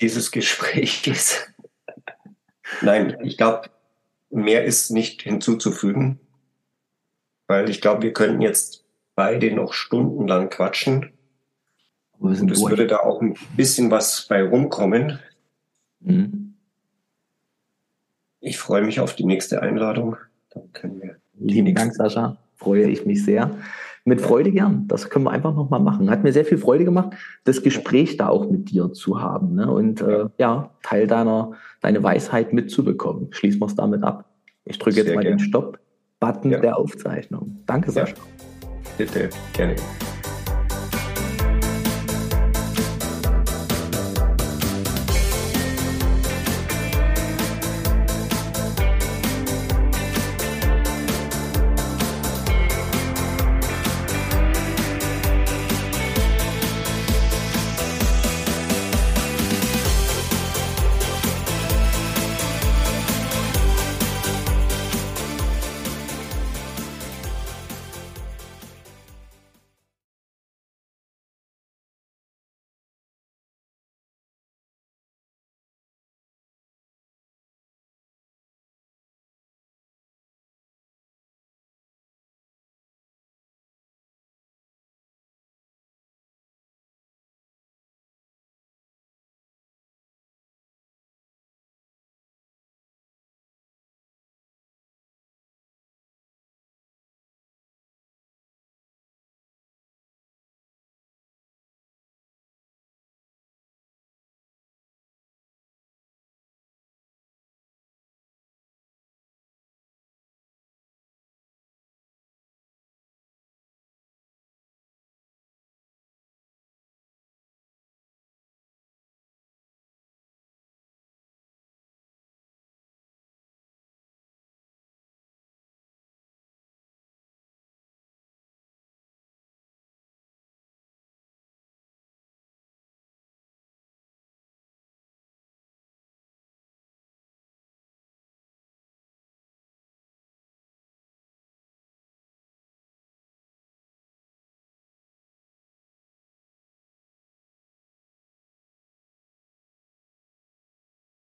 dieses 0.00 0.30
Gesprächs. 0.30 1.46
Nein, 2.82 3.18
ich 3.22 3.36
glaube, 3.36 3.70
mehr 4.30 4.64
ist 4.64 4.90
nicht 4.90 5.22
hinzuzufügen, 5.22 6.20
weil 7.46 7.68
ich 7.70 7.80
glaube, 7.80 8.02
wir 8.02 8.12
könnten 8.12 8.42
jetzt 8.42 8.84
beide 9.14 9.52
noch 9.52 9.72
stundenlang 9.72 10.50
quatschen. 10.50 11.12
Und 12.18 12.50
es 12.50 12.60
würde 12.60 12.86
da 12.86 12.98
auch 12.98 13.22
ein 13.22 13.34
bisschen 13.56 13.90
was 13.90 14.26
bei 14.28 14.42
rumkommen. 14.42 15.18
Mhm. 16.00 16.54
Ich 18.40 18.58
freue 18.58 18.82
mich 18.82 19.00
auf 19.00 19.14
die 19.14 19.24
nächste 19.24 19.62
Einladung. 19.62 20.16
Dann 20.50 20.72
können 20.72 21.02
wir 21.02 21.16
Lieben 21.40 21.74
Dank, 21.74 21.94
Sascha. 21.94 22.36
Freue 22.56 22.88
ich 22.88 23.06
mich 23.06 23.24
sehr. 23.24 23.50
Mit 24.04 24.20
Freude 24.20 24.50
gern. 24.50 24.88
Das 24.88 25.10
können 25.10 25.24
wir 25.26 25.30
einfach 25.30 25.54
nochmal 25.54 25.80
machen. 25.80 26.10
Hat 26.10 26.24
mir 26.24 26.32
sehr 26.32 26.44
viel 26.44 26.58
Freude 26.58 26.84
gemacht, 26.84 27.12
das 27.44 27.62
Gespräch 27.62 28.16
da 28.16 28.28
auch 28.28 28.50
mit 28.50 28.70
dir 28.70 28.92
zu 28.92 29.20
haben. 29.20 29.54
Ne? 29.54 29.70
Und 29.70 30.00
äh, 30.00 30.26
ja, 30.38 30.70
Teil 30.82 31.06
deiner 31.06 31.52
deine 31.80 32.02
Weisheit 32.02 32.52
mitzubekommen. 32.52 33.28
Schließen 33.30 33.60
wir 33.60 33.66
es 33.66 33.74
damit 33.74 34.02
ab. 34.02 34.24
Ich 34.64 34.78
drücke 34.78 34.98
jetzt 34.98 35.14
mal 35.14 35.22
gern. 35.22 35.38
den 35.38 35.40
Stopp-Button 35.40 36.50
ja. 36.50 36.60
der 36.60 36.78
Aufzeichnung. 36.78 37.62
Danke, 37.66 37.90
Sascha. 37.90 38.16
Ja. 38.16 38.22
Bitte, 38.96 39.30
gerne. 39.52 39.76